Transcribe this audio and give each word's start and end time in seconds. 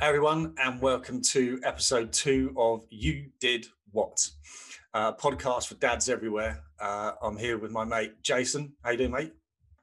everyone, 0.00 0.54
and 0.58 0.80
welcome 0.80 1.20
to 1.20 1.60
episode 1.62 2.10
two 2.10 2.54
of 2.56 2.86
You 2.88 3.26
Did 3.38 3.66
What, 3.92 4.26
uh, 4.94 5.12
podcast 5.12 5.66
for 5.66 5.74
dads 5.74 6.08
everywhere. 6.08 6.62
Uh, 6.80 7.12
I'm 7.22 7.36
here 7.36 7.58
with 7.58 7.70
my 7.70 7.84
mate 7.84 8.22
Jason. 8.22 8.72
How 8.82 8.92
you 8.92 8.96
doing, 8.96 9.10
mate? 9.10 9.32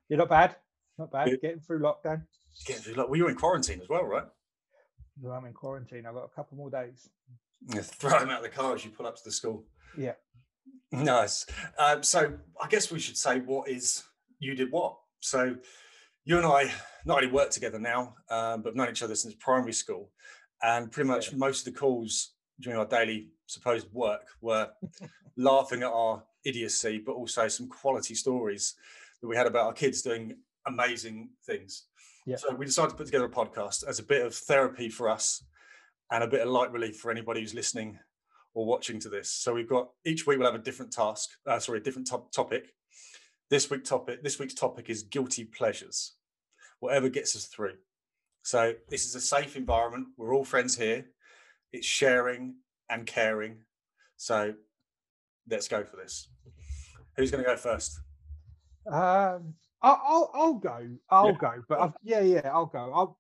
You're 0.09 0.17
not 0.17 0.29
bad. 0.29 0.55
Not 0.97 1.11
bad. 1.11 1.29
Good. 1.29 1.41
Getting 1.41 1.59
through 1.59 1.81
lockdown. 1.81 2.23
Getting 2.65 2.81
through, 2.81 2.95
lockdown. 2.95 3.09
well, 3.09 3.15
you're 3.17 3.29
in 3.29 3.35
quarantine 3.35 3.79
as 3.79 3.89
well, 3.89 4.05
right? 4.05 4.25
Well, 5.21 5.33
I'm 5.33 5.45
in 5.45 5.53
quarantine. 5.53 6.05
I've 6.08 6.15
got 6.15 6.26
a 6.26 6.36
couple 6.36 6.58
more 6.58 6.72
days. 6.72 7.08
Yeah, 7.74 7.81
throw 7.81 8.20
them 8.20 8.29
out 8.29 8.38
of 8.38 8.44
the 8.44 8.49
car 8.49 8.74
as 8.74 8.84
you 8.84 8.92
pull 8.92 9.06
up 9.06 9.18
to 9.18 9.24
the 9.24 9.31
school. 9.31 9.65
Yeah. 9.96 10.13
Nice. 10.92 11.46
Um, 11.78 12.02
so 12.02 12.34
I 12.62 12.68
guess 12.68 12.92
we 12.92 12.99
should 12.99 13.18
say 13.18 13.40
what 13.40 13.70
is 13.70 14.04
you 14.40 14.56
did 14.56 14.72
what. 14.72 14.97
So 15.20 15.58
you 16.27 16.35
and 16.38 16.45
I 16.45 16.70
not 17.05 17.23
only 17.23 17.31
work 17.31 17.52
together 17.52 17.80
now, 17.80 18.13
um, 18.30 18.62
but 18.62 18.75
known 18.75 18.89
each 18.89 19.02
other 19.02 19.16
since 19.16 19.34
primary 19.35 19.71
school, 19.71 20.12
and 20.61 20.91
pretty 20.91 21.07
much 21.07 21.31
Yeah. 21.31 21.38
most 21.38 21.66
of 21.66 21.73
the 21.73 21.80
calls 21.80 22.33
during 22.59 22.77
our 22.77 22.85
daily 22.85 23.29
supposed 23.45 23.88
work 23.93 24.27
were 24.41 24.69
laughing 25.38 25.83
at 25.83 25.89
our 25.91 26.25
idiocy, 26.43 26.97
but 26.97 27.13
also 27.13 27.47
some 27.47 27.69
quality 27.69 28.13
stories 28.13 28.75
that 29.21 29.27
we 29.27 29.38
had 29.38 29.47
about 29.47 29.67
our 29.67 29.73
kids 29.73 30.02
doing 30.02 30.38
amazing 30.66 31.29
things. 31.45 31.85
Yeah. 32.25 32.35
So 32.35 32.53
we 32.53 32.66
decided 32.66 32.89
to 32.89 32.95
put 32.97 33.05
together 33.05 33.25
a 33.25 33.30
podcast 33.30 33.88
as 33.88 33.99
a 33.99 34.03
bit 34.03 34.25
of 34.25 34.35
therapy 34.35 34.89
for 34.89 35.07
us 35.09 35.44
and 36.11 36.25
a 36.25 36.27
bit 36.27 36.41
of 36.41 36.49
light 36.49 36.73
relief 36.73 36.97
for 36.99 37.09
anybody 37.09 37.39
who's 37.39 37.53
listening 37.53 37.99
or 38.53 38.66
watching 38.66 38.99
to 38.99 39.07
this. 39.09 39.30
So 39.31 39.53
we've 39.53 39.69
got 39.69 39.91
each 40.03 40.27
week 40.27 40.39
we'll 40.39 40.52
have 40.52 40.59
a 40.59 40.63
different 40.63 40.91
task, 40.91 41.30
uh, 41.45 41.59
sorry, 41.59 41.80
a 41.80 41.83
different 41.83 42.07
top, 42.07 42.33
topic. 42.33 42.73
This 43.49 43.69
week 43.69 43.85
topic, 43.85 44.23
this 44.23 44.39
week's 44.39 44.53
topic 44.53 44.89
is 44.89 45.03
guilty 45.03 45.45
pleasures. 45.45 46.15
Whatever 46.79 47.07
gets 47.07 47.35
us 47.35 47.45
through. 47.45 47.75
So 48.43 48.73
this 48.89 49.05
is 49.05 49.15
a 49.15 49.21
safe 49.21 49.55
environment. 49.55 50.07
We're 50.17 50.35
all 50.35 50.43
friends 50.43 50.77
here. 50.77 51.05
It's 51.71 51.88
sharing 51.88 52.55
and 52.89 53.05
caring. 53.05 53.59
So 54.17 54.53
let's 55.49 55.67
go 55.67 55.83
for 55.85 55.95
this. 55.95 56.27
Who's 57.16 57.31
going 57.31 57.44
to 57.44 57.49
go 57.49 57.55
first? 57.55 57.99
Um, 58.91 59.53
I'll, 59.81 60.02
I'll, 60.05 60.31
I'll 60.33 60.53
go. 60.53 60.88
I'll 61.09 61.27
Yeah. 61.27 61.38
go. 61.39 61.63
But 61.69 61.79
I've, 61.79 61.94
yeah, 62.03 62.22
yeah, 62.22 62.52
I'll 62.53 62.66
go. 62.66 62.91
I'll 62.94 63.19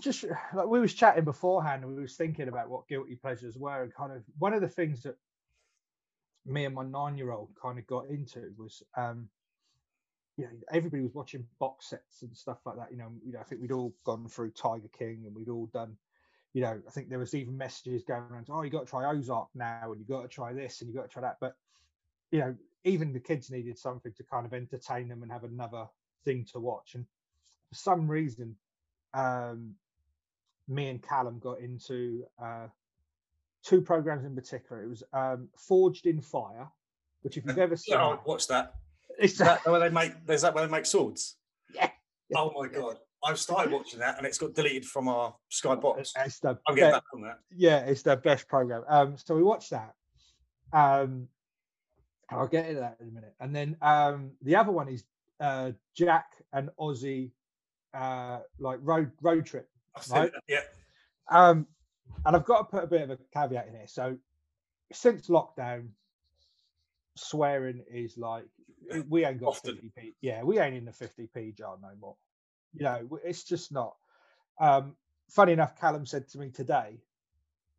just 0.00 0.24
like 0.54 0.66
we 0.68 0.80
was 0.80 0.94
chatting 0.94 1.24
beforehand, 1.24 1.82
and 1.82 1.94
we 1.94 2.02
was 2.02 2.14
thinking 2.14 2.48
about 2.48 2.68
what 2.68 2.86
guilty 2.88 3.16
pleasures 3.16 3.56
were, 3.56 3.82
and 3.82 3.94
kind 3.94 4.12
of 4.12 4.22
one 4.38 4.52
of 4.52 4.60
the 4.60 4.68
things 4.68 5.02
that 5.02 5.16
me 6.48 6.64
and 6.64 6.74
my 6.74 6.84
nine-year-old 6.84 7.50
kind 7.60 7.78
of 7.78 7.86
got 7.86 8.08
into 8.08 8.52
was, 8.56 8.82
um, 8.96 9.28
you 10.36 10.44
know, 10.44 10.50
everybody 10.72 11.02
was 11.02 11.14
watching 11.14 11.46
box 11.58 11.90
sets 11.90 12.22
and 12.22 12.36
stuff 12.36 12.58
like 12.64 12.76
that. 12.76 12.90
You 12.90 12.98
know, 12.98 13.10
you 13.24 13.32
know, 13.32 13.40
I 13.40 13.44
think 13.44 13.60
we'd 13.60 13.72
all 13.72 13.92
gone 14.04 14.28
through 14.28 14.52
Tiger 14.52 14.88
King, 14.96 15.24
and 15.26 15.34
we'd 15.34 15.48
all 15.48 15.66
done. 15.66 15.96
You 16.54 16.62
know, 16.62 16.80
I 16.86 16.90
think 16.90 17.08
there 17.08 17.18
was 17.18 17.34
even 17.34 17.56
messages 17.56 18.02
going 18.04 18.22
around. 18.30 18.46
Oh, 18.50 18.62
you 18.62 18.70
got 18.70 18.86
to 18.86 18.90
try 18.90 19.10
Ozark 19.10 19.48
now, 19.54 19.92
and 19.92 20.00
you 20.00 20.06
got 20.06 20.22
to 20.22 20.28
try 20.28 20.52
this, 20.52 20.80
and 20.80 20.88
you 20.88 20.96
got 20.96 21.02
to 21.02 21.08
try 21.12 21.22
that. 21.22 21.36
But 21.40 21.54
you 22.30 22.40
know, 22.40 22.54
even 22.84 23.12
the 23.12 23.20
kids 23.20 23.50
needed 23.50 23.78
something 23.78 24.12
to 24.16 24.22
kind 24.24 24.46
of 24.46 24.54
entertain 24.54 25.08
them 25.08 25.22
and 25.22 25.32
have 25.32 25.44
another 25.44 25.86
thing 26.24 26.46
to 26.52 26.60
watch. 26.60 26.94
And 26.94 27.04
for 27.68 27.74
some 27.74 28.08
reason, 28.08 28.56
um, 29.14 29.74
me 30.68 30.88
and 30.88 31.02
Callum 31.02 31.38
got 31.38 31.60
into 31.60 32.24
uh, 32.42 32.68
two 33.64 33.80
programs 33.80 34.24
in 34.24 34.34
particular. 34.34 34.82
It 34.82 34.88
was 34.88 35.02
um, 35.12 35.48
Forged 35.56 36.06
in 36.06 36.20
Fire, 36.20 36.68
which 37.22 37.36
if 37.36 37.44
you've 37.44 37.58
ever 37.66 37.76
seen, 37.76 37.96
Oh, 37.96 38.10
that, 38.12 38.20
what's 38.24 38.46
that? 38.46 38.74
Is 39.18 39.36
that 39.38 39.66
where 39.66 39.80
they 39.80 39.88
make? 39.90 40.12
Is 40.28 40.42
that 40.42 40.54
where 40.54 40.64
they 40.66 40.70
make 40.70 40.86
swords? 40.86 41.36
Yeah. 41.74 41.90
Oh 42.36 42.52
my 42.56 42.68
god! 42.68 42.98
I've 43.24 43.38
started 43.38 43.72
watching 43.72 43.98
that, 43.98 44.16
and 44.18 44.26
it's 44.26 44.38
got 44.38 44.54
deleted 44.54 44.84
from 44.84 45.08
our 45.08 45.34
Sky 45.48 45.74
box. 45.74 46.12
it's 46.16 46.38
the 46.38 46.56
I'm 46.68 46.74
getting 46.76 46.90
be- 46.90 46.94
back 46.94 47.02
on 47.14 47.22
that. 47.22 47.38
yeah, 47.56 47.78
it's 47.78 48.02
the 48.02 48.16
best 48.16 48.46
program. 48.46 48.84
Um, 48.88 49.16
so 49.16 49.34
we 49.34 49.42
watched 49.42 49.70
that. 49.70 49.94
Um, 50.72 51.26
I'll 52.30 52.46
get 52.46 52.66
into 52.68 52.80
that 52.80 52.98
in 53.00 53.08
a 53.08 53.10
minute. 53.10 53.34
And 53.40 53.56
then 53.56 53.76
um, 53.82 54.32
the 54.42 54.54
other 54.54 54.70
one 54.70 54.88
is 54.88 55.02
uh, 55.40 55.72
Jack 55.96 56.26
and 56.52 56.68
Ozzy, 56.78 57.30
uh, 57.94 58.40
like 58.60 58.78
road 58.82 59.10
road 59.22 59.46
trip. 59.46 59.68
Right. 60.10 60.30
Yeah. 60.46 60.60
Um, 61.30 61.66
and 62.26 62.36
I've 62.36 62.44
got 62.44 62.58
to 62.58 62.64
put 62.76 62.84
a 62.84 62.86
bit 62.86 63.02
of 63.02 63.10
a 63.10 63.18
caveat 63.34 63.68
in 63.68 63.74
here. 63.74 63.86
So 63.86 64.16
since 64.92 65.28
lockdown, 65.28 65.88
swearing 67.16 67.82
is 67.90 68.16
like 68.16 68.44
we 69.08 69.24
ain't 69.24 69.40
got 69.40 69.48
Often. 69.48 69.76
50p. 69.96 70.14
Yeah, 70.20 70.42
we 70.42 70.58
ain't 70.58 70.76
in 70.76 70.84
the 70.84 70.92
50p 70.92 71.56
jar 71.56 71.76
no 71.82 71.90
more. 72.00 72.16
You 72.74 72.84
know, 72.84 73.18
it's 73.24 73.44
just 73.44 73.72
not. 73.72 73.96
Um, 74.60 74.96
funny 75.30 75.52
enough, 75.52 75.78
Callum 75.78 76.06
said 76.06 76.28
to 76.28 76.38
me 76.38 76.50
today, 76.50 77.00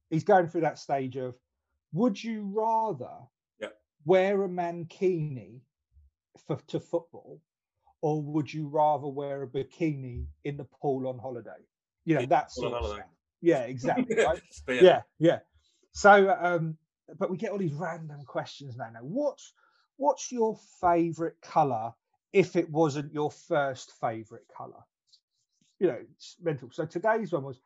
he's 0.09 0.23
going 0.23 0.47
through 0.47 0.61
that 0.61 0.79
stage 0.79 1.15
of, 1.17 1.35
would 1.93 2.21
you 2.23 2.51
rather 2.55 3.09
wear 4.05 4.43
a 4.43 4.47
mankini 4.47 5.59
for 6.47 6.57
to 6.67 6.79
football, 6.79 7.41
or 8.01 8.21
would 8.21 8.51
you 8.51 8.67
rather 8.67 9.07
wear 9.07 9.43
a 9.43 9.47
bikini 9.47 10.25
in 10.45 10.57
the 10.57 10.63
pool 10.63 11.07
on 11.07 11.17
holiday? 11.19 11.49
You 12.05 12.15
know, 12.15 12.21
Yeah, 12.21 12.27
that 12.27 12.51
sort 12.51 12.73
of 12.73 12.79
holiday. 12.79 13.01
stuff. 13.01 13.09
Yeah, 13.41 13.61
exactly. 13.61 14.15
right? 14.25 14.41
Yeah. 14.67 14.81
yeah, 14.81 15.01
yeah. 15.19 15.39
So, 15.91 16.35
um, 16.39 16.77
but 17.17 17.29
we 17.29 17.37
get 17.37 17.51
all 17.51 17.57
these 17.57 17.73
random 17.73 18.23
questions 18.25 18.75
now. 18.77 18.89
Now, 18.93 18.99
what's 19.01 19.53
what's 19.97 20.31
your 20.31 20.57
favourite 20.81 21.39
colour 21.41 21.93
if 22.33 22.55
it 22.55 22.69
wasn't 22.69 23.13
your 23.13 23.31
first 23.31 23.91
favourite 23.99 24.45
colour? 24.55 24.83
You 25.79 25.87
know, 25.87 25.97
it's 26.15 26.35
mental. 26.41 26.69
So 26.71 26.85
today's 26.85 27.31
one 27.31 27.43
was, 27.43 27.59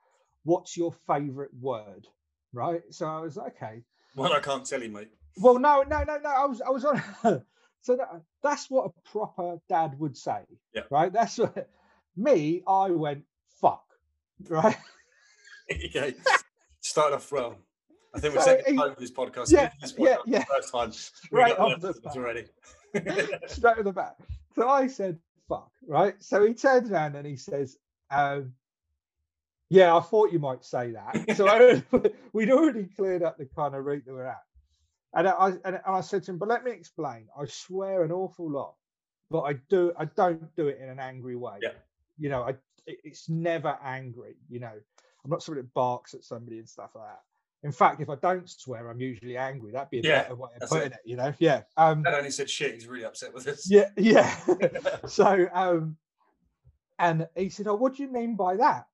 what's 0.44 0.78
your 0.78 0.94
favourite 1.08 1.54
word? 1.60 2.08
Right. 2.54 2.82
So 2.92 3.08
I 3.08 3.20
was 3.22 3.38
like, 3.38 3.56
okay. 3.56 3.84
Well, 4.16 4.34
I 4.34 4.40
can't 4.40 4.66
tell 4.66 4.82
you, 4.84 4.90
mate. 4.90 5.10
Well, 5.38 5.58
no, 5.58 5.84
no, 5.84 6.04
no, 6.04 6.20
no. 6.20 6.30
I 6.30 6.46
was, 6.46 6.62
I 6.62 6.70
was 6.70 6.86
on. 6.86 7.02
so 7.82 7.96
that, 7.96 8.22
that's 8.44 8.70
what 8.70 8.92
a 8.92 9.10
proper 9.10 9.58
dad 9.68 10.00
would 10.00 10.16
say. 10.16 10.42
Yeah. 10.74 10.84
Right. 10.92 11.12
That's 11.12 11.38
what 11.40 11.70
me. 12.16 12.64
I 12.68 12.92
went 12.92 13.24
fuck. 13.62 13.84
Right. 14.50 14.76
okay. 15.72 16.14
Started 16.82 17.16
off 17.16 17.32
well. 17.32 17.58
I 18.16 18.20
think 18.20 18.36
we're 18.36 18.42
So 18.42 18.46
second 18.58 18.74
he- 18.74 18.78
time 18.80 18.94
for 18.94 19.00
this 19.02 19.12
podcast. 19.12 19.52
yeah, 19.52 19.72
This 19.82 19.94
yeah, 19.98 20.16
podcast, 20.18 20.20
yeah. 20.28 20.44
First 20.46 20.72
time. 20.72 20.92
Right 21.32 21.58
off 21.58 21.80
the 21.82 21.94
bat. 22.04 22.16
already. 22.16 22.46
straight 23.48 23.78
to 23.78 23.84
the 23.84 23.92
back. 23.92 24.16
So 24.56 24.70
I 24.70 24.88
said, 24.88 25.18
fuck, 25.50 25.72
right? 25.88 26.14
So 26.22 26.46
he 26.46 26.54
turns 26.54 26.92
around 26.92 27.16
and 27.16 27.26
he 27.26 27.36
says, 27.36 27.78
um, 28.12 28.54
yeah, 29.70 29.96
I 29.96 30.02
thought 30.02 30.32
you 30.32 30.38
might 30.38 30.64
say 30.64 30.92
that. 30.92 31.36
So 31.36 31.48
I, 31.48 31.82
we'd 32.34 32.52
already 32.52 32.84
cleared 32.96 33.24
up 33.24 33.38
the 33.40 33.48
kind 33.56 33.74
of 33.74 33.84
route 33.86 34.04
that 34.06 34.14
we're 34.14 34.26
at. 34.28 34.42
And 35.16 35.28
I, 35.28 35.48
and, 35.48 35.60
and 35.66 35.80
I 35.88 36.02
said 36.02 36.24
to 36.24 36.32
him, 36.32 36.38
but 36.38 36.50
let 36.50 36.64
me 36.64 36.72
explain. 36.72 37.28
I 37.40 37.46
swear 37.46 38.04
an 38.04 38.12
awful 38.12 38.50
lot, 38.52 38.76
but 39.32 39.42
I 39.42 39.54
do, 39.70 39.92
I 39.98 40.06
don't 40.06 40.56
do 40.56 40.68
it 40.68 40.78
in 40.82 40.90
an 40.90 41.00
angry 41.00 41.36
way. 41.36 41.58
Yeah. 41.64 41.70
You 42.20 42.30
know, 42.30 42.44
I, 42.44 42.56
it's 42.86 43.28
never 43.30 43.76
angry. 43.84 44.36
You 44.50 44.60
know, 44.60 44.74
I'm 45.24 45.32
not 45.32 45.42
somebody 45.44 45.62
that 45.66 45.74
barks 45.74 46.14
at 46.14 46.24
somebody 46.24 46.60
and 46.60 46.68
stuff 46.68 46.92
like 46.96 47.06
that. 47.08 47.22
In 47.64 47.72
fact, 47.72 48.02
if 48.02 48.10
I 48.10 48.16
don't 48.16 48.50
swear, 48.50 48.90
I'm 48.90 49.00
usually 49.00 49.38
angry. 49.38 49.72
That'd 49.72 49.90
be 49.90 50.00
a 50.00 50.02
Yeah, 50.04 50.22
better 50.24 50.36
way 50.36 50.50
of 50.62 50.70
putting 50.70 50.92
it. 50.92 51.00
You 51.06 51.16
know, 51.16 51.34
yeah. 51.40 51.62
Um, 51.78 52.04
Dad 52.04 52.14
only 52.14 52.30
said 52.32 52.50
shit. 52.50 52.74
He's 52.74 52.88
really 52.88 53.06
upset 53.06 53.34
with 53.34 53.48
us. 53.48 53.70
yeah, 53.70 53.90
yeah. 53.96 54.38
so 55.08 55.48
um 55.54 55.96
and 57.00 57.28
he 57.36 57.50
said, 57.50 57.68
Oh, 57.68 57.76
what 57.76 57.96
do 57.96 58.04
you 58.04 58.12
mean 58.12 58.36
by 58.36 58.58
that? 58.58 58.86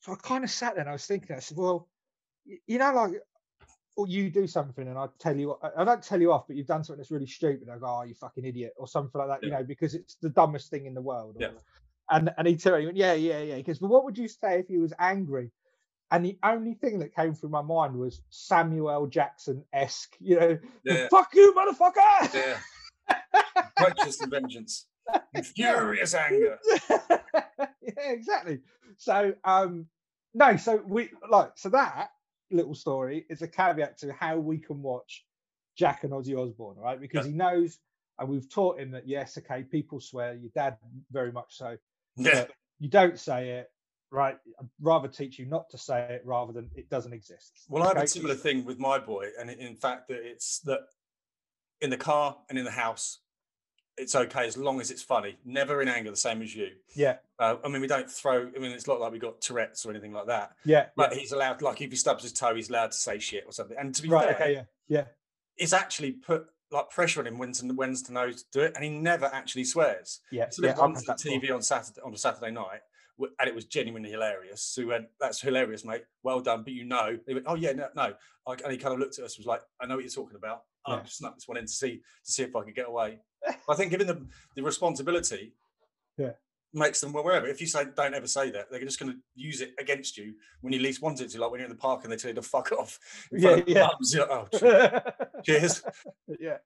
So 0.00 0.12
I 0.12 0.16
kind 0.16 0.42
of 0.42 0.50
sat 0.50 0.74
there 0.74 0.80
and 0.80 0.88
I 0.88 0.92
was 0.92 1.04
thinking, 1.06 1.36
I 1.36 1.40
said, 1.40 1.58
Well, 1.58 1.86
you 2.66 2.78
know, 2.78 2.92
like 2.94 3.12
or 3.96 4.08
you 4.08 4.30
do 4.30 4.46
something 4.46 4.88
and 4.88 4.98
I 4.98 5.06
tell 5.18 5.36
you 5.36 5.56
I- 5.62 5.84
don't 5.84 6.02
tell 6.02 6.20
you 6.20 6.32
off, 6.32 6.46
but 6.46 6.56
you've 6.56 6.66
done 6.66 6.82
something 6.82 6.98
that's 7.00 7.10
really 7.10 7.26
stupid. 7.26 7.68
I 7.68 7.76
go, 7.76 7.98
Oh, 8.00 8.02
you 8.04 8.14
fucking 8.14 8.46
idiot, 8.46 8.72
or 8.78 8.88
something 8.88 9.18
like 9.18 9.28
that, 9.28 9.44
you 9.46 9.52
know, 9.52 9.62
because 9.62 9.94
it's 9.94 10.14
the 10.22 10.30
dumbest 10.30 10.70
thing 10.70 10.86
in 10.86 10.94
the 10.94 11.02
world. 11.02 11.36
Yeah. 11.38 11.48
And 12.10 12.32
and 12.38 12.48
he 12.48 12.56
turned, 12.56 12.80
he 12.80 12.86
went, 12.86 12.96
Yeah, 12.96 13.12
yeah, 13.12 13.40
yeah. 13.40 13.56
He 13.56 13.62
goes, 13.62 13.78
But 13.80 13.88
what 13.88 14.04
would 14.04 14.16
you 14.16 14.28
say 14.28 14.60
if 14.60 14.68
he 14.68 14.78
was 14.78 14.94
angry? 14.98 15.50
And 16.10 16.24
the 16.24 16.38
only 16.44 16.74
thing 16.74 16.98
that 17.00 17.14
came 17.14 17.34
through 17.34 17.50
my 17.50 17.62
mind 17.62 17.96
was 17.96 18.20
Samuel 18.30 19.06
Jackson 19.06 19.64
esque, 19.72 20.14
you 20.20 20.38
know, 20.38 20.58
Yeah. 20.84 21.08
fuck 21.10 21.34
you, 21.34 21.54
motherfucker. 21.56 22.32
Yeah. 22.34 22.58
Righteous 23.80 24.20
and 24.20 24.30
vengeance. 24.30 24.86
And 25.34 25.46
furious 25.46 26.14
anger. 26.14 26.58
yeah, 26.90 27.18
exactly. 28.10 28.60
So 28.96 29.34
um 29.44 29.86
no, 30.32 30.56
so 30.56 30.82
we 30.86 31.10
like 31.30 31.50
so 31.56 31.68
that 31.70 32.08
little 32.50 32.74
story 32.74 33.26
is 33.28 33.42
a 33.42 33.48
caveat 33.48 33.98
to 33.98 34.14
how 34.14 34.38
we 34.38 34.56
can 34.56 34.80
watch 34.80 35.26
Jack 35.76 36.04
and 36.04 36.12
Ozzy 36.14 36.34
Osbourne, 36.38 36.76
right? 36.78 36.98
Because 36.98 37.26
Yeah. 37.26 37.32
he 37.32 37.36
knows 37.36 37.78
and 38.18 38.30
we've 38.30 38.48
taught 38.48 38.80
him 38.80 38.92
that 38.92 39.06
yes, 39.06 39.36
okay, 39.36 39.62
people 39.62 40.00
swear, 40.00 40.34
your 40.34 40.50
dad 40.54 40.78
very 41.12 41.32
much 41.32 41.56
so. 41.58 41.76
Yeah. 42.16 42.46
You 42.78 42.88
don't 42.88 43.18
say 43.18 43.50
it, 43.50 43.70
right? 44.14 44.36
I'd 44.60 44.68
rather 44.80 45.08
teach 45.08 45.38
you 45.38 45.46
not 45.46 45.68
to 45.70 45.78
say 45.78 46.06
it 46.10 46.22
rather 46.24 46.52
than 46.52 46.70
it 46.74 46.88
doesn't 46.88 47.12
exist. 47.12 47.52
Well, 47.68 47.82
I 47.82 47.88
have 47.88 47.96
Okay? 47.96 48.04
a 48.04 48.08
similar 48.08 48.34
thing 48.34 48.64
with 48.64 48.78
my 48.78 48.98
boy, 48.98 49.28
and 49.38 49.50
in 49.50 49.74
fact, 49.76 50.08
that 50.08 50.20
it's 50.24 50.60
that 50.60 50.80
in 51.80 51.90
the 51.90 51.96
car 51.96 52.36
and 52.48 52.58
in 52.58 52.64
the 52.64 52.70
house, 52.70 53.18
it's 53.96 54.14
okay 54.14 54.46
as 54.46 54.56
long 54.56 54.80
as 54.80 54.90
it's 54.90 55.02
funny. 55.02 55.36
Never 55.44 55.80
in 55.82 55.88
anger, 55.88 56.10
the 56.10 56.16
same 56.16 56.42
as 56.42 56.54
you. 56.54 56.70
Yeah. 56.96 57.16
Uh, 57.38 57.56
I 57.64 57.68
mean, 57.68 57.80
we 57.80 57.86
don't 57.86 58.10
throw. 58.10 58.48
I 58.54 58.58
mean, 58.58 58.72
it's 58.72 58.86
not 58.86 59.00
like 59.00 59.12
we 59.12 59.18
got 59.18 59.40
Tourette's 59.40 59.84
or 59.86 59.90
anything 59.90 60.12
like 60.12 60.26
that. 60.26 60.52
Yeah. 60.64 60.86
But 60.96 61.12
yeah. 61.12 61.18
he's 61.20 61.32
allowed, 61.32 61.62
like, 61.62 61.80
if 61.80 61.90
he 61.90 61.96
stubs 61.96 62.22
his 62.22 62.32
toe, 62.32 62.54
he's 62.54 62.70
allowed 62.70 62.90
to 62.92 62.96
say 62.96 63.18
shit 63.18 63.44
or 63.46 63.52
something. 63.52 63.76
And 63.78 63.94
to 63.94 64.02
be 64.02 64.08
Right. 64.08 64.26
fair, 64.26 64.34
Okay. 64.34 64.52
Yeah. 64.54 64.64
Yeah. 64.88 65.04
it's 65.56 65.72
actually 65.72 66.12
put 66.12 66.46
like 66.72 66.90
pressure 66.90 67.20
on 67.20 67.26
him 67.28 67.38
when 67.38 67.52
to 67.52 67.66
when 67.72 67.94
to 67.94 68.12
know 68.12 68.32
to 68.32 68.44
do 68.52 68.60
it, 68.60 68.72
and 68.74 68.82
he 68.82 68.90
never 68.90 69.26
actually 69.26 69.64
swears. 69.64 70.20
Yeah. 70.32 70.48
So 70.50 70.62
yeah. 70.62 70.68
yeah, 70.70 70.72
I've 70.74 70.78
once 70.80 71.06
had 71.06 71.12
on. 71.12 71.18
TV 71.18 71.52
on 71.54 71.62
Saturday 71.62 72.00
on 72.04 72.12
a 72.12 72.18
Saturday 72.18 72.50
night, 72.50 72.80
and 73.18 73.48
it 73.48 73.54
was 73.54 73.64
genuinely 73.66 74.10
hilarious. 74.10 74.62
So 74.62 74.82
we 74.82 74.86
went, 74.86 75.06
"That's 75.20 75.40
hilarious, 75.40 75.84
mate. 75.84 76.04
Well 76.22 76.40
done." 76.40 76.62
But 76.64 76.72
you 76.72 76.84
know, 76.84 77.18
he 77.26 77.34
went, 77.34 77.46
"Oh 77.48 77.54
yeah, 77.54 77.72
no, 77.72 77.88
no." 77.94 78.14
And 78.46 78.72
he 78.72 78.78
kind 78.78 78.92
of 78.94 79.00
looked 79.00 79.18
at 79.18 79.24
us, 79.24 79.38
was 79.38 79.46
like, 79.46 79.62
"I 79.80 79.86
know 79.86 79.94
what 79.96 80.04
you're 80.04 80.10
talking 80.10 80.36
about. 80.36 80.62
I 80.86 80.96
Yeah. 80.96 81.02
just 81.02 81.18
snuck 81.18 81.34
this 81.36 81.48
one 81.48 81.56
in 81.56 81.64
to 81.66 81.72
see 81.72 81.98
to 82.24 82.32
see 82.32 82.42
if 82.42 82.54
I 82.56 82.62
could 82.64 82.74
get 82.74 82.88
away." 82.88 83.20
I 83.68 83.74
think 83.74 83.90
giving 83.90 84.06
them 84.06 84.30
the 84.56 84.62
responsibility, 84.62 85.54
Yeah. 86.16 86.32
makes 86.72 87.00
them 87.00 87.12
well 87.12 87.24
wherever. 87.24 87.46
If 87.46 87.60
you 87.60 87.66
say 87.66 87.84
don't 87.94 88.14
ever 88.14 88.26
say 88.26 88.50
that, 88.50 88.70
they're 88.70 88.80
just 88.80 88.98
going 88.98 89.12
to 89.12 89.18
use 89.34 89.60
it 89.60 89.74
against 89.78 90.16
you 90.16 90.34
when 90.60 90.72
you 90.72 90.80
least 90.80 91.02
want 91.02 91.20
it 91.20 91.30
to. 91.30 91.40
Like 91.40 91.50
when 91.50 91.60
you're 91.60 91.68
in 91.68 91.74
the 91.76 91.80
park 91.80 92.02
and 92.04 92.12
they 92.12 92.16
tell 92.16 92.30
you 92.30 92.34
to 92.34 92.42
fuck 92.42 92.72
off. 92.72 92.98
Yeah, 93.30 93.60
yeah. 93.66 93.88
like, 94.18 94.28
oh, 94.30 94.48
cheers. 95.44 95.82
yeah. 96.40 96.58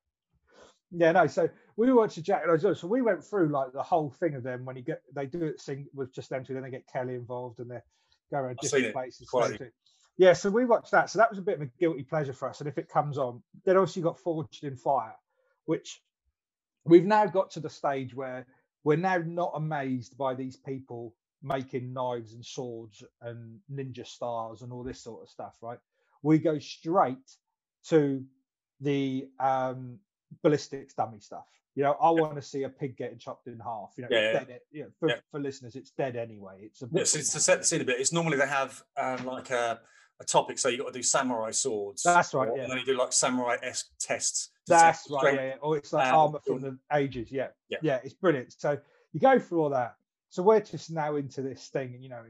Yeah, 0.91 1.13
no. 1.13 1.27
So 1.27 1.49
we 1.77 1.93
watched 1.93 2.23
Jack 2.23 2.43
and 2.47 2.53
I 2.67 2.73
So 2.73 2.87
we 2.87 3.03
went 3.03 3.23
through 3.25 3.49
like 3.49 3.73
the 3.73 3.83
whole 3.83 4.11
thing 4.11 4.35
of 4.35 4.43
them 4.43 4.65
when 4.65 4.77
you 4.77 4.83
get 4.83 5.03
they 5.15 5.27
do 5.27 5.45
it 5.45 5.61
sing 5.61 5.87
with 5.95 6.13
just 6.15 6.31
them 6.31 6.45
two, 6.45 6.55
then 6.55 6.63
they 6.63 6.71
get 6.71 6.87
Kelly 6.87 7.15
involved 7.15 7.61
and 7.61 7.71
they 7.71 7.81
go 8.31 8.39
around 8.39 8.59
different 8.63 8.87
places. 8.93 9.29
quite. 9.29 9.51
so 9.51 9.57
to- 9.59 9.71
Yeah, 10.17 10.33
so 10.33 10.51
we 10.51 10.65
watched 10.65 10.91
that. 10.93 11.11
So 11.11 11.19
that 11.19 11.31
was 11.31 11.39
a 11.39 11.43
bit 11.43 11.57
of 11.57 11.63
a 11.63 11.71
guilty 11.79 12.03
pleasure 12.05 12.33
for 12.33 12.49
us. 12.49 12.61
And 12.61 12.69
if 12.69 12.79
it 12.79 12.89
comes 12.89 13.19
on, 13.19 13.43
then 13.65 13.77
obviously 13.77 14.01
you 14.01 14.05
got 14.05 14.19
Forged 14.19 14.65
in 14.65 14.77
Fire, 14.77 15.15
which 15.67 16.03
we've 16.85 17.05
now 17.07 17.27
got 17.27 17.51
to 17.53 17.61
the 17.61 17.71
stage 17.71 18.15
where 18.15 18.47
we're 18.85 18.97
now 18.97 19.19
not 19.19 19.53
amazed 19.55 20.17
by 20.17 20.35
these 20.35 20.57
people 20.57 21.15
making 21.43 21.93
knives 21.93 22.33
and 22.33 22.45
swords 22.45 23.05
and 23.23 23.61
ninja 23.73 24.07
stars 24.07 24.63
and 24.63 24.73
all 24.73 24.83
this 24.83 25.01
sort 25.01 25.23
of 25.23 25.29
stuff, 25.29 25.57
right? 25.61 25.79
We 26.23 26.39
go 26.39 26.59
straight 26.59 27.37
to 27.89 28.25
the 28.81 29.29
um, 29.39 29.99
ballistics 30.43 30.95
dummy 30.95 31.21
stuff. 31.21 31.45
You 31.75 31.85
know, 31.85 31.97
I 32.01 32.11
want 32.11 32.35
to 32.35 32.43
see 32.43 32.65
a 32.65 32.69
pig 32.69 32.97
getting 32.97 33.19
chopped 33.19 33.47
in 33.47 33.59
half. 33.61 33.93
You 33.97 34.03
know, 34.03 34.09
Yeah, 34.11 34.33
yeah. 34.33 34.45
dead. 34.45 34.61
You 34.73 34.83
know, 34.85 34.89
for, 34.99 35.09
Yeah. 35.11 35.17
for 35.31 35.39
listeners, 35.41 35.77
it's 35.77 35.91
dead 35.91 36.17
anyway. 36.17 36.63
It's 36.63 36.83
a 36.83 36.89
it's 36.93 37.13
to 37.13 37.41
set 37.41 37.59
the 37.61 37.65
scene 37.65 37.81
a 37.81 37.85
bit. 37.85 38.01
It's 38.01 38.13
normally 38.13 38.37
they 38.37 38.49
have 38.49 38.83
um, 38.97 39.25
like 39.27 39.51
a, 39.51 39.81
a 40.21 40.25
topic, 40.25 40.59
so 40.59 40.69
you 40.69 40.79
got 40.79 40.89
to 40.89 40.93
do 40.93 41.03
samurai 41.03 41.53
swords. 41.53 42.03
That's 42.03 42.35
right, 42.35 42.49
or- 42.49 42.57
yeah. 42.57 42.63
And 42.65 42.73
then 42.73 42.79
you 42.81 42.85
do 42.85 42.97
like 42.99 43.13
samurai 43.13 43.57
esque 43.63 43.91
tests. 44.01 44.51
That's 44.67 45.05
test 45.05 45.11
right. 45.11 45.35
yeah. 45.35 45.55
Or 45.63 45.77
it's 45.77 45.93
like 45.93 46.09
um, 46.13 46.19
armor 46.19 46.41
from 46.45 46.61
the 46.63 46.79
ages. 46.93 47.31
Yeah. 47.31 47.49
Yeah. 47.69 47.79
Yeah. 47.83 48.01
It's 48.03 48.15
brilliant. 48.15 48.53
So 48.59 48.79
you 49.13 49.21
go 49.21 49.39
through 49.39 49.63
all 49.63 49.71
that. 49.71 49.95
So 50.31 50.43
we're 50.43 50.61
just 50.61 50.91
now 50.91 51.17
into 51.17 51.43
this 51.43 51.69
thing, 51.69 51.95
and 51.95 52.03
you 52.03 52.11
know, 52.11 52.23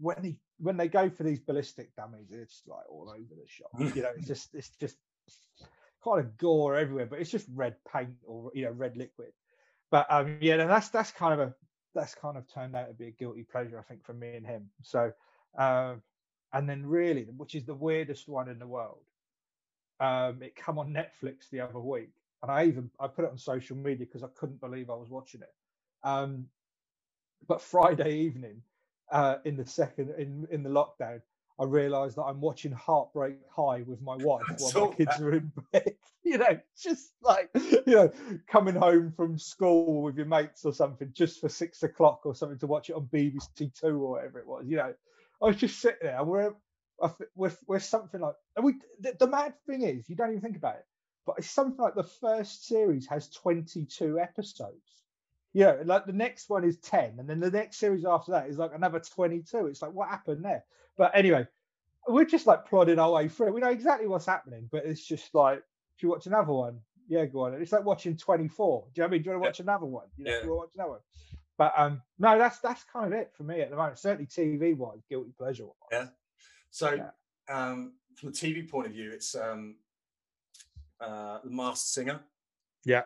when 0.00 0.22
he 0.22 0.38
when 0.58 0.76
they 0.76 0.88
go 0.88 1.08
for 1.10 1.22
these 1.22 1.40
ballistic 1.40 1.94
dummies, 1.96 2.28
it's 2.30 2.62
like 2.66 2.84
all 2.90 3.08
over 3.10 3.18
the 3.34 3.46
shop. 3.48 3.70
you 3.96 4.02
know, 4.02 4.10
it's 4.16 4.26
just 4.28 4.54
it's 4.54 4.68
just 4.78 4.96
kind 6.06 6.20
of 6.20 6.36
gore 6.36 6.76
everywhere, 6.76 7.06
but 7.06 7.18
it's 7.18 7.30
just 7.30 7.46
red 7.54 7.76
paint 7.92 8.10
or 8.26 8.50
you 8.54 8.64
know 8.64 8.70
red 8.70 8.96
liquid. 8.96 9.32
But 9.90 10.06
um, 10.10 10.38
yeah, 10.40 10.54
and 10.54 10.70
that's 10.70 10.88
that's 10.90 11.10
kind 11.10 11.40
of 11.40 11.48
a 11.48 11.54
that's 11.94 12.14
kind 12.14 12.36
of 12.36 12.44
turned 12.52 12.76
out 12.76 12.88
to 12.88 12.94
be 12.94 13.08
a 13.08 13.10
guilty 13.10 13.42
pleasure, 13.42 13.78
I 13.78 13.82
think, 13.82 14.04
for 14.04 14.12
me 14.12 14.36
and 14.36 14.46
him. 14.46 14.68
So, 14.82 15.12
um, 15.58 16.02
and 16.52 16.68
then 16.68 16.84
really, 16.84 17.24
which 17.36 17.54
is 17.54 17.64
the 17.64 17.74
weirdest 17.74 18.28
one 18.28 18.48
in 18.48 18.58
the 18.58 18.66
world, 18.66 19.00
um, 19.98 20.42
it 20.42 20.54
come 20.54 20.78
on 20.78 20.92
Netflix 20.92 21.48
the 21.50 21.60
other 21.60 21.80
week, 21.80 22.10
and 22.42 22.52
I 22.52 22.66
even 22.66 22.90
I 23.00 23.08
put 23.08 23.24
it 23.24 23.30
on 23.30 23.38
social 23.38 23.76
media 23.76 24.06
because 24.06 24.22
I 24.22 24.28
couldn't 24.34 24.60
believe 24.60 24.90
I 24.90 24.94
was 24.94 25.10
watching 25.10 25.42
it. 25.42 25.54
Um, 26.02 26.46
but 27.48 27.62
Friday 27.62 28.18
evening, 28.18 28.62
uh, 29.10 29.36
in 29.44 29.56
the 29.56 29.66
second 29.66 30.10
in 30.18 30.46
in 30.50 30.62
the 30.62 30.70
lockdown, 30.70 31.22
I 31.58 31.64
realised 31.64 32.16
that 32.16 32.24
I'm 32.24 32.40
watching 32.40 32.72
Heartbreak 32.72 33.38
High 33.54 33.82
with 33.86 34.02
my 34.02 34.16
wife 34.16 34.44
while 34.58 34.88
my 34.88 34.94
kids 34.94 35.20
are 35.20 35.32
in 35.32 35.52
bed. 35.72 35.94
You 36.26 36.38
know, 36.38 36.58
just 36.76 37.12
like 37.22 37.50
you 37.54 37.82
know, 37.86 38.10
coming 38.48 38.74
home 38.74 39.12
from 39.16 39.38
school 39.38 40.02
with 40.02 40.16
your 40.16 40.26
mates 40.26 40.64
or 40.64 40.74
something, 40.74 41.12
just 41.12 41.40
for 41.40 41.48
six 41.48 41.84
o'clock 41.84 42.22
or 42.24 42.34
something 42.34 42.58
to 42.58 42.66
watch 42.66 42.90
it 42.90 42.96
on 42.96 43.06
BBC 43.12 43.72
Two 43.80 44.02
or 44.02 44.10
whatever 44.10 44.40
it 44.40 44.46
was. 44.48 44.64
You 44.66 44.78
know, 44.78 44.92
I 45.40 45.46
was 45.46 45.54
just 45.54 45.78
sitting 45.78 46.00
there. 46.02 46.24
We're 46.24 46.52
we're, 47.34 47.52
we're 47.66 47.78
something 47.78 48.20
like 48.20 48.34
and 48.56 48.64
we 48.64 48.74
the, 49.00 49.14
the 49.18 49.26
mad 49.26 49.54
thing 49.66 49.82
is 49.82 50.08
you 50.08 50.16
don't 50.16 50.30
even 50.30 50.40
think 50.40 50.56
about 50.56 50.76
it 50.76 50.86
but 51.26 51.36
it's 51.38 51.50
something 51.50 51.82
like 51.82 51.94
the 51.94 52.02
first 52.02 52.66
series 52.66 53.06
has 53.06 53.28
22 53.30 54.18
episodes 54.18 55.02
yeah 55.52 55.76
like 55.84 56.06
the 56.06 56.12
next 56.12 56.48
one 56.48 56.64
is 56.64 56.78
10 56.78 57.16
and 57.18 57.28
then 57.28 57.40
the 57.40 57.50
next 57.50 57.78
series 57.78 58.04
after 58.04 58.32
that 58.32 58.48
is 58.48 58.58
like 58.58 58.72
another 58.74 59.00
22 59.00 59.66
it's 59.66 59.82
like 59.82 59.92
what 59.92 60.08
happened 60.08 60.44
there 60.44 60.64
but 60.96 61.10
anyway 61.14 61.46
we're 62.08 62.24
just 62.24 62.46
like 62.46 62.64
plodding 62.66 62.98
our 62.98 63.10
way 63.12 63.28
through 63.28 63.52
we 63.52 63.60
know 63.60 63.70
exactly 63.70 64.06
what's 64.06 64.26
happening 64.26 64.68
but 64.70 64.84
it's 64.84 65.04
just 65.04 65.34
like 65.34 65.58
do 65.98 66.06
you 66.06 66.10
watch 66.10 66.26
another 66.26 66.52
one 66.52 66.78
yeah 67.08 67.24
go 67.24 67.46
on. 67.46 67.54
It's 67.54 67.72
like 67.72 67.84
watching 67.84 68.16
24 68.16 68.84
do 68.94 69.00
you 69.00 69.02
know 69.02 69.04
what 69.04 69.08
i 69.08 69.12
mean? 69.12 69.22
Do 69.22 69.30
you 69.30 69.30
want 69.32 69.42
to 69.44 69.48
watch 69.48 69.60
another 69.60 69.86
one? 69.86 70.06
You 70.16 70.24
know 70.24 70.30
Yeah. 70.30 70.40
do 70.40 70.46
you 70.46 70.54
want 70.54 70.60
to 70.60 70.66
watch 70.66 70.74
another 70.76 70.90
one. 70.90 71.00
But 71.58 71.72
um 71.76 72.02
no 72.18 72.38
that's 72.38 72.58
that's 72.60 72.84
kind 72.84 73.06
of 73.06 73.12
it 73.12 73.32
for 73.36 73.42
me 73.44 73.60
at 73.60 73.70
the 73.70 73.76
moment. 73.76 73.98
Certainly 73.98 74.26
tv 74.26 74.76
wise 74.76 75.04
guilty 75.08 75.32
pleasure 75.38 75.66
Yeah. 75.92 76.06
So, 76.70 76.92
Yeah. 76.94 77.10
um, 77.48 77.94
from 78.16 78.32
the 78.32 78.36
TV 78.36 78.68
point 78.68 78.86
of 78.86 78.92
view, 78.92 79.10
it's 79.12 79.34
um, 79.34 79.76
uh, 81.00 81.38
The 81.44 81.50
Masked 81.50 81.88
Singer, 81.88 82.20
yeah. 82.84 83.02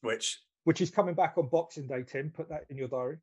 Which 0.00 0.40
which 0.64 0.80
is 0.80 0.90
coming 0.90 1.14
back 1.14 1.34
on 1.36 1.48
Boxing 1.48 1.86
Day. 1.86 2.02
Tim, 2.04 2.30
put 2.30 2.48
that 2.48 2.64
in 2.70 2.76
your 2.76 2.88
diary. 2.88 3.18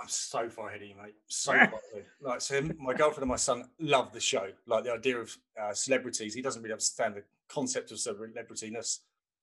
I'm 0.00 0.08
so 0.08 0.48
far 0.48 0.68
ahead 0.68 0.82
of 0.82 0.88
you, 0.88 0.94
mate. 1.00 1.14
So 1.28 1.52
far 1.52 1.62
ahead. 1.62 2.06
Like, 2.20 2.40
so 2.40 2.60
my 2.78 2.94
girlfriend 2.94 3.22
and 3.22 3.28
my 3.28 3.36
son 3.36 3.64
love 3.78 4.12
the 4.12 4.20
show. 4.20 4.48
Like 4.66 4.84
the 4.84 4.92
idea 4.92 5.18
of 5.18 5.36
uh, 5.60 5.72
celebrities. 5.72 6.34
He 6.34 6.42
doesn't 6.42 6.62
really 6.62 6.72
understand 6.72 7.14
the 7.14 7.22
concept 7.48 7.92
of 7.92 7.98
celebrityness, 7.98 8.98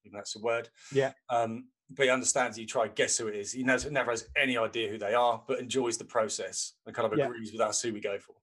even 0.06 0.16
that's 0.16 0.36
a 0.36 0.40
word. 0.40 0.70
Yeah. 0.94 1.14
Um, 1.30 1.70
but 1.90 2.04
he 2.04 2.10
understands. 2.10 2.58
You 2.58 2.66
try 2.66 2.88
guess 2.88 3.18
who 3.18 3.28
it 3.28 3.36
is. 3.36 3.52
He 3.52 3.64
knows, 3.64 3.90
never 3.90 4.12
has 4.12 4.28
any 4.36 4.58
idea 4.58 4.90
who 4.90 4.98
they 4.98 5.14
are, 5.14 5.42
but 5.48 5.60
enjoys 5.60 5.98
the 5.98 6.06
process 6.06 6.74
and 6.86 6.96
kind 6.96 7.12
of 7.12 7.18
Yeah. 7.18 7.26
agrees 7.28 7.52
with 7.52 7.62
us 7.62 7.82
who 7.82 7.94
we 7.94 8.00
go 8.02 8.18
for. 8.20 8.36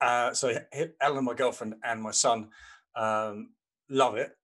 Uh, 0.00 0.32
so 0.34 0.54
Ellen, 1.00 1.24
my 1.24 1.34
girlfriend, 1.34 1.74
and 1.82 2.02
my 2.02 2.10
son 2.10 2.48
um, 2.94 3.50
love 3.88 4.16
it, 4.16 4.36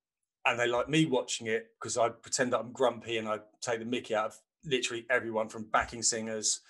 and 0.47 0.59
they 0.59 0.67
like 0.67 0.89
me 0.89 1.07
watching 1.07 1.47
it 1.47 1.67
because 1.81 1.97
I 1.99 2.09
pretend 2.09 2.53
that 2.53 2.61
I'm 2.61 2.73
grumpy 2.73 3.19
and 3.19 3.29
I 3.29 3.39
take 3.61 3.79
the 3.81 3.85
Mickey 3.85 4.15
out 4.15 4.27
of 4.27 4.39
literally 4.65 5.07
everyone 5.11 5.49
from 5.49 5.65
backing 5.65 6.03
singers, 6.03 6.61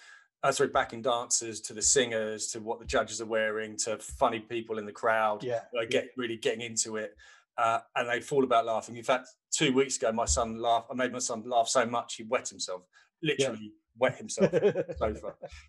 uh, 0.43 0.53
sorry, 0.53 0.71
backing 0.71 1.03
dancers 1.03 1.61
to 1.63 1.73
the 1.73 1.83
singers 1.83 2.49
to 2.49 2.61
what 2.61 2.79
the 2.81 2.87
judges 2.87 3.21
are 3.21 3.27
wearing 3.27 3.77
to 3.79 3.99
funny 3.99 4.41
people 4.41 4.79
in 4.79 4.87
the 4.87 4.93
crowd. 4.93 5.43
Yeah. 5.45 5.61
I 5.79 5.85
get 5.85 6.09
really 6.17 6.37
getting 6.37 6.61
into 6.63 6.97
it, 6.97 7.17
uh, 7.59 7.81
and 7.97 8.09
they 8.09 8.21
fall 8.21 8.45
about 8.45 8.67
laughing. 8.67 8.97
In 8.97 9.05
fact, 9.05 9.29
two 9.53 9.73
weeks 9.73 9.97
ago, 9.97 10.11
my 10.13 10.25
son 10.25 10.61
laughed. 10.61 10.89
I 10.91 10.95
made 10.95 11.13
my 11.13 11.19
son 11.19 11.43
laugh 11.47 11.69
so 11.69 11.87
much 11.87 12.17
he 12.17 12.25
wet 12.25 12.49
himself, 12.49 12.83
literally 13.23 13.73
wet 13.99 14.17
himself. 14.17 14.51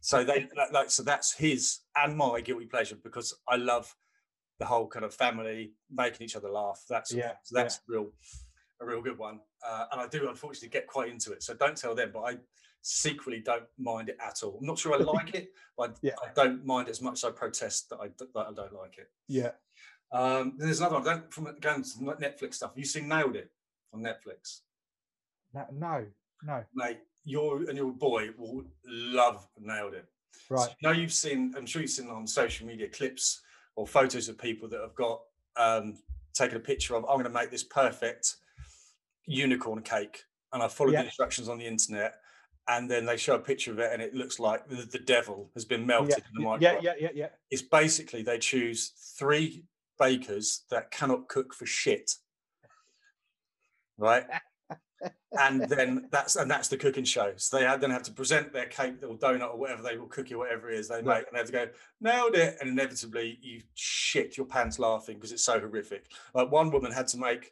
So 0.01 0.23
they 0.23 0.47
like- 0.55 0.71
like 0.71 0.89
so 0.89 1.03
that's 1.03 1.33
his 1.33 1.79
and 1.95 2.15
my 2.17 2.39
guilty 2.41 2.65
pleasure 2.65 2.95
because 3.03 3.33
I 3.47 3.57
love 3.57 3.93
the 4.59 4.65
whole 4.65 4.87
kind 4.87 5.03
of 5.03 5.13
family 5.13 5.73
making 5.91 6.23
each 6.25 6.35
other 6.35 6.49
laugh. 6.49 6.81
That's 6.89 7.11
Yeah, 7.11 7.33
so 7.43 7.55
that's 7.55 7.79
real 7.87 8.11
a 8.83 8.85
real 8.85 9.01
good 9.01 9.17
one. 9.17 9.39
Uh, 9.67 9.85
and 9.91 10.01
I 10.01 10.07
do 10.07 10.29
unfortunately 10.29 10.69
get 10.69 10.87
quite 10.87 11.09
into 11.09 11.31
it. 11.31 11.41
So 11.43 11.53
don't 11.53 11.75
tell 11.77 11.95
them, 11.95 12.11
but 12.13 12.21
I 12.21 12.37
secretly 12.81 13.39
don't 13.39 13.63
mind 13.77 14.09
it 14.09 14.17
at 14.25 14.43
all. 14.43 14.57
I'm 14.59 14.65
not 14.65 14.77
sure 14.77 14.93
I 14.93 14.97
like 14.97 15.33
it, 15.35 15.51
but 15.77 15.91
I, 15.91 15.93
Yeah. 16.01 16.11
I 16.21 16.27
don't 16.33 16.65
mind 16.65 16.87
it 16.89 16.91
as 16.91 17.01
much 17.01 17.19
as 17.19 17.23
I 17.25 17.31
protest 17.31 17.89
that 17.89 17.97
I, 18.01 18.07
that 18.07 18.47
I 18.47 18.53
don't 18.53 18.73
like 18.73 18.97
it. 18.97 19.09
yeah. 19.27 19.51
Um, 20.11 20.53
there's 20.59 20.79
another 20.79 20.95
one. 20.95 21.03
Don't 21.03 21.33
from 21.33 21.45
going 21.59 21.81
to 21.81 21.89
Netflix 21.99 22.53
stuff. 22.55 22.73
You 22.75 22.85
seen 22.85 23.07
Nailed 23.07 23.35
It 23.35 23.49
on 23.95 24.01
Netflix, 24.01 24.59
No, 25.55 25.65
no, 25.71 26.05
no. 26.43 26.63
mate. 26.75 26.99
You 27.25 27.65
and 27.67 27.75
your 27.75 27.91
boy 27.91 28.29
will 28.37 28.63
love 28.85 29.47
Nailed 29.59 29.95
It. 29.95 30.05
Right. 30.51 30.69
So, 30.69 30.75
know, 30.83 30.91
you've 30.91 31.13
seen. 31.13 31.55
I'm 31.57 31.65
sure 31.65 31.81
you've 31.81 31.89
seen 31.89 32.09
on 32.09 32.27
social 32.27 32.67
media 32.67 32.89
clips 32.89 33.41
or 33.75 33.87
photos 33.87 34.29
of 34.29 34.37
people 34.37 34.69
that 34.69 34.81
have 34.81 34.93
got 34.93 35.21
um, 35.57 35.97
taken 36.35 36.57
a 36.57 36.59
picture 36.59 36.95
of. 36.95 37.05
I'm 37.05 37.13
going 37.15 37.23
to 37.23 37.29
make 37.31 37.49
this 37.49 37.63
perfect 37.63 38.35
unicorn 39.25 39.81
cake, 39.81 40.23
and 40.51 40.61
I 40.61 40.67
followed 40.67 40.93
Yeah. 40.93 41.01
the 41.01 41.05
instructions 41.07 41.49
on 41.49 41.57
the 41.57 41.67
internet. 41.67 42.15
And 42.69 42.89
then 42.89 43.05
they 43.05 43.17
show 43.17 43.35
a 43.35 43.39
picture 43.39 43.73
of 43.73 43.79
it, 43.79 43.91
and 43.91 44.01
it 44.01 44.13
looks 44.13 44.39
like 44.39 44.69
the, 44.69 44.85
the 44.85 44.99
devil 44.99 45.49
has 45.53 45.65
been 45.65 45.85
melted 45.85 46.19
in 46.19 46.23
the 46.33 46.41
microwave. 46.43 46.61
yeah, 46.61 46.93
yeah, 46.93 46.93
yeah, 46.97 47.09
yeah. 47.13 47.29
It's 47.51 47.61
basically 47.61 48.21
they 48.21 48.37
choose 48.39 48.93
three 49.19 49.65
bakers 49.99 50.63
that 50.69 50.89
cannot 50.89 51.27
cook 51.27 51.53
for 51.53 51.65
shit, 51.65 52.15
right? 53.97 54.23
and 55.39 55.63
then 55.67 56.07
that's 56.11 56.37
and 56.37 56.49
that's 56.49 56.69
the 56.69 56.77
cooking 56.77 57.03
show. 57.03 57.33
So 57.35 57.57
they 57.59 57.77
then 57.77 57.89
have 57.89 58.03
to 58.03 58.13
present 58.13 58.53
their 58.53 58.67
cake 58.67 59.03
or 59.03 59.17
donut 59.17 59.53
or 59.53 59.57
whatever 59.57 59.83
they 59.83 59.97
will 59.97 60.07
cookie, 60.07 60.35
whatever 60.35 60.69
it 60.69 60.79
is 60.79 60.87
they 60.87 61.01
make, 61.01 61.27
and 61.27 61.33
they 61.33 61.39
have 61.39 61.47
to 61.47 61.51
go 61.51 61.67
nailed 61.99 62.35
it, 62.35 62.57
and 62.61 62.69
inevitably 62.69 63.39
you 63.41 63.61
shit 63.75 64.37
your 64.37 64.45
pants 64.45 64.79
laughing 64.79 65.15
because 65.15 65.31
it's 65.33 65.43
so 65.43 65.59
horrific. 65.59 66.05
Like 66.33 66.49
one 66.49 66.71
woman 66.71 66.91
had 66.91 67.07
to 67.09 67.17
make. 67.17 67.51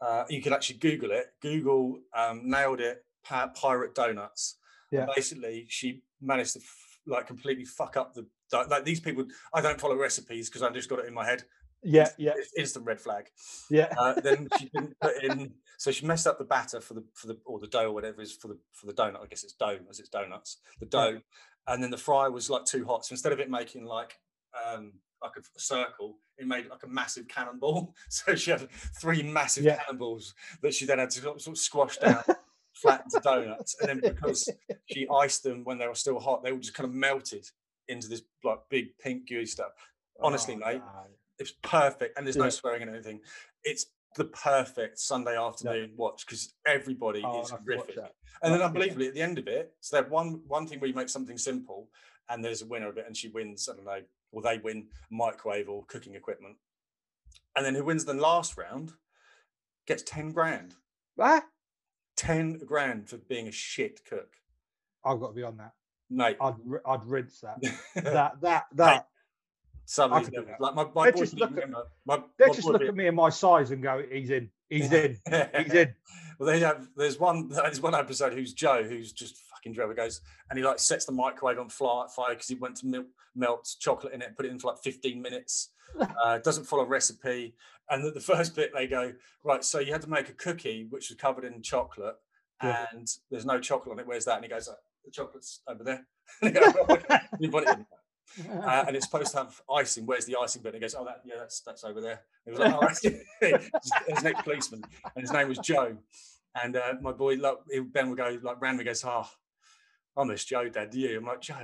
Uh, 0.00 0.24
you 0.28 0.42
can 0.42 0.52
actually 0.52 0.78
Google 0.78 1.10
it. 1.10 1.26
Google 1.40 1.98
um, 2.14 2.42
nailed 2.44 2.80
it 2.80 3.04
pirate 3.24 3.94
donuts. 3.94 4.56
Yeah. 4.92 5.06
basically, 5.14 5.66
she 5.68 6.02
managed 6.20 6.52
to 6.54 6.60
f- 6.60 6.98
like 7.06 7.26
completely 7.26 7.64
fuck 7.64 7.96
up 7.96 8.14
the 8.14 8.26
like 8.52 8.84
these 8.84 9.00
people. 9.00 9.24
I 9.52 9.60
don't 9.60 9.80
follow 9.80 9.96
recipes 9.96 10.48
because 10.48 10.62
I 10.62 10.70
just 10.70 10.88
got 10.88 11.00
it 11.00 11.06
in 11.06 11.14
my 11.14 11.24
head. 11.24 11.42
Yeah, 11.82 12.08
yeah, 12.18 12.32
It's 12.36 12.52
instant 12.56 12.86
red 12.86 13.00
flag. 13.00 13.26
yeah. 13.70 13.92
Uh, 13.98 14.14
then 14.20 14.48
she 14.58 14.68
didn't 14.74 14.98
put 15.00 15.22
in, 15.22 15.52
so 15.78 15.90
she 15.90 16.06
messed 16.06 16.26
up 16.26 16.38
the 16.38 16.44
batter 16.44 16.80
for 16.80 16.94
the 16.94 17.04
for 17.14 17.26
the 17.28 17.38
or 17.44 17.58
the 17.60 17.66
dough 17.66 17.86
or 17.90 17.92
whatever 17.92 18.20
it 18.20 18.24
is 18.24 18.32
for 18.32 18.48
the 18.48 18.58
for 18.72 18.86
the 18.86 18.92
donut. 18.92 19.22
I 19.22 19.26
guess 19.26 19.44
it's 19.44 19.52
dough 19.54 19.78
as 19.90 19.98
it's 20.00 20.08
donuts. 20.08 20.58
The 20.80 20.86
Yeah. 20.86 20.90
dough, 20.90 21.20
and 21.68 21.82
then 21.82 21.90
the 21.90 21.98
fry 21.98 22.28
was 22.28 22.48
like 22.48 22.64
too 22.64 22.84
hot. 22.86 23.04
So 23.06 23.12
instead 23.12 23.32
of 23.32 23.40
it 23.40 23.50
making 23.50 23.84
like 23.84 24.18
um 24.66 24.92
like 25.22 25.32
a, 25.38 25.42
circle, 25.60 26.18
it 26.38 26.46
made 26.46 26.68
like 26.68 26.82
a 26.82 26.86
massive 26.88 27.26
cannonball. 27.28 27.94
So 28.08 28.34
she 28.34 28.50
had 28.50 28.68
three 29.00 29.22
massive 29.22 29.64
Yeah. 29.64 29.76
cannonballs 29.82 30.34
that 30.62 30.74
she 30.74 30.84
then 30.86 30.98
had 30.98 31.10
to 31.10 31.20
sort 31.20 31.46
of- 31.46 31.58
squash 31.58 31.96
down 31.98 32.22
flat 32.74 33.02
into 33.04 33.20
donuts. 33.20 33.76
And 33.80 33.88
then 33.88 34.00
because 34.14 34.48
she 34.86 35.06
iced 35.08 35.42
them 35.42 35.64
when 35.64 35.78
they 35.78 35.86
were 35.88 35.94
still 35.94 36.18
hot, 36.20 36.42
they 36.44 36.50
all 36.52 36.58
just 36.58 36.74
kind 36.74 36.88
of 36.88 36.94
melted 36.94 37.48
into 37.88 38.08
this 38.08 38.22
like 38.44 38.58
big 38.70 38.96
pink 38.98 39.28
gooey 39.28 39.46
stuff. 39.46 39.72
Honestly, 40.20 40.54
Oh, 40.54 40.66
mate, 40.66 40.78
no. 40.78 41.06
it's 41.38 41.52
perfect, 41.62 42.16
and 42.16 42.26
there's 42.26 42.36
no 42.36 42.48
swearing 42.48 42.82
and 42.82 42.90
anything. 42.90 43.20
It's 43.64 43.86
the 44.16 44.24
perfect 44.24 44.98
Sunday 44.98 45.36
afternoon 45.36 45.92
watch 45.96 46.24
because 46.26 46.54
everybody 46.66 47.22
Oh, 47.24 47.42
is 47.42 47.50
I'll 47.50 47.58
have 47.58 47.66
to 47.66 47.76
watch 47.76 47.86
horrific. 47.94 48.14
And 48.42 48.52
then 48.52 48.60
Yeah. 48.60 48.66
unbelievably, 48.66 49.08
at 49.08 49.14
the 49.14 49.20
end 49.22 49.38
of 49.38 49.46
it, 49.46 49.74
so 49.80 49.96
they 49.96 50.02
have 50.02 50.10
one 50.10 50.42
one 50.46 50.66
thing 50.66 50.80
where 50.80 50.88
you 50.88 50.94
make 50.94 51.08
something 51.10 51.36
simple, 51.38 51.90
and 52.30 52.42
there's 52.44 52.62
a 52.62 52.66
winner 52.66 52.88
of 52.88 52.96
it, 52.98 53.06
and 53.06 53.16
she 53.16 53.28
wins. 53.28 53.68
I 53.68 53.74
don't 53.76 53.84
know, 53.84 54.02
or 54.32 54.42
they 54.42 54.58
win 54.58 54.86
microwave 55.10 55.68
or 55.68 55.84
cooking 55.86 56.14
equipment, 56.14 56.56
and 57.54 57.64
then 57.64 57.74
who 57.74 57.84
wins 57.84 58.04
the 58.04 58.14
last 58.14 58.56
round 58.56 58.92
gets 59.86 60.02
ten 60.02 60.32
grand. 60.32 60.74
Ah, 61.18 61.44
Ten 62.16 62.58
grand 62.64 63.08
for 63.08 63.18
being 63.18 63.46
a 63.48 63.52
shit 63.52 64.00
cook, 64.08 64.34
I've 65.04 65.20
got 65.20 65.28
to 65.28 65.32
be 65.34 65.42
on 65.42 65.58
that. 65.58 65.72
mate. 66.10 66.36
I'd 66.40 66.54
I'd 66.86 67.04
rinse 67.04 67.40
that. 67.40 67.58
That 68.02 68.40
that 68.40 68.66
that. 68.74 69.08
Some 69.88 70.12
I 70.12 70.16
of 70.16 70.22
these 70.22 70.30
could 70.30 70.34
do 70.34 70.40
levels, 70.40 70.56
that. 70.58 70.64
like 70.64 70.74
my, 70.94 71.04
my 71.04 71.10
boys 71.12 71.20
just 71.20 71.34
look 71.38 71.50
at- 71.50 71.56
remember. 71.56 71.82
My, 72.06 72.16
my 72.40 72.46
just 72.52 72.64
look 72.66 72.82
at 72.82 72.94
me 72.96 73.06
and 73.06 73.14
my 73.16 73.28
size 73.30 73.70
and 73.70 73.82
go, 73.82 74.02
he's 74.10 74.30
in, 74.30 74.50
he's 74.68 74.92
in, 74.92 75.16
he's 75.30 75.72
in. 75.74 75.94
Well, 76.38 76.48
they 76.48 76.58
have. 76.60 76.88
There's 76.96 77.20
one. 77.20 77.48
There's 77.50 77.80
one 77.80 77.94
episode 77.94 78.32
who's 78.32 78.52
Joe, 78.52 78.82
who's 78.82 79.12
just 79.12 79.36
Trevor 79.74 79.94
goes, 79.94 80.20
and 80.50 80.58
he 80.58 80.64
like 80.64 80.78
sets 80.78 81.04
the 81.04 81.12
microwave 81.12 81.58
on 81.58 81.68
fire 81.68 82.06
because 82.30 82.48
he 82.48 82.54
went 82.56 82.76
to 82.76 82.86
melt, 82.86 83.06
melt 83.34 83.74
chocolate 83.80 84.12
in 84.12 84.22
it, 84.22 84.36
put 84.36 84.46
it 84.46 84.50
in 84.52 84.58
for 84.58 84.68
like 84.72 84.82
15 84.82 85.20
minutes. 85.20 85.70
Uh, 86.22 86.36
doesn't 86.38 86.64
follow 86.64 86.84
recipe, 86.84 87.54
and 87.88 88.04
the, 88.04 88.10
the 88.10 88.20
first 88.20 88.54
bit 88.56 88.70
they 88.74 88.86
go 88.88 89.12
right. 89.44 89.64
So 89.64 89.78
you 89.78 89.92
had 89.92 90.02
to 90.02 90.10
make 90.10 90.28
a 90.28 90.32
cookie 90.32 90.86
which 90.90 91.08
was 91.08 91.16
covered 91.16 91.44
in 91.44 91.62
chocolate, 91.62 92.16
Yeah. 92.62 92.86
and 92.92 93.08
there's 93.30 93.46
no 93.46 93.60
chocolate 93.60 93.92
on 93.92 94.00
it. 94.00 94.06
Where's 94.06 94.24
that? 94.26 94.34
And 94.34 94.44
he 94.44 94.50
goes, 94.50 94.68
"Uh, 94.68 94.74
the 95.04 95.10
chocolate's 95.12 95.60
over 95.68 95.84
there. 95.84 96.04
And 96.42 96.58
"Oh, 96.60 96.86
okay." 96.90 97.18
It 97.40 97.68
in. 97.68 97.86
Uh, 98.50 98.84
and 98.86 98.96
it's 98.96 99.06
supposed 99.06 99.30
to 99.30 99.38
have 99.38 99.60
icing. 99.72 100.04
Where's 100.04 100.26
the 100.26 100.36
icing 100.36 100.60
bit? 100.60 100.74
And 100.74 100.76
he 100.76 100.80
goes, 100.80 100.96
oh, 100.98 101.04
that, 101.04 101.22
yeah, 101.24 101.36
that's 101.38 101.60
that's 101.60 101.84
over 101.84 102.00
there. 102.00 102.22
He 102.44 102.50
was 102.50 102.58
like, 102.60 102.74
oh, 102.74 102.80
that's 102.80 103.00
his 103.00 104.22
next 104.24 104.42
policeman, 104.42 104.82
and 105.14 105.22
his 105.22 105.32
name 105.32 105.48
was 105.48 105.58
Joe. 105.58 105.96
And 106.62 106.76
uh, 106.76 106.94
my 107.00 107.12
boy, 107.12 107.36
like, 107.36 107.56
Ben 107.92 108.08
would 108.10 108.18
go, 108.18 108.36
like, 108.42 108.60
randomly 108.60 108.84
goes, 108.84 109.04
oh, 109.04 109.26
I 110.16 110.24
miss 110.24 110.44
Joe, 110.44 110.68
Dad. 110.68 110.90
Do 110.90 110.98
you? 110.98 111.18
I'm 111.18 111.24
like, 111.26 111.40
Joe. 111.42 111.54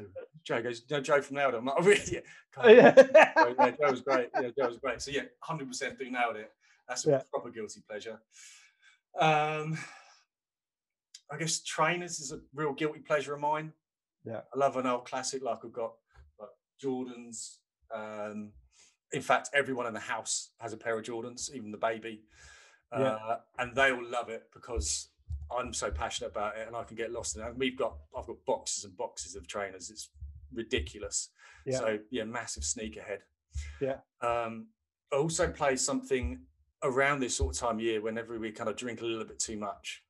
Joe 0.44 0.62
goes, 0.62 0.82
no, 0.90 1.00
Joe 1.00 1.22
from 1.22 1.36
Loudon. 1.36 1.60
I'm 1.60 1.64
like, 1.66 1.76
oh, 1.78 1.82
really? 1.84 2.02
Yeah. 2.66 2.92
God, 2.94 3.06
yeah. 3.08 3.32
Joe, 3.34 3.54
yeah, 3.58 3.70
Joe 3.70 3.90
was 3.90 4.00
great. 4.02 4.28
Yeah, 4.42 4.48
Joe 4.58 4.66
was 4.68 4.76
great. 4.78 5.00
So 5.00 5.10
yeah, 5.10 5.22
100% 5.48 5.98
do 5.98 6.10
nailed 6.10 6.36
it. 6.36 6.52
That's 6.86 7.06
a 7.06 7.10
Yeah. 7.12 7.22
proper 7.32 7.48
guilty 7.50 7.80
pleasure. 7.88 8.20
Um, 9.18 9.78
I 11.30 11.38
guess 11.38 11.62
trainers 11.62 12.20
is 12.20 12.32
a 12.32 12.40
real 12.54 12.72
guilty 12.74 13.00
pleasure 13.00 13.32
of 13.34 13.40
mine. 13.40 13.72
Yeah. 14.24 14.40
I 14.54 14.58
love 14.58 14.76
an 14.76 14.86
old 14.86 15.06
classic 15.06 15.42
like 15.42 15.62
we've 15.62 15.72
got 15.72 15.94
like 16.38 16.50
Jordans. 16.82 17.56
Um, 17.94 18.52
in 19.12 19.22
fact, 19.22 19.48
everyone 19.54 19.86
in 19.86 19.94
the 19.94 20.00
house 20.00 20.50
has 20.60 20.72
a 20.72 20.76
pair 20.76 20.98
of 20.98 21.04
Jordans, 21.04 21.50
even 21.54 21.70
the 21.70 21.78
baby. 21.78 22.24
Uh, 22.90 23.00
Yeah. 23.00 23.36
and 23.58 23.74
they 23.74 23.92
all 23.92 24.04
love 24.04 24.28
it 24.28 24.50
because 24.52 25.08
I'm 25.50 25.72
so 25.72 25.90
passionate 25.90 26.30
about 26.30 26.56
it 26.56 26.66
and 26.66 26.76
I 26.76 26.84
can 26.84 26.96
get 26.96 27.12
lost 27.12 27.36
in 27.36 27.42
it. 27.42 27.48
And 27.48 27.58
we've 27.58 27.76
got 27.76 27.96
I've 28.16 28.26
got 28.26 28.44
boxes 28.46 28.84
and 28.84 28.96
boxes 28.96 29.36
of 29.36 29.46
trainers. 29.46 29.90
It's 29.90 30.10
ridiculous. 30.52 31.30
Yeah. 31.66 31.78
So 31.78 31.98
yeah, 32.10 32.24
massive 32.24 32.62
sneakerhead. 32.62 33.18
Yeah. 33.80 33.96
Um, 34.20 34.68
I 35.12 35.16
also 35.16 35.50
play 35.50 35.76
something 35.76 36.40
around 36.82 37.20
this 37.20 37.36
sort 37.36 37.54
of 37.54 37.60
time 37.60 37.76
of 37.76 37.82
year 37.82 38.00
whenever 38.00 38.38
we 38.38 38.50
kind 38.50 38.68
of 38.68 38.76
drink 38.76 39.00
a 39.00 39.04
little 39.04 39.24
bit 39.24 39.38
too 39.38 39.56
much. 39.56 40.02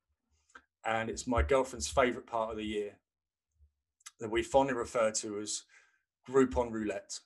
And 0.85 1.09
it's 1.09 1.27
my 1.27 1.41
girlfriend's 1.41 1.87
favorite 1.87 2.27
part 2.27 2.51
of 2.51 2.57
the 2.57 2.63
year 2.63 2.97
that 4.19 4.29
we 4.29 4.43
fondly 4.43 4.73
refer 4.73 5.11
to 5.11 5.39
as 5.39 5.63
Groupon 6.29 6.71
roulette, 6.71 7.19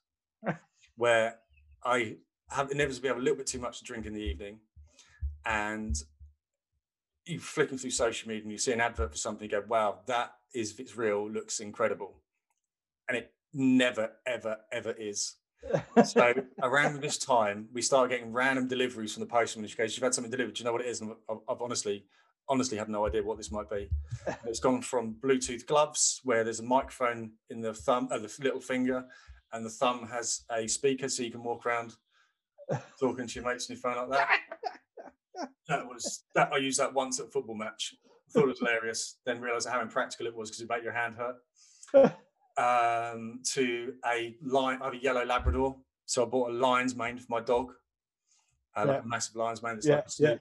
where 0.95 1.35
I 1.83 2.17
have 2.49 2.71
inevitably 2.71 3.09
have 3.09 3.17
a 3.17 3.21
little 3.21 3.37
bit 3.37 3.47
too 3.47 3.59
much 3.59 3.79
to 3.79 3.83
drink 3.83 4.05
in 4.05 4.13
the 4.13 4.21
evening. 4.21 4.59
And 5.45 5.95
you 7.27 7.39
flicking 7.39 7.77
through 7.77 7.91
social 7.91 8.27
media 8.27 8.43
and 8.43 8.51
you 8.51 8.57
see 8.57 8.71
an 8.71 8.81
advert 8.81 9.11
for 9.11 9.17
something, 9.17 9.43
you 9.43 9.51
go, 9.51 9.63
wow, 9.67 9.99
that 10.07 10.33
is, 10.53 10.71
if 10.71 10.79
it's 10.79 10.97
real, 10.97 11.29
looks 11.29 11.59
incredible. 11.59 12.15
And 13.07 13.17
it 13.17 13.33
never, 13.53 14.11
ever, 14.25 14.57
ever 14.71 14.91
is. 14.91 15.35
So 16.05 16.33
around 16.61 17.01
this 17.01 17.17
time, 17.17 17.67
we 17.73 17.81
start 17.81 18.09
getting 18.09 18.31
random 18.31 18.67
deliveries 18.67 19.13
from 19.13 19.21
the 19.21 19.27
postman. 19.27 19.67
She 19.67 19.75
goes, 19.75 19.95
"You've 19.95 20.03
had 20.03 20.13
something 20.13 20.31
delivered. 20.31 20.55
Do 20.55 20.61
you 20.61 20.65
know 20.65 20.71
what 20.71 20.81
it 20.81 20.87
is?" 20.87 21.01
And 21.01 21.13
I've, 21.29 21.37
I've 21.49 21.61
honestly, 21.61 22.05
honestly, 22.47 22.77
have 22.77 22.89
no 22.89 23.05
idea 23.05 23.23
what 23.23 23.37
this 23.37 23.51
might 23.51 23.69
be. 23.69 23.89
And 24.27 24.37
It's 24.45 24.59
gone 24.59 24.81
from 24.81 25.15
Bluetooth 25.21 25.65
gloves, 25.65 26.21
where 26.23 26.43
there's 26.43 26.59
a 26.59 26.63
microphone 26.63 27.31
in 27.49 27.61
the 27.61 27.73
thumb, 27.73 28.07
uh, 28.11 28.19
the 28.19 28.33
little 28.41 28.61
finger, 28.61 29.05
and 29.51 29.65
the 29.65 29.69
thumb 29.69 30.07
has 30.07 30.43
a 30.51 30.67
speaker, 30.67 31.09
so 31.09 31.23
you 31.23 31.31
can 31.31 31.43
walk 31.43 31.65
around 31.65 31.95
talking 32.99 33.27
to 33.27 33.39
your 33.39 33.49
mates 33.49 33.69
on 33.69 33.75
your 33.75 33.81
phone 33.81 34.09
like 34.09 34.19
that. 34.19 34.39
That 35.67 35.85
was 35.85 36.23
that. 36.35 36.51
I 36.53 36.57
used 36.57 36.79
that 36.79 36.93
once 36.93 37.19
at 37.19 37.27
a 37.27 37.29
football 37.29 37.55
match. 37.55 37.95
Thought 38.31 38.43
it 38.43 38.47
was 38.47 38.59
hilarious. 38.59 39.19
Then 39.25 39.39
realised 39.39 39.67
how 39.69 39.81
impractical 39.81 40.27
it 40.27 40.35
was 40.35 40.49
because 40.49 40.61
it 40.61 40.69
made 40.69 40.83
your 40.83 40.93
hand 40.93 41.15
hurt 41.15 41.35
um, 42.57 43.39
to 43.53 43.93
a 44.05 44.35
lion. 44.43 44.79
I 44.81 44.85
have 44.85 44.93
a 44.93 44.97
yellow 44.97 45.25
Labrador, 45.25 45.77
so 46.05 46.23
I 46.23 46.25
bought 46.25 46.49
a 46.51 46.53
lion's 46.53 46.95
mane 46.95 47.17
for 47.17 47.27
my 47.29 47.41
dog, 47.41 47.71
uh, 48.75 48.85
like 48.85 49.03
a 49.03 49.07
massive 49.07 49.35
lion's 49.35 49.63
mane. 49.63 49.75
It's 49.77 49.87
Yeah, 49.87 49.95
like 49.95 50.05
a 50.05 50.07
yeah. 50.07 50.27
snoot, 50.27 50.39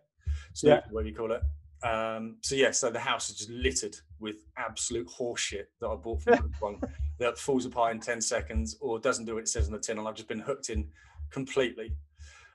snoot, 0.55 0.83
whatever 0.91 1.09
you 1.09 1.15
call 1.15 1.33
it. 1.33 1.43
Um, 1.83 2.39
so 2.43 2.55
yeah, 2.55 2.71
so 2.71 2.91
the 2.91 2.99
house 2.99 3.29
is 3.31 3.37
just 3.37 3.51
littered 3.51 3.95
with 4.19 4.37
absolute 4.57 5.07
horseshit 5.09 5.67
that 5.81 5.89
I 5.89 5.95
bought 5.95 6.23
from 6.23 6.51
one 6.59 6.81
that 7.19 7.39
falls 7.39 7.67
apart 7.67 7.95
in 7.95 8.01
ten 8.01 8.21
seconds 8.21 8.77
or 8.81 8.99
doesn't 8.99 9.27
do 9.27 9.35
what 9.35 9.43
it 9.43 9.49
says 9.49 9.67
on 9.67 9.73
the 9.73 9.79
tin, 9.79 9.99
and 9.99 10.09
I've 10.09 10.15
just 10.15 10.29
been 10.29 10.41
hooked 10.41 10.71
in 10.71 10.89
completely. 11.31 11.95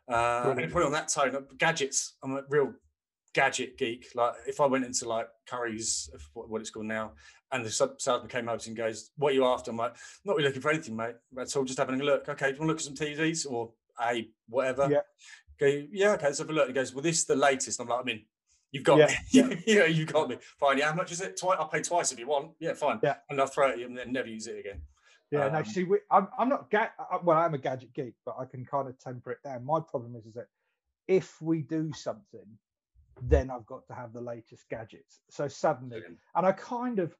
Uh, 0.10 0.14
and 0.46 0.54
Brilliant. 0.56 0.74
put 0.74 0.84
on 0.84 0.92
that 0.94 1.08
tone, 1.08 1.36
uh, 1.36 1.42
gadgets. 1.58 2.14
I'm 2.24 2.36
a 2.38 2.44
real 2.50 2.74
gadget 3.34 3.78
geek. 3.78 4.08
Like 4.16 4.34
if 4.48 4.60
I 4.60 4.66
went 4.66 4.86
into 4.86 5.08
like 5.08 5.28
Curry's, 5.48 6.10
what, 6.34 6.50
what 6.50 6.62
it's 6.62 6.70
called 6.70 6.86
now, 6.88 7.14
and 7.52 7.66
the 7.66 7.70
salesman 7.72 8.28
came 8.30 8.50
over 8.50 8.62
and 8.66 8.76
goes, 8.76 9.12
"What 9.18 9.32
are 9.32 9.36
you 9.36 9.46
after?" 9.46 9.72
I'm 9.72 9.78
like, 9.78 9.96
"Not 10.26 10.36
really 10.36 10.48
looking 10.48 10.62
for 10.62 10.72
anything, 10.72 10.96
mate. 10.96 11.16
That's 11.32 11.56
all. 11.56 11.64
Just 11.64 11.80
having 11.80 12.00
a 12.00 12.04
look. 12.04 12.28
Okay, 12.28 12.48
do 12.52 12.56
you 12.56 12.60
want 12.62 12.70
to 12.70 12.74
look 12.74 12.78
at 12.78 12.84
some 12.84 12.96
TVs 12.96 13.46
or 13.50 13.72
a 14.02 14.28
whatever?" 14.50 14.88
Yeah. 14.90 15.02
Go, 15.60 15.68
yeah, 15.92 16.14
okay, 16.14 16.26
let's 16.26 16.40
have 16.40 16.50
a 16.50 16.54
look. 16.54 16.68
He 16.68 16.74
goes, 16.74 16.94
"Well, 16.94 17.04
this 17.04 17.20
is 17.20 17.26
the 17.26 17.36
latest." 17.36 17.80
I'm 17.80 17.88
like, 17.88 18.00
"I 18.00 18.04
mean, 18.04 18.26
you've 18.72 18.84
got 18.84 18.98
Yeah, 18.98 19.06
me. 19.08 19.14
yeah. 19.32 19.56
yeah, 19.68 19.86
you 19.86 20.06
got 20.06 20.28
me. 20.30 20.38
Fine. 20.60 20.80
Yeah, 20.80 20.90
how 20.90 20.96
much 20.96 21.12
is 21.12 21.22
it? 21.22 21.38
Twice. 21.40 21.58
I'll 21.60 21.68
pay 21.68 21.82
twice 21.82 22.12
if 22.12 22.20
you 22.20 22.28
want. 22.28 22.52
Yeah, 22.60 22.74
fine. 22.74 23.00
Yeah. 23.04 23.16
And 23.30 23.40
I'll 23.40 23.48
throw 23.48 23.68
it 23.70 23.74
at 23.74 23.80
you 23.80 23.86
and 23.86 23.98
then 23.98 24.12
never 24.12 24.28
use 24.28 24.48
it 24.48 24.58
again. 24.60 24.82
Yeah, 25.32 25.50
no, 25.50 25.60
Um, 25.60 25.66
see, 25.66 25.84
we, 25.86 26.00
I'm, 26.12 26.28
I'm 26.38 26.50
not, 26.50 26.70
ga- 26.70 26.92
I- 27.00 27.20
well, 27.24 27.38
I'm 27.38 27.54
a 27.54 27.58
gadget 27.58 27.94
geek, 27.94 28.16
but 28.26 28.36
I 28.38 28.46
can 28.46 28.66
kind 28.66 28.88
of 28.90 29.00
temper 29.00 29.32
it 29.32 29.44
down. 29.44 29.66
My 29.66 29.80
problem 29.80 30.16
is, 30.16 30.26
is 30.26 30.34
that 30.34 30.48
if 31.08 31.42
we 31.42 31.62
do 31.62 31.94
something, 31.94 32.46
then 33.24 33.50
I've 33.50 33.66
got 33.66 33.88
to 33.88 33.94
have 33.94 34.14
the 34.14 34.22
latest 34.22 34.68
gadgets. 34.70 35.22
So 35.30 35.48
suddenly, 35.48 36.02
and 36.36 36.46
I 36.46 36.52
kind 36.52 37.00
of, 37.00 37.16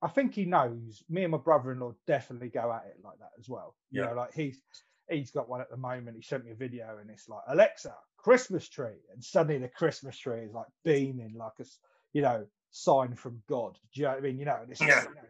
I 0.00 0.08
think 0.08 0.34
he 0.34 0.44
knows. 0.44 1.02
Me 1.08 1.22
and 1.22 1.30
my 1.32 1.38
brother-in-law 1.38 1.94
definitely 2.06 2.48
go 2.48 2.72
at 2.72 2.86
it 2.86 2.98
like 3.04 3.18
that 3.20 3.30
as 3.38 3.48
well. 3.48 3.76
You 3.92 4.00
Yeah. 4.00 4.06
know, 4.08 4.14
like 4.14 4.32
he's 4.34 4.60
he's 5.08 5.30
got 5.30 5.48
one 5.48 5.60
at 5.60 5.70
the 5.70 5.76
moment. 5.76 6.16
He 6.16 6.22
sent 6.22 6.44
me 6.44 6.50
a 6.52 6.56
video, 6.56 6.98
and 7.00 7.08
it's 7.10 7.28
like 7.28 7.42
Alexa, 7.48 7.94
Christmas 8.16 8.68
tree, 8.68 8.98
and 9.12 9.22
suddenly 9.22 9.58
the 9.58 9.68
Christmas 9.68 10.18
tree 10.18 10.40
is 10.40 10.52
like 10.52 10.66
beaming 10.84 11.34
like 11.36 11.52
a, 11.60 11.64
you 12.12 12.22
know, 12.22 12.46
sign 12.70 13.14
from 13.14 13.42
God. 13.48 13.78
Do 13.94 14.00
you 14.00 14.06
know 14.06 14.12
what 14.14 14.18
I 14.18 14.22
mean? 14.22 14.38
You 14.38 14.46
know, 14.46 14.58
and 14.62 14.70
it's 14.72 14.80
like, 14.80 14.88
Yeah. 14.88 15.02
you 15.08 15.14
know, 15.14 15.28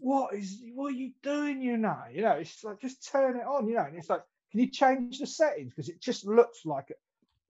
what 0.00 0.34
is 0.34 0.62
what 0.74 0.88
are 0.92 0.96
you 0.96 1.12
doing? 1.22 1.60
You 1.60 1.76
know, 1.76 1.98
you 2.12 2.22
know, 2.22 2.32
it's 2.32 2.62
like 2.64 2.80
just 2.80 3.10
turn 3.10 3.36
it 3.36 3.46
on. 3.46 3.68
You 3.68 3.74
know, 3.76 3.84
and 3.84 3.96
it's 3.96 4.10
like, 4.10 4.22
can 4.50 4.60
you 4.60 4.68
change 4.68 5.18
the 5.18 5.26
settings 5.26 5.70
because 5.74 5.88
it 5.88 6.00
just 6.00 6.26
looks 6.26 6.64
like, 6.64 6.92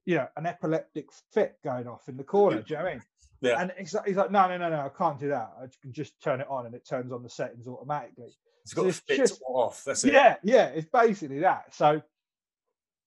you 0.05 0.17
know, 0.17 0.29
an 0.37 0.47
epileptic 0.47 1.07
fit 1.33 1.57
going 1.65 1.87
off 1.87 2.09
in 2.09 2.17
the 2.17 2.25
corner. 2.25 2.63
do 2.63 2.65
you 2.69 2.77
know 2.79 2.85
what 2.85 2.91
I 2.91 2.95
mean? 2.95 3.03
Yeah. 3.43 3.61
And 3.61 3.73
it's 3.77 3.93
like, 3.93 4.07
he's 4.07 4.17
like, 4.17 4.31
no, 4.31 4.47
no, 4.47 4.57
no, 4.57 4.71
no, 4.71 4.83
I 4.83 4.89
can't 4.97 5.19
do 5.19 5.27
that. 5.31 5.51
I 5.61 5.67
can 5.83 5.93
just 5.93 6.13
turn 6.23 6.41
it 6.41 6.47
on 6.49 6.65
and 6.65 6.77
it 6.77 6.87
turns 6.89 7.11
on 7.11 7.25
the 7.25 7.29
settings 7.29 7.67
automatically. 7.67 8.29
It's 8.63 8.73
got 8.73 8.83
So 8.83 8.87
to 8.87 8.93
fit 8.93 9.17
just- 9.17 9.43
off. 9.45 9.83
That's 9.85 10.05
it. 10.05 10.13
Yeah, 10.13 10.37
yeah, 10.45 10.67
it's 10.67 10.87
basically 10.89 11.41
that. 11.41 11.75
So, 11.75 12.01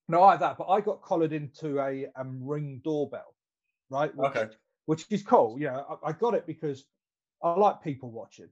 no, 0.09 0.23
I 0.23 0.31
have 0.31 0.41
that, 0.41 0.57
but 0.57 0.67
I 0.67 0.81
got 0.81 1.01
collared 1.01 1.31
into 1.31 1.79
a 1.79 2.07
um, 2.17 2.39
ring 2.43 2.81
doorbell, 2.83 3.33
right? 3.89 4.13
which 4.13 4.35
Okay. 4.35 4.47
which 4.87 5.05
is 5.09 5.23
cool. 5.23 5.57
You 5.57 5.67
know, 5.67 5.99
I, 6.03 6.09
I 6.09 6.11
got 6.11 6.33
it 6.33 6.45
because 6.45 6.83
I 7.41 7.53
like 7.53 7.81
people 7.81 8.11
watching. 8.11 8.49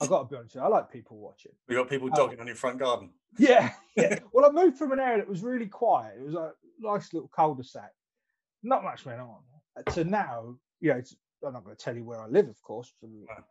I 0.00 0.06
got 0.06 0.22
to 0.22 0.28
be 0.28 0.36
honest, 0.36 0.54
with 0.54 0.62
you, 0.62 0.66
I 0.66 0.68
like 0.68 0.90
people 0.90 1.18
watching. 1.18 1.52
We 1.68 1.74
got 1.74 1.88
people 1.88 2.08
Uh, 2.12 2.16
dogging 2.16 2.40
on 2.40 2.46
your 2.46 2.56
front 2.56 2.78
garden. 2.78 3.10
Yeah, 3.38 3.72
yeah. 3.96 4.18
Well, 4.32 4.46
I 4.46 4.50
moved 4.50 4.78
from 4.78 4.92
an 4.92 5.00
area 5.00 5.18
that 5.18 5.28
was 5.28 5.42
really 5.42 5.66
quiet. 5.66 6.16
It 6.18 6.24
was 6.24 6.34
a 6.34 6.52
nice 6.78 7.12
little 7.12 7.28
cul-de-sac. 7.28 7.92
Not 8.62 8.82
much 8.82 9.04
went 9.04 9.20
on. 9.20 9.38
So 9.92 10.02
now, 10.02 10.56
you 10.80 10.90
know, 10.90 10.98
it's, 10.98 11.14
I'm 11.46 11.52
not 11.52 11.64
going 11.64 11.76
to 11.76 11.82
tell 11.82 11.96
you 11.96 12.04
where 12.04 12.20
I 12.20 12.26
live, 12.26 12.48
of 12.48 12.60
course. 12.62 12.92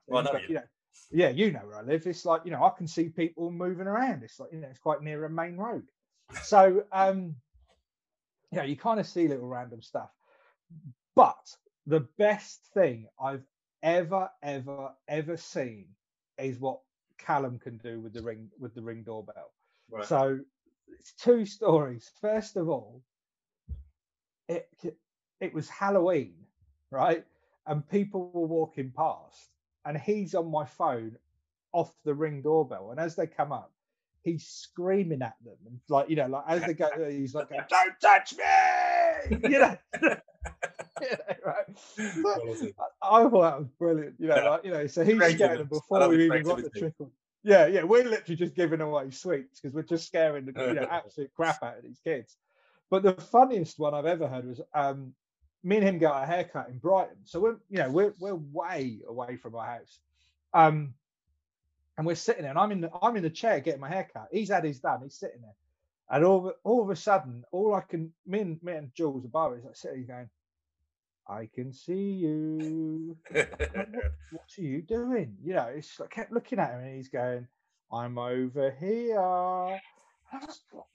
Well, 0.08 0.22
I 0.22 0.22
know 0.24 0.32
but, 0.34 0.50
you. 0.50 0.56
know, 0.56 0.64
yeah, 1.12 1.30
you 1.30 1.52
know 1.52 1.62
where 1.66 1.78
I 1.78 1.82
live. 1.82 2.06
It's 2.08 2.26
like 2.26 2.42
you 2.46 2.52
know, 2.52 2.64
I 2.64 2.72
can 2.78 2.88
see 2.88 3.10
people 3.10 3.52
moving 3.52 3.88
around. 3.88 4.24
It's 4.24 4.40
like 4.40 4.52
you 4.52 4.60
know, 4.60 4.68
it's 4.68 4.80
quite 4.80 5.02
near 5.02 5.26
a 5.26 5.30
main 5.30 5.56
road. 5.56 5.84
So, 6.44 6.84
um, 6.92 7.36
yeah, 8.52 8.64
you 8.64 8.76
kind 8.76 9.00
of 9.00 9.08
see 9.08 9.28
little 9.28 9.48
random 9.48 9.82
stuff. 9.82 10.10
But 11.16 11.56
the 11.88 12.02
best 12.18 12.60
thing 12.74 13.08
I've 13.20 13.44
ever, 13.82 14.30
ever, 14.44 14.92
ever 15.08 15.38
seen 15.38 15.88
is 16.40 16.60
what 16.60 16.80
Callum 17.18 17.60
can 17.60 17.78
do 17.78 18.00
with 18.00 18.14
the 18.14 18.22
ring 18.22 18.50
with 18.60 18.74
the 18.74 18.82
ring 18.82 19.04
doorbell. 19.04 19.52
Right. 19.92 20.06
So 20.06 20.40
it's 21.00 21.14
two 21.14 21.46
stories. 21.46 22.12
First 22.22 22.56
of 22.56 22.70
all, 22.70 23.04
it 24.48 24.70
it 25.40 25.54
was 25.54 25.70
Halloween, 25.70 26.34
right? 26.92 27.24
And 27.68 27.88
people 27.88 28.32
were 28.34 28.48
walking 28.48 28.92
past, 28.96 29.50
and 29.86 29.98
he's 29.98 30.34
on 30.36 30.50
my 30.50 30.66
phone 30.66 31.18
off 31.72 31.94
the 32.04 32.14
ring 32.14 32.42
doorbell. 32.42 32.92
And 32.92 33.00
as 33.00 33.16
they 33.16 33.28
come 33.28 33.52
up, 33.52 33.72
he's 34.24 34.46
screaming 34.48 35.22
at 35.22 35.36
them, 35.44 35.58
and 35.66 35.80
like 35.90 36.10
you 36.10 36.16
know, 36.16 36.28
like 36.28 36.44
as 36.48 36.66
they 36.66 36.74
go, 36.74 36.90
he's 37.10 37.36
like, 37.36 37.50
"Don't 37.50 38.00
touch 38.02 38.34
me!" 38.38 39.40
You 39.50 39.60
know. 39.60 39.78
Right? 41.46 42.22
Quality. 42.22 42.74
I 43.02 43.24
thought 43.24 43.32
that 43.42 43.60
was 43.60 43.68
brilliant. 43.80 44.16
You 44.20 44.28
know, 44.28 44.36
Yeah. 44.36 44.50
like, 44.50 44.66
you 44.66 44.72
know, 44.72 44.88
so 44.88 45.04
he's 45.04 45.24
scared 45.36 45.60
them 45.60 45.68
before 45.68 46.08
we 46.10 46.26
even 46.26 46.44
got 46.44 46.62
the 46.62 46.70
trick 46.70 46.94
on. 47.00 47.12
Yeah, 47.44 47.68
yeah, 47.68 47.84
we're 47.84 48.04
literally 48.04 48.36
just 48.36 48.54
giving 48.54 48.82
away 48.82 49.12
sweets 49.12 49.62
because 49.62 49.74
we're 49.74 49.84
just 49.84 50.06
scaring 50.08 50.46
the 50.46 50.52
you 50.68 50.74
know, 50.74 50.88
absolute 50.92 51.32
crap 51.36 51.64
out 51.64 51.78
of 51.78 51.84
these 51.84 52.02
kids. 52.04 52.36
But 52.90 53.04
the 53.04 53.14
funniest 53.14 53.80
one 53.80 53.94
I've 53.94 54.06
ever 54.06 54.28
heard 54.28 54.46
was 54.46 54.60
um, 54.74 55.14
me 55.64 55.78
and 55.78 55.86
him 55.88 56.00
got 56.00 56.24
a 56.24 56.26
haircut 56.26 56.70
in 56.70 56.80
Brighton. 56.80 57.18
So 57.24 57.40
we're 57.40 57.58
you 57.70 57.78
know 57.80 57.92
we're 57.92 58.14
we're 58.20 58.36
way 58.36 59.00
away 59.08 59.38
from 59.38 59.56
our 59.56 59.66
house, 59.66 60.00
um, 60.54 60.94
and 61.98 62.06
we're 62.06 62.16
sitting 62.16 62.42
there. 62.42 62.52
And 62.52 62.60
I'm 62.60 62.72
in 62.72 62.82
the 62.82 62.92
I'm 63.02 63.16
in 63.16 63.24
the 63.24 63.30
chair 63.30 63.60
getting 63.60 63.80
my 63.80 63.90
haircut. 63.90 64.28
He's 64.32 64.50
had 64.50 64.64
his 64.66 64.80
done. 64.80 65.02
He's 65.04 65.20
sitting 65.20 65.42
there, 65.42 65.56
and 66.10 66.26
all 66.26 66.48
of, 66.50 66.56
all 66.64 66.84
of 66.84 66.90
a 66.90 66.96
sudden, 66.96 67.44
all 67.52 67.74
I 67.74 67.82
can 67.82 68.12
me 68.26 68.40
and 68.40 68.64
me 68.64 68.74
and 68.74 68.94
Jules 68.94 69.24
above 69.24 69.54
is 69.58 69.64
like 69.64 69.76
sitting 69.76 70.06
there 70.08 70.16
going, 70.18 70.30
I 71.30 71.48
can 71.54 71.72
see 71.72 72.12
you. 72.12 73.18
What, 73.32 73.88
what 74.32 74.44
are 74.58 74.62
you 74.62 74.82
doing? 74.82 75.36
You 75.44 75.54
know, 75.54 75.70
it's 75.76 76.00
like 76.00 76.10
kept 76.10 76.32
looking 76.32 76.60
at 76.60 76.72
him 76.72 76.80
and 76.80 76.96
he's 76.96 77.10
going, 77.10 77.48
I'm 77.92 78.18
over 78.18 78.76
here. 78.80 79.20
And 79.20 79.80
I 80.34 80.46
was 80.46 80.62
like, 80.72 80.72
what, 80.72 80.86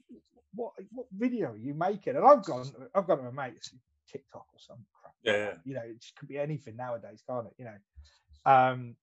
what 0.54 0.72
what 0.92 1.06
video 1.16 1.52
are 1.52 1.56
you 1.56 1.74
making? 1.74 2.16
And 2.16 2.24
I've 2.24 2.44
gone, 2.44 2.70
I've 2.94 3.06
gone 3.06 3.18
to 3.18 3.30
my 3.30 3.48
mate, 3.48 3.70
TikTok 4.10 4.46
or 4.52 4.58
some 4.58 4.78
crap. 5.00 5.14
Yeah. 5.22 5.54
You 5.64 5.74
know, 5.74 5.82
it 5.82 6.00
just 6.00 6.16
could 6.16 6.28
be 6.28 6.38
anything 6.38 6.76
nowadays, 6.76 7.22
can't 7.28 7.46
it? 7.46 7.54
You 7.58 7.66
know. 7.66 8.52
Um 8.52 8.96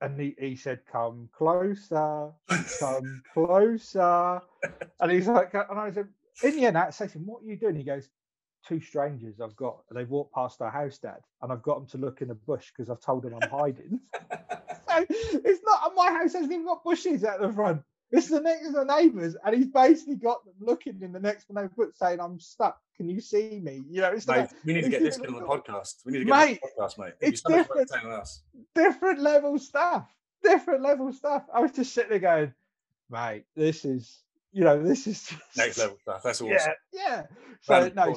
and 0.00 0.20
he, 0.20 0.34
he 0.38 0.56
said, 0.56 0.80
Come 0.90 1.28
closer, 1.32 2.30
come 2.78 3.22
closer. 3.34 4.40
And 5.00 5.10
he's 5.10 5.28
like, 5.28 5.54
and 5.54 5.78
I 5.78 5.90
said, 5.92 6.08
in 6.42 6.56
the 6.56 6.66
end, 6.66 6.78
I 6.78 6.90
said 6.90 7.10
What 7.24 7.42
are 7.42 7.46
you 7.46 7.56
doing? 7.56 7.76
He 7.76 7.84
goes, 7.84 8.08
Two 8.66 8.80
strangers 8.80 9.40
I've 9.40 9.56
got. 9.56 9.80
They've 9.90 10.08
walked 10.08 10.34
past 10.34 10.62
our 10.62 10.70
house, 10.70 10.98
Dad, 10.98 11.20
and 11.42 11.52
I've 11.52 11.62
got 11.62 11.76
them 11.76 11.86
to 11.88 11.98
look 11.98 12.22
in 12.22 12.28
the 12.28 12.34
bush 12.34 12.72
because 12.74 12.90
I've 12.90 13.00
told 13.00 13.24
them 13.24 13.36
I'm 13.40 13.50
hiding. 13.50 14.00
so 14.88 15.06
it's 15.08 15.60
not 15.64 15.92
my 15.94 16.10
house 16.10 16.32
hasn't 16.32 16.52
even 16.52 16.64
got 16.64 16.84
bushes 16.84 17.24
at 17.24 17.40
the 17.40 17.52
front. 17.52 17.82
It's 18.10 18.28
the 18.28 18.40
next 18.40 18.70
door 18.70 18.84
neighbours, 18.84 19.36
and 19.44 19.56
he's 19.56 19.66
basically 19.66 20.16
got 20.16 20.44
them 20.44 20.54
looking 20.60 21.00
in 21.02 21.12
the 21.12 21.18
next 21.18 21.46
one 21.48 21.68
put 21.68 21.96
saying, 21.96 22.20
I'm 22.20 22.38
stuck. 22.38 22.78
Can 22.96 23.08
you 23.08 23.20
see 23.20 23.60
me? 23.60 23.82
You 23.90 24.02
know, 24.02 24.12
it's 24.12 24.28
Mate, 24.28 24.36
like 24.36 24.50
we 24.64 24.74
need 24.74 24.84
to 24.84 24.88
get 24.88 25.02
this 25.02 25.16
kid 25.16 25.28
on 25.28 25.34
the 25.34 25.40
podcast. 25.40 25.96
We 26.06 26.12
need 26.12 26.18
to 26.20 26.24
get 26.26 26.30
Mate, 26.30 26.60
the 26.62 26.82
podcast, 26.82 26.98
mate. 26.98 27.14
It'd 27.20 27.34
it's 27.34 27.42
different. 27.42 27.90
different 28.74 29.20
level 29.20 29.58
stuff. 29.58 30.06
Different 30.44 30.82
level 30.82 31.12
stuff. 31.12 31.42
I 31.52 31.60
was 31.60 31.72
just 31.72 31.92
sitting 31.92 32.10
there 32.10 32.18
going, 32.20 32.54
mate, 33.10 33.46
this 33.56 33.84
is, 33.84 34.22
you 34.52 34.62
know, 34.62 34.80
this 34.80 35.08
is 35.08 35.26
just, 35.26 35.56
Next 35.56 35.78
level 35.78 35.98
stuff. 36.00 36.22
That's 36.22 36.40
awesome. 36.40 36.52
Yeah, 36.52 36.72
yeah. 36.92 37.22
So 37.62 37.90
no. 37.96 38.14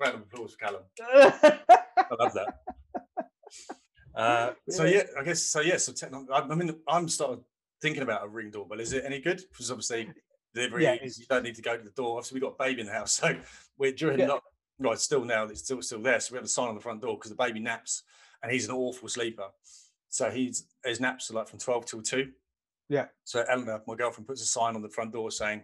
Round 0.00 0.14
of 0.16 0.20
applause 0.22 0.52
for 0.54 0.58
Callum. 0.58 0.82
I 1.02 2.06
love 2.20 2.32
that. 2.34 2.60
Uh, 4.14 4.52
so 4.68 4.84
Yeah. 4.84 5.02
I 5.18 5.24
guess 5.24 5.42
so. 5.42 5.60
Yeah, 5.60 5.76
so 5.76 5.92
techno- 5.92 6.26
I, 6.32 6.40
I 6.40 6.54
mean, 6.54 6.74
I'm 6.86 7.08
started 7.08 7.40
thinking 7.82 8.02
about 8.02 8.24
a 8.24 8.28
ring 8.28 8.50
doorbell. 8.50 8.80
Is 8.80 8.92
it 8.92 9.04
any 9.04 9.20
good? 9.20 9.40
Because 9.50 9.70
obviously, 9.70 10.08
delivery, 10.54 10.84
Yeah, 10.84 10.96
you 11.02 11.10
don't 11.28 11.42
need 11.44 11.54
to 11.56 11.62
go 11.62 11.76
to 11.76 11.82
the 11.82 11.90
door. 11.90 12.16
Obviously, 12.18 12.36
we've 12.36 12.42
got 12.42 12.54
a 12.62 12.64
baby 12.68 12.80
in 12.80 12.86
the 12.86 12.92
house, 12.92 13.12
so 13.20 13.36
we're 13.76 13.92
during 13.92 14.18
Yeah. 14.20 14.26
not 14.26 14.42
right 14.78 14.98
still 14.98 15.24
now. 15.24 15.44
It's 15.44 15.60
still 15.62 15.82
still 15.82 16.02
there. 16.02 16.20
So 16.20 16.32
we 16.32 16.36
have 16.38 16.44
a 16.44 16.48
sign 16.48 16.68
on 16.68 16.74
the 16.74 16.80
front 16.80 17.02
door 17.02 17.16
because 17.16 17.30
the 17.30 17.36
baby 17.36 17.60
naps, 17.60 18.02
and 18.42 18.52
he's 18.52 18.68
an 18.68 18.74
awful 18.74 19.08
sleeper. 19.08 19.48
So 20.08 20.30
he's 20.30 20.64
his 20.84 21.00
naps 21.00 21.30
are 21.30 21.34
like 21.34 21.48
from 21.48 21.58
twelve 21.58 21.86
till 21.86 22.02
two. 22.02 22.30
yeah, 22.88 23.06
So 23.24 23.44
Eleanor, 23.48 23.82
my 23.86 23.94
girlfriend, 23.96 24.26
puts 24.26 24.42
a 24.42 24.46
sign 24.46 24.74
on 24.76 24.82
the 24.82 24.88
front 24.88 25.12
door 25.12 25.30
saying, 25.30 25.62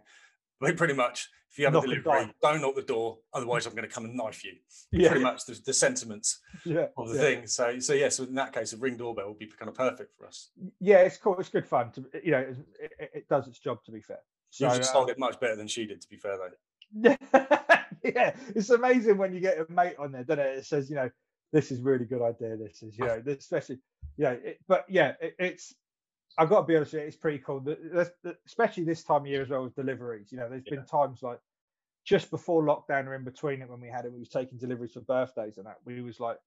"Well, 0.60 0.74
pretty 0.74 0.92
much, 0.94 1.30
if 1.54 1.58
you 1.60 1.66
have 1.66 1.74
a 1.74 1.76
Knock 1.76 1.84
and 1.84 2.02
delivery, 2.02 2.26
die." 2.26 2.34
don't 2.42 2.60
knock 2.62 2.74
the 2.74 2.82
door, 2.82 3.18
otherwise 3.32 3.64
I'm 3.64 3.74
going 3.74 3.88
to 3.88 3.94
come 3.94 4.04
and 4.04 4.16
knife 4.16 4.44
you." 4.44 4.54
yeah, 4.90 5.08
Pretty 5.08 5.22
much 5.22 5.46
the, 5.46 5.60
the 5.64 5.72
sentiments 5.72 6.40
yeah, 6.64 6.86
of 6.96 7.10
the 7.10 7.14
yeah. 7.14 7.20
thing. 7.20 7.46
So, 7.46 7.78
so 7.78 7.92
yeah. 7.92 8.08
So 8.08 8.24
in 8.24 8.34
that 8.34 8.52
case, 8.52 8.72
a 8.72 8.76
ring 8.76 8.96
doorbell 8.96 9.28
would 9.28 9.38
be 9.38 9.46
kind 9.46 9.68
of 9.68 9.76
perfect 9.76 10.16
for 10.18 10.26
us. 10.26 10.50
Yeah, 10.80 10.98
it's 10.98 11.16
cool. 11.16 11.38
It's 11.38 11.48
good 11.48 11.66
fun. 11.66 11.92
To, 11.92 12.04
you 12.24 12.32
know, 12.32 12.38
it, 12.80 12.92
it, 12.98 13.10
it 13.14 13.28
does 13.28 13.46
its 13.46 13.60
job. 13.60 13.84
To 13.84 13.92
be 13.92 14.00
fair. 14.00 14.18
You 14.58 14.68
So, 14.68 14.76
um, 14.76 14.82
sold 14.82 15.10
it 15.10 15.18
much 15.18 15.38
better 15.38 15.54
than 15.54 15.68
she 15.68 15.86
did. 15.86 16.00
To 16.00 16.08
be 16.08 16.16
fair, 16.16 16.36
though. 16.36 16.50
yeah, 18.04 18.34
it's 18.54 18.70
amazing 18.70 19.16
when 19.16 19.32
you 19.32 19.40
get 19.40 19.58
a 19.58 19.72
mate 19.72 19.94
on 19.98 20.12
there, 20.12 20.24
doesn't 20.24 20.44
it? 20.44 20.58
It 20.58 20.66
says, 20.66 20.90
you 20.90 20.96
know, 20.96 21.10
this 21.52 21.70
is 21.70 21.80
really 21.80 22.04
good 22.04 22.22
idea. 22.22 22.56
This 22.56 22.82
is, 22.82 22.98
you 22.98 23.04
know, 23.06 23.22
especially, 23.26 23.78
you 24.16 24.24
know, 24.24 24.38
it, 24.44 24.58
but 24.66 24.84
yeah, 24.88 25.14
it, 25.20 25.36
it's. 25.38 25.74
I've 26.36 26.48
got 26.48 26.62
to 26.62 26.66
be 26.66 26.76
honest 26.76 26.92
with 26.92 27.02
you, 27.02 27.08
it's 27.08 27.16
pretty 27.16 27.38
cool. 27.38 27.60
The- 27.60 27.76
the- 27.76 28.14
the- 28.22 28.38
especially 28.46 28.84
this 28.84 29.04
time 29.04 29.22
of 29.22 29.26
year 29.26 29.42
as 29.42 29.50
well 29.50 29.64
with 29.64 29.74
deliveries. 29.74 30.32
You 30.32 30.38
know, 30.38 30.48
there's 30.48 30.64
been 30.64 30.84
times 30.84 31.22
like 31.22 31.40
just 32.04 32.30
before 32.30 32.62
lockdown 32.64 33.06
or 33.06 33.14
in 33.14 33.24
between 33.24 33.62
it 33.62 33.68
when 33.68 33.80
we 33.80 33.88
had 33.88 34.04
it, 34.04 34.12
we 34.12 34.18
was 34.18 34.28
taking 34.28 34.58
deliveries 34.58 34.92
for 34.92 35.00
birthdays 35.00 35.58
and 35.58 35.66
that. 35.66 35.76
We 35.84 36.00
was 36.02 36.20
like, 36.20 36.38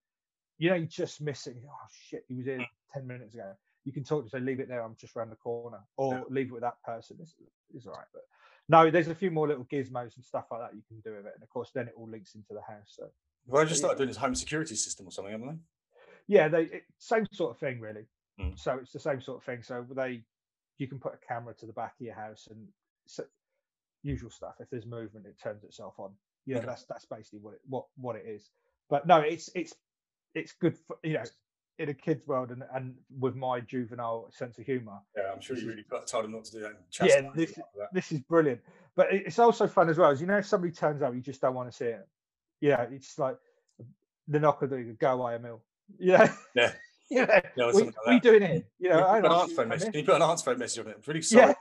you 0.57 0.69
know, 0.69 0.75
you're 0.75 0.87
just 0.87 1.21
missing. 1.21 1.61
Oh 1.65 1.87
shit, 2.09 2.25
he 2.27 2.35
was 2.35 2.45
here 2.45 2.59
mm. 2.59 2.67
ten 2.93 3.07
minutes 3.07 3.33
ago. 3.33 3.53
You 3.85 3.93
can 3.93 4.03
talk 4.03 4.25
to 4.25 4.29
say, 4.29 4.39
leave 4.39 4.59
it 4.59 4.67
there. 4.67 4.81
I'm 4.83 4.95
just 4.99 5.15
around 5.15 5.29
the 5.29 5.37
corner, 5.37 5.79
or 5.95 6.15
Yeah. 6.15 6.23
leave 6.29 6.47
it 6.47 6.53
with 6.53 6.63
that 6.63 6.81
person. 6.83 7.17
It's, 7.21 7.35
it's 7.73 7.85
all 7.87 7.93
right, 7.93 8.07
but 8.13 8.23
no, 8.67 8.91
there's 8.91 9.07
a 9.07 9.15
few 9.15 9.31
more 9.31 9.47
little 9.47 9.63
gizmos 9.65 10.15
and 10.17 10.25
stuff 10.25 10.45
like 10.51 10.59
that 10.59 10.75
you 10.75 10.81
can 10.89 10.99
do 10.99 11.15
with 11.15 11.25
it, 11.25 11.31
and 11.35 11.43
of 11.43 11.49
course, 11.49 11.71
then 11.73 11.87
it 11.87 11.93
all 11.95 12.09
links 12.09 12.35
into 12.35 12.53
the 12.53 12.61
house. 12.61 12.95
So 12.97 13.07
Well, 13.45 13.61
I 13.61 13.65
just 13.65 13.79
yeah. 13.79 13.85
started 13.85 13.97
doing 13.99 14.09
this 14.09 14.17
home 14.17 14.35
security 14.35 14.75
system 14.75 15.07
or 15.07 15.11
something, 15.11 15.31
haven't 15.31 15.47
they? 15.47 15.59
yeah, 16.27 16.49
they 16.49 16.63
it, 16.63 16.83
same 16.97 17.25
sort 17.31 17.51
of 17.51 17.59
thing 17.59 17.79
really. 17.79 18.05
Mm. 18.39 18.57
So 18.59 18.77
it's 18.81 18.91
the 18.91 18.99
same 18.99 19.21
sort 19.21 19.37
of 19.39 19.43
thing. 19.43 19.63
So 19.63 19.85
they, 19.95 20.23
you 20.77 20.87
can 20.87 20.99
put 20.99 21.13
a 21.13 21.25
camera 21.27 21.53
to 21.55 21.65
the 21.65 21.73
back 21.73 21.93
of 21.99 22.05
your 22.05 22.15
house 22.15 22.47
and 22.49 22.67
so, 23.05 23.23
usual 24.03 24.29
stuff. 24.29 24.55
If 24.59 24.69
there's 24.69 24.85
movement, 24.85 25.25
it 25.25 25.37
turns 25.41 25.63
itself 25.63 25.95
on. 25.97 26.11
Yeah, 26.45 26.57
Okay. 26.57 26.65
that's 26.67 26.85
that's 26.85 27.05
basically 27.05 27.39
what 27.39 27.55
it 27.55 27.61
what 27.67 27.85
what 27.97 28.15
it 28.15 28.25
is. 28.25 28.49
But 28.89 29.05
no, 29.07 29.19
it's 29.19 29.49
it's 29.55 29.73
it's 30.33 30.53
good 30.53 30.77
for 30.87 30.97
you 31.03 31.13
know 31.13 31.23
in 31.79 31.89
a 31.89 31.93
kid's 31.93 32.25
world 32.25 32.51
and 32.51 32.63
and 32.73 32.95
with 33.19 33.35
my 33.35 33.59
juvenile 33.59 34.29
sense 34.31 34.57
of 34.57 34.65
humor. 34.65 34.99
Yeah, 35.15 35.31
I'm 35.33 35.41
sure 35.41 35.57
you 35.57 35.67
really 35.67 35.85
told 36.05 36.25
him 36.25 36.31
not 36.31 36.45
to 36.45 36.51
do 36.51 36.59
that. 36.61 36.73
Yeah, 37.03 37.29
this- 37.35 37.53
that. 37.55 37.89
this 37.93 38.11
is 38.11 38.19
brilliant. 38.21 38.61
But 38.95 39.13
it's 39.13 39.37
also 39.37 39.67
fun 39.67 39.89
as 39.89 39.97
well. 39.99 40.09
As 40.09 40.19
you 40.21 40.25
know, 40.25 40.37
if 40.37 40.47
somebody 40.47 40.73
turns 40.73 41.03
up, 41.03 41.13
you 41.13 41.21
just 41.21 41.39
don't 41.41 41.53
want 41.53 41.69
to 41.69 41.75
see 41.75 41.85
it. 41.85 42.07
Yeah, 42.61 42.81
it's 42.89 43.19
like 43.19 43.37
the 44.27 44.39
knock 44.39 44.63
of 44.63 44.71
the 44.71 44.95
go 44.99 45.21
away, 45.21 45.35
Emil. 45.35 45.61
Yeah. 45.99 46.33
Yeah. 46.53 46.73
Yeah. 47.09 47.41
Yeah, 47.55 47.63
or 47.65 47.73
what, 47.73 47.85
like 47.85 47.95
what 47.97 48.07
are 48.07 48.13
you 48.13 48.19
doing 48.19 48.41
here? 48.41 48.63
You 48.79 48.89
know, 48.89 48.99
I 49.03 49.17
you 49.17 49.21
put 49.21 49.31
an 49.31 49.31
know, 49.31 49.41
answer 49.41 49.55
phone 49.55 49.67
message? 49.69 49.91
Can 49.91 49.99
you 49.99 50.05
put 50.05 50.15
an 50.15 50.21
answer 50.21 50.45
phone 50.45 50.59
message 50.59 50.79
on 50.79 50.91
it? 50.91 50.95
I'm 50.95 51.03
really 51.07 51.21
sorry. 51.21 51.47
Yeah. 51.47 51.53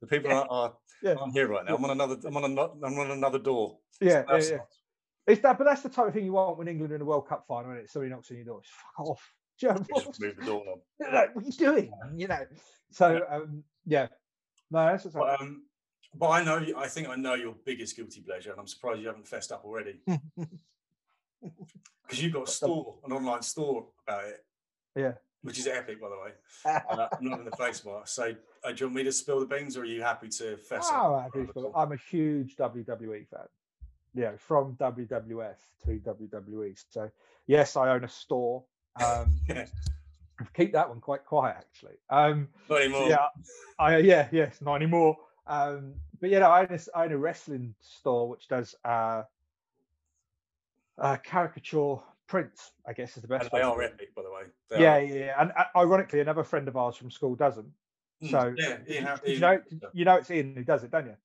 The 0.00 0.06
people 0.06 0.30
Yeah. 0.30 0.40
are, 0.40 0.48
are. 0.50 0.74
I'm 1.22 1.32
here 1.32 1.48
right 1.48 1.64
now. 1.64 1.76
I'm 1.76 1.84
on 1.84 1.90
another. 1.90 2.16
I'm 2.24 2.36
on 2.36 2.44
another. 2.44 2.72
I'm 2.82 2.98
on 2.98 3.10
another 3.10 3.38
door. 3.38 3.78
Yeah, 4.00 4.24
yeah, 4.28 4.36
yeah. 4.36 4.56
It's 5.26 5.40
that, 5.42 5.58
but 5.58 5.64
that's 5.64 5.82
the 5.82 5.88
type 5.88 6.08
of 6.08 6.14
thing 6.14 6.24
you 6.24 6.32
want 6.32 6.58
when 6.58 6.68
England 6.68 6.92
are 6.92 6.96
in 6.96 7.02
a 7.02 7.04
World 7.04 7.28
Cup 7.28 7.44
final, 7.46 7.70
and 7.70 7.80
it? 7.80 7.90
Somebody 7.90 8.10
knocks 8.10 8.30
on 8.30 8.36
your 8.38 8.46
door. 8.46 8.60
It's 8.60 8.70
fuck 8.96 9.06
off. 9.06 9.32
Do 9.60 9.66
you 9.66 9.72
know, 9.72 9.86
you 9.88 10.02
Just 10.02 10.20
move 10.20 10.36
the 10.36 10.44
doorknob. 10.44 10.78
like, 11.12 11.34
what 11.34 11.44
are 11.44 11.46
you 11.46 11.52
doing? 11.52 11.92
You 12.16 12.28
know. 12.28 12.46
So 12.90 13.20
um, 13.30 13.64
yeah. 13.86 14.08
No, 14.70 14.86
that's 14.86 15.04
what's 15.04 15.16
But, 15.16 15.40
um, 15.40 15.64
but 16.14 16.28
I 16.30 16.44
know. 16.44 16.64
I 16.76 16.88
think 16.88 17.08
I 17.08 17.16
know 17.16 17.34
your 17.34 17.54
biggest 17.64 17.96
guilty 17.96 18.20
pleasure, 18.20 18.50
and 18.50 18.58
I'm 18.58 18.66
surprised 18.66 19.00
you 19.00 19.06
haven't 19.06 19.28
fessed 19.28 19.52
up 19.52 19.64
already. 19.64 20.00
Because 22.06 22.22
you've 22.22 22.32
got 22.32 22.48
a 22.48 22.50
store, 22.50 22.96
an 23.04 23.12
online 23.12 23.42
store 23.42 23.86
about 24.06 24.24
it, 24.24 24.44
yeah. 24.96 25.12
which 25.42 25.58
is 25.58 25.66
epic, 25.66 26.00
by 26.00 26.08
the 26.08 26.16
way. 26.16 26.30
Uh, 26.90 27.08
I'm 27.18 27.28
not 27.28 27.38
in 27.40 27.44
the 27.44 27.56
face 27.56 27.84
mark. 27.84 28.08
So, 28.08 28.34
uh, 28.64 28.68
do 28.72 28.74
you 28.78 28.86
want 28.86 28.96
me 28.96 29.02
to 29.04 29.12
spill 29.12 29.40
the 29.40 29.46
beans, 29.46 29.76
or 29.76 29.82
are 29.82 29.84
you 29.84 30.00
happy 30.02 30.28
to 30.28 30.56
fess 30.56 30.88
up? 30.90 31.02
Oh, 31.04 31.18
happy 31.18 31.46
to- 31.52 31.72
I'm 31.74 31.92
a 31.92 31.96
huge 31.96 32.56
WWE 32.56 33.26
fan. 33.28 33.46
Yeah, 34.14 34.32
from 34.38 34.74
WWF 34.76 35.56
to 35.84 35.98
WWE. 35.98 36.82
So 36.90 37.10
yes, 37.46 37.76
I 37.76 37.90
own 37.90 38.04
a 38.04 38.08
store. 38.08 38.64
Um, 39.04 39.34
Yeah. 39.48 39.66
keep 40.56 40.72
that 40.72 40.88
one 40.88 41.00
quite 41.00 41.24
quiet 41.24 41.56
actually. 41.58 41.94
Um, 42.10 42.48
Not 42.70 42.82
anymore. 42.82 43.08
yeah, 43.08 43.26
I 43.78 43.98
yeah 43.98 44.28
yes 44.32 44.60
not 44.60 44.76
anymore. 44.76 45.16
Um, 45.46 45.94
but 46.20 46.30
you 46.30 46.38
know, 46.40 46.48
I 46.50 46.60
own, 46.62 46.68
a, 46.70 46.96
I 46.98 47.04
own 47.04 47.12
a 47.12 47.18
wrestling 47.18 47.74
store 47.80 48.28
which 48.28 48.48
does 48.48 48.74
uh, 48.84 49.22
uh, 50.98 51.16
caricature 51.18 51.96
prints. 52.26 52.72
I 52.86 52.92
guess 52.92 53.16
is 53.16 53.22
the 53.22 53.28
best. 53.28 53.42
And 53.44 53.50
they 53.52 53.62
are 53.62 53.82
epic, 53.82 54.14
by 54.14 54.22
the 54.22 54.30
way. 54.30 54.42
They 54.70 54.80
Yeah, 54.80 54.94
are. 54.96 55.02
yeah, 55.02 55.14
yeah. 55.26 55.34
And 55.40 55.52
uh, 55.56 55.64
ironically, 55.76 56.20
another 56.20 56.44
friend 56.44 56.68
of 56.68 56.76
ours 56.76 56.96
from 56.96 57.10
school 57.10 57.34
doesn't. 57.34 57.66
Mm, 58.22 58.30
So 58.30 58.54
yeah, 58.56 58.68
Ian, 58.88 59.18
you 59.26 59.32
Ian- 59.32 59.40
know, 59.40 59.60
you 59.92 60.04
know, 60.04 60.14
it's 60.16 60.30
Ian 60.30 60.54
who 60.56 60.64
does 60.64 60.84
it, 60.84 60.90
don't 60.90 61.06
you? 61.06 61.16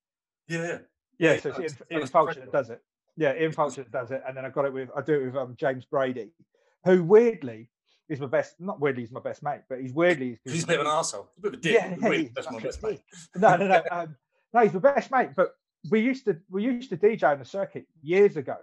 yeah, 0.48 0.58
yeah. 0.58 0.78
Yeah, 1.18 1.32
Yeah, 1.34 1.40
so 1.40 1.48
it's 1.50 1.58
Ian, 1.58 1.66
does. 1.68 1.86
Ian 1.90 2.06
Fulcher 2.06 2.40
that 2.40 2.52
does 2.52 2.70
it. 2.70 2.82
Yeah, 3.16 3.34
Ian 3.34 3.52
Fulcher 3.52 3.84
does 3.84 4.10
it, 4.10 4.22
and 4.26 4.36
then 4.36 4.44
I 4.44 4.50
got 4.50 4.64
it 4.64 4.72
with 4.72 4.88
I 4.96 5.02
do 5.02 5.14
it 5.20 5.24
with 5.26 5.36
um, 5.36 5.54
James 5.58 5.84
Brady, 5.84 6.30
who 6.84 7.02
weirdly 7.04 7.68
is 8.08 8.18
my 8.20 8.26
best. 8.26 8.58
Not 8.60 8.80
weirdly, 8.80 9.02
he's 9.02 9.12
my 9.12 9.20
best 9.20 9.42
mate, 9.42 9.60
but 9.68 9.80
he's 9.80 9.92
weirdly 9.92 10.38
He's 10.44 10.64
a 10.64 10.66
bit 10.66 10.80
of 10.80 10.86
an 10.86 10.92
arsehole. 10.92 11.26
A 11.36 11.40
bit 11.40 11.54
of 11.54 11.58
a 11.58 11.62
dick. 11.62 11.72
Yeah, 12.00 12.10
yeah, 12.10 12.28
that's 12.34 12.50
my 12.50 12.58
best 12.60 12.82
mate. 12.82 13.00
no, 13.36 13.56
no, 13.56 13.66
no. 13.68 13.82
Um, 13.90 14.16
no, 14.54 14.60
he's 14.62 14.72
my 14.72 14.80
best 14.80 15.10
mate. 15.10 15.30
But 15.36 15.54
we 15.90 16.00
used 16.00 16.24
to 16.24 16.38
we 16.50 16.64
used 16.64 16.90
to 16.90 16.96
DJ 16.96 17.24
on 17.24 17.38
the 17.38 17.44
circuit 17.44 17.86
years 18.02 18.36
ago, 18.36 18.56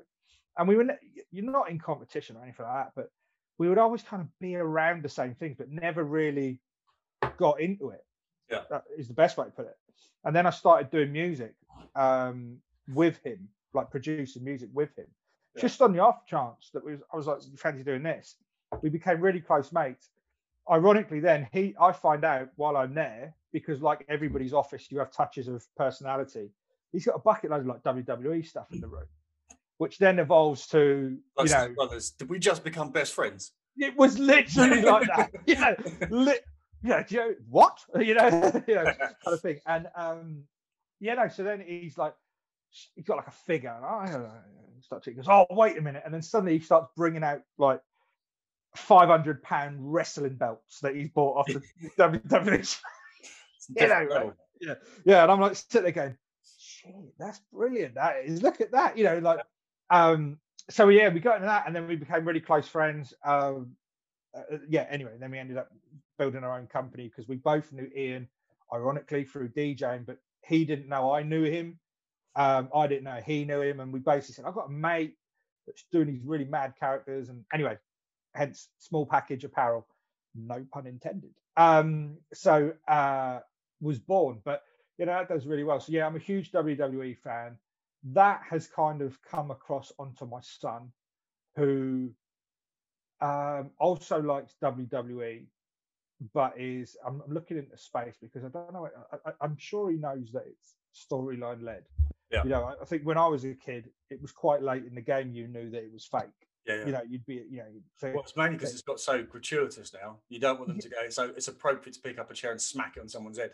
and 0.58 0.68
we 0.68 0.76
were 0.76 0.86
you're 1.32 1.52
not 1.52 1.70
in 1.70 1.80
competition 1.80 2.36
or 2.38 2.44
anything 2.44 2.66
like 2.66 2.86
that, 2.86 2.92
but 2.96 3.12
we 3.58 3.70
would 3.70 3.78
always 3.78 4.04
kind 4.04 4.22
of 4.22 4.28
be 4.40 4.56
around 4.56 5.04
the 5.04 5.10
same 5.10 5.34
things, 5.36 5.56
but 5.58 5.70
never 5.70 6.04
really 6.04 6.60
got 7.38 7.60
into 7.60 7.90
it. 7.90 8.04
Yeah. 8.50 8.62
that 8.70 8.84
is 8.98 9.08
the 9.08 9.14
best 9.14 9.36
way 9.38 9.46
to 9.46 9.52
put 9.52 9.66
it. 9.66 9.78
And 10.24 10.36
then 10.36 10.46
I 10.46 10.52
started 10.52 10.90
doing 10.90 11.12
music 11.12 11.54
um, 11.96 12.58
with 12.94 13.18
him, 13.24 13.50
like 13.74 13.92
producing 13.92 14.44
music 14.44 14.70
with 14.74 14.96
him, 14.98 15.08
Yeah. 15.56 15.62
just 15.62 15.82
on 15.82 15.92
the 15.92 16.00
off 16.00 16.26
chance 16.26 16.70
that 16.74 16.84
we 16.86 16.92
was, 16.92 17.02
I 17.12 17.18
was 17.18 17.28
like, 17.28 17.40
"You 17.52 17.58
fancy 17.58 17.84
doing 17.84 18.04
this?" 18.04 18.38
We 18.82 18.90
became 18.90 19.20
really 19.22 19.42
close 19.42 19.72
mates 19.74 20.10
ironically 20.70 21.20
then 21.20 21.48
he 21.52 21.74
i 21.80 21.92
find 21.92 22.24
out 22.26 22.50
while 22.56 22.76
i'm 22.78 22.94
there 22.94 23.34
because 23.54 23.82
like 23.82 24.06
everybody's 24.10 24.54
office 24.54 24.88
you 24.92 25.00
have 25.00 25.12
touches 25.12 25.48
of 25.48 25.66
personality 25.78 26.50
he's 26.92 27.06
got 27.06 27.16
a 27.16 27.20
bucket 27.20 27.50
load 27.52 27.62
of 27.62 27.68
like 27.68 27.82
wwe 27.84 28.46
stuff 28.46 28.68
in 28.72 28.82
the 28.82 28.88
room 28.88 29.06
which 29.78 29.98
then 29.98 30.20
evolves 30.20 30.68
to 30.68 31.18
Like 31.38 31.50
you 31.50 31.54
know 31.56 31.74
brothers, 31.76 32.12
did 32.12 32.30
we 32.30 32.40
just 32.40 32.64
become 32.64 32.92
best 32.92 33.14
friends? 33.14 33.52
it 33.80 33.96
was 33.96 34.18
literally 34.18 34.82
like 34.82 35.06
that 35.08 35.30
yeah 35.46 35.76
li- 36.10 36.40
yeah 36.84 37.04
you 37.10 37.18
know 37.18 37.34
what 37.48 37.78
you 38.00 38.16
know 38.16 38.28
you 38.68 38.74
know 38.76 38.84
kind 38.86 39.16
of 39.28 39.40
thing 39.42 39.60
and 39.68 39.88
um 39.96 40.44
yeah 41.00 41.14
no 41.14 41.28
so 41.28 41.44
then 41.44 41.64
he's 41.66 41.96
like 41.98 42.16
he's 42.96 43.06
got 43.06 43.18
like 43.18 43.28
a 43.28 43.32
figure 43.32 43.70
and 43.76 43.86
I 43.86 44.06
don't 44.12 44.24
know, 44.24 44.32
start 44.82 45.04
to, 45.04 45.12
he 45.12 45.16
goes 45.16 45.28
oh 45.30 45.46
wait 45.52 45.78
a 45.78 45.82
minute 45.82 46.02
and 46.06 46.14
then 46.14 46.24
suddenly 46.24 46.58
he 46.58 46.64
starts 46.64 46.88
bringing 46.96 47.24
out 47.24 47.42
like 47.60 47.82
500 48.76 49.42
pound 49.44 49.76
wrestling 49.80 50.36
belts 50.36 50.80
that 50.82 50.96
he's 50.96 51.10
bought 51.10 51.38
off 51.38 51.48
the 51.48 51.62
WWE 52.00 52.80
You 53.76 53.88
know, 53.88 53.94
right? 53.96 54.10
level. 54.10 54.34
yeah, 55.06 55.24
and 55.24 55.32
I'm 55.32 55.40
like 55.40 55.56
sitting 55.56 55.84
there 55.84 55.92
going, 55.92 56.18
shit, 56.60 56.94
that's 57.18 57.42
brilliant. 57.52 57.96
That 57.96 58.18
is, 58.26 58.42
look 58.44 58.62
at 58.62 58.72
that. 58.72 58.98
You 58.98 59.06
know, 59.06 59.18
like, 59.20 59.40
um, 59.90 60.38
so 60.70 60.90
yeah, 60.90 61.10
we 61.10 61.20
got 61.20 61.38
into 61.38 61.48
that, 61.48 61.66
and 61.68 61.76
then 61.76 61.88
we 61.88 61.96
became 61.96 62.26
really 62.26 62.42
close 62.42 62.68
friends. 62.68 63.14
Um, 63.24 63.76
uh, 64.36 64.58
yeah. 64.70 64.86
Anyway, 64.90 65.12
then 65.20 65.32
we 65.32 65.40
ended 65.40 65.58
up 65.58 65.72
building 66.18 66.44
our 66.44 66.58
own 66.58 66.68
company 66.68 67.08
because 67.08 67.28
we 67.28 67.36
both 67.38 67.72
knew 67.72 67.90
Ian, 67.96 68.28
ironically 68.74 69.24
through 69.24 69.50
DJing, 69.50 70.06
but 70.06 70.18
he 70.46 70.66
didn't 70.66 70.90
know 70.90 71.12
I 71.12 71.24
knew 71.24 71.44
him. 71.44 71.80
Um, 72.36 72.70
I 72.76 72.88
didn't 72.88 73.06
know 73.06 73.20
he 73.26 73.46
knew 73.46 73.62
him, 73.62 73.80
and 73.80 73.92
we 73.92 74.00
basically 74.00 74.36
said, 74.36 74.46
I've 74.46 74.54
got 74.54 74.68
a 74.68 74.72
mate 74.72 75.16
that's 75.66 75.84
doing 75.92 76.08
these 76.08 76.22
really 76.24 76.46
mad 76.46 76.74
characters, 76.80 77.30
and 77.30 77.44
anyway, 77.54 77.78
hence 78.36 78.70
small 78.78 79.06
package 79.06 79.44
apparel, 79.44 79.88
no 80.36 80.66
pun 80.72 80.86
intended. 80.86 81.32
Um, 81.56 82.18
so 82.34 82.74
uh, 82.88 83.40
was 83.82 84.00
born, 84.00 84.40
but 84.44 84.64
you 84.98 85.06
know 85.06 85.14
that 85.14 85.30
does 85.30 85.48
really 85.48 85.64
well. 85.64 85.80
So 85.80 85.92
yeah, 85.92 86.06
I'm 86.06 86.16
a 86.16 86.20
huge 86.20 86.52
WWE 86.52 87.18
fan. 87.18 87.58
That 88.14 88.42
has 88.50 88.68
kind 88.68 89.02
of 89.02 89.22
come 89.22 89.52
across 89.52 89.92
onto 90.00 90.26
my 90.26 90.40
son, 90.42 90.92
who 91.56 92.12
um, 93.22 93.72
also 93.80 94.22
likes 94.22 94.56
WWE, 94.64 95.46
but 96.34 96.54
is 96.58 96.96
I'm, 97.06 97.22
I'm 97.26 97.34
looking 97.34 97.58
into 97.58 97.78
space 97.78 98.16
because 98.22 98.44
I 98.44 98.50
don't 98.50 98.74
know. 98.74 98.90
I, 99.26 99.32
I'm 99.42 99.58
sure 99.58 99.90
he 99.90 99.98
knows 99.98 100.32
that 100.34 100.44
it's 100.46 100.76
storyline 101.10 101.64
led. 101.64 101.84
Yeah. 102.32 102.44
You 102.44 102.50
know, 102.50 102.64
I, 102.66 102.82
I 102.82 102.86
think 102.86 103.04
when 103.04 103.18
I 103.18 103.28
was 103.28 103.46
a 103.46 103.54
kid, 103.54 103.90
it 104.10 104.22
was 104.22 104.32
quite 104.32 104.62
late 104.62 104.86
in 104.86 104.96
the 104.96 105.02
game. 105.02 105.34
You 105.34 105.48
knew 105.48 105.70
that 105.70 105.84
it 105.84 105.94
was 105.94 106.06
fake. 106.06 106.24
Yeah, 106.66 106.76
yeah. 106.76 106.86
You 106.86 106.92
know, 106.92 107.02
you'd 107.10 107.26
be, 107.26 107.46
you 107.50 107.58
know, 107.58 107.66
say, 107.96 108.12
Well, 108.12 108.24
it's 108.24 108.36
mainly 108.36 108.56
because 108.56 108.74
it's 108.74 108.82
got 108.82 109.00
so 109.00 109.24
gratuitous 109.24 109.94
now. 109.94 110.18
You 110.30 110.40
don't 110.40 110.60
want 110.60 110.70
them 110.70 110.80
to 110.80 110.90
go. 110.90 111.10
So 111.10 111.32
it's 111.36 111.48
appropriate 111.48 111.94
to 111.94 112.02
pick 112.02 112.20
up 112.20 112.30
a 112.30 112.34
chair 112.34 112.52
and 112.52 112.62
smack 112.62 112.96
it 112.98 113.00
on 113.00 113.08
someone's 113.08 113.38
head. 113.38 113.52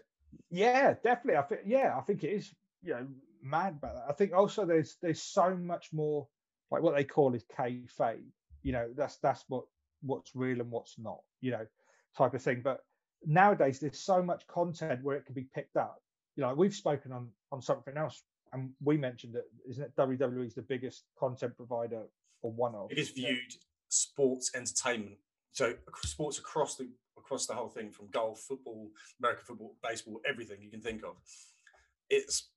Yeah, 0.49 0.95
definitely. 1.03 1.37
I 1.37 1.43
think 1.43 1.61
yeah, 1.65 1.95
I 1.95 2.01
think 2.01 2.23
it 2.23 2.31
is, 2.31 2.53
you 2.81 2.93
know, 2.93 3.07
mad 3.43 3.75
about 3.81 3.95
that. 3.95 4.05
I 4.09 4.13
think 4.13 4.33
also 4.33 4.65
there's 4.65 4.97
there's 5.01 5.21
so 5.21 5.55
much 5.55 5.89
more 5.91 6.27
like 6.71 6.81
what 6.81 6.95
they 6.95 7.03
call 7.03 7.33
is 7.33 7.45
kayfabe. 7.57 8.23
You 8.61 8.71
know, 8.71 8.89
that's 8.95 9.17
that's 9.17 9.43
what 9.47 9.65
what's 10.01 10.35
real 10.35 10.61
and 10.61 10.71
what's 10.71 10.97
not, 10.97 11.19
you 11.41 11.51
know, 11.51 11.65
type 12.17 12.33
of 12.33 12.41
thing. 12.41 12.61
But 12.63 12.79
nowadays 13.25 13.79
there's 13.79 13.99
so 13.99 14.21
much 14.21 14.47
content 14.47 15.03
where 15.03 15.17
it 15.17 15.25
can 15.25 15.35
be 15.35 15.47
picked 15.53 15.77
up. 15.77 16.01
You 16.35 16.43
know, 16.43 16.53
we've 16.53 16.73
spoken 16.73 17.11
on 17.11 17.29
on 17.51 17.61
something 17.61 17.97
else 17.97 18.23
and 18.53 18.69
we 18.83 18.97
mentioned 18.97 19.33
that 19.33 19.45
isn't 19.67 19.83
it 19.83 19.95
WWE 19.95 20.45
is 20.45 20.53
the 20.53 20.61
biggest 20.61 21.03
content 21.19 21.55
provider 21.57 22.03
or 22.41 22.51
one 22.51 22.75
of 22.75 22.91
It 22.91 22.97
is 22.97 23.09
viewed 23.09 23.53
sports 23.89 24.51
entertainment. 24.55 25.17
So 25.51 25.75
sports 26.03 26.39
across 26.39 26.75
the 26.75 26.89
across 27.17 27.45
the 27.45 27.53
whole 27.53 27.69
thing, 27.69 27.91
from 27.91 28.09
golf, 28.11 28.41
football, 28.41 28.89
American 29.19 29.45
football, 29.45 29.75
baseball, 29.83 30.19
everything 30.27 30.61
you 30.61 30.69
can 30.69 30.81
think 30.81 31.03
of. 31.03 31.15
It's 32.09 32.49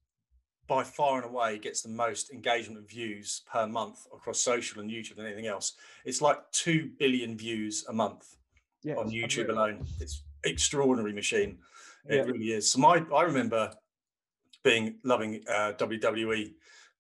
by 0.67 0.83
far 0.83 1.17
and 1.17 1.25
away 1.27 1.59
gets 1.59 1.83
the 1.83 1.89
most 1.89 2.33
engagement 2.33 2.79
and 2.79 2.89
views 2.89 3.43
per 3.51 3.67
month 3.67 4.07
across 4.13 4.41
social 4.41 4.81
and 4.81 4.91
YouTube 4.91 5.17
than 5.17 5.27
anything 5.27 5.47
else. 5.47 5.75
It's 6.05 6.21
like 6.21 6.39
two 6.53 6.91
billion 6.99 7.37
views 7.37 7.85
a 7.89 7.93
month 7.93 8.37
yeah, 8.83 8.95
on 8.97 9.11
YouTube 9.11 9.43
unreal. 9.51 9.59
alone. 9.59 9.87
It's 10.01 10.23
extraordinary 10.45 11.13
machine. 11.13 11.59
It 12.09 12.17
Yeah. 12.17 12.23
really 12.23 12.53
is. 12.53 12.71
So 12.71 12.79
my 12.81 13.05
I 13.15 13.23
remember 13.23 13.73
being 14.65 14.99
loving 15.05 15.43
uh, 15.49 15.73
WWE 15.79 16.55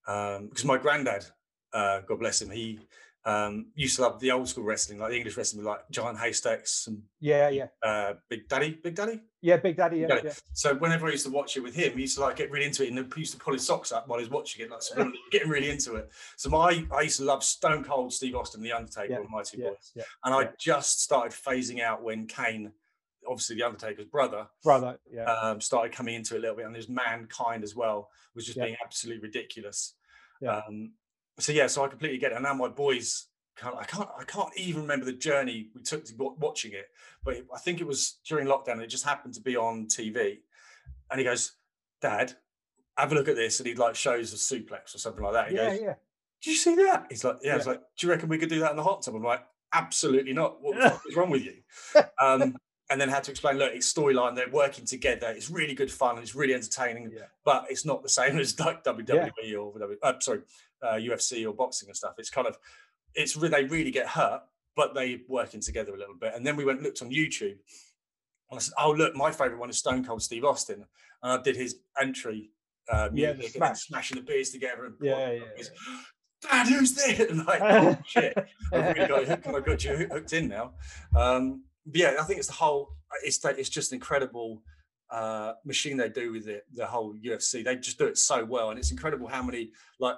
because 0.06 0.64
my 0.64 0.78
granddad, 0.78 1.24
uh, 1.72 2.00
God 2.00 2.20
bless 2.20 2.40
him, 2.40 2.50
he 2.50 2.78
um, 3.26 3.66
used 3.74 3.96
to 3.96 4.02
love 4.02 4.20
the 4.20 4.30
old 4.30 4.48
school 4.48 4.62
wrestling, 4.64 4.98
like 5.00 5.10
the 5.10 5.16
English 5.16 5.36
wrestling, 5.36 5.58
with 5.64 5.66
like 5.66 5.80
Giant 5.90 6.16
Haystacks 6.18 6.86
and 6.86 7.02
Yeah, 7.20 7.48
yeah. 7.48 7.66
uh, 7.82 8.14
Big 8.30 8.48
Daddy, 8.48 8.78
Big 8.82 8.94
Daddy. 8.94 9.20
Yeah, 9.42 9.56
Big 9.56 9.76
Daddy, 9.76 9.98
yeah, 9.98 10.06
Daddy. 10.06 10.28
yeah. 10.28 10.32
So 10.52 10.74
whenever 10.76 11.08
I 11.08 11.10
used 11.10 11.26
to 11.26 11.32
watch 11.32 11.56
it 11.56 11.60
with 11.60 11.74
him, 11.74 11.92
he 11.94 12.02
used 12.02 12.14
to 12.16 12.20
like 12.22 12.36
get 12.36 12.50
really 12.52 12.66
into 12.66 12.84
it, 12.84 12.92
and 12.92 13.12
he 13.12 13.20
used 13.20 13.32
to 13.34 13.38
pull 13.38 13.52
his 13.52 13.66
socks 13.66 13.90
up 13.92 14.06
while 14.08 14.20
he's 14.20 14.30
watching 14.30 14.64
it, 14.64 14.70
like 14.70 14.80
so 14.82 15.12
getting 15.32 15.48
really 15.48 15.70
into 15.70 15.96
it. 15.96 16.08
So 16.36 16.50
my 16.50 16.86
I 16.94 17.00
used 17.02 17.18
to 17.18 17.24
love 17.24 17.42
Stone 17.42 17.82
Cold 17.84 18.12
Steve 18.12 18.36
Austin, 18.36 18.62
The 18.62 18.72
Undertaker, 18.72 19.12
Yeah, 19.14 19.18
my 19.28 19.42
two 19.42 19.58
Yeah, 19.60 19.68
boys, 19.70 19.92
yeah. 19.96 20.04
and 20.24 20.32
I 20.34 20.50
just 20.58 21.02
started 21.02 21.32
phasing 21.32 21.80
out 21.80 22.02
when 22.04 22.26
Kane, 22.28 22.70
obviously 23.28 23.56
The 23.56 23.64
Undertaker's 23.64 24.06
brother, 24.06 24.46
Brother, 24.62 25.00
yeah. 25.12 25.24
um, 25.24 25.60
started 25.60 25.90
coming 25.92 26.14
into 26.14 26.36
it 26.36 26.38
a 26.38 26.40
little 26.42 26.56
bit, 26.56 26.66
and 26.66 26.74
there's 26.74 26.88
mankind 26.88 27.64
as 27.64 27.74
well 27.74 28.08
was 28.36 28.46
just 28.46 28.58
being 28.58 28.76
absolutely 28.84 29.20
ridiculous. 29.22 29.94
Um, 30.46 30.92
so 31.38 31.52
yeah, 31.52 31.66
so 31.66 31.84
I 31.84 31.88
completely 31.88 32.18
get 32.18 32.32
it. 32.32 32.36
And 32.36 32.44
now 32.44 32.54
my 32.54 32.68
boys, 32.68 33.26
can't, 33.58 33.76
I 33.76 33.84
can't, 33.84 34.08
I 34.18 34.24
can't 34.24 34.50
even 34.56 34.82
remember 34.82 35.04
the 35.06 35.12
journey 35.12 35.68
we 35.74 35.82
took 35.82 36.04
to 36.06 36.14
watching 36.38 36.72
it, 36.72 36.86
but 37.24 37.36
I 37.54 37.58
think 37.58 37.80
it 37.80 37.86
was 37.86 38.18
during 38.28 38.46
lockdown. 38.46 38.72
And 38.72 38.82
it 38.82 38.88
just 38.88 39.04
happened 39.04 39.34
to 39.34 39.40
be 39.40 39.56
on 39.56 39.86
TV, 39.86 40.38
and 41.10 41.18
he 41.18 41.24
goes, 41.24 41.52
"Dad, 42.00 42.34
have 42.96 43.12
a 43.12 43.14
look 43.14 43.28
at 43.28 43.36
this," 43.36 43.60
and 43.60 43.66
he 43.66 43.74
like 43.74 43.94
shows 43.94 44.32
a 44.32 44.36
suplex 44.36 44.94
or 44.94 44.98
something 44.98 45.22
like 45.22 45.32
that. 45.34 45.48
He 45.50 45.56
yeah, 45.56 45.70
goes, 45.70 45.80
yeah. 45.80 45.94
"Did 46.42 46.50
you 46.50 46.56
see 46.56 46.74
that?" 46.76 47.06
He's 47.10 47.24
like, 47.24 47.38
"Yeah." 47.42 47.54
I 47.54 47.56
was 47.56 47.66
like, 47.66 47.80
"Do 47.98 48.06
you 48.06 48.12
reckon 48.12 48.28
we 48.28 48.38
could 48.38 48.48
do 48.50 48.60
that 48.60 48.70
in 48.70 48.76
the 48.76 48.82
hot 48.82 49.02
tub?" 49.02 49.14
I'm 49.14 49.22
like, 49.22 49.44
"Absolutely 49.72 50.32
not. 50.32 50.62
What 50.62 50.76
the 50.76 50.90
fuck 50.90 51.02
is 51.08 51.16
wrong 51.16 51.30
with 51.30 51.44
you?" 51.44 51.54
Um, 52.20 52.56
and 52.88 53.00
then 53.00 53.08
had 53.08 53.24
to 53.24 53.32
explain, 53.32 53.58
look, 53.58 53.72
it's 53.74 53.92
storyline. 53.92 54.36
They're 54.36 54.48
working 54.48 54.84
together. 54.84 55.26
It's 55.30 55.50
really 55.50 55.74
good 55.74 55.90
fun. 55.90 56.14
and 56.14 56.22
It's 56.22 56.36
really 56.36 56.54
entertaining, 56.54 57.10
Yeah. 57.12 57.24
but 57.44 57.66
it's 57.68 57.84
not 57.84 58.04
the 58.04 58.08
same 58.08 58.38
as 58.38 58.58
like 58.60 58.84
WWE 58.84 59.52
or 59.58 59.72
W- 59.76 59.98
uh, 60.04 60.12
sorry, 60.20 60.42
uh, 60.82 60.94
UFC 60.94 61.46
or 61.46 61.52
boxing 61.52 61.88
and 61.88 61.96
stuff. 61.96 62.14
It's 62.18 62.30
kind 62.30 62.46
of, 62.46 62.58
it's 63.14 63.34
they 63.34 63.64
really 63.64 63.90
get 63.90 64.08
hurt, 64.08 64.42
but 64.74 64.94
they 64.94 65.22
working 65.28 65.60
together 65.60 65.94
a 65.94 65.98
little 65.98 66.14
bit. 66.14 66.32
And 66.34 66.46
then 66.46 66.56
we 66.56 66.64
went 66.64 66.78
and 66.78 66.86
looked 66.86 67.02
on 67.02 67.10
YouTube, 67.10 67.56
and 68.50 68.56
I 68.56 68.58
said, 68.58 68.74
oh 68.78 68.92
look, 68.92 69.16
my 69.16 69.30
favorite 69.30 69.58
one 69.58 69.70
is 69.70 69.78
Stone 69.78 70.04
Cold 70.04 70.22
Steve 70.22 70.44
Austin, 70.44 70.84
and 71.22 71.32
I 71.40 71.42
did 71.42 71.56
his 71.56 71.76
entry. 72.00 72.50
Uh, 72.90 73.08
Yeah, 73.12 73.32
the 73.32 73.38
music 73.38 73.56
and 73.56 73.76
smash. 73.76 73.80
smashing 73.86 74.16
the 74.18 74.22
beers 74.22 74.50
together 74.50 74.86
and 74.86 74.94
Yeah, 75.00 75.32
yeah, 75.32 75.40
He's, 75.56 75.70
Dad, 76.42 76.68
who's 76.68 76.94
there? 76.94 77.26
And 77.28 77.44
like, 77.46 77.60
oh, 77.62 77.96
shit. 78.06 78.36
I've 78.72 78.94
really 78.94 79.08
got, 79.08 79.24
hooked, 79.24 79.46
I've 79.46 79.64
got 79.64 79.84
you 79.84 79.96
hooked 80.10 80.32
in 80.32 80.48
now. 80.48 80.74
Um, 81.16 81.64
but 81.86 81.96
yeah, 82.00 82.16
I 82.20 82.24
think 82.24 82.38
it's 82.38 82.48
the 82.48 82.54
whole. 82.54 82.90
It's 83.24 83.38
that 83.38 83.58
it's 83.58 83.68
just 83.68 83.92
an 83.92 83.96
incredible 83.96 84.62
uh, 85.10 85.52
machine 85.64 85.96
they 85.96 86.08
do 86.08 86.32
with 86.32 86.48
it. 86.48 86.64
The 86.74 86.86
whole 86.86 87.14
UFC, 87.14 87.64
they 87.64 87.76
just 87.76 87.98
do 87.98 88.06
it 88.06 88.18
so 88.18 88.44
well, 88.44 88.70
and 88.70 88.78
it's 88.78 88.90
incredible 88.90 89.28
how 89.28 89.42
many 89.42 89.70
like 89.98 90.16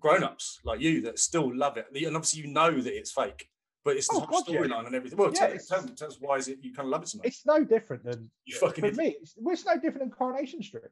grown-ups 0.00 0.60
like 0.64 0.80
you 0.80 1.00
that 1.02 1.18
still 1.18 1.54
love 1.54 1.76
it, 1.76 1.86
and 1.94 2.16
obviously 2.16 2.42
you 2.42 2.48
know 2.48 2.70
that 2.80 2.96
it's 2.96 3.12
fake, 3.12 3.48
but 3.84 3.96
it's 3.96 4.08
the 4.08 4.14
Oh, 4.16 4.26
God, 4.26 4.42
yeah. 4.48 4.60
storyline 4.60 4.86
and 4.86 4.94
everything. 4.94 5.18
Well, 5.18 5.32
Yeah, 5.32 5.56
tell, 5.56 5.80
tell, 5.80 5.88
tell 5.94 6.08
us 6.08 6.18
why 6.20 6.36
is 6.36 6.48
it 6.48 6.58
you 6.62 6.72
kind 6.74 6.86
of 6.86 6.90
love 6.90 7.02
it 7.02 7.08
so 7.08 7.18
much? 7.18 7.26
It's 7.26 7.46
no 7.46 7.64
different 7.64 8.04
than 8.04 8.30
You 8.44 8.56
fucking 8.58 8.82
for 8.82 8.86
idiot. 8.86 8.98
me. 8.98 9.16
It's, 9.20 9.34
well, 9.38 9.52
it's 9.54 9.64
no 9.64 9.74
different 9.74 10.00
than 10.00 10.10
Coronation 10.10 10.62
Street. 10.62 10.84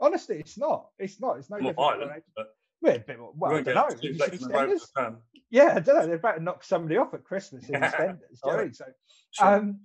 Honestly, 0.00 0.38
it's 0.38 0.56
not. 0.56 0.88
It's 0.98 1.20
not. 1.20 1.38
It's 1.38 1.50
no 1.50 1.58
more 1.58 1.72
different. 1.72 1.76
violent, 1.76 2.00
Coronation- 2.10 2.32
but 2.36 2.54
Well, 2.80 2.96
a 2.96 2.98
bit 3.00 3.18
more, 3.18 3.32
well, 3.36 3.52
we 3.52 3.58
I 3.58 3.62
don't 3.62 3.74
know. 3.74 3.86
into 3.88 4.06
You 4.08 4.16
Blake 4.16 4.30
see 4.34 4.44
and 4.44 4.54
the 4.54 4.58
Road 4.58 4.70
EastEnders? 4.70 4.92
for. 4.94 5.22
Yeah, 5.50 5.74
I 5.76 5.80
don't 5.80 5.94
know. 5.96 6.06
They're 6.06 6.14
about 6.16 6.36
to 6.36 6.42
knock 6.42 6.64
somebody 6.64 6.96
off 6.96 7.12
at 7.12 7.24
Christmas 7.24 7.68
in 7.68 7.74
EastEnders. 7.80 8.18
do 8.42 8.50
you 8.50 8.50
I 8.52 8.62
mean? 8.64 8.72
So, 8.74 8.84
Sure. 9.32 9.46
um, 9.46 9.80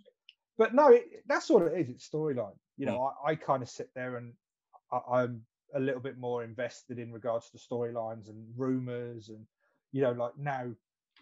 but 0.58 0.74
no, 0.74 0.89
it, 0.94 1.24
that's 1.28 1.50
all 1.50 1.65
it 1.68 1.74
is. 1.78 1.89
It's 1.89 2.08
storyline. 2.10 2.56
You 2.78 2.86
Mm. 2.88 2.91
know, 2.91 3.12
I, 3.26 3.32
I 3.32 3.36
kind 3.36 3.62
of 3.63 3.70
sit 3.70 3.89
there 3.96 4.15
and 4.18 4.34
I, 4.91 5.00
I'm 5.20 5.46
a 5.73 5.80
little 5.80 6.01
bit 6.01 6.17
more 6.17 6.43
invested 6.43 6.99
in 6.99 7.12
regards 7.12 7.49
to 7.49 7.58
storylines 7.58 8.30
and 8.30 8.45
rumors, 8.56 9.30
and 9.30 9.45
you 9.91 10.01
know, 10.01 10.12
like 10.12 10.38
now 10.38 10.71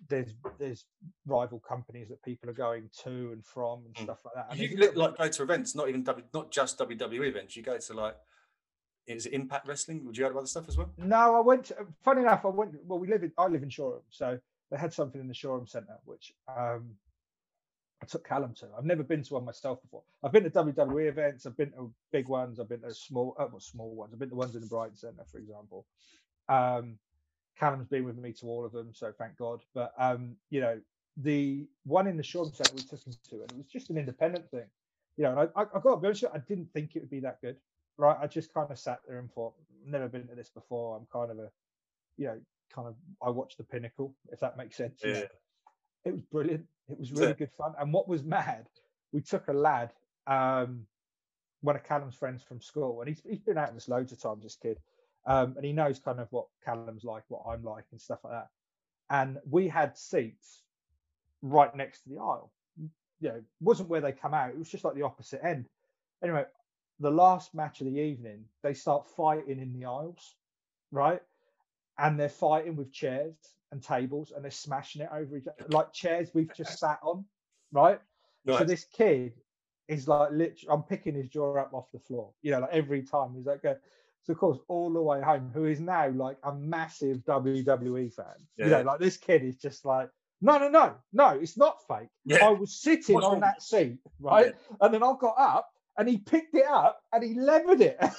there's 0.10 0.34
there's 0.60 0.86
rival 1.28 1.60
companies 1.60 2.10
that 2.10 2.22
people 2.24 2.50
are 2.50 2.54
going 2.54 2.90
to 3.04 3.32
and 3.32 3.46
from 3.46 3.86
and 3.86 3.96
Mm. 3.96 4.04
stuff 4.04 4.26
like 4.26 4.34
that. 4.36 4.48
And 4.52 4.60
you 4.60 4.68
there's 4.70 4.80
a 4.80 4.82
li- 4.82 4.88
little- 4.88 5.04
like 5.04 5.18
go 5.18 5.28
to 5.28 5.44
events, 5.44 5.76
not 5.76 5.88
even 5.90 6.04
w, 6.04 6.26
not 6.34 6.52
just 6.52 6.78
WWE 6.80 7.28
events. 7.28 7.56
You 7.56 7.62
go 7.64 7.78
to 7.78 7.94
like, 7.94 8.16
is 9.06 9.26
it 9.28 9.34
Impact 9.34 9.68
Wrestling? 9.68 10.04
Would 10.06 10.18
you 10.18 10.24
go 10.26 10.32
to 10.32 10.38
other 10.40 10.48
stuff 10.48 10.68
as 10.68 10.78
well? 10.78 10.92
No, 10.98 11.36
I 11.36 11.40
went. 11.42 11.66
To, 11.66 11.86
funny 12.04 12.22
enough, 12.22 12.44
I 12.46 12.50
went. 12.50 12.74
Well, 12.86 13.00
we 13.00 13.08
live 13.08 13.24
in. 13.24 13.32
I 13.38 13.48
live 13.48 13.62
in 13.64 13.70
Shoreham, 13.70 14.02
so 14.10 14.40
they 14.72 14.78
had 14.78 14.92
something 14.94 15.22
in 15.22 15.28
the 15.28 15.34
Shoreham 15.34 15.68
Centre, 15.68 16.00
which 16.06 16.34
um, 16.48 16.96
I 18.04 18.06
took 18.06 18.28
Callum 18.28 18.54
to. 18.56 18.70
I've 18.78 18.86
never 18.86 19.04
been 19.04 19.24
to 19.24 19.34
one 19.34 19.46
myself 19.46 19.82
before. 19.82 20.04
I've 20.24 20.32
been 20.32 20.44
to 20.44 20.50
WWE 20.50 21.08
events. 21.08 21.46
I've 21.46 21.58
been 21.58 21.72
to 21.72 21.94
big 22.12 22.28
ones. 22.28 22.60
I've 22.60 22.70
been 22.70 22.82
to 22.82 22.94
small, 22.94 23.36
uh, 23.40 23.48
well, 23.50 23.60
small 23.60 23.96
ones. 23.96 24.14
I've 24.14 24.20
been 24.20 24.30
to 24.30 24.36
ones 24.36 24.56
in 24.56 24.62
the 24.62 24.68
Brighton 24.68 24.96
Centre, 24.96 25.26
for 25.32 25.40
example. 25.40 25.86
Um, 26.50 27.00
Callum's 27.58 27.88
been 27.88 28.04
with 28.04 28.18
me 28.18 28.34
to 28.34 28.48
all 28.48 28.66
of 28.66 28.72
them, 28.72 28.94
so 28.94 29.12
thank 29.18 29.38
God. 29.38 29.62
But 29.74 29.94
um, 29.98 30.36
you 30.50 30.62
know, 30.62 30.82
the 31.18 31.68
one 31.86 32.08
in 32.08 32.18
the 32.18 32.24
Shoreham 32.24 32.54
Centre 32.54 32.76
we 32.76 32.82
took 32.82 33.06
him 33.06 33.14
to, 33.30 33.36
and 33.42 33.52
it 33.52 33.58
was 33.58 33.68
just 33.68 33.90
an 33.90 33.98
independent 33.98 34.50
thing. 34.52 34.66
You 35.18 35.24
know, 35.26 35.32
and 35.32 35.40
I, 35.56 35.62
I, 35.62 35.64
I 35.64 35.80
got 35.80 35.96
to 35.96 35.98
be 35.98 36.08
honest, 36.08 36.26
I 36.34 36.40
didn't 36.40 36.72
think 36.74 36.96
it 36.96 37.02
would 37.02 37.10
be 37.10 37.20
that 37.22 37.40
good 37.42 37.58
right? 37.98 38.18
I 38.20 38.28
just 38.28 38.54
kind 38.54 38.70
of 38.72 38.80
sat 38.80 39.00
there 39.08 39.20
and 39.20 39.32
thought, 39.32 39.54
never 39.86 40.08
been 40.08 40.28
to 40.28 40.36
this 40.36 40.50
before. 40.50 40.98
I'm 40.98 41.08
kind 41.12 41.32
of 41.32 41.40
a, 41.40 41.50
you 42.18 42.28
know, 42.28 42.40
kind 42.74 42.88
of, 42.88 42.96
I 43.22 43.30
watched 43.30 43.58
the 43.58 43.64
pinnacle, 43.64 44.16
if 44.32 44.40
that 44.40 44.58
makes 44.58 44.78
sense. 44.78 45.02
know. 45.14 45.28
It 46.06 46.14
was 46.14 46.22
brilliant. 46.24 46.66
It 46.90 47.00
was 47.00 47.12
Was 47.12 47.20
really 47.20 47.34
good 47.34 47.52
fun. 47.58 47.74
And 47.80 47.94
what 47.94 48.08
was 48.08 48.24
mad, 48.24 48.68
we 49.12 49.22
took 49.22 49.48
a 49.48 49.54
lad, 49.54 49.94
um, 50.28 50.86
one 51.62 51.76
of 51.76 51.84
Callum's 51.84 52.16
friends 52.16 52.44
from 52.44 52.62
school, 52.62 53.00
and 53.00 53.08
he's, 53.08 53.22
he's 53.28 53.40
been 53.40 53.58
out 53.58 53.74
with 53.74 53.84
us 53.84 53.90
loads 53.90 54.12
of 54.12 54.22
times, 54.22 54.44
this 54.44 54.56
kid. 54.56 54.80
Um, 55.26 55.54
and 55.56 55.66
he 55.66 55.72
knows 55.72 56.00
kind 56.00 56.20
of 56.20 56.28
what 56.32 56.48
Callum's 56.66 57.06
like, 57.06 57.24
what 57.30 57.44
I'm 57.48 57.64
like, 57.64 57.86
and 57.92 58.02
stuff 58.02 58.20
like 58.24 58.34
that. 58.34 58.50
And 59.10 59.38
we 59.50 59.68
had 59.70 59.98
seats 59.98 60.64
right 61.42 61.74
next 61.76 62.04
to 62.04 62.10
the 62.10 62.18
aisle. 62.18 62.52
You 63.22 63.30
know, 63.30 63.42
wasn't 63.62 63.88
where 63.90 64.02
they 64.02 64.12
come 64.12 64.34
out, 64.34 64.50
it 64.50 64.58
was 64.58 64.70
just 64.70 64.84
like 64.84 64.96
the 64.96 65.04
opposite 65.04 65.46
end. 65.46 65.70
Anyway, 66.22 66.44
the 67.00 67.12
last 67.12 67.54
match 67.54 67.80
of 67.80 67.88
the 67.88 68.00
evening, 68.00 68.44
they 68.62 68.74
start 68.74 69.08
fighting 69.08 69.60
in 69.60 69.74
the 69.74 69.86
aisles, 69.86 70.36
right? 70.92 71.22
And 71.98 72.20
they're 72.20 72.28
fighting 72.28 72.76
with 72.76 72.92
chairs 72.92 73.36
and 73.74 73.84
tables 73.84 74.32
and 74.34 74.44
they're 74.44 74.52
smashing 74.52 75.02
it 75.02 75.10
over 75.14 75.36
each 75.36 75.48
other, 75.48 75.68
like 75.70 75.92
chairs 75.92 76.30
we've 76.34 76.54
just 76.56 76.80
sat 76.80 77.00
on, 77.04 77.26
right? 77.72 78.00
So 78.48 78.64
this 78.64 78.86
kid 78.86 79.34
is 79.88 80.08
like 80.08 80.32
literally, 80.32 80.68
I'm 80.70 80.84
picking 80.84 81.16
his 81.16 81.28
jaw 81.28 81.58
up 81.58 81.74
off 81.74 81.92
the 81.92 82.00
floor, 82.00 82.32
you 82.42 82.52
know, 82.52 82.60
like 82.60 82.72
every 82.72 83.04
time 83.04 83.34
he's 83.36 83.46
like, 83.46 83.62
so 83.64 84.32
of 84.32 84.38
course, 84.38 84.60
all 84.70 84.92
the 84.92 85.02
way 85.02 85.22
home, 85.22 85.52
who 85.54 85.66
is 85.66 85.80
now 85.82 86.10
like 86.10 86.38
a 86.44 86.54
massive 86.54 87.18
WWE 87.26 88.14
fan, 88.14 88.26
you 88.58 88.68
know, 88.68 88.82
like 88.82 89.00
this 89.00 89.18
kid 89.18 89.44
is 89.44 89.58
just 89.58 89.84
like, 89.86 90.10
no, 90.42 90.58
no, 90.58 90.70
no, 90.70 90.96
no, 91.12 91.30
it's 91.30 91.58
not 91.58 91.78
fake. 91.88 92.10
Yeah. 92.26 92.46
I 92.46 92.50
was 92.50 92.82
sitting 92.82 93.18
on 93.18 93.40
that 93.42 93.62
seat, 93.62 93.98
right? 94.20 94.54
And 94.82 94.94
then 94.94 95.04
I 95.04 95.14
got 95.20 95.36
up 95.38 95.70
and 95.98 96.08
he 96.08 96.18
picked 96.18 96.56
it 96.56 96.66
up 96.66 97.00
and 97.12 97.24
he 97.24 97.34
levered 97.34 97.82
it. 97.82 97.98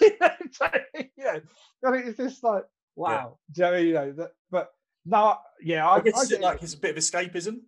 You 1.17 1.25
know, 1.25 1.40
and 1.83 2.09
it's 2.09 2.19
just 2.19 2.45
like, 2.45 2.64
wow. 2.97 3.38
You 3.57 3.62
know, 3.62 3.77
you 3.77 3.93
know 3.95 4.12
that, 4.12 4.33
but 4.51 4.71
no, 5.05 5.37
yeah, 5.61 5.88
I, 5.88 5.97
I 5.97 6.01
guess 6.01 6.17
I 6.19 6.23
is 6.23 6.31
it 6.33 6.40
like 6.40 6.62
it's 6.62 6.75
a 6.75 6.79
bit 6.79 6.93
of 6.93 6.97
escapism. 7.03 7.59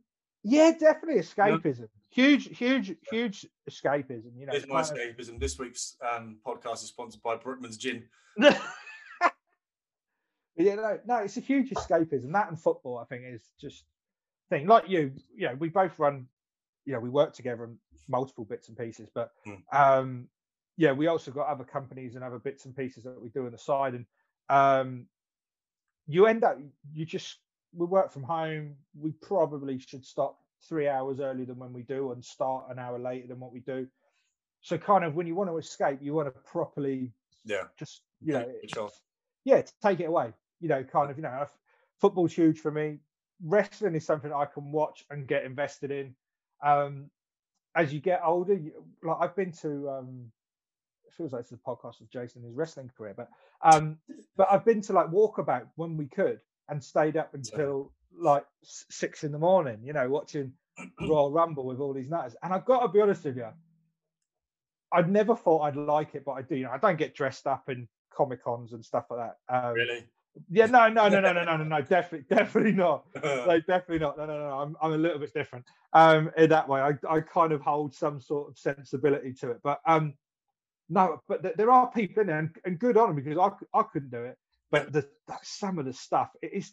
yeah, 0.43 0.73
definitely 0.79 1.21
escapism. 1.23 1.89
Huge, 2.11 2.57
huge, 2.57 2.95
huge 3.11 3.47
escapism. 3.71 4.31
You 4.39 4.47
know, 4.47 4.53
Here's 4.53 4.67
my 4.69 4.83
kind 4.83 4.99
of- 4.99 5.17
escapism. 5.17 5.39
This 5.41 5.59
week's 5.59 5.97
um, 6.01 6.39
podcast 6.47 6.83
is 6.83 6.89
sponsored 6.89 7.23
by 7.23 7.37
Brockmans 7.37 7.79
Gin. 7.79 8.05
yeah, 10.57 10.75
no, 10.77 10.99
no, 11.07 11.17
it's 11.19 11.37
a 11.37 11.41
huge 11.41 11.71
escapism. 11.71 12.33
That 12.33 12.49
and 12.49 12.59
football, 12.61 12.99
I 12.99 13.05
think, 13.05 13.25
is 13.27 13.43
just 13.61 13.85
thing. 14.49 14.67
Like 14.67 14.89
you, 14.89 15.13
you 15.35 15.49
know, 15.49 15.55
we 15.59 15.69
both 15.69 15.99
run, 15.99 16.27
you 16.87 16.95
know, 16.95 17.01
we 17.01 17.11
work 17.11 17.35
together 17.35 17.65
on 17.65 17.77
multiple 18.09 18.45
bits 18.45 18.69
and 18.69 18.79
pieces, 18.79 19.09
but 19.15 19.33
Mm. 19.47 19.63
um, 19.73 20.29
yeah, 20.79 20.93
we 20.93 21.07
also 21.09 21.31
got 21.31 21.49
other 21.49 21.65
companies 21.65 22.15
and 22.15 22.25
other 22.25 22.39
bits 22.39 22.65
and 22.67 22.77
pieces 22.77 23.05
that 23.05 23.21
we 23.21 23.29
do 23.31 23.47
on 23.47 23.53
the 23.53 23.59
side, 23.59 23.95
and 23.95 24.07
um, 24.49 25.07
you 26.07 26.27
end 26.27 26.45
up, 26.45 26.59
you 26.93 27.05
just 27.05 27.39
we 27.75 27.87
work 27.87 28.13
from 28.13 28.23
home. 28.23 28.77
We 28.99 29.13
probably 29.13 29.79
should 29.79 30.05
stop 30.05 30.39
three 30.69 30.89
hours 30.89 31.21
earlier 31.21 31.47
than 31.47 31.59
when 31.59 31.73
we 31.73 31.83
do, 31.83 32.13
and 32.13 32.25
start 32.25 32.67
an 32.71 32.79
hour 32.79 32.99
later 32.99 33.29
than 33.29 33.41
what 33.41 33.53
we 33.53 33.61
do. 33.61 33.87
So, 34.61 34.79
kind 34.79 35.05
of, 35.05 35.15
when 35.15 35.27
you 35.27 35.35
want 35.35 35.51
to 35.51 35.59
escape, 35.59 35.99
you 36.01 36.15
want 36.15 36.33
to 36.33 36.41
properly 36.41 37.13
Yeah. 37.45 37.65
just, 37.79 38.03
you 38.21 38.33
know, 38.33 38.53
off. 38.79 39.01
yeah, 39.45 39.63
take 39.83 40.01
it 40.01 40.07
away. 40.07 40.33
You 40.61 40.69
know, 40.69 40.83
kind 40.83 41.11
of, 41.11 41.17
you 41.17 41.23
know, 41.23 41.47
football's 42.01 42.33
huge 42.33 42.61
for 42.61 42.71
me. 42.71 42.99
Wrestling 43.45 43.95
is 43.95 44.05
something 44.05 44.33
I 44.33 44.47
can 44.47 44.73
watch 44.73 45.05
and 45.11 45.29
get 45.29 45.45
invested 45.45 45.91
in. 45.91 46.17
Um, 46.63 47.11
as 47.75 47.93
you 47.93 48.01
get 48.01 48.23
older, 48.25 48.55
you, 48.55 48.73
like 49.03 49.19
I've 49.21 49.37
been 49.37 49.53
to, 49.53 49.91
um, 49.91 50.33
feels 51.15 51.33
like 51.33 51.43
it's 51.43 51.53
a 51.53 51.57
podcast 51.57 52.01
of 52.01 52.11
Jason 52.11 52.43
his 52.43 52.55
wrestling 52.55 52.91
career, 52.97 53.15
but 53.17 53.29
um, 53.63 53.99
but 54.37 54.49
I've 54.51 54.65
been 54.65 54.81
to 54.83 54.93
like 54.93 55.11
walkabout 55.11 55.67
when 55.77 55.97
we 55.97 56.07
could 56.07 56.41
and 56.69 56.83
stayed 56.83 57.17
up 57.17 57.35
until 57.35 57.93
like 58.19 58.45
six 58.63 59.25
in 59.25 59.33
the 59.33 59.39
morning. 59.39 59.79
You 59.83 59.93
know, 59.93 60.09
watching 60.09 60.53
Royal 61.01 61.31
Rumble 61.31 61.65
with 61.65 61.81
all 61.81 61.93
these 61.93 62.11
nutters. 62.11 62.37
And 62.43 62.53
I've 62.53 62.65
got 62.65 62.81
to 62.81 62.89
be 62.89 63.01
honest 63.01 63.25
with 63.25 63.37
you, 63.37 63.49
I'd 64.93 65.11
never 65.11 65.37
thought 65.37 65.63
I'd 65.63 65.77
like 65.77 66.15
it, 66.15 66.25
but 66.25 66.33
I 66.33 66.43
do. 66.43 66.57
You 66.57 66.65
know, 66.65 66.71
I 66.71 66.79
don't 66.79 66.99
get 66.99 67.15
dressed 67.15 67.47
up 67.47 67.69
in 67.69 67.89
comic 68.13 68.43
cons 68.43 68.73
and 68.73 68.85
stuff 68.85 69.07
like 69.11 69.21
that. 69.21 69.37
Um, 69.55 69.75
Really? 69.75 70.05
yeah, 70.51 70.67
no, 70.67 70.89
no, 70.89 71.09
no, 71.09 71.21
no, 71.21 71.33
no, 71.33 71.45
no, 71.45 71.57
no, 71.57 71.65
no, 71.65 71.81
definitely, 71.83 72.27
definitely 72.37 72.73
not. 72.73 73.05
Like, 73.47 73.67
definitely 73.67 73.99
not. 73.99 74.19
No, 74.19 74.27
no, 74.27 74.39
no. 74.39 74.59
I'm, 74.59 74.77
I'm 74.83 74.93
a 74.93 74.99
little 74.99 75.19
bit 75.19 75.33
different. 75.35 75.65
Um, 75.93 76.31
in 76.37 76.51
that 76.51 76.69
way, 76.69 76.81
I, 76.81 76.93
I 77.09 77.21
kind 77.21 77.53
of 77.53 77.61
hold 77.61 77.95
some 77.95 78.21
sort 78.21 78.51
of 78.51 78.59
sensibility 78.59 79.33
to 79.35 79.51
it. 79.51 79.61
But 79.63 79.81
um, 79.87 80.15
no, 80.89 81.21
but 81.29 81.43
th- 81.43 81.57
there 81.57 81.71
are 81.71 81.91
people 81.91 82.21
in 82.21 82.27
there, 82.29 82.39
and, 82.39 82.51
and 82.65 82.79
good 82.79 82.97
on 82.97 83.09
them 83.15 83.17
because 83.25 83.39
I, 83.39 83.79
I 83.79 83.83
couldn't 83.85 84.11
do 84.11 84.25
it. 84.25 84.39
But 84.71 84.93
the 84.93 85.09
some 85.43 85.79
of 85.79 85.85
the 85.85 85.93
stuff 85.93 86.31
it 86.43 86.53
is, 86.53 86.73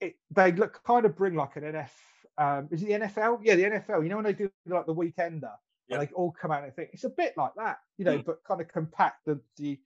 it 0.00 0.16
they 0.30 0.52
look 0.52 0.82
kind 0.84 1.06
of 1.06 1.16
bring 1.16 1.34
like 1.34 1.56
an 1.56 1.62
NF. 1.64 1.90
Um, 2.38 2.68
is 2.70 2.82
it 2.82 2.86
the 2.86 2.92
NFL? 3.06 3.40
Yeah, 3.42 3.54
the 3.56 3.64
NFL. 3.64 4.02
You 4.02 4.08
know 4.10 4.16
when 4.16 4.24
they 4.26 4.32
do 4.34 4.50
like 4.66 4.86
the 4.86 4.94
weekender, 4.94 5.52
Yeah. 5.88 5.98
they 5.98 6.06
all 6.08 6.30
come 6.32 6.50
out 6.50 6.64
and 6.64 6.74
think 6.74 6.90
it's 6.92 7.04
a 7.04 7.10
bit 7.10 7.34
like 7.36 7.52
that, 7.56 7.78
you 7.96 8.04
know, 8.04 8.18
Mm. 8.18 8.24
but 8.26 8.44
kind 8.44 8.60
of 8.60 8.68
compact. 8.68 9.24
The 9.24 9.40
the 9.56 9.78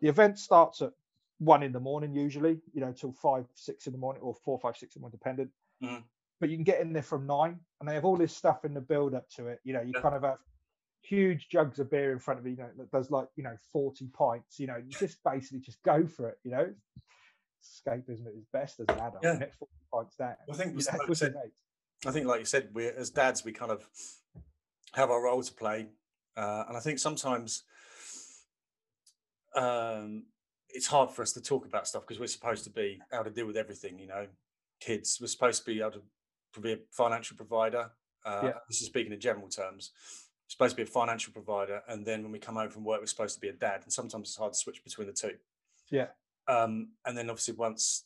the 0.00 0.08
event 0.08 0.38
starts 0.38 0.82
at 0.82 0.92
one 1.38 1.62
in 1.62 1.72
the 1.72 1.80
morning 1.80 2.12
usually, 2.12 2.60
you 2.74 2.80
know, 2.80 2.92
till 2.92 3.12
five, 3.12 3.46
six 3.54 3.86
in 3.86 3.92
the 3.92 3.98
morning, 3.98 4.22
or 4.22 4.34
four, 4.34 4.58
five, 4.58 4.76
six 4.76 4.94
in 4.94 5.00
the 5.00 5.02
morning, 5.04 5.18
dependent. 5.18 5.50
Mhm. 5.82 6.02
But 6.40 6.50
you 6.50 6.56
can 6.56 6.64
get 6.64 6.80
in 6.80 6.92
there 6.92 7.02
from 7.02 7.26
nine, 7.26 7.58
and 7.80 7.88
they 7.88 7.94
have 7.94 8.04
all 8.04 8.16
this 8.16 8.36
stuff 8.36 8.64
in 8.64 8.74
the 8.74 8.80
build 8.80 9.14
up 9.14 9.28
to 9.30 9.48
it. 9.48 9.60
You 9.64 9.72
know, 9.72 9.80
you 9.80 9.92
Yeah. 9.94 10.02
kind 10.02 10.14
of 10.14 10.22
have 10.22 10.38
huge 11.02 11.48
jugs 11.48 11.78
of 11.78 11.90
beer 11.90 12.12
in 12.12 12.18
front 12.18 12.40
of 12.40 12.46
you, 12.46 12.52
you 12.52 12.58
know, 12.58 12.68
that 12.76 12.90
does 12.90 13.10
like 13.10 13.28
you 13.36 13.44
know 13.44 13.56
forty 13.72 14.08
pints. 14.08 14.58
You 14.58 14.66
know, 14.66 14.76
you 14.76 14.90
just 14.90 15.18
basically 15.24 15.60
just 15.60 15.82
go 15.82 16.06
for 16.06 16.28
it. 16.30 16.38
You 16.44 16.50
know, 16.50 16.74
escapism 17.62 18.26
at 18.26 18.34
its 18.34 18.46
best 18.52 18.80
as 18.80 18.86
an 18.88 18.98
adult. 19.00 19.18
Yeah. 19.22 19.32
and 19.32 19.52
forty 19.58 19.72
pints 19.92 20.16
down. 20.16 20.34
I 20.50 20.54
think 20.54 20.78
You 20.78 20.84
know, 20.92 20.98
like 20.98 21.10
I 21.10 21.14
said. 21.14 21.34
I 22.06 22.12
think, 22.12 22.26
like 22.26 22.38
you 22.38 22.46
said, 22.46 22.68
we 22.74 22.86
as 22.86 23.10
dads, 23.10 23.44
we 23.44 23.52
kind 23.52 23.72
of 23.72 23.84
have 24.92 25.10
our 25.10 25.20
role 25.20 25.42
to 25.42 25.52
play, 25.52 25.88
uh, 26.36 26.64
and 26.68 26.76
I 26.76 26.80
think 26.80 27.00
sometimes 27.00 27.64
um, 29.56 30.26
it's 30.68 30.86
hard 30.86 31.10
for 31.10 31.22
us 31.22 31.32
to 31.32 31.40
talk 31.40 31.66
about 31.66 31.88
stuff 31.88 32.02
because 32.02 32.20
we're 32.20 32.28
supposed 32.28 32.62
to 32.64 32.70
be 32.70 33.00
able 33.12 33.24
to 33.24 33.30
deal 33.30 33.46
with 33.46 33.56
everything. 33.56 33.98
You 33.98 34.06
know, 34.06 34.26
kids, 34.80 35.18
we're 35.20 35.26
supposed 35.26 35.64
to 35.64 35.70
be 35.70 35.80
able 35.80 36.02
to 36.54 36.60
be 36.60 36.72
a 36.72 36.78
financial 36.92 37.36
provider. 37.36 37.90
Uh, 38.24 38.40
Yeah. 38.44 38.52
This 38.68 38.80
is 38.80 38.86
speaking 38.86 39.12
in 39.12 39.20
general 39.20 39.48
terms. 39.48 39.90
Supposed 40.48 40.72
to 40.72 40.76
be 40.76 40.82
a 40.82 40.86
financial 40.86 41.32
provider, 41.32 41.82
and 41.88 42.04
then 42.04 42.22
when 42.22 42.32
we 42.32 42.38
come 42.38 42.56
home 42.56 42.70
from 42.70 42.84
work, 42.84 43.00
we're 43.00 43.06
supposed 43.06 43.34
to 43.36 43.40
be 43.40 43.48
a 43.48 43.52
dad, 43.52 43.82
and 43.84 43.92
sometimes 43.92 44.28
it's 44.28 44.36
hard 44.36 44.52
to 44.54 44.58
switch 44.58 44.82
between 44.82 45.06
the 45.06 45.12
two. 45.12 45.32
Yeah. 45.90 46.08
Um, 46.48 46.88
and 47.04 47.16
then 47.16 47.28
obviously 47.28 47.54
once 47.54 48.04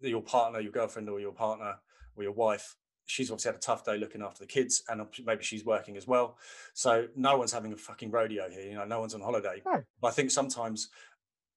your 0.00 0.22
partner, 0.22 0.58
your 0.60 0.72
girlfriend, 0.72 1.08
or 1.10 1.20
your 1.20 1.32
partner, 1.32 1.74
or 2.16 2.22
your 2.22 2.32
wife 2.32 2.76
she's 3.04 3.30
obviously 3.32 3.48
had 3.48 3.56
a 3.56 3.60
tough 3.60 3.84
day 3.84 3.98
looking 3.98 4.22
after 4.22 4.38
the 4.38 4.46
kids 4.46 4.84
and 4.88 5.02
maybe 5.26 5.42
she's 5.42 5.64
working 5.64 5.96
as 5.96 6.06
well 6.06 6.38
so 6.72 7.08
no 7.16 7.36
one's 7.36 7.52
having 7.52 7.72
a 7.72 7.76
fucking 7.76 8.12
rodeo 8.12 8.48
here 8.48 8.62
you 8.62 8.74
know 8.74 8.84
no 8.84 9.00
one's 9.00 9.12
on 9.12 9.20
holiday 9.20 9.60
No. 9.66 9.82
but 10.00 10.08
i 10.08 10.10
think 10.12 10.30
sometimes 10.30 10.88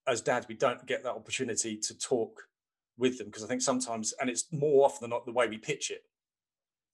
as 0.08 0.22
dads 0.22 0.48
we 0.48 0.56
don't 0.56 0.84
get 0.88 1.04
that 1.04 1.12
opportunity 1.12 1.78
to 1.78 1.98
talk 1.98 2.48
with 2.98 3.18
them 3.18 3.28
because 3.28 3.44
I 3.44 3.48
think 3.48 3.62
sometimes, 3.62 4.14
and 4.20 4.30
it's 4.30 4.46
more 4.52 4.86
often 4.86 5.04
than 5.04 5.10
not 5.10 5.26
the 5.26 5.32
way 5.34 5.48
we 5.48 5.58
pitch 5.58 5.92
it. 5.92 6.04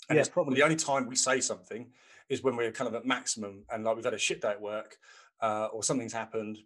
And 0.10 0.16
Yeah, 0.16 0.22
it's 0.22 0.30
probably. 0.30 0.56
the 0.56 0.64
only 0.64 0.76
time 0.76 1.08
we 1.08 1.16
say 1.16 1.40
something 1.40 1.92
is 2.32 2.42
when 2.42 2.56
we're 2.56 2.72
kind 2.72 2.88
of 2.88 2.96
at 2.96 3.06
maximum 3.06 3.64
and 3.70 3.84
like 3.84 3.96
we've 3.96 4.06
had 4.06 4.14
a 4.14 4.18
shit 4.18 4.42
day 4.42 4.52
at 4.52 4.62
work 4.62 4.96
uh, 5.42 5.66
or 5.74 5.84
something's 5.84 6.14
happened 6.14 6.58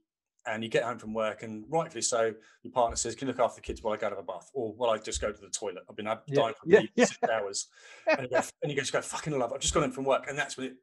and 0.45 0.63
you 0.63 0.69
get 0.69 0.83
home 0.83 0.99
from 0.99 1.11
work 1.11 1.41
and 1.41 1.65
rightfully 1.69 2.03
so, 2.03 2.31
your 2.61 2.71
partner 2.71 2.95
says, 2.95 3.15
Can 3.15 3.27
you 3.27 3.33
look 3.33 3.41
after 3.43 3.55
the 3.55 3.65
kids 3.65 3.81
while 3.81 3.95
I 3.95 3.97
go 3.97 4.07
to 4.09 4.15
have 4.15 4.23
a 4.23 4.27
bath? 4.27 4.51
Or 4.53 4.71
while 4.73 4.91
I 4.91 4.99
just 4.99 5.19
go 5.19 5.31
to 5.31 5.41
the 5.41 5.49
toilet? 5.49 5.83
I've 5.89 5.95
been 5.95 6.05
I've 6.05 6.19
Yeah, 6.27 6.41
dying 6.41 6.53
for 6.53 6.69
yeah, 6.69 6.79
yeah, 6.81 6.87
yeah. 6.95 7.05
six 7.05 7.19
hours. 7.23 7.67
And 8.07 8.21
you, 8.21 8.29
go, 8.29 8.41
and 8.61 8.71
you 8.71 8.77
just 8.77 8.93
go, 8.93 9.01
fucking 9.01 9.37
love, 9.37 9.51
I've 9.51 9.59
just 9.59 9.73
got 9.73 9.81
in 9.83 9.91
from 9.91 10.05
work. 10.05 10.25
And 10.29 10.37
that's 10.37 10.55
when 10.55 10.67
it 10.67 10.75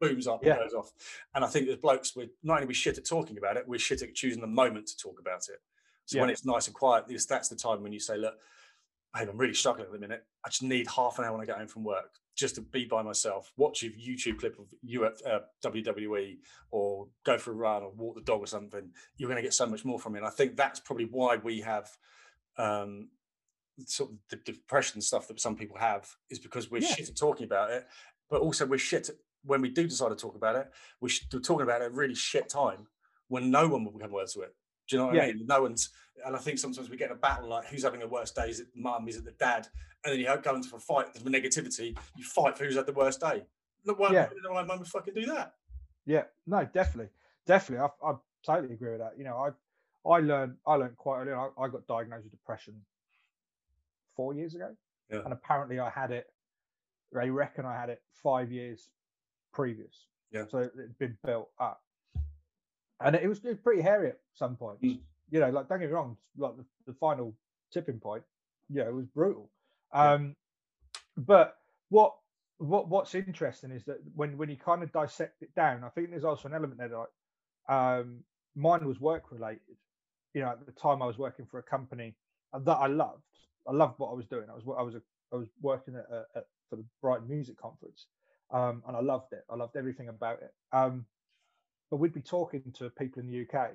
booms 0.00 0.26
up 0.26 0.40
Yeah. 0.42 0.54
and 0.54 0.62
goes 0.62 0.72
off. 0.72 0.90
And 1.34 1.44
I 1.44 1.48
think 1.48 1.68
as 1.68 1.76
blokes, 1.76 2.16
we're 2.16 2.28
not 2.42 2.54
only 2.54 2.68
we 2.68 2.74
shit 2.74 2.96
at 2.96 3.04
talking 3.04 3.36
about 3.36 3.58
it, 3.58 3.68
we're 3.68 3.78
shit 3.78 4.00
at 4.00 4.14
choosing 4.14 4.40
the 4.40 4.46
moment 4.46 4.86
to 4.86 4.96
talk 4.96 5.20
about 5.20 5.42
it. 5.50 5.60
So 6.06 6.18
when 6.18 6.30
it's 6.30 6.46
nice 6.46 6.66
and 6.66 6.74
quiet, 6.74 7.04
that's 7.28 7.48
the 7.48 7.56
time 7.56 7.82
when 7.82 7.92
you 7.92 8.00
say, 8.00 8.16
look, 8.16 8.34
babe, 9.14 9.28
I'm 9.28 9.36
really 9.36 9.54
struggling 9.54 9.86
at 9.86 9.92
the 9.92 9.98
minute. 9.98 10.24
I 10.44 10.48
just 10.48 10.62
need 10.62 10.88
half 10.88 11.18
an 11.18 11.26
hour 11.26 11.32
when 11.32 11.42
I 11.42 11.44
get 11.44 11.58
home 11.58 11.68
from 11.68 11.84
work 11.84 12.14
just 12.34 12.54
to 12.54 12.60
be 12.62 12.84
by 12.86 13.02
myself, 13.02 13.52
watch 13.56 13.82
a 13.82 13.86
YouTube 13.86 14.38
clip 14.38 14.58
of 14.58 14.66
you 14.82 15.04
at 15.04 15.14
uh, 15.26 15.40
WWE 15.64 16.38
or 16.70 17.08
go 17.24 17.36
for 17.38 17.50
a 17.50 17.54
run 17.54 17.82
or 17.82 17.90
walk 17.92 18.14
the 18.14 18.22
dog 18.22 18.40
or 18.40 18.46
something. 18.46 18.90
You're 19.16 19.28
going 19.28 19.36
to 19.36 19.42
get 19.42 19.54
so 19.54 19.66
much 19.66 19.84
more 19.84 19.98
from 19.98 20.14
it. 20.14 20.18
And 20.18 20.26
I 20.26 20.30
think 20.30 20.56
that's 20.56 20.80
probably 20.80 21.04
why 21.10 21.36
we 21.36 21.60
have 21.60 21.90
um, 22.56 23.08
sort 23.86 24.10
of 24.10 24.16
the 24.30 24.36
depression 24.36 25.00
stuff 25.00 25.28
that 25.28 25.40
some 25.40 25.56
people 25.56 25.76
have 25.78 26.08
is 26.30 26.38
because 26.38 26.70
we're 26.70 26.82
Yeah. 26.82 26.94
shit 26.94 27.08
at 27.08 27.16
talking 27.16 27.44
about 27.44 27.70
it, 27.70 27.86
but 28.30 28.40
also 28.40 28.64
we're 28.66 28.78
shit 28.78 29.08
at, 29.10 29.16
when 29.44 29.60
we 29.60 29.68
do 29.68 29.86
decide 29.86 30.08
to 30.10 30.16
talk 30.16 30.34
about 30.36 30.56
it. 30.56 30.70
We're, 31.00 31.10
we're 31.32 31.40
talking 31.40 31.64
about 31.64 31.82
it 31.82 31.86
at 31.86 31.90
a 31.90 31.94
really 31.94 32.14
shit 32.14 32.48
time 32.48 32.86
when 33.28 33.50
no 33.50 33.68
one 33.68 33.84
will 33.84 33.92
become 33.92 34.12
words 34.12 34.34
to 34.34 34.40
it. 34.40 34.54
Do 34.88 34.96
you 34.96 35.02
know 35.02 35.06
what 35.08 35.16
I 35.22 35.26
mean? 35.32 35.46
No 35.46 35.62
one's, 35.62 35.90
and 36.24 36.34
I 36.34 36.38
think 36.38 36.58
sometimes 36.58 36.90
we 36.90 36.96
get 36.96 37.10
in 37.10 37.16
a 37.16 37.20
battle 37.20 37.48
like 37.48 37.66
who's 37.66 37.84
having 37.84 38.00
the 38.00 38.08
worst 38.08 38.34
day? 38.34 38.48
Is 38.50 38.60
it 38.60 38.72
the 38.74 38.80
mum? 38.80 39.08
Is 39.08 39.16
it 39.16 39.24
the 39.24 39.32
dad? 39.32 39.68
And 40.04 40.12
then 40.12 40.20
you 40.20 40.42
go 40.42 40.54
into 40.56 40.74
a 40.74 40.78
fight 40.80 41.06
with 41.14 41.24
negativity. 41.24 41.96
You 42.16 42.24
fight 42.24 42.58
for 42.58 42.64
who's 42.64 42.76
had 42.76 42.86
the 42.86 42.92
worst 42.92 43.20
day. 43.20 43.44
Look, 43.84 43.98
why, 43.98 44.12
Yeah. 44.12 44.28
why 44.48 44.62
would 44.64 44.86
fucking 44.88 45.14
do 45.14 45.26
that? 45.26 45.54
Yeah, 46.04 46.24
no, 46.46 46.64
definitely, 46.64 47.10
definitely. 47.46 47.86
I, 48.04 48.10
I 48.10 48.14
totally 48.44 48.74
agree 48.74 48.90
with 48.90 49.00
that. 49.00 49.16
You 49.16 49.24
know, 49.24 49.36
I 49.36 49.50
I 50.08 50.18
learned 50.18 50.56
I 50.66 50.74
learned 50.74 50.96
quite 50.96 51.20
early. 51.22 51.32
I, 51.32 51.48
I 51.60 51.68
got 51.68 51.86
diagnosed 51.86 52.24
with 52.24 52.32
depression 52.32 52.74
four 54.16 54.34
years 54.34 54.54
ago, 54.56 54.74
Yeah. 55.10 55.20
and 55.24 55.32
apparently 55.32 55.78
I 55.78 55.90
had 55.90 56.10
it. 56.10 56.26
They 57.12 57.30
reckon 57.30 57.64
I 57.64 57.74
had 57.78 57.88
it 57.88 58.02
five 58.22 58.50
years 58.50 58.88
previous. 59.52 60.06
Yeah. 60.32 60.44
So 60.50 60.58
it'd 60.58 60.98
been 60.98 61.16
built 61.24 61.50
up, 61.60 61.82
and 63.00 63.14
it 63.14 63.28
was, 63.28 63.38
it 63.44 63.48
was 63.48 63.58
pretty 63.58 63.82
hairy 63.82 64.08
at 64.08 64.18
some 64.34 64.56
points. 64.56 64.82
Mm. 64.82 64.98
You 65.30 65.40
know, 65.40 65.50
like 65.50 65.68
don't 65.68 65.78
get 65.78 65.86
me 65.88 65.92
wrong, 65.94 66.16
like 66.36 66.56
the, 66.56 66.64
the 66.86 66.94
final 66.94 67.32
tipping 67.72 68.00
point, 68.00 68.24
you 68.70 68.82
know, 68.82 68.88
it 68.88 68.94
was 68.94 69.06
brutal. 69.06 69.50
Yeah. 69.94 70.12
Um, 70.12 70.36
but 71.16 71.56
what 71.88 72.14
what 72.58 72.88
what's 72.88 73.14
interesting 73.14 73.70
is 73.70 73.84
that 73.84 73.98
when 74.14 74.38
when 74.38 74.48
you 74.48 74.56
kind 74.56 74.82
of 74.82 74.92
dissect 74.92 75.42
it 75.42 75.54
down, 75.54 75.84
I 75.84 75.88
think 75.90 76.10
there's 76.10 76.24
also 76.24 76.48
an 76.48 76.54
element 76.54 76.78
there 76.78 76.88
that 76.88 77.74
um, 77.74 78.20
mine 78.54 78.86
was 78.86 79.00
work 79.00 79.30
related. 79.30 79.76
You 80.34 80.42
know, 80.42 80.50
at 80.50 80.64
the 80.64 80.72
time 80.72 81.02
I 81.02 81.06
was 81.06 81.18
working 81.18 81.46
for 81.46 81.58
a 81.58 81.62
company 81.62 82.14
that 82.52 82.76
I 82.76 82.86
loved. 82.86 83.22
I 83.68 83.72
loved 83.72 83.98
what 83.98 84.10
I 84.10 84.14
was 84.14 84.26
doing. 84.26 84.46
I 84.50 84.54
was 84.54 84.64
I 84.78 84.82
was 84.82 84.94
a, 84.94 85.02
I 85.32 85.36
was 85.36 85.48
working 85.60 85.94
at, 85.96 86.06
a, 86.10 86.24
at 86.36 86.46
for 86.70 86.76
the 86.76 86.84
Brighton 87.02 87.28
Music 87.28 87.60
Conference, 87.60 88.06
um, 88.50 88.82
and 88.86 88.96
I 88.96 89.00
loved 89.00 89.32
it. 89.32 89.44
I 89.50 89.56
loved 89.56 89.76
everything 89.76 90.08
about 90.08 90.40
it. 90.42 90.54
Um, 90.72 91.04
but 91.90 91.98
we'd 91.98 92.14
be 92.14 92.22
talking 92.22 92.72
to 92.78 92.88
people 92.90 93.20
in 93.20 93.30
the 93.30 93.42
UK, 93.42 93.70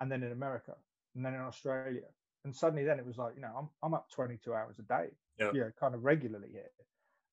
and 0.00 0.12
then 0.12 0.22
in 0.22 0.32
America, 0.32 0.74
and 1.14 1.24
then 1.24 1.34
in 1.34 1.40
Australia, 1.40 2.02
and 2.44 2.54
suddenly 2.54 2.84
then 2.84 2.98
it 2.98 3.06
was 3.06 3.18
like, 3.18 3.34
you 3.36 3.42
know, 3.42 3.52
I'm 3.56 3.68
I'm 3.82 3.94
up 3.94 4.10
22 4.10 4.52
hours 4.54 4.78
a 4.78 4.82
day, 4.82 5.08
Yeah. 5.38 5.50
you 5.52 5.60
know, 5.60 5.70
kind 5.78 5.94
of 5.94 6.04
regularly 6.04 6.48
here. 6.52 6.70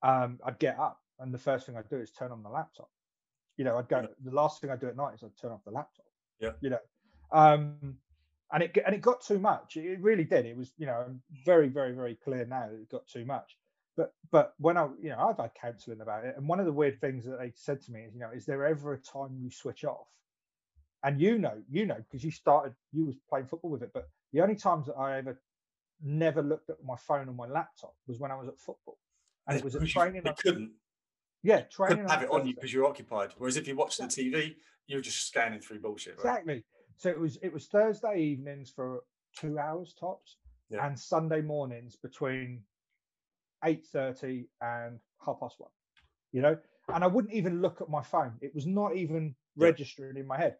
Um, 0.02 0.40
I'd 0.46 0.60
get 0.60 0.80
up, 0.80 1.00
and 1.20 1.34
the 1.34 1.38
first 1.38 1.66
thing 1.66 1.76
I'd 1.78 1.90
do 1.90 1.98
is 1.98 2.12
turn 2.12 2.32
on 2.32 2.44
the 2.44 2.50
laptop. 2.50 2.90
You 3.58 3.66
know, 3.66 3.78
I'd 3.78 3.90
go. 3.90 4.02
Yeah. 4.02 4.08
The 4.24 4.32
last 4.32 4.62
thing 4.62 4.70
I 4.70 4.76
do 4.78 4.88
at 4.88 4.96
night 4.96 5.16
is 5.16 5.24
I'd 5.24 5.36
turn 5.36 5.52
off 5.52 5.64
the 5.66 5.72
laptop. 5.72 6.06
Yeah. 6.40 6.52
You 6.62 6.70
know, 6.72 6.80
um, 7.32 7.98
and 8.52 8.64
it 8.64 8.78
and 8.86 8.96
it 8.96 9.02
got 9.02 9.22
too 9.22 9.40
much. 9.40 9.76
It 9.78 10.00
really 10.02 10.24
did. 10.24 10.46
It 10.46 10.56
was, 10.56 10.72
you 10.78 10.86
know, 10.86 11.06
very, 11.46 11.68
very, 11.68 11.92
very 11.94 12.16
clear 12.16 12.46
now 12.46 12.68
that 12.70 12.80
it 12.80 12.90
got 12.90 13.08
too 13.08 13.26
much. 13.26 13.58
But 13.98 14.14
but 14.32 14.54
when 14.60 14.78
I, 14.78 14.88
you 15.02 15.10
know, 15.10 15.20
I've 15.20 15.38
had 15.38 15.52
counselling 15.54 16.02
about 16.02 16.24
it, 16.26 16.36
and 16.38 16.48
one 16.48 16.60
of 16.60 16.66
the 16.66 16.72
weird 16.72 17.02
things 17.02 17.26
that 17.26 17.38
they 17.40 17.52
said 17.56 17.82
to 17.82 17.92
me 17.92 18.02
is, 18.04 18.14
you 18.14 18.22
know, 18.22 18.32
is 18.34 18.46
there 18.46 18.66
ever 18.66 18.94
a 18.94 18.98
time 18.98 19.38
you 19.38 19.52
switch 19.52 19.84
off? 19.84 20.08
And 21.04 21.20
you 21.20 21.38
know, 21.38 21.62
you 21.70 21.86
know, 21.86 21.96
because 21.98 22.24
you 22.24 22.32
started, 22.32 22.74
you 22.92 23.06
was 23.06 23.16
playing 23.30 23.48
football 23.48 23.72
with 23.72 23.84
it. 23.84 23.92
But 23.94 24.10
the 24.34 24.42
only 24.42 24.56
times 24.56 24.88
that 24.88 24.94
I 24.96 25.18
ever 25.18 25.42
never 26.02 26.42
looked 26.42 26.70
at 26.70 26.78
my 26.84 26.96
phone 26.96 27.28
or 27.28 27.34
my 27.34 27.48
laptop 27.48 27.94
was 28.08 28.20
when 28.20 28.32
I 28.32 28.36
was 28.36 28.48
at 28.48 28.58
football, 28.60 28.98
and 29.48 29.58
it 29.58 29.64
was 29.64 29.76
at 29.76 29.86
training. 29.88 30.22
You 30.24 30.30
on- 30.30 30.36
couldn't, 30.36 30.72
yeah, 31.44 31.62
training. 31.62 31.98
couldn't 31.98 32.12
have 32.12 32.24
it 32.24 32.30
on 32.32 32.48
you 32.48 32.54
because 32.56 32.74
you're 32.74 32.86
occupied. 32.86 33.34
Whereas 33.38 33.58
if 33.58 33.68
you 33.68 33.76
watch 33.76 33.98
the 33.98 34.04
TV, 34.06 34.56
you're 34.88 35.02
just 35.02 35.28
scanning 35.28 35.60
through 35.60 35.80
bullshit. 35.82 36.16
Right? 36.24 36.32
Exactly. 36.40 36.64
So 36.98 37.10
it 37.10 37.20
was 37.20 37.38
it 37.42 37.52
was 37.54 37.68
Thursday 37.68 38.20
evenings 38.20 38.72
for 38.76 39.04
two 39.36 39.58
hours 39.60 39.94
tops, 40.00 40.38
Yeah. 40.70 40.86
and 40.86 40.98
Sunday 41.00 41.42
mornings 41.42 41.96
between 41.96 42.64
eight 43.66 43.86
thirty 43.86 44.48
and 44.62 45.00
half 45.26 45.40
past 45.40 45.56
one. 45.60 45.72
You 46.32 46.42
know, 46.42 46.58
and 46.94 47.04
I 47.04 47.08
wouldn't 47.08 47.34
even 47.34 47.62
look 47.62 47.82
at 47.82 47.90
my 47.90 48.04
phone. 48.04 48.34
It 48.42 48.54
was 48.56 48.66
not 48.68 48.96
even 48.96 49.36
Yeah. 49.56 49.66
registering 49.68 50.16
in 50.18 50.28
my 50.28 50.38
head, 50.38 50.58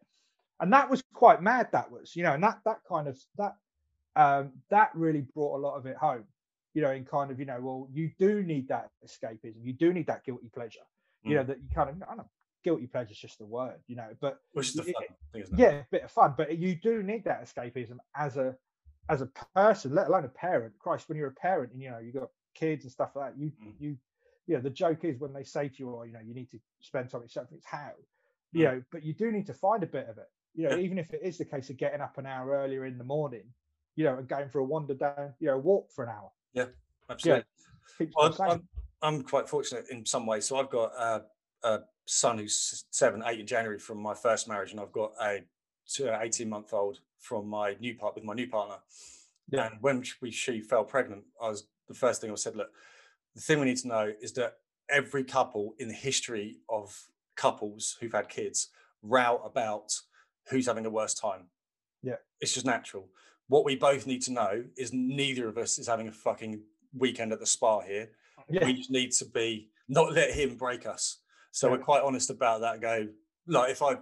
and 0.60 0.72
that 0.72 0.88
was 0.90 1.02
quite 1.12 1.42
mad. 1.42 1.68
That 1.72 1.90
was, 1.90 2.14
you 2.16 2.22
know, 2.22 2.32
and 2.34 2.42
that 2.42 2.60
that 2.64 2.80
kind 2.88 3.08
of 3.08 3.18
that 3.36 3.56
um 4.16 4.52
that 4.70 4.90
really 4.94 5.22
brought 5.34 5.56
a 5.56 5.60
lot 5.60 5.76
of 5.76 5.86
it 5.86 5.96
home. 5.96 6.24
You 6.74 6.82
know, 6.82 6.90
in 6.92 7.04
kind 7.04 7.30
of 7.30 7.38
you 7.40 7.46
know, 7.46 7.58
well, 7.60 7.88
you 7.92 8.10
do 8.18 8.42
need 8.42 8.68
that 8.68 8.90
escapism. 9.06 9.56
You 9.64 9.72
do 9.72 9.92
need 9.92 10.06
that 10.06 10.24
guilty 10.24 10.48
pleasure. 10.48 10.80
You 11.24 11.32
Mm. 11.32 11.36
know, 11.38 11.44
that 11.44 11.58
you 11.58 11.68
kind 11.74 11.90
of 11.90 11.96
I 12.02 12.06
don't 12.06 12.18
know, 12.18 12.30
guilty 12.62 12.86
pleasure 12.86 13.12
is 13.12 13.18
just 13.18 13.40
a 13.40 13.44
word. 13.44 13.80
You 13.88 13.96
know, 13.96 14.08
but 14.20 14.40
Which 14.52 14.68
is 14.68 14.76
Yeah. 14.76 14.92
fun 14.92 15.02
thing, 15.32 15.42
isn't 15.42 15.54
it? 15.54 15.60
yeah, 15.60 15.82
bit 15.90 16.02
of 16.04 16.10
fun, 16.10 16.34
but 16.36 16.56
you 16.56 16.74
do 16.74 17.02
need 17.02 17.24
that 17.24 17.42
escapism 17.42 17.98
as 18.14 18.36
a 18.36 18.56
as 19.08 19.22
a 19.22 19.26
person, 19.54 19.94
let 19.94 20.06
alone 20.06 20.24
a 20.24 20.28
parent. 20.28 20.78
Christ, 20.78 21.08
when 21.08 21.18
you're 21.18 21.28
a 21.28 21.32
parent 21.34 21.72
and 21.72 21.82
you 21.82 21.90
know 21.90 21.98
you 21.98 22.12
got 22.12 22.30
kids 22.54 22.84
and 22.84 22.92
stuff 22.92 23.16
like 23.16 23.32
that, 23.34 23.38
you 23.40 23.52
Mm. 23.62 23.74
you 23.80 23.96
you 24.46 24.54
know 24.56 24.60
the 24.62 24.70
joke 24.70 25.04
is 25.04 25.18
when 25.18 25.32
they 25.32 25.44
say 25.44 25.68
to 25.68 25.74
you, 25.78 25.94
oh, 25.94 26.02
you 26.04 26.12
know, 26.12 26.20
you 26.20 26.34
need 26.34 26.50
to 26.50 26.60
spend 26.80 27.10
time 27.10 27.22
with 27.22 27.30
something. 27.32 27.56
It's 27.56 27.66
how, 27.66 27.92
you 28.52 28.64
Mm. 28.64 28.64
know, 28.64 28.82
but 28.92 29.02
you 29.02 29.12
do 29.12 29.30
need 29.32 29.46
to 29.46 29.54
find 29.54 29.82
a 29.82 29.86
bit 29.86 30.08
of 30.08 30.18
it. 30.18 30.30
You 30.54 30.68
know, 30.68 30.78
even 30.78 30.98
if 30.98 31.12
it 31.12 31.20
is 31.22 31.38
the 31.38 31.44
case 31.44 31.70
of 31.70 31.76
getting 31.76 32.00
up 32.00 32.18
an 32.18 32.26
hour 32.26 32.50
earlier 32.50 32.84
in 32.86 32.98
the 32.98 33.04
morning, 33.04 33.44
you 33.96 34.04
know, 34.04 34.16
and 34.16 34.28
going 34.28 34.48
for 34.48 34.58
a 34.58 34.64
wander 34.64 34.94
down, 34.94 35.34
you 35.38 35.48
know, 35.48 35.58
walk 35.58 35.90
for 35.92 36.04
an 36.04 36.10
hour. 36.10 36.30
Yeah, 36.52 36.66
absolutely. 37.08 37.44
Keeps 37.98 38.14
Well. 38.16 38.36
I'm, 38.40 38.68
I'm 39.02 39.22
quite 39.22 39.48
fortunate 39.48 39.86
in 39.90 40.04
some 40.04 40.26
ways. 40.26 40.46
So 40.46 40.58
I've 40.58 40.70
got 40.70 40.92
a, 40.98 41.22
a 41.62 41.80
son 42.06 42.38
who's 42.38 42.84
seven, 42.90 43.22
eight 43.26 43.40
in 43.40 43.46
January 43.46 43.78
from 43.78 43.98
my 43.98 44.14
first 44.14 44.48
marriage, 44.48 44.72
and 44.72 44.80
I've 44.80 44.92
got 44.92 45.12
a 45.20 45.40
18 45.98 46.48
month 46.48 46.72
old 46.72 47.00
from 47.18 47.48
my 47.48 47.76
new 47.80 47.94
part 47.94 48.14
with 48.14 48.24
my 48.24 48.34
new 48.34 48.48
partner. 48.48 48.76
Yeah. 49.50 49.66
And 49.66 49.76
when 49.80 50.02
sh- 50.02 50.14
we 50.20 50.30
she 50.30 50.60
fell 50.60 50.84
pregnant, 50.84 51.24
I 51.42 51.48
was 51.48 51.66
the 51.88 51.94
first 51.94 52.20
thing 52.20 52.30
I 52.30 52.34
said, 52.34 52.56
look, 52.56 52.70
the 53.34 53.40
thing 53.40 53.60
we 53.60 53.66
need 53.66 53.78
to 53.78 53.88
know 53.88 54.12
is 54.20 54.32
that 54.32 54.58
every 54.88 55.24
couple 55.24 55.74
in 55.78 55.88
the 55.88 55.94
history 55.94 56.58
of 56.68 56.96
couples 57.36 57.96
who've 58.00 58.12
had 58.12 58.28
kids 58.28 58.68
route 59.02 59.40
about 59.44 59.92
who's 60.50 60.66
having 60.66 60.82
the 60.82 60.90
worst 60.90 61.18
time. 61.18 61.44
Yeah. 62.02 62.16
It's 62.40 62.54
just 62.54 62.66
natural. 62.66 63.08
What 63.48 63.64
we 63.64 63.76
both 63.76 64.06
need 64.06 64.22
to 64.22 64.32
know 64.32 64.64
is 64.76 64.92
neither 64.92 65.48
of 65.48 65.58
us 65.58 65.78
is 65.78 65.86
having 65.86 66.08
a 66.08 66.12
fucking 66.12 66.62
weekend 66.96 67.32
at 67.32 67.40
the 67.40 67.46
spa 67.46 67.80
here. 67.80 68.10
yeah, 68.48 68.64
We 68.64 68.74
just 68.74 68.90
need 68.90 69.12
to 69.12 69.24
be 69.26 69.70
not 69.88 70.12
let 70.12 70.32
him 70.32 70.56
break 70.56 70.86
us. 70.86 71.18
So 71.52 71.66
Yeah. 71.68 71.72
we're 71.76 71.82
quite 71.82 72.02
honest 72.02 72.30
about 72.30 72.60
that. 72.62 72.80
Go 72.80 73.08
like 73.46 73.70
if 73.70 73.82
I 73.82 73.96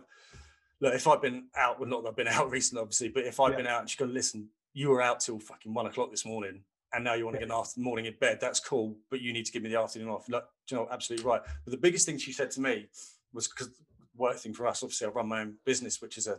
look 0.81 0.95
if 0.95 1.07
I've 1.07 1.23
been 1.23 1.49
out, 1.57 1.81
well 1.81 1.89
not 1.89 2.03
that 2.03 2.11
I've 2.11 2.17
been 2.17 2.29
out 2.29 2.51
recently, 2.57 2.83
obviously, 2.83 3.09
but 3.09 3.25
if 3.25 3.41
I've 3.41 3.53
Yeah. 3.53 3.57
been 3.59 3.67
out 3.67 3.81
and 3.81 3.91
she's 3.91 3.99
going 3.99 4.11
to 4.11 4.15
listen, 4.15 4.49
you 4.75 4.91
were 4.91 5.03
out 5.03 5.21
till 5.21 5.39
fucking 5.41 5.73
one 5.75 5.87
o'clock 5.87 6.11
this 6.11 6.25
morning, 6.27 6.63
and 6.93 7.03
now 7.05 7.15
you 7.15 7.25
want 7.25 7.35
to 7.37 7.41
get 7.41 7.49
an 7.49 7.55
after 7.55 7.81
morning 7.81 8.05
in 8.07 8.15
bed. 8.21 8.39
That's 8.41 8.61
cool, 8.61 8.97
but 9.11 9.21
you 9.21 9.33
need 9.33 9.45
to 9.47 9.53
give 9.53 9.63
me 9.63 9.71
the 9.71 9.81
afternoon 9.81 10.09
off. 10.09 10.29
Look, 10.29 10.45
you 10.71 10.77
know, 10.77 10.87
absolutely 10.91 11.27
right. 11.27 11.43
But 11.65 11.71
the 11.71 11.77
biggest 11.79 12.07
thing 12.07 12.19
she 12.19 12.33
said 12.33 12.51
to 12.53 12.61
me 12.61 12.89
was 13.33 13.49
because 13.49 13.71
work 14.19 14.37
thing 14.37 14.55
for 14.55 14.67
us. 14.67 14.83
Obviously, 14.83 15.07
I 15.07 15.11
run 15.11 15.29
my 15.29 15.41
own 15.41 15.55
business, 15.65 16.01
which 16.03 16.19
is 16.19 16.27
a 16.27 16.39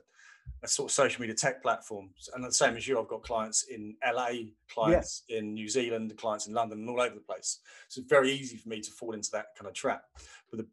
a 0.63 0.67
sort 0.67 0.89
of 0.89 0.93
social 0.93 1.21
media 1.21 1.35
tech 1.35 1.61
platform. 1.61 2.09
And 2.33 2.43
the 2.43 2.51
same 2.51 2.75
as 2.75 2.87
you, 2.87 2.99
I've 2.99 3.07
got 3.07 3.21
clients 3.21 3.63
in 3.63 3.95
LA, 4.03 4.29
clients 4.67 5.23
in 5.29 5.53
New 5.53 5.69
Zealand, 5.69 6.11
clients 6.17 6.47
in 6.47 6.53
London, 6.53 6.79
and 6.79 6.89
all 6.89 6.99
over 6.99 7.13
the 7.13 7.21
place. 7.21 7.59
So 7.87 8.01
it's 8.01 8.09
very 8.09 8.31
easy 8.31 8.57
for 8.57 8.67
me 8.67 8.81
to 8.81 8.91
fall 8.91 9.13
into 9.13 9.29
that 9.31 9.47
kind 9.55 9.67
of 9.67 9.75
trap. 9.75 10.05
But 10.49 10.59
the, 10.59 10.67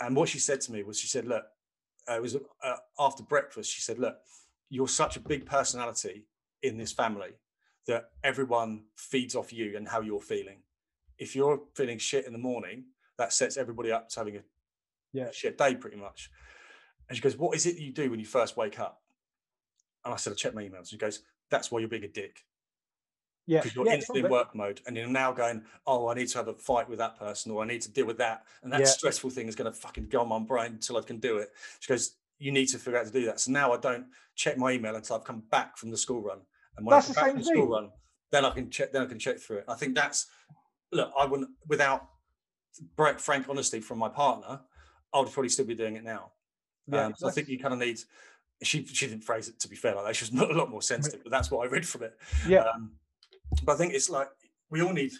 and 0.00 0.16
what 0.16 0.30
she 0.30 0.38
said 0.38 0.62
to 0.62 0.72
me 0.72 0.82
was, 0.84 0.98
she 0.98 1.06
said, 1.06 1.26
"Look, 1.26 1.44
uh, 2.08 2.14
it 2.14 2.22
was 2.22 2.36
uh, 2.36 2.76
after 2.98 3.22
breakfast. 3.22 3.72
She 3.72 3.80
said, 3.80 3.98
look, 3.98 4.16
you're 4.70 4.88
such 4.88 5.16
a 5.16 5.20
big 5.20 5.46
personality 5.46 6.26
in 6.62 6.76
this 6.76 6.92
family 6.92 7.30
that 7.86 8.10
everyone 8.22 8.84
feeds 8.96 9.36
off 9.36 9.52
you 9.52 9.76
and 9.76 9.88
how 9.88 10.00
you're 10.00 10.20
feeling. 10.20 10.58
If 11.18 11.36
you're 11.36 11.60
feeling 11.74 11.98
shit 11.98 12.26
in 12.26 12.32
the 12.32 12.38
morning, 12.38 12.84
that 13.18 13.32
sets 13.32 13.56
everybody 13.56 13.92
up 13.92 14.08
to 14.10 14.20
having 14.20 14.36
a 14.36 14.42
Yeah. 15.14 15.30
shit 15.32 15.56
day 15.56 15.74
pretty 15.74 15.96
much. 15.96 16.30
And 17.08 17.16
she 17.16 17.22
goes, 17.22 17.36
What 17.36 17.56
is 17.56 17.64
it 17.64 17.78
you 17.78 17.92
do 17.92 18.10
when 18.10 18.20
you 18.20 18.26
first 18.26 18.56
wake 18.56 18.78
up? 18.78 19.00
And 20.04 20.12
I 20.12 20.16
said, 20.18 20.32
I 20.32 20.36
check 20.36 20.54
my 20.54 20.62
emails. 20.62 20.90
She 20.90 20.98
goes, 20.98 21.22
That's 21.50 21.70
why 21.70 21.78
you're 21.78 21.88
being 21.88 22.04
a 22.04 22.08
dick. 22.08 22.44
Yeah, 23.46 23.60
because 23.60 23.76
you're 23.76 23.86
yeah, 23.86 23.94
instantly 23.96 24.22
in 24.22 24.30
work 24.30 24.54
mode 24.54 24.80
and 24.86 24.96
you're 24.96 25.06
now 25.06 25.30
going, 25.30 25.64
oh, 25.86 26.08
I 26.08 26.14
need 26.14 26.28
to 26.28 26.38
have 26.38 26.48
a 26.48 26.54
fight 26.54 26.88
with 26.88 26.98
that 26.98 27.18
person 27.18 27.52
or 27.52 27.62
I 27.62 27.66
need 27.66 27.82
to 27.82 27.90
deal 27.90 28.06
with 28.06 28.16
that. 28.16 28.44
And 28.62 28.72
that 28.72 28.80
Yeah. 28.80 28.86
stressful 28.86 29.28
thing 29.30 29.48
is 29.48 29.54
going 29.54 29.70
to 29.70 29.78
fucking 29.78 30.08
go 30.08 30.22
on 30.22 30.28
my 30.28 30.38
brain 30.38 30.72
until 30.72 30.96
I 30.96 31.02
can 31.02 31.18
do 31.18 31.36
it. 31.36 31.50
She 31.80 31.92
goes, 31.92 32.16
you 32.38 32.50
need 32.52 32.66
to 32.68 32.78
figure 32.78 32.98
out 32.98 33.04
how 33.04 33.10
to 33.12 33.18
do 33.20 33.26
that. 33.26 33.40
So 33.40 33.52
now 33.52 33.72
I 33.72 33.76
don't 33.76 34.06
check 34.34 34.56
my 34.56 34.72
email 34.72 34.96
until 34.96 35.16
I've 35.16 35.24
come 35.24 35.42
back 35.50 35.76
from 35.76 35.90
the 35.90 35.96
school 35.98 36.22
run. 36.22 36.38
And 36.78 36.86
when 36.86 36.96
That's 36.96 37.10
I 37.10 37.14
come 37.14 37.22
back 37.22 37.32
from 37.32 37.40
the 37.42 37.46
school 37.46 37.68
run, 37.68 37.90
then 38.30 38.44
I 38.46 38.50
can 38.50 38.70
check, 38.70 38.92
then 38.92 39.02
I 39.02 39.06
can 39.06 39.18
check 39.18 39.38
through 39.38 39.58
it. 39.58 39.64
I 39.68 39.74
think 39.74 39.94
that's, 39.94 40.26
look, 40.90 41.12
I 41.18 41.26
wouldn't, 41.26 41.50
without 41.68 42.08
frank 43.18 43.46
honesty 43.48 43.80
from 43.80 43.98
my 43.98 44.08
partner, 44.08 44.60
I 45.14 45.20
would 45.20 45.32
probably 45.32 45.48
still 45.48 45.64
be 45.64 45.74
doing 45.74 45.96
it 45.96 46.04
now. 46.04 46.32
Yeah, 46.86 47.06
um, 47.06 47.14
so 47.16 47.28
I 47.28 47.30
think 47.30 47.48
you 47.48 47.58
kind 47.58 47.72
of 47.72 47.80
need, 47.80 47.98
she, 48.62 48.84
she 48.84 49.06
didn't 49.06 49.24
phrase 49.24 49.48
it 49.48 49.58
to 49.60 49.68
be 49.68 49.76
fair 49.76 49.94
like 49.94 50.04
that. 50.04 50.16
She 50.16 50.24
was 50.24 50.32
not 50.32 50.50
a 50.50 50.54
lot 50.54 50.68
more 50.70 50.82
sensitive, 50.82 51.22
but 51.22 51.30
that's 51.30 51.50
what 51.50 51.66
I 51.66 51.70
read 51.70 51.86
from 51.86 52.02
it. 52.02 52.18
Yeah. 52.46 52.64
Um, 52.64 52.92
but 53.64 53.72
I 53.72 53.76
think 53.76 53.94
it's 53.94 54.10
like 54.10 54.28
we 54.70 54.82
all 54.82 54.92
need. 54.92 55.12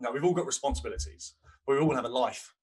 No, 0.00 0.10
we've 0.10 0.24
all 0.24 0.32
got 0.32 0.46
responsibilities, 0.46 1.34
but 1.66 1.74
we 1.74 1.80
all 1.80 1.94
have 1.94 2.04
a 2.04 2.08
life, 2.08 2.54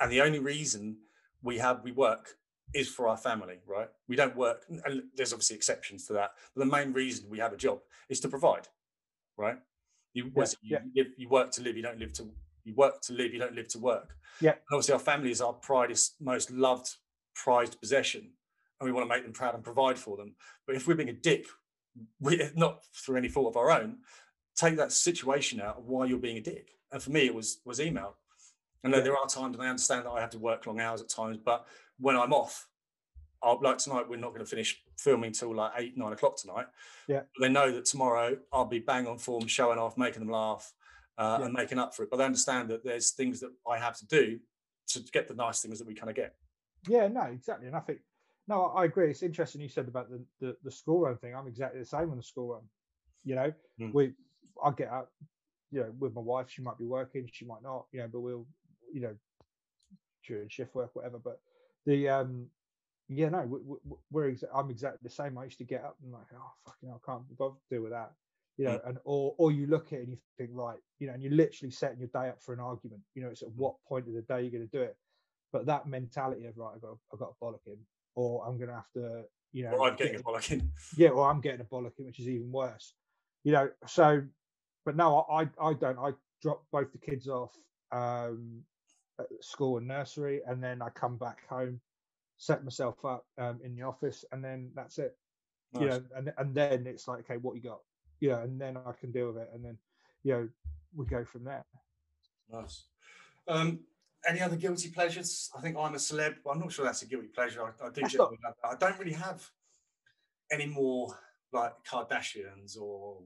and 0.00 0.12
the 0.12 0.20
only 0.20 0.38
reason 0.38 0.96
we 1.42 1.58
have 1.58 1.82
we 1.82 1.92
work 1.92 2.36
is 2.74 2.88
for 2.88 3.08
our 3.08 3.16
family, 3.16 3.58
right? 3.66 3.88
We 4.08 4.16
don't 4.16 4.36
work, 4.36 4.64
and 4.68 5.02
there's 5.16 5.32
obviously 5.32 5.56
exceptions 5.56 6.06
to 6.06 6.12
that, 6.14 6.30
but 6.54 6.64
the 6.64 6.70
main 6.70 6.92
reason 6.92 7.28
we 7.28 7.38
have 7.38 7.52
a 7.52 7.56
job 7.56 7.80
is 8.08 8.20
to 8.20 8.28
provide, 8.28 8.68
right? 9.36 9.56
You, 10.14 10.30
it? 10.36 10.56
you, 10.62 10.76
yeah. 10.76 10.78
live, 10.94 11.12
you 11.16 11.28
work 11.28 11.50
to 11.52 11.62
live. 11.62 11.76
You 11.76 11.82
don't 11.82 11.98
live 11.98 12.12
to. 12.14 12.30
You 12.64 12.74
work 12.74 13.00
to 13.02 13.12
live. 13.12 13.32
You 13.32 13.38
don't 13.38 13.54
live 13.54 13.68
to 13.68 13.78
work. 13.78 14.16
Yeah. 14.40 14.52
And 14.52 14.60
obviously, 14.72 14.94
our 14.94 15.00
family 15.00 15.30
is 15.30 15.40
our 15.40 15.52
proudest, 15.52 16.16
most 16.20 16.50
loved, 16.50 16.90
prized 17.34 17.80
possession, 17.80 18.30
and 18.80 18.86
we 18.86 18.92
want 18.92 19.08
to 19.08 19.14
make 19.14 19.24
them 19.24 19.32
proud 19.32 19.54
and 19.54 19.64
provide 19.64 19.98
for 19.98 20.16
them. 20.16 20.34
But 20.66 20.76
if 20.76 20.86
we're 20.86 20.94
being 20.94 21.08
a 21.08 21.12
dick, 21.14 21.46
we, 22.20 22.42
not 22.56 22.84
through 22.94 23.16
any 23.16 23.28
fault 23.28 23.48
of 23.48 23.56
our 23.56 23.70
own, 23.70 23.98
take 24.56 24.76
that 24.76 24.92
situation 24.92 25.60
out 25.60 25.78
of 25.78 25.84
why 25.86 26.06
you're 26.06 26.18
being 26.18 26.38
a 26.38 26.42
dick. 26.42 26.70
And 26.90 27.02
for 27.02 27.10
me, 27.10 27.26
it 27.26 27.34
was 27.34 27.60
was 27.64 27.80
email. 27.80 28.16
And 28.84 28.92
then 28.92 29.00
Yeah. 29.00 29.04
there 29.04 29.16
are 29.16 29.26
times, 29.26 29.54
and 29.56 29.62
I 29.64 29.68
understand 29.68 30.06
that 30.06 30.10
I 30.10 30.20
have 30.20 30.30
to 30.30 30.38
work 30.38 30.66
long 30.66 30.80
hours 30.80 31.00
at 31.00 31.08
times, 31.08 31.38
but 31.38 31.66
when 31.98 32.16
I'm 32.16 32.32
off, 32.32 32.68
I'll 33.42 33.60
like 33.60 33.78
tonight, 33.78 34.08
we're 34.08 34.16
not 34.16 34.30
going 34.30 34.44
to 34.44 34.50
finish 34.50 34.82
filming 34.98 35.32
till 35.32 35.54
like 35.54 35.72
eight, 35.76 35.96
nine 35.96 36.12
o'clock 36.12 36.36
tonight. 36.36 36.66
Yeah. 37.08 37.22
But 37.36 37.42
they 37.42 37.48
know 37.48 37.72
that 37.72 37.84
tomorrow 37.86 38.38
I'll 38.52 38.64
be 38.66 38.78
bang 38.78 39.06
on 39.06 39.18
form, 39.18 39.46
showing 39.46 39.78
off, 39.78 39.96
making 39.98 40.20
them 40.20 40.30
laugh, 40.30 40.72
uh, 41.22 41.36
Yeah. 41.38 41.44
and 41.46 41.54
making 41.54 41.78
up 41.78 41.94
for 41.94 42.02
it. 42.04 42.10
But 42.10 42.20
I 42.20 42.24
understand 42.24 42.68
that 42.70 42.84
there's 42.84 43.10
things 43.12 43.40
that 43.40 43.52
I 43.68 43.78
have 43.78 43.96
to 43.98 44.06
do 44.06 44.38
to 44.88 45.00
get 45.12 45.28
the 45.28 45.34
nice 45.34 45.60
things 45.62 45.78
that 45.78 45.86
we 45.86 45.94
kind 45.94 46.10
of 46.10 46.16
get. 46.16 46.34
Yeah, 46.88 47.08
no, 47.08 47.22
exactly. 47.22 47.66
And 47.68 47.76
I 47.76 47.80
think 47.80 48.00
no, 48.48 48.56
I 48.66 48.84
agree. 48.86 49.08
It's 49.10 49.22
interesting 49.22 49.60
you 49.60 49.68
said 49.68 49.88
about 49.88 50.10
the 50.10 50.20
the, 50.40 50.56
the 50.64 50.70
school 50.70 51.00
run 51.02 51.16
thing. 51.18 51.34
I'm 51.34 51.46
exactly 51.46 51.80
the 51.80 51.86
same 51.86 52.10
on 52.10 52.16
the 52.16 52.22
school 52.32 52.48
run. 52.54 52.62
You 53.24 53.34
know, 53.36 53.52
Mm. 53.80 53.92
we 53.94 54.14
I 54.62 54.70
get 54.72 54.90
up, 54.90 55.12
you 55.70 55.80
know, 55.80 55.92
with 55.98 56.12
my 56.14 56.20
wife. 56.20 56.50
She 56.50 56.62
might 56.62 56.78
be 56.78 56.84
working, 56.98 57.28
she 57.32 57.44
might 57.44 57.62
not. 57.62 57.86
You 57.92 58.00
know, 58.00 58.08
but 58.12 58.20
we'll, 58.20 58.46
you 58.92 59.00
know, 59.02 59.14
during 60.26 60.48
shift 60.48 60.74
work, 60.74 60.90
whatever. 60.94 61.18
But 61.18 61.40
the 61.86 62.08
um, 62.08 62.46
yeah, 63.08 63.28
no, 63.28 63.42
we, 63.42 63.58
we, 63.64 63.76
we're 64.10 64.30
exa- 64.32 64.54
I'm 64.54 64.70
exactly 64.70 65.00
the 65.02 65.10
same. 65.10 65.36
I 65.38 65.44
used 65.44 65.58
to 65.58 65.64
get 65.64 65.84
up 65.84 65.96
and 66.02 66.12
like, 66.12 66.26
oh 66.34 66.52
fucking, 66.64 66.88
hell, 66.88 67.00
I 67.02 67.10
can't 67.10 67.28
be 67.28 67.34
bothered 67.34 67.58
to 67.68 67.74
deal 67.74 67.82
with 67.82 67.92
that. 67.92 68.12
You 68.58 68.66
know, 68.66 68.80
and 68.84 68.98
or 69.04 69.34
or 69.38 69.50
you 69.50 69.66
look 69.66 69.86
at 69.88 70.00
it 70.00 70.02
and 70.02 70.10
you 70.10 70.18
think, 70.38 70.50
right, 70.52 70.78
you 70.98 71.06
know, 71.06 71.14
and 71.14 71.22
you're 71.22 71.32
literally 71.32 71.70
setting 71.70 71.98
your 71.98 72.08
day 72.08 72.28
up 72.28 72.42
for 72.42 72.52
an 72.52 72.60
argument. 72.60 73.00
You 73.14 73.22
know, 73.22 73.28
it's 73.30 73.42
at 73.42 73.50
what 73.52 73.74
point 73.88 74.06
of 74.08 74.14
the 74.14 74.22
day 74.22 74.42
you're 74.42 74.50
going 74.50 74.68
to 74.68 74.76
do 74.78 74.82
it. 74.82 74.96
But 75.52 75.66
that 75.66 75.86
mentality 75.86 76.46
of 76.46 76.56
right, 76.56 76.72
I've 76.74 76.82
got, 76.82 76.96
I've 77.12 77.18
got 77.18 77.28
to 77.28 77.34
bollock 77.42 77.66
him, 77.66 77.78
or 78.14 78.46
I'm 78.46 78.56
going 78.56 78.68
to 78.68 78.74
have 78.74 78.90
to, 78.94 79.24
you 79.52 79.64
know, 79.64 79.70
Or 79.72 79.88
I'm 79.88 79.96
get 79.96 80.12
getting 80.12 80.20
a 80.20 80.22
bollocking. 80.22 80.68
yeah, 80.96 81.08
or 81.10 81.28
I'm 81.30 81.40
getting 81.40 81.60
a 81.60 81.64
bollocking, 81.64 82.06
which 82.06 82.20
is 82.20 82.28
even 82.28 82.50
worse. 82.52 82.94
You 83.44 83.52
know, 83.52 83.70
so 83.86 84.22
but 84.84 84.96
no, 84.96 85.26
I 85.30 85.42
I 85.42 85.48
I 85.60 85.72
don't. 85.74 85.98
I 85.98 86.12
drop 86.42 86.64
both 86.72 86.92
the 86.92 86.98
kids 86.98 87.28
off 87.28 87.54
um 87.92 88.62
at 89.20 89.26
school 89.40 89.78
and 89.78 89.86
nursery, 89.86 90.42
and 90.46 90.62
then 90.62 90.82
I 90.82 90.88
come 90.90 91.16
back 91.16 91.46
home, 91.48 91.80
set 92.38 92.64
myself 92.64 93.04
up 93.04 93.26
um 93.38 93.60
in 93.64 93.74
the 93.76 93.82
office, 93.82 94.24
and 94.32 94.44
then 94.44 94.70
that's 94.74 94.98
it. 94.98 95.16
You 95.78 95.86
know, 95.86 96.02
and 96.16 96.32
and 96.38 96.54
then 96.54 96.86
it's 96.86 97.08
like, 97.08 97.20
okay, 97.20 97.36
what 97.38 97.56
you 97.56 97.62
got? 97.62 97.80
You 98.22 98.28
know, 98.28 98.38
and 98.42 98.60
then 98.60 98.76
I 98.76 98.92
can 98.92 99.10
deal 99.10 99.26
with 99.32 99.38
it, 99.38 99.50
and 99.52 99.64
then 99.64 99.76
you 100.22 100.32
know 100.32 100.48
we 100.94 101.06
go 101.06 101.24
from 101.24 101.42
there. 101.42 101.64
Nice. 102.48 102.84
Um, 103.48 103.80
any 104.24 104.40
other 104.40 104.54
guilty 104.54 104.90
pleasures? 104.90 105.50
I 105.58 105.60
think 105.60 105.76
I'm 105.76 105.94
a 105.94 105.98
celeb. 105.98 106.36
But 106.44 106.50
I'm 106.50 106.60
not 106.60 106.70
sure 106.70 106.84
that's 106.84 107.02
a 107.02 107.06
guilty 107.06 107.26
pleasure. 107.26 107.64
I, 107.64 107.70
I 107.84 107.88
do 107.90 108.00
That's 108.00 108.12
generally 108.12 108.38
love 108.44 108.54
that. 108.62 108.68
I 108.68 108.76
don't 108.76 108.96
really 109.00 109.14
have 109.14 109.44
any 110.52 110.66
more 110.66 111.18
like 111.52 111.72
Kardashians 111.84 112.80
or 112.80 113.22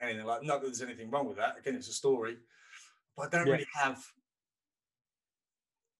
anything 0.00 0.24
like. 0.24 0.42
Not 0.42 0.62
that 0.62 0.68
there's 0.68 0.80
anything 0.80 1.10
wrong 1.10 1.28
with 1.28 1.36
that. 1.36 1.58
Again, 1.58 1.74
it's 1.74 1.88
a 1.88 1.92
story, 1.92 2.38
but 3.14 3.26
I 3.26 3.36
don't 3.36 3.46
Yeah. 3.46 3.52
really 3.52 3.68
have. 3.74 4.02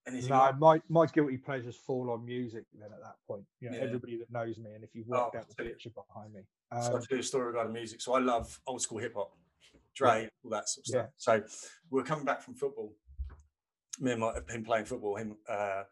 No, 0.08 0.28
like- 0.28 0.58
my 0.58 0.82
my 0.88 1.06
guilty 1.06 1.36
pleasures 1.36 1.76
fall 1.76 2.10
on 2.10 2.24
music. 2.24 2.64
Then 2.72 2.92
at 2.92 3.00
that 3.00 3.16
point, 3.26 3.44
you 3.60 3.70
know, 3.70 3.76
Yeah. 3.76 3.84
everybody 3.84 4.16
that 4.18 4.30
knows 4.30 4.58
me, 4.58 4.72
and 4.74 4.82
if 4.84 4.94
you've 4.94 5.06
worked 5.06 5.34
Oh, 5.36 5.38
out 5.38 5.48
the 5.48 5.54
picture 5.54 5.90
behind 5.90 6.32
me, 6.34 6.42
So 6.82 6.94
um, 6.94 7.02
I 7.02 7.04
do 7.08 7.18
a 7.18 7.22
story 7.22 7.46
regarding 7.46 7.72
music. 7.72 8.00
So 8.00 8.14
I 8.14 8.20
love 8.20 8.60
old 8.66 8.80
school 8.82 8.98
hip 8.98 9.14
hop, 9.14 9.36
Dre, 9.94 10.28
all 10.44 10.50
that 10.50 10.68
sort 10.68 10.88
of 10.88 10.94
Yeah. 10.94 11.06
stuff. 11.16 11.44
So 11.50 11.70
we 11.90 12.00
are 12.00 12.04
coming 12.04 12.24
back 12.24 12.42
from 12.42 12.54
football. 12.54 12.96
Me 13.98 14.12
and 14.12 14.20
my, 14.20 14.32
him 14.48 14.64
playing 14.64 14.86
football, 14.86 15.16
him, 15.16 15.36
uh, 15.48 15.84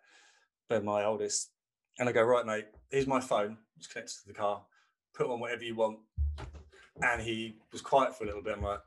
Ben, 0.68 0.84
my 0.84 1.04
oldest. 1.04 1.52
And 1.98 2.08
I 2.08 2.12
go, 2.12 2.22
right, 2.22 2.46
mate, 2.46 2.66
here's 2.90 3.06
my 3.06 3.20
phone. 3.20 3.58
It's 3.76 3.86
connected 3.88 4.14
to 4.22 4.26
the 4.28 4.32
car. 4.34 4.64
Put 5.14 5.26
on 5.28 5.40
whatever 5.40 5.64
you 5.64 5.74
want. 5.74 5.98
And 7.02 7.20
he 7.20 7.60
was 7.72 7.82
quiet 7.82 8.16
for 8.16 8.24
a 8.24 8.26
little 8.28 8.42
bit. 8.42 8.56
I'm 8.56 8.62
like, 8.62 8.80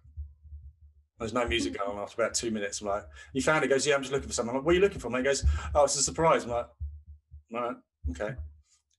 there's 1.22 1.34
no 1.34 1.48
music 1.48 1.78
going 1.78 1.90
on 1.90 2.04
after 2.04 2.22
about 2.22 2.34
two 2.34 2.52
minutes. 2.52 2.82
I'm 2.82 2.88
like, 2.88 3.04
you 3.34 3.42
found 3.42 3.64
it? 3.64 3.68
He 3.68 3.74
goes, 3.74 3.86
yeah, 3.88 3.96
I'm 3.96 4.02
just 4.02 4.12
looking 4.12 4.28
for 4.28 4.34
something. 4.34 4.50
I'm 4.50 4.58
like, 4.58 4.66
what 4.66 4.72
are 4.72 4.76
you 4.76 4.82
looking 4.82 5.00
for, 5.00 5.10
mate? 5.10 5.20
He 5.20 5.24
goes, 5.26 5.46
oh, 5.74 5.84
it's 5.84 5.98
a 5.98 6.04
surprise. 6.04 6.44
I'm 6.44 6.50
like, 6.50 6.68
all 7.54 7.62
right, 7.62 7.76
okay. 8.10 8.36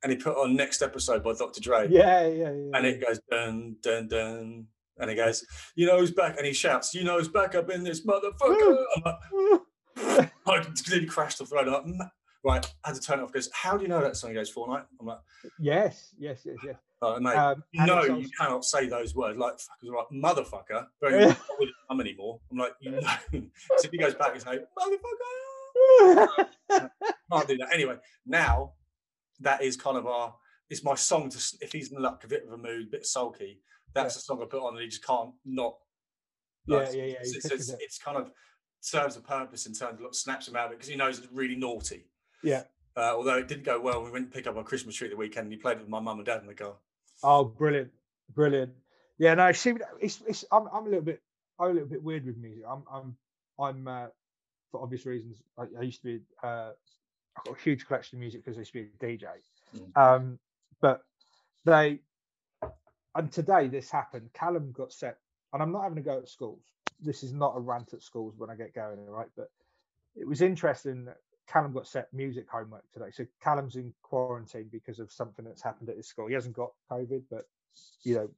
And 0.02 0.12
he 0.12 0.18
put 0.18 0.36
on 0.36 0.56
next 0.56 0.82
episode 0.82 1.22
by 1.22 1.32
Dr. 1.34 1.60
Dre 1.60 1.86
yeah, 1.88 2.26
yeah, 2.26 2.52
yeah. 2.52 2.70
and 2.74 2.86
it 2.86 3.00
goes 3.00 3.20
dun 3.30 3.76
dun 3.82 4.08
dun, 4.08 4.66
and 4.98 5.10
he 5.10 5.14
goes, 5.14 5.46
"You 5.76 5.86
know 5.86 6.00
who's 6.00 6.10
back?" 6.10 6.36
And 6.38 6.44
he 6.44 6.52
shouts, 6.52 6.92
"You 6.92 7.04
know 7.04 7.18
who's 7.18 7.28
back 7.28 7.54
up 7.54 7.70
in 7.70 7.84
this 7.84 8.04
motherfucker!" 8.04 8.84
I'm 8.96 9.02
like, 9.04 10.30
I 10.46 10.58
completely 10.58 11.06
crashed 11.06 11.40
off 11.40 11.50
the 11.50 11.54
road. 11.54 11.68
I'm 11.68 11.96
like, 11.96 12.08
right, 12.44 12.64
I 12.84 12.88
had 12.88 12.94
to 12.96 13.00
turn 13.00 13.20
it 13.20 13.22
off. 13.22 13.32
Goes, 13.32 13.50
"How 13.52 13.76
do 13.76 13.82
you 13.82 13.88
know 13.88 14.00
that 14.00 14.16
song?" 14.16 14.30
He 14.30 14.34
goes, 14.34 14.52
"Fortnite." 14.52 14.84
I'm 15.00 15.06
like, 15.06 15.18
yes, 15.58 16.14
yes, 16.18 16.42
yes, 16.44 16.56
yes. 16.64 16.76
oh, 17.02 17.18
"Mate, 17.20 17.36
Um, 17.36 17.62
you 17.72 17.82
and 17.82 18.22
you 18.22 18.28
cannot 18.38 18.64
say 18.64 18.88
those 18.88 19.14
words 19.14 19.38
like 19.38 19.54
fuckers 19.54 19.90
right, 19.90 20.06
motherfucker." 20.12 20.86
I'm 21.04 21.20
not 21.28 21.38
with 21.58 21.70
mum 21.88 22.00
anymore. 22.00 22.40
I'm 22.50 22.58
like, 22.58 22.72
you 22.80 22.90
know. 22.92 23.00
so 23.32 23.84
if 23.84 23.90
he 23.90 23.98
goes 23.98 24.14
back 24.14 24.32
and 24.32 24.42
say, 24.42 24.58
"Motherfucker," 24.78 26.26
can't 27.32 27.48
do 27.48 27.56
that. 27.58 27.68
Anyway, 27.72 27.96
now 28.26 28.72
that 29.40 29.62
is 29.62 29.76
kind 29.76 29.96
of 29.96 30.06
our. 30.06 30.34
It's 30.70 30.84
my 30.84 30.94
song 30.94 31.28
to 31.28 31.38
if 31.60 31.72
he's 31.72 31.92
in 31.92 32.00
like 32.00 32.24
a 32.24 32.28
bit 32.28 32.44
of 32.46 32.52
a 32.52 32.56
mood, 32.56 32.86
a 32.88 32.90
bit 32.90 33.06
sulky. 33.06 33.60
That's 33.94 34.14
Yeah. 34.14 34.18
the 34.18 34.22
song 34.22 34.42
I 34.42 34.46
put 34.46 34.62
on, 34.62 34.74
and 34.74 34.82
he 34.82 34.88
just 34.88 35.04
can't 35.04 35.32
not. 35.44 35.76
Yeah, 36.66 36.76
like, 36.78 36.94
yeah, 36.94 37.04
yeah, 37.04 37.14
It's, 37.20 37.34
it's, 37.36 37.50
it's, 37.50 37.68
it's 37.80 37.98
kind 37.98 38.16
of 38.16 38.30
serves 38.80 39.16
a 39.16 39.20
purpose 39.20 39.66
in 39.66 39.74
terms 39.74 39.98
of 39.98 40.04
like, 40.04 40.14
snaps 40.14 40.46
him 40.48 40.54
out 40.56 40.66
of 40.66 40.72
it 40.72 40.78
because 40.78 40.88
he 40.88 40.96
knows 40.96 41.18
it's 41.18 41.26
really 41.32 41.56
naughty. 41.56 42.06
Yeah. 42.42 42.64
Uh, 42.96 43.14
although 43.16 43.38
it 43.38 43.48
didn't 43.48 43.64
go 43.64 43.80
well, 43.80 44.04
we 44.04 44.10
went 44.10 44.30
to 44.30 44.36
pick 44.36 44.46
up 44.46 44.56
our 44.56 44.64
Christmas 44.64 44.94
tree 44.94 45.08
the 45.08 45.16
weekend. 45.16 45.44
and 45.44 45.52
He 45.52 45.58
played 45.58 45.78
it 45.78 45.80
with 45.80 45.88
my 45.88 46.00
mum 46.00 46.18
and 46.18 46.26
dad 46.26 46.40
in 46.40 46.46
the 46.46 46.54
car. 46.54 46.74
Oh, 47.22 47.44
brilliant, 47.44 47.90
brilliant. 48.34 48.72
Yeah, 49.18 49.34
no, 49.34 49.52
see, 49.52 49.74
it's, 50.00 50.20
it's 50.26 50.44
I'm, 50.52 50.66
I'm 50.72 50.86
a 50.86 50.88
little 50.88 51.04
bit, 51.04 51.22
I'm 51.58 51.70
a 51.70 51.72
little 51.72 51.88
bit 51.88 52.02
weird 52.02 52.26
with 52.26 52.36
music. 52.36 52.64
I'm, 52.68 52.82
I'm, 52.92 53.16
I'm, 53.58 53.88
uh, 53.88 54.06
for 54.70 54.82
obvious 54.82 55.06
reasons. 55.06 55.40
I, 55.58 55.64
I 55.78 55.82
used 55.82 56.00
to 56.02 56.04
be, 56.04 56.20
uh, 56.42 56.70
I've 57.36 57.44
got 57.44 57.58
a 57.58 57.62
huge 57.62 57.86
collection 57.86 58.16
of 58.16 58.20
music 58.20 58.44
because 58.44 58.58
I 58.58 58.60
used 58.60 58.72
to 58.72 58.82
be 58.82 58.88
a 58.88 59.06
DJ. 59.06 59.26
Mm. 59.76 59.96
Um, 59.96 60.38
but 60.80 61.02
they, 61.64 62.00
and 63.14 63.30
today 63.30 63.68
this 63.68 63.90
happened. 63.90 64.30
Callum 64.34 64.72
got 64.72 64.92
set, 64.92 65.18
and 65.52 65.62
I'm 65.62 65.72
not 65.72 65.82
having 65.82 65.96
to 65.96 66.02
go 66.02 66.18
at 66.18 66.28
schools. 66.28 66.62
This 67.00 67.22
is 67.22 67.32
not 67.32 67.54
a 67.56 67.60
rant 67.60 67.92
at 67.92 68.02
schools 68.02 68.34
when 68.36 68.50
I 68.50 68.54
get 68.54 68.74
going, 68.74 69.04
right? 69.06 69.28
But 69.36 69.50
it 70.16 70.26
was 70.26 70.42
interesting 70.42 71.04
that 71.06 71.18
Callum 71.52 71.72
got 71.72 71.86
set 71.86 72.12
music 72.14 72.46
homework 72.50 72.84
today. 72.92 73.10
So 73.12 73.26
Callum's 73.42 73.76
in 73.76 73.92
quarantine 74.02 74.68
because 74.72 75.00
of 75.00 75.12
something 75.12 75.44
that's 75.44 75.62
happened 75.62 75.90
at 75.90 75.96
his 75.96 76.08
school. 76.08 76.28
He 76.28 76.34
hasn't 76.34 76.56
got 76.56 76.72
COVID, 76.90 77.24
but 77.30 77.44
you 78.04 78.14
know, 78.14 78.30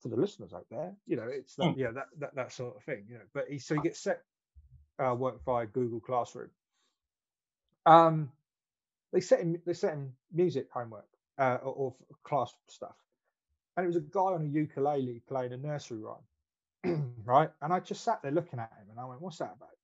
for 0.00 0.08
the 0.08 0.16
listeners 0.16 0.52
out 0.52 0.66
there, 0.70 0.94
you 1.06 1.16
know, 1.16 1.28
it's 1.28 1.56
that, 1.56 1.72
Hmm. 1.74 1.78
yeah, 1.78 1.90
that, 1.92 2.08
that 2.18 2.34
that 2.34 2.52
sort 2.52 2.76
of 2.76 2.82
thing, 2.84 3.04
you 3.08 3.14
know. 3.14 3.24
But 3.34 3.48
he 3.48 3.58
so 3.58 3.74
he 3.76 3.80
gets 3.80 4.00
set 4.00 4.22
uh, 4.98 5.14
work 5.14 5.42
via 5.44 5.66
Google 5.66 6.00
Classroom. 6.00 6.50
Um, 7.86 8.30
they 9.12 9.20
set 9.20 9.40
him 9.40 9.60
they 9.64 9.74
set 9.74 9.94
him 9.94 10.14
music 10.32 10.68
homework 10.72 11.08
uh, 11.38 11.58
or, 11.62 11.72
or 11.74 11.94
class 12.24 12.54
stuff, 12.68 12.96
and 13.76 13.84
it 13.84 13.88
was 13.88 13.96
a 13.96 14.00
guy 14.00 14.20
on 14.20 14.42
a 14.42 14.46
ukulele 14.48 15.22
playing 15.28 15.52
a 15.54 15.56
nursery 15.56 16.00
rhyme, 16.02 17.14
right? 17.24 17.50
And 17.62 17.72
I 17.72 17.80
just 17.80 18.04
sat 18.04 18.22
there 18.22 18.32
looking 18.32 18.58
at 18.60 18.72
him, 18.78 18.90
and 18.90 19.00
I 19.00 19.06
went, 19.06 19.22
"What's 19.22 19.38
that 19.38 19.54
about?" 19.56 19.77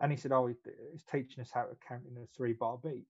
And 0.00 0.10
he 0.10 0.18
said, 0.18 0.32
"Oh, 0.32 0.46
he's 0.46 1.04
teaching 1.10 1.40
us 1.40 1.50
how 1.52 1.62
to 1.62 1.76
count 1.86 2.02
in 2.10 2.22
a 2.22 2.26
three 2.36 2.52
bar 2.52 2.78
beat." 2.82 3.06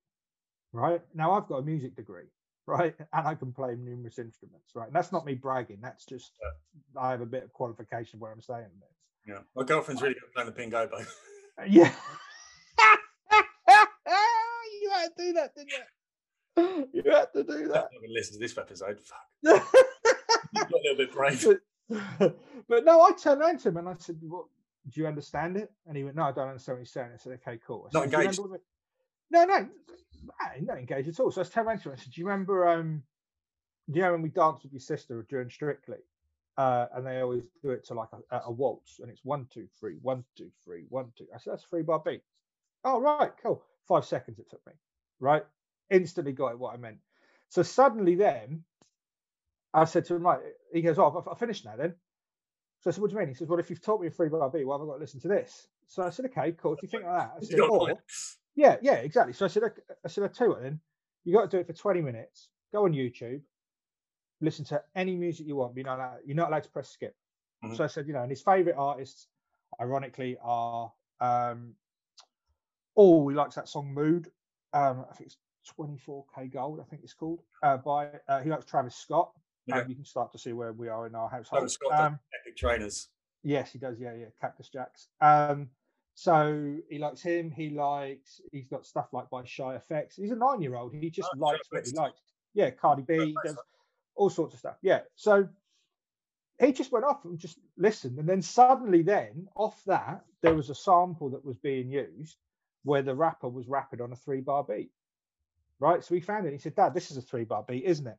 Right 0.73 1.03
now, 1.15 1.33
I've 1.33 1.47
got 1.47 1.59
a 1.59 1.63
music 1.63 1.97
degree, 1.97 2.27
right? 2.67 2.95
And 3.13 3.29
I 3.29 3.35
can 3.35 3.53
play 3.53 3.77
numerous 3.77 4.19
instruments, 4.19 4.73
right? 4.75 4.87
And 4.87 4.95
that's 4.95 5.13
not 5.13 5.25
me 5.25 5.35
bragging. 5.35 5.79
That's 5.81 6.05
just 6.05 6.33
yeah. 6.43 7.01
I 7.01 7.11
have 7.11 7.21
a 7.21 7.27
bit 7.27 7.45
of 7.45 7.53
qualification 7.53 8.21
where 8.21 8.33
I'm 8.33 8.43
saying 8.43 8.67
this. 8.81 8.91
Yeah, 9.27 9.39
my 9.57 9.65
girlfriend's 9.65 10.03
really 10.03 10.15
good 10.15 10.25
at 10.25 10.55
playing 10.55 10.71
the 10.71 10.77
pingo, 10.77 10.91
bow. 10.91 10.99
Uh, 10.99 11.65
yeah. 11.67 11.93
you 14.83 14.91
had 14.91 15.17
to 15.17 15.25
do 15.25 15.33
that, 15.35 15.55
didn't 15.55 15.71
you? 15.71 15.85
You 16.57 17.03
had 17.11 17.33
to 17.33 17.43
do 17.43 17.69
that. 17.69 17.89
I'm 17.93 18.11
listen 18.11 18.35
to 18.35 18.39
this 18.39 18.57
episode. 18.57 19.01
Fuck. 19.01 19.19
you 19.43 20.63
got 20.63 20.71
a 20.71 20.81
little 20.83 20.97
bit 20.97 21.13
brave. 21.13 21.45
But, 22.19 22.39
but, 22.69 22.85
no, 22.85 23.03
I 23.03 23.13
turned 23.13 23.41
around 23.41 23.61
to 23.61 23.69
him 23.69 23.77
and 23.79 23.89
I 23.89 23.95
said, 23.99 24.19
"What? 24.23 24.47
Do 24.91 25.01
you 25.01 25.07
understand 25.07 25.57
it?" 25.57 25.73
And 25.87 25.97
he 25.97 26.05
went, 26.05 26.17
"No, 26.17 26.25
I 26.25 26.33
don't 26.33 26.49
understand 26.49 26.77
what 26.77 26.81
you're 26.81 26.87
saying." 26.87 27.11
I 27.15 27.17
said, 27.17 27.33
"Okay, 27.47 27.59
cool." 27.67 27.87
I 27.87 27.91
said, 27.91 28.11
Not 28.13 28.21
engaged. 28.21 28.41
No, 29.31 29.45
no, 29.45 29.69
not 30.61 30.79
engaged 30.79 31.09
at 31.09 31.21
all. 31.21 31.31
So 31.31 31.43
I 31.43 31.61
around 31.61 31.81
to 31.81 31.89
him. 31.89 31.95
I 31.95 31.97
said, 31.97 32.13
"Do 32.13 32.21
you 32.21 32.27
remember? 32.27 32.69
Um, 32.69 33.03
do 33.91 33.99
you 33.99 34.05
know 34.05 34.13
when 34.13 34.23
we 34.23 34.29
danced 34.29 34.63
with 34.63 34.73
your 34.73 34.81
sister 34.81 35.27
during 35.29 35.51
Strictly?" 35.51 35.99
Uh, 36.57 36.87
and 36.95 37.05
they 37.05 37.21
always 37.21 37.43
do 37.63 37.71
it 37.71 37.85
to 37.85 37.95
like 37.95 38.11
a, 38.31 38.43
a, 38.47 38.53
waltz, 38.53 39.01
and 39.01 39.11
it's 39.11 39.25
one, 39.25 39.47
two, 39.53 39.67
three, 39.81 39.97
one, 40.03 40.25
two, 40.37 40.51
three, 40.65 40.85
one, 40.89 41.11
two. 41.19 41.27
I 41.35 41.39
said, 41.39 41.55
that's 41.55 41.65
three 41.65 41.83
bar 41.83 42.01
beat. 42.05 42.23
Oh, 42.85 43.01
right, 43.01 43.33
cool. 43.43 43.65
Five 43.89 44.05
seconds 44.05 44.39
it 44.39 44.49
took 44.49 44.65
me, 44.67 44.73
right? 45.19 45.43
Instantly 45.91 46.33
got 46.33 46.53
it 46.53 46.59
what 46.59 46.73
I 46.73 46.77
meant. 46.77 46.99
So 47.49 47.63
suddenly 47.63 48.15
then, 48.15 48.63
I 49.73 49.85
said 49.85 50.05
to 50.07 50.15
him, 50.15 50.23
right, 50.23 50.39
he 50.73 50.83
goes, 50.83 50.97
oh, 50.97 51.19
I've, 51.19 51.29
I've 51.29 51.39
finished 51.39 51.65
now 51.65 51.75
then. 51.77 51.95
So 52.85 52.91
I 52.91 52.93
said, 52.93 53.01
what 53.01 53.11
do 53.11 53.15
you 53.15 53.21
mean? 53.21 53.29
He 53.29 53.35
says, 53.35 53.49
well, 53.49 53.59
if 53.59 53.71
you've 53.71 53.81
taught 53.81 54.03
me 54.03 54.09
a 54.09 54.11
three 54.11 54.29
bar 54.29 54.51
beat, 54.51 54.67
well, 54.67 54.79
I've 54.79 54.87
got 54.87 54.97
to 54.97 55.01
listen 55.01 55.19
to 55.21 55.29
this. 55.29 55.69
So 55.89 56.03
I 56.03 56.11
said, 56.11 56.27
okay, 56.27 56.53
cool. 56.53 56.75
If 56.75 56.83
you 56.83 56.89
think 56.89 57.05
like 57.05 57.17
that, 57.17 57.33
I 57.41 57.45
said, 57.47 57.61
or, 57.61 57.95
yeah, 58.55 58.77
yeah, 58.83 58.97
exactly. 58.97 59.33
So 59.33 59.47
I 59.47 59.49
said, 59.49 59.63
I 60.05 60.09
said, 60.09 60.25
I 60.25 60.29
tell 60.29 60.49
you 60.49 60.53
what 60.53 60.63
then, 60.63 60.81
you 61.25 61.35
got 61.35 61.51
to 61.51 61.57
do 61.57 61.61
it 61.61 61.67
for 61.67 61.73
20 61.73 62.03
minutes. 62.03 62.51
Go 62.75 62.85
on 62.85 62.93
YouTube, 62.93 63.41
listen 64.43 64.67
to 64.67 64.83
any 64.95 65.17
music 65.17 65.47
you 65.47 65.57
want. 65.57 65.75
You're 65.77 65.87
not 65.87 65.99
allowed, 65.99 66.19
you're 66.27 66.37
not 66.37 66.49
allowed 66.49 66.65
to 66.65 66.69
press 66.69 66.91
skip. 66.91 67.17
Mm-hmm. 67.65 67.75
So 67.75 67.85
I 67.85 67.87
said, 67.87 68.07
you 68.07 68.13
know, 68.13 68.21
and 68.21 68.31
his 68.31 68.43
favorite 68.43 68.77
artists, 68.77 69.29
ironically, 69.81 70.37
are 70.43 70.93
um, 71.23 71.73
oh, 72.99 73.27
he 73.31 73.35
likes 73.35 73.55
that 73.55 73.71
song 73.71 73.95
Mood. 73.95 74.31
Um, 74.75 75.07
I 75.11 75.15
think 75.15 75.31
it's 75.31 75.39
24kGoldn. 75.79 76.83
I 76.83 76.85
think 76.85 77.03
it's 77.03 77.15
called 77.15 77.41
uh, 77.63 77.79
by 77.79 78.09
uh, 78.29 78.41
he 78.43 78.51
likes 78.51 78.67
Travis 78.67 78.95
Scott. 78.95 79.33
Yeah. 79.67 79.79
Um, 79.79 79.89
you 79.89 79.95
can 79.95 80.05
start 80.05 80.33
to 80.33 80.39
see 80.39 80.53
where 80.53 80.73
we 80.73 80.89
are 80.89 81.07
in 81.07 81.15
our 81.15 81.29
household. 81.29 81.71
Scott, 81.71 81.99
um, 81.99 82.19
epic 82.43 82.57
trainers. 82.57 83.09
Yes, 83.43 83.73
he 83.73 83.79
does. 83.79 83.99
Yeah, 83.99 84.15
yeah, 84.15 84.27
Cactus 84.41 84.69
Jacks. 84.69 85.09
Um, 85.21 85.69
so 86.15 86.77
he 86.89 86.99
likes 86.99 87.23
him. 87.23 87.51
He 87.51 87.71
likes. 87.71 88.41
He's 88.53 88.69
got 88.69 88.87
stuff 88.87 89.09
like 89.13 89.31
by 89.31 89.43
Shy 89.45 89.75
Effects. 89.75 90.17
He's 90.17 90.31
a 90.31 90.37
nine-year-old. 90.37 90.95
He 90.95 91.11
just 91.11 91.29
oh, 91.35 91.39
likes 91.39 91.67
what 91.71 91.87
he 91.87 91.93
likes. 91.93 92.21
Yeah, 92.55 92.71
Cardi 92.71 93.03
B. 93.03 93.35
does 93.45 93.57
all 94.15 94.31
sorts 94.31 94.55
of 94.55 94.61
stuff. 94.61 94.77
Yeah. 94.81 95.01
So 95.17 95.49
he 96.61 96.73
just 96.73 96.93
went 96.93 97.05
off 97.05 97.25
and 97.25 97.39
just 97.39 97.59
listened. 97.77 98.19
And 98.19 98.29
then 98.29 98.43
suddenly, 98.43 99.03
then 99.03 99.49
off 99.57 99.81
that, 99.87 100.25
there 100.41 100.55
was 100.55 100.71
a 100.71 100.75
sample 100.75 101.31
that 101.31 101.45
was 101.45 101.57
being 101.59 101.91
used 101.91 102.37
where 102.85 103.03
the 103.03 103.15
rapper 103.15 103.49
was 103.49 103.67
rapping 103.67 104.01
on 104.01 104.13
a 104.13 104.17
three 104.17 104.41
bar 104.41 104.63
beat. 104.63 104.91
Right. 105.81 106.05
So 106.05 106.15
he 106.15 106.21
found 106.21 106.47
it. 106.47 106.53
He 106.53 106.59
said, 106.59 106.77
Dad, 106.77 106.95
this 106.95 107.11
is 107.11 107.17
a 107.17 107.23
three 107.23 107.45
bar 107.45 107.65
beat, 107.67 107.85
isn't 107.85 108.07
it? 108.07 108.17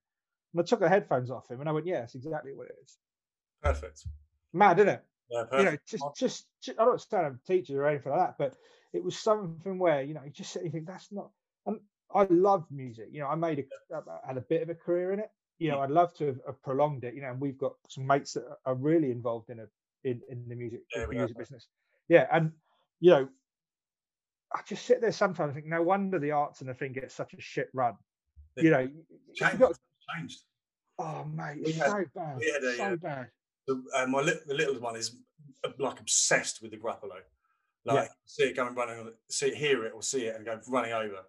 And 0.55 0.61
I 0.61 0.65
took 0.65 0.79
the 0.79 0.89
headphones 0.89 1.29
off 1.29 1.49
him 1.49 1.59
and 1.59 1.69
I 1.69 1.71
went, 1.71 1.85
Yeah, 1.85 2.01
that's 2.01 2.15
exactly 2.15 2.53
what 2.53 2.67
it 2.67 2.75
is. 2.83 2.97
Perfect. 3.61 4.05
Mad, 4.53 4.79
isn't 4.79 4.89
it? 4.89 5.03
Yeah, 5.29 5.43
perfect. 5.43 5.59
You 5.59 5.65
know, 5.65 5.77
just, 5.87 6.03
just, 6.17 6.45
just, 6.61 6.79
I 6.79 6.85
don't 6.85 7.01
stand 7.01 7.25
a 7.25 7.51
teacher 7.51 7.81
or 7.81 7.87
anything 7.87 8.11
like 8.11 8.21
that, 8.21 8.37
but 8.37 8.55
it 8.93 9.03
was 9.03 9.17
something 9.17 9.77
where, 9.77 10.01
you 10.01 10.13
know, 10.13 10.21
you 10.23 10.31
just 10.31 10.55
you 10.55 10.69
think 10.69 10.87
that's 10.87 11.11
not, 11.11 11.29
and 11.65 11.79
I 12.13 12.25
love 12.29 12.65
music. 12.71 13.07
You 13.11 13.21
know, 13.21 13.27
I 13.27 13.35
made 13.35 13.65
a, 13.91 13.95
uh, 13.95 14.01
had 14.25 14.37
a 14.37 14.41
bit 14.41 14.61
of 14.61 14.69
a 14.69 14.75
career 14.75 15.11
in 15.11 15.19
it 15.19 15.29
you 15.57 15.69
know, 15.69 15.77
mm. 15.77 15.83
I'd 15.83 15.91
love 15.91 16.13
to 16.15 16.27
have, 16.27 16.39
have, 16.45 16.61
prolonged 16.63 17.03
it. 17.03 17.15
You 17.15 17.21
know, 17.21 17.31
and 17.31 17.39
we've 17.39 17.57
got 17.57 17.73
some 17.89 18.05
mates 18.05 18.33
that 18.33 18.43
are 18.65 18.75
really 18.75 19.11
involved 19.11 19.49
in 19.49 19.59
a 19.59 19.67
in, 20.03 20.21
in 20.29 20.47
the 20.47 20.55
music, 20.55 20.81
yeah, 20.95 21.05
the 21.05 21.13
music 21.13 21.37
business. 21.37 21.67
Yeah, 22.07 22.27
and 22.31 22.51
you 22.99 23.11
know, 23.11 23.27
I 24.53 24.59
just 24.67 24.85
sit 24.85 25.01
there 25.01 25.11
sometimes 25.11 25.49
and 25.49 25.55
think, 25.55 25.67
no 25.67 25.81
wonder 25.81 26.19
the 26.19 26.31
arts 26.31 26.61
and 26.61 26.69
the 26.69 26.73
thing 26.73 26.93
gets 26.93 27.13
such 27.13 27.33
a 27.33 27.41
shit 27.41 27.69
run. 27.73 27.95
you 28.57 28.69
know, 28.69 28.87
changed. 29.33 29.59
Got, 29.59 29.77
changed. 30.13 30.41
Oh 30.97 31.25
mate, 31.25 31.57
it's 31.61 31.77
had, 31.77 31.87
so 31.87 32.05
bad. 32.15 32.41
A, 32.41 32.75
so 32.75 32.83
uh, 32.83 32.95
bad. 32.95 33.27
The, 33.67 33.83
uh, 33.95 34.07
my 34.07 34.21
li- 34.21 34.39
the 34.47 34.53
little 34.53 34.79
one 34.79 34.95
is 34.95 35.17
like 35.79 35.99
obsessed 35.99 36.61
with 36.61 36.71
the 36.71 36.77
Gruffalo. 36.77 37.19
Like 37.85 37.95
yeah. 37.95 38.07
see 38.25 38.43
it 38.43 38.55
going 38.55 38.73
running, 38.75 39.11
see 39.29 39.47
it, 39.47 39.55
hear 39.55 39.85
it, 39.85 39.93
or 39.93 40.01
see 40.01 40.25
it, 40.25 40.35
and 40.35 40.45
go 40.45 40.59
running 40.67 40.93
over. 40.93 41.19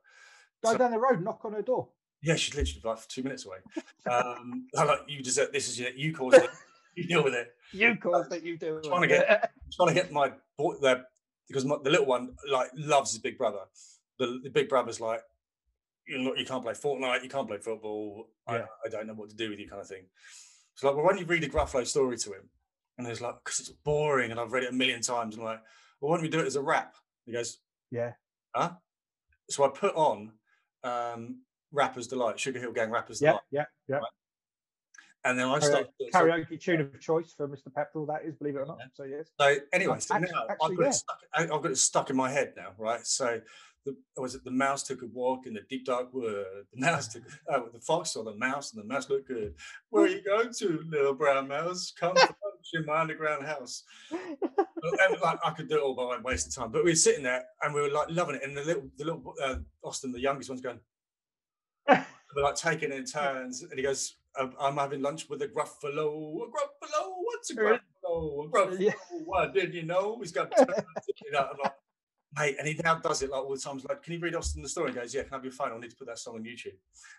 Go 0.64 0.72
so, 0.72 0.78
down 0.78 0.90
the 0.90 0.98
road, 0.98 1.22
knock 1.22 1.40
on 1.44 1.52
her 1.52 1.62
door. 1.62 1.88
Yeah, 2.22 2.36
she's 2.36 2.54
literally 2.54 2.80
like 2.84 3.06
two 3.08 3.22
minutes 3.22 3.46
away. 3.46 3.58
Um, 4.10 4.68
I'm 4.78 4.86
like, 4.86 5.00
you 5.08 5.20
deserve 5.20 5.50
this 5.50 5.68
is 5.68 5.80
you 5.80 6.14
caused 6.14 6.36
it. 6.36 6.50
You 6.94 7.08
deal 7.08 7.24
with 7.24 7.34
it. 7.34 7.52
You 7.72 7.96
caused 7.96 8.32
it. 8.32 8.44
You 8.44 8.56
deal 8.56 8.76
with 8.76 8.84
trying 8.84 9.02
it. 9.02 9.08
To 9.08 9.14
get, 9.14 9.50
trying 9.72 9.88
to 9.88 9.94
get 9.94 10.12
my 10.12 10.32
boy 10.56 10.76
there 10.80 11.04
because 11.48 11.64
my, 11.64 11.76
the 11.82 11.90
little 11.90 12.06
one 12.06 12.36
like 12.48 12.70
loves 12.76 13.10
his 13.10 13.18
big 13.20 13.36
brother. 13.36 13.58
The, 14.20 14.38
the 14.44 14.50
big 14.50 14.68
brother's 14.68 15.00
like, 15.00 15.20
you 16.06 16.44
can't 16.46 16.62
play 16.62 16.72
Fortnite, 16.72 17.22
you 17.22 17.28
can't 17.28 17.48
play 17.48 17.58
football. 17.58 18.28
Yeah. 18.48 18.66
I, 18.84 18.86
I, 18.86 18.88
don't 18.88 19.06
know 19.06 19.14
what 19.14 19.30
to 19.30 19.36
do 19.36 19.50
with 19.50 19.58
you, 19.58 19.68
kind 19.68 19.82
of 19.82 19.88
thing. 19.88 20.04
It's 20.74 20.84
like, 20.84 20.94
well, 20.94 21.04
why 21.04 21.10
don't 21.10 21.20
you 21.20 21.26
read 21.26 21.44
a 21.44 21.48
Gruffalo 21.48 21.86
story 21.86 22.16
to 22.18 22.32
him? 22.32 22.48
And 22.98 23.06
he's 23.06 23.20
like, 23.20 23.36
because 23.44 23.60
it's 23.60 23.70
boring, 23.70 24.30
and 24.30 24.40
I've 24.40 24.52
read 24.52 24.64
it 24.64 24.70
a 24.70 24.76
million 24.76 25.00
times. 25.00 25.34
And 25.34 25.42
I'm 25.42 25.52
like, 25.52 25.62
well, 26.00 26.10
why 26.10 26.16
don't 26.16 26.22
we 26.22 26.28
do 26.28 26.40
it 26.40 26.46
as 26.46 26.56
a 26.56 26.62
rap? 26.62 26.94
He 27.24 27.32
goes, 27.32 27.58
yeah, 27.90 28.12
huh? 28.54 28.72
So 29.50 29.64
I 29.64 29.68
put 29.68 29.94
on 29.94 30.32
um, 30.84 31.42
Rappers 31.72 32.06
Delight, 32.06 32.40
Sugar 32.40 32.58
Hill 32.58 32.72
Gang 32.72 32.90
Rappers 32.90 33.20
yeah, 33.20 33.30
Delight. 33.30 33.42
Yeah, 33.50 33.64
yeah, 33.88 33.96
right? 33.96 34.04
And 35.24 35.36
then 35.36 35.48
I 35.48 35.58
started 35.58 35.88
karaoke 36.14 36.50
so, 36.50 36.56
tune 36.56 36.80
of 36.80 37.00
choice 37.00 37.34
for 37.36 37.48
Mr. 37.48 37.66
Pepperell. 37.76 38.06
That 38.06 38.24
is, 38.24 38.36
believe 38.36 38.54
it 38.54 38.60
or 38.60 38.66
not. 38.66 38.78
Yeah. 38.78 38.86
So 38.94 39.04
yes. 39.04 39.28
So 39.40 39.56
anyway, 39.72 39.98
so 39.98 40.14
actually, 40.14 40.30
now 40.32 40.46
actually, 40.48 40.72
I've, 40.72 40.78
got 40.78 40.84
yeah. 40.84 40.90
stuck, 40.90 41.18
I've 41.34 41.48
got 41.48 41.70
it 41.72 41.78
stuck 41.78 42.10
in 42.10 42.16
my 42.16 42.30
head 42.30 42.52
now, 42.56 42.68
right? 42.78 43.04
So 43.04 43.40
the, 43.86 44.20
was 44.20 44.34
it 44.34 44.44
the 44.44 44.50
mouse 44.50 44.82
took 44.82 45.02
a 45.02 45.06
walk 45.06 45.46
in 45.46 45.54
the 45.54 45.62
deep 45.70 45.86
dark 45.86 46.12
wood? 46.12 46.44
The 46.74 46.80
mouse 46.80 47.08
took 47.08 47.22
uh, 47.50 47.60
the 47.72 47.80
fox 47.80 48.12
saw 48.12 48.22
the 48.22 48.34
mouse, 48.34 48.74
and 48.74 48.82
the 48.82 48.86
mouse 48.86 49.08
looked 49.08 49.28
good. 49.28 49.54
Where 49.88 50.04
are 50.04 50.08
you 50.08 50.22
going 50.22 50.52
to, 50.58 50.84
little 50.88 51.14
brown 51.14 51.48
mouse? 51.48 51.92
Come 51.98 52.16
in 52.74 52.84
my 52.84 53.00
underground 53.00 53.46
house. 53.46 53.84
and, 54.10 55.20
like, 55.22 55.38
I 55.44 55.50
could 55.52 55.68
do 55.68 55.76
it 55.76 55.82
all 55.82 55.94
by 55.94 56.18
wasting 56.22 56.52
time, 56.52 56.72
but 56.72 56.84
we 56.84 56.90
were 56.90 56.96
sitting 56.96 57.22
there 57.22 57.44
and 57.62 57.72
we 57.72 57.80
were 57.80 57.90
like 57.90 58.08
loving 58.10 58.36
it. 58.36 58.42
And 58.44 58.56
the 58.56 58.64
little, 58.64 58.90
the 58.98 59.04
little 59.04 59.34
uh, 59.42 59.56
Austin, 59.82 60.12
the 60.12 60.20
youngest 60.20 60.50
one's 60.50 60.60
going, 60.60 60.80
we're 61.88 62.42
like 62.42 62.56
taking 62.56 62.92
in 62.92 63.04
turns, 63.04 63.62
and 63.62 63.72
he 63.76 63.82
goes, 63.82 64.16
"I'm 64.60 64.76
having 64.76 65.00
lunch 65.00 65.28
with 65.30 65.40
a 65.42 65.48
Gruffalo. 65.48 66.42
A 66.42 66.46
Gruffalo? 66.46 67.14
What's 67.22 67.50
a 67.50 67.54
Gruffalo? 67.54 68.44
A 68.44 68.48
Gruffalo? 68.50 68.78
Yeah. 68.78 68.92
What 69.24 69.54
did 69.54 69.72
you 69.72 69.84
know? 69.84 70.18
He's 70.20 70.32
got." 70.32 70.52
you 70.58 71.32
know, 71.32 71.48
I'm 71.50 71.58
like, 71.62 71.72
mate, 72.36 72.56
and 72.58 72.68
he 72.68 72.74
now 72.82 72.96
does 72.96 73.22
it 73.22 73.30
like 73.30 73.42
all 73.42 73.52
the 73.52 73.58
times. 73.58 73.84
Like, 73.88 74.02
can 74.02 74.14
you 74.14 74.20
read 74.20 74.34
Austin 74.34 74.62
the 74.62 74.68
story? 74.68 74.88
And 74.88 74.96
goes, 74.96 75.14
"Yeah, 75.14 75.22
can 75.22 75.32
I 75.32 75.36
have 75.36 75.44
your 75.44 75.52
phone? 75.52 75.72
I 75.72 75.78
need 75.78 75.90
to 75.90 75.96
put 75.96 76.06
that 76.08 76.18
song 76.18 76.36
on 76.36 76.44
YouTube." 76.44 76.76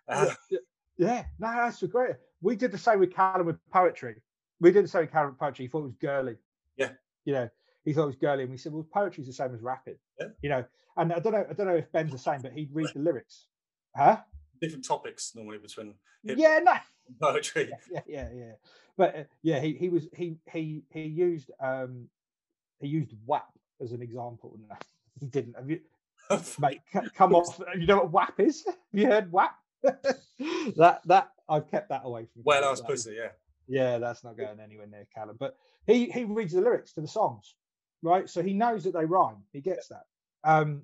Uh, 0.07 0.33
yeah, 0.49 0.59
yeah, 0.97 1.23
no, 1.39 1.51
that's 1.51 1.83
great. 1.83 2.15
We 2.41 2.55
did 2.55 2.71
the 2.71 2.77
same 2.77 2.99
with 2.99 3.13
Callum 3.13 3.45
with 3.45 3.57
poetry. 3.71 4.15
We 4.59 4.71
did 4.71 4.85
the 4.85 4.89
same 4.89 5.01
with 5.01 5.11
Callum 5.11 5.29
with 5.31 5.39
poetry. 5.39 5.65
He 5.65 5.69
thought 5.69 5.79
it 5.79 5.83
was 5.83 5.95
girly. 6.01 6.35
Yeah, 6.77 6.91
you 7.25 7.33
know, 7.33 7.49
he 7.85 7.93
thought 7.93 8.03
it 8.03 8.07
was 8.07 8.15
girly, 8.15 8.43
and 8.43 8.51
we 8.51 8.57
said, 8.57 8.73
"Well, 8.73 8.87
poetry's 8.93 9.27
the 9.27 9.33
same 9.33 9.53
as 9.53 9.61
rapping." 9.61 9.97
Yeah. 10.19 10.27
You 10.41 10.49
know, 10.49 10.65
and 10.97 11.13
I 11.13 11.19
don't 11.19 11.33
know, 11.33 11.45
I 11.49 11.53
don't 11.53 11.67
know 11.67 11.75
if 11.75 11.91
Ben's 11.91 12.11
the 12.11 12.17
same, 12.17 12.41
but 12.41 12.53
he'd 12.53 12.73
read 12.73 12.89
the 12.93 12.99
lyrics. 12.99 13.47
Huh? 13.95 14.17
different 14.59 14.85
topics 14.85 15.33
normally 15.35 15.57
between 15.57 15.93
yeah 16.23 16.59
no 16.63 16.73
poetry 17.21 17.69
yeah 17.91 18.01
yeah 18.07 18.29
yeah 18.33 18.51
but 18.97 19.15
uh, 19.15 19.23
yeah 19.43 19.59
he 19.59 19.73
he 19.73 19.89
was 19.89 20.07
he 20.15 20.37
he 20.51 20.83
he 20.89 21.03
used 21.03 21.51
um 21.59 22.07
he 22.79 22.87
used 22.87 23.13
WAP 23.25 23.47
as 23.81 23.91
an 23.91 24.01
example 24.01 24.57
he 25.19 25.25
didn't. 25.25 25.55
Have 25.55 25.69
you 25.69 25.79
mate 26.59 26.81
come 27.15 27.33
off 27.33 27.59
you 27.77 27.85
know 27.85 27.97
what 27.97 28.11
WAP 28.11 28.39
is? 28.39 28.63
Have 28.65 28.75
you 28.91 29.07
heard 29.07 29.31
WAP? 29.31 29.55
That 30.75 31.01
that 31.05 31.31
I've 31.49 31.69
kept 31.71 31.89
that 31.89 32.01
away 32.03 32.25
from 32.25 32.43
well 32.43 32.63
I 32.63 32.69
was 32.69 32.81
pussy 32.81 33.15
yeah. 33.17 33.29
Yeah 33.67 33.97
that's 33.97 34.23
not 34.23 34.37
going 34.37 34.59
anywhere 34.59 34.85
near 34.87 35.07
Callum 35.13 35.37
but 35.39 35.55
he 35.87 36.05
he 36.11 36.25
reads 36.25 36.53
the 36.53 36.61
lyrics 36.61 36.93
to 36.93 37.01
the 37.01 37.07
songs 37.07 37.55
right? 38.03 38.29
So 38.29 38.43
he 38.43 38.53
knows 38.53 38.83
that 38.83 38.93
they 38.93 39.05
rhyme. 39.05 39.37
He 39.53 39.61
gets 39.61 39.87
that. 39.87 40.03
Um 40.43 40.83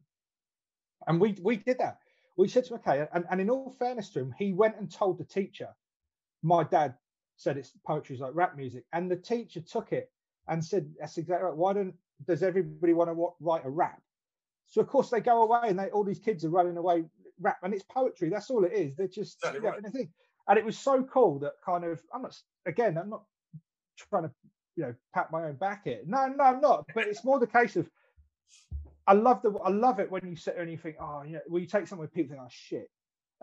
and 1.08 1.20
we 1.20 1.36
we 1.42 1.58
did 1.58 1.78
that. 1.80 1.98
We 2.36 2.48
said 2.48 2.66
to 2.66 2.74
him, 2.74 2.80
okay, 2.80 3.08
and, 3.14 3.26
and 3.30 3.40
in 3.40 3.50
all 3.50 3.76
fairness 3.78 4.10
to 4.12 4.20
him, 4.20 4.34
he 4.40 4.54
went 4.54 4.78
and 4.78 4.92
told 4.92 5.20
the 5.20 5.26
teacher, 5.26 5.70
my 6.42 6.64
dad 6.64 6.96
said 7.36 7.58
it's 7.58 7.72
poetry 7.86 8.16
is 8.16 8.22
like 8.22 8.34
rap 8.34 8.56
music. 8.56 8.86
And 8.94 9.10
the 9.10 9.16
teacher 9.16 9.62
took 9.62 9.92
it 9.92 10.10
and 10.48 10.64
said, 10.64 10.92
that's 11.00 11.18
exactly 11.18 11.46
right. 11.46 11.56
Why 11.56 11.74
don't, 11.74 11.94
does 12.28 12.42
everybody 12.42 12.94
want 12.94 13.10
to 13.10 13.34
write 13.40 13.66
a 13.66 13.70
rap? 13.70 14.02
So 14.68 14.82
of 14.82 14.88
course 14.88 15.10
they 15.10 15.20
go 15.20 15.44
away 15.44 15.70
and 15.70 15.80
they, 15.80 15.90
all 15.90 16.04
these 16.04 16.20
kids 16.20 16.44
are 16.46 16.50
running 16.50 16.78
away 16.78 17.06
rap 17.40 17.58
and 17.64 17.74
it's 17.74 17.84
poetry. 17.84 18.30
That's 18.30 18.50
all 18.50 18.64
it 18.64 18.74
is. 18.74 18.96
They're 18.96 19.08
just, 19.08 19.38
you 19.54 19.60
right. 19.60 19.78
anything. 19.78 20.10
And 20.48 20.58
it 20.58 20.66
was 20.66 20.78
so 20.78 21.04
cool 21.04 21.40
that 21.40 21.54
kind 21.66 21.84
of, 21.86 22.02
I'm 22.14 22.24
not, 22.24 22.36
again, 22.66 22.98
I'm 22.98 23.10
not 23.10 23.24
trying 24.10 24.24
to, 24.24 24.32
you 24.76 24.84
know, 24.84 24.96
pat 25.14 25.32
my 25.32 25.46
own 25.46 25.56
back 25.56 25.84
here. 25.84 26.02
No, 26.06 26.28
no, 26.28 26.44
I'm 26.44 26.62
not. 26.62 26.86
But 26.96 27.08
it's 27.08 27.24
more 27.24 27.40
the 27.40 27.48
case 27.48 27.76
of 27.76 27.90
I 29.06 29.14
love 29.14 29.42
the 29.42 29.52
I 29.64 29.70
love 29.70 30.00
it 30.00 30.10
when 30.10 30.26
you 30.26 30.36
sit 30.36 30.56
there 30.56 30.64
and 30.64 30.72
you 30.72 30.78
think, 30.78 30.96
oh, 31.00 31.24
you 31.24 31.34
know, 31.34 31.42
well, 31.48 31.62
you 31.62 31.68
take 31.68 31.88
something 31.88 32.00
where 32.00 32.08
people 32.08 32.36
think, 32.36 32.42
oh 32.44 32.50
shit. 32.50 32.90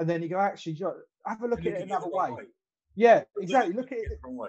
and 0.01 0.09
then 0.09 0.23
you 0.23 0.29
go, 0.29 0.41
actually, 0.41 0.73
you 0.73 0.87
know, 0.87 0.95
have 1.27 1.43
a 1.43 1.47
look 1.47 1.62
You 1.62 1.73
at 1.73 1.83
it 1.83 1.83
another 1.83 2.07
the 2.07 2.16
wrong 2.16 2.37
way. 2.37 2.45
Yeah, 2.97 3.23
exactly. 3.39 3.75
Look 3.75 3.93
at 3.93 3.99
it. 3.99 4.18
way. 4.25 4.49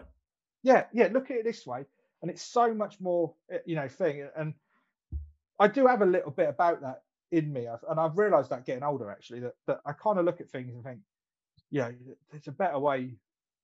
Yeah, 0.64 0.86
yeah. 0.94 1.10
Look 1.12 1.30
at 1.30 1.38
it 1.38 1.44
this 1.44 1.68
way, 1.68 1.84
and 2.22 2.32
it's 2.32 2.42
so 2.42 2.74
much 2.74 3.00
more, 3.02 3.34
uh, 3.54 3.58
you 3.66 3.76
know, 3.76 3.90
thing. 3.90 4.28
And 4.36 4.54
I 5.60 5.68
do 5.68 5.88
have 5.88 6.02
a 6.02 6.06
little 6.06 6.32
bit 6.32 6.50
about 6.50 6.82
that 6.82 7.04
in 7.32 7.52
me, 7.54 7.68
I've- 7.68 7.86
and 7.90 8.00
I've 8.00 8.18
realised 8.18 8.50
that 8.50 8.66
getting 8.66 8.84
older 8.84 9.10
actually 9.10 9.40
that 9.42 9.56
that 9.68 9.82
I 9.86 9.94
kind 9.94 10.20
of 10.20 10.26
look 10.26 10.42
at 10.42 10.50
things 10.50 10.74
and 10.74 10.84
think, 10.84 11.00
you 11.70 11.82
know, 11.82 11.94
there's 12.30 12.48
a 12.48 12.52
better 12.52 12.80
way, 12.80 13.18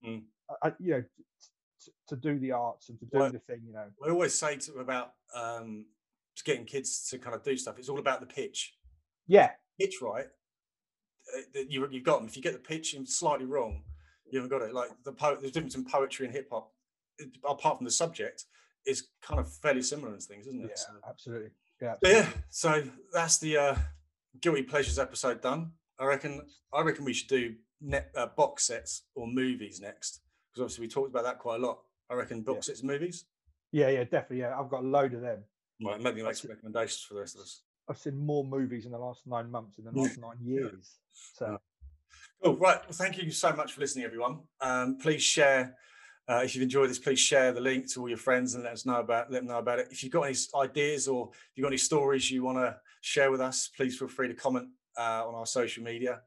Mm. 0.04 0.24
I, 0.50 0.70
I- 0.70 0.76
you 0.80 0.92
know, 0.92 1.02
to, 1.02 1.92
to 2.10 2.16
do 2.16 2.40
the 2.40 2.52
arts 2.52 2.90
and 2.90 3.00
to 3.00 3.06
do 3.06 3.18
Well, 3.18 3.32
the 3.32 3.40
thing, 3.40 3.62
you 3.66 3.74
know. 3.74 3.90
I 4.06 4.10
always 4.10 4.34
say 4.38 4.56
to 4.58 4.74
about 4.80 5.16
um, 5.34 5.86
getting 6.46 6.66
kids 6.66 7.08
to 7.10 7.18
kind 7.20 7.36
of 7.36 7.44
do 7.44 7.58
stuff. 7.58 7.78
It's 7.80 7.90
all 7.90 8.00
about 8.00 8.20
the 8.20 8.26
pitch. 8.28 8.78
Yeah, 9.28 9.52
Pitch 9.80 9.96
right, 10.02 10.26
uh, 11.36 11.60
you, 11.68 11.88
you've 11.92 12.04
got 12.04 12.20
them. 12.20 12.28
If 12.28 12.36
you 12.38 12.42
get 12.44 12.54
the 12.54 12.60
pitch 12.60 12.96
slightly 13.06 13.46
wrong, 13.46 13.84
you 14.32 14.40
haven't 14.40 14.50
got 14.58 14.66
it. 14.68 14.74
Like 14.74 14.90
the 15.04 15.12
po- 15.14 15.36
there's 15.36 15.52
difference 15.52 15.76
in 15.76 15.84
poetry 15.86 16.26
and 16.26 16.34
hip 16.36 16.48
hop. 16.52 16.72
Apart 17.44 17.78
from 17.78 17.86
the 17.86 17.92
subject, 17.92 18.46
is 18.86 19.10
kind 19.22 19.40
of 19.40 19.52
fairly 19.52 19.82
similar 19.82 20.14
in 20.14 20.20
things, 20.20 20.48
isn't 20.48 20.64
it? 20.64 20.70
yeah, 20.70 20.76
So- 20.76 21.00
absolutely. 21.10 21.50
Yeah, 21.82 21.96
But 22.02 22.12
yeah, 22.12 22.30
so 22.50 22.84
that's 23.14 23.38
the 23.38 23.58
uh, 23.58 23.76
guilty 24.42 24.64
pleasures 24.64 24.98
episode 25.00 25.42
done. 25.42 25.72
I 26.00 26.06
reckon. 26.06 26.42
I 26.74 26.82
reckon 26.82 27.06
we 27.06 27.14
should 27.14 27.30
do 27.30 27.56
net 27.82 28.12
uh, 28.16 28.28
box 28.28 28.68
sets 28.68 29.04
or 29.16 29.28
movies 29.28 29.80
next 29.80 30.22
because 30.52 30.64
obviously 30.64 30.86
we 30.86 30.90
talked 30.90 31.10
about 31.10 31.24
that 31.24 31.40
quite 31.40 31.60
a 31.62 31.66
lot. 31.66 31.80
I 32.10 32.16
reckon 32.16 32.42
box 32.42 32.68
sets, 32.68 32.80
and 32.82 32.90
movies. 32.90 33.26
yeah, 33.72 33.90
yeah, 33.90 34.04
definitely. 34.04 34.40
Yeah, 34.40 34.60
I've 34.60 34.70
got 34.70 34.84
a 34.84 34.88
load 34.88 35.14
of 35.14 35.22
them. 35.22 35.44
Right, 35.84 36.02
maybe 36.02 36.24
make 36.24 36.36
some 36.36 36.50
recommendations 36.50 37.06
for 37.08 37.14
the 37.14 37.20
rest 37.20 37.36
of 37.36 37.42
us. 37.42 37.62
I've 37.90 37.98
seen 37.98 38.18
more 38.18 38.44
movies 38.44 38.86
in 38.86 38.92
the 38.92 38.98
last 38.98 39.28
nine 39.28 39.52
months 39.52 39.76
than 39.76 39.86
the 39.86 40.00
last 40.00 40.20
nine 40.20 40.38
years. 40.44 40.98
So 41.36 41.60
Cool. 42.44 42.56
Right. 42.58 42.80
Well, 42.84 42.94
thank 42.94 43.18
you 43.18 43.32
so 43.32 43.54
much 43.54 43.74
for 43.74 43.82
listening, 43.82 44.06
everyone. 44.06 44.40
Um, 44.62 44.98
please 45.00 45.24
share. 45.24 45.76
Uh, 46.30 46.42
if 46.44 46.56
you've 46.56 46.64
enjoyed 46.64 46.90
this, 46.90 47.00
please 47.00 47.20
share 47.20 47.54
the 47.54 47.62
link 47.62 47.90
to 47.90 48.02
all 48.02 48.10
your 48.10 48.18
friends 48.18 48.56
and 48.56 48.64
let 48.64 48.74
us 48.74 48.86
know 48.86 49.00
about 49.00 49.32
let 49.32 49.40
them 49.40 49.48
know 49.48 49.60
about 49.60 49.80
it. 49.80 49.88
If 49.92 50.04
you've 50.04 50.12
got 50.12 50.24
any 50.24 50.36
ideas 50.56 51.08
or 51.08 51.30
if 51.32 51.52
you've 51.56 51.64
got 51.64 51.70
any 51.70 51.78
stories 51.78 52.30
you 52.30 52.44
want 52.44 52.58
to 52.58 52.76
share 53.02 53.32
with 53.32 53.40
us, 53.40 53.70
please 53.70 53.98
feel 53.98 54.10
free 54.10 54.28
to 54.28 54.34
comment 54.34 54.68
uh, 54.98 55.26
on 55.26 55.36
our 55.36 55.46
social 55.46 55.84
media. 55.84 56.22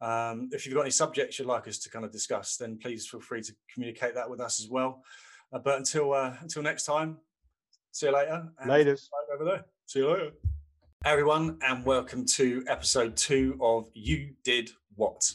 Um, 0.00 0.48
if 0.52 0.64
you've 0.64 0.74
got 0.74 0.82
any 0.82 0.90
subjects 0.90 1.38
you'd 1.38 1.48
like 1.48 1.68
us 1.68 1.78
to 1.80 1.90
kind 1.90 2.04
of 2.04 2.10
discuss, 2.10 2.56
then 2.56 2.78
please 2.78 3.06
feel 3.06 3.20
free 3.20 3.42
to 3.42 3.54
communicate 3.72 4.14
that 4.14 4.28
with 4.28 4.40
us 4.40 4.58
as 4.58 4.68
well. 4.70 5.04
Uh, 5.52 5.58
but 5.58 5.76
until 5.76 6.14
uh, 6.14 6.34
until 6.40 6.62
next 6.62 6.84
time, 6.84 7.18
see 7.90 8.06
you 8.06 8.14
later. 8.14 8.48
right 9.12 9.34
over 9.34 9.44
there. 9.44 9.64
See 9.84 9.98
you 9.98 10.10
later. 10.10 10.30
Everyone, 11.04 11.58
and 11.62 11.84
welcome 11.84 12.24
to 12.26 12.64
episode 12.68 13.16
two 13.16 13.58
of 13.60 13.90
You 13.92 14.30
Did 14.44 14.70
What? 14.94 15.34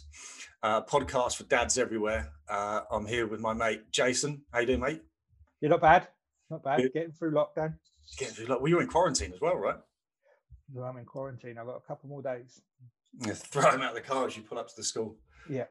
Uh, 0.68 0.82
podcast 0.84 1.38
for 1.38 1.46
dads 1.46 1.78
everywhere. 1.78 2.30
Uh, 2.50 2.82
I'm 2.92 3.06
here 3.06 3.26
with 3.26 3.40
my 3.40 3.54
mate 3.54 3.90
Jason. 3.90 4.42
How 4.52 4.60
you 4.60 4.66
doing, 4.66 4.82
mate? 4.82 5.02
You're 5.62 5.72
not 5.72 5.80
bad. 5.80 6.10
Not 6.50 6.62
bad. 6.62 6.82
Good. 6.82 6.92
Getting 6.94 7.14
through 7.14 7.32
lockdown. 7.32 7.76
Getting 8.18 8.34
through. 8.36 8.48
Like, 8.48 8.60
well, 8.60 8.68
you're 8.68 8.82
in 8.82 8.90
quarantine 8.90 9.32
as 9.34 9.40
well, 9.40 9.56
right? 9.56 9.78
Well, 10.74 10.84
I'm 10.84 10.98
in 10.98 11.06
quarantine. 11.06 11.58
I've 11.58 11.68
got 11.68 11.78
a 11.78 11.88
couple 11.88 12.10
more 12.10 12.22
days. 12.22 12.60
Yeah, 13.26 13.32
throw 13.32 13.72
him 13.72 13.82
out 13.82 13.92
of 13.92 13.96
the 13.96 14.02
car 14.02 14.28
as 14.28 14.36
you 14.36 14.44
pull 14.44 14.60
up 14.60 14.68
to 14.68 14.74
the 14.76 14.84
school. 14.84 15.16
Yeah. 15.50 15.68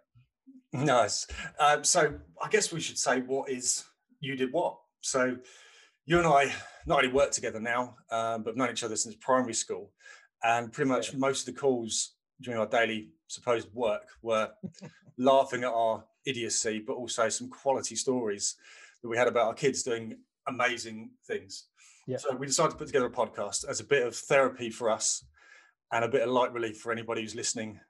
Nice. 0.73 1.27
Um, 1.61 1.85
so 1.85 2.15
I 2.43 2.49
guess 2.49 2.73
we 2.73 2.81
should 2.81 2.97
say 2.97 3.21
what 3.21 3.51
is 3.51 3.85
you 4.21 4.35
did 4.35 4.51
what. 4.51 4.79
So 5.03 5.37
you 6.07 6.17
and 6.17 6.27
I 6.27 6.55
not 6.87 7.05
only 7.05 7.13
work 7.13 7.33
together 7.33 7.61
now, 7.61 7.97
um, 8.11 8.45
but 8.45 8.57
known 8.57 8.71
each 8.71 8.83
other 8.83 8.97
since 8.97 9.15
primary 9.17 9.53
school, 9.53 9.93
and 10.43 10.73
pretty 10.73 10.89
much 10.89 11.13
Yeah. 11.13 11.19
most 11.19 11.47
of 11.47 11.55
the 11.55 11.61
calls 11.61 12.15
during 12.41 12.59
our 12.59 12.67
daily 12.67 13.11
supposed 13.29 13.69
work 13.75 14.09
were 14.23 14.51
laughing 15.19 15.65
at 15.65 15.73
our 15.73 16.05
idiocy, 16.27 16.83
but 16.85 16.95
also 16.95 17.29
some 17.29 17.49
quality 17.49 17.97
stories 17.97 18.57
that 19.03 19.09
we 19.09 19.17
had 19.17 19.29
about 19.29 19.47
our 19.47 19.55
kids 19.55 19.83
doing 19.83 20.17
amazing 20.49 21.11
things. 21.27 21.67
Yeah. 22.07 22.19
So 22.19 22.35
we 22.37 22.47
decided 22.47 22.73
to 22.73 22.77
put 22.77 22.87
together 22.87 23.07
a 23.07 23.11
podcast 23.11 23.69
as 23.69 23.81
a 23.81 23.85
bit 23.85 24.07
of 24.07 24.15
therapy 24.15 24.71
for 24.71 24.91
us 24.91 25.25
and 25.93 26.05
a 26.05 26.09
bit 26.09 26.23
of 26.23 26.31
light 26.31 26.53
relief 26.53 26.79
for 26.79 26.93
anybody 26.93 27.23
who's 27.23 27.35
listening 27.35 27.81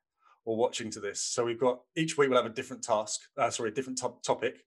or 0.45 0.57
watching 0.57 0.91
to 0.91 1.01
this. 1.01 1.21
So 1.21 1.45
we've 1.45 1.61
got 1.61 1.81
each 1.97 2.17
week 2.17 2.31
we'll 2.31 2.43
have 2.43 2.51
a 2.51 2.55
different 2.55 2.83
task, 2.83 3.21
uh, 3.37 3.51
sorry, 3.51 3.71
a 3.71 3.75
different 3.75 3.99
top 3.99 4.23
topic. 4.23 4.65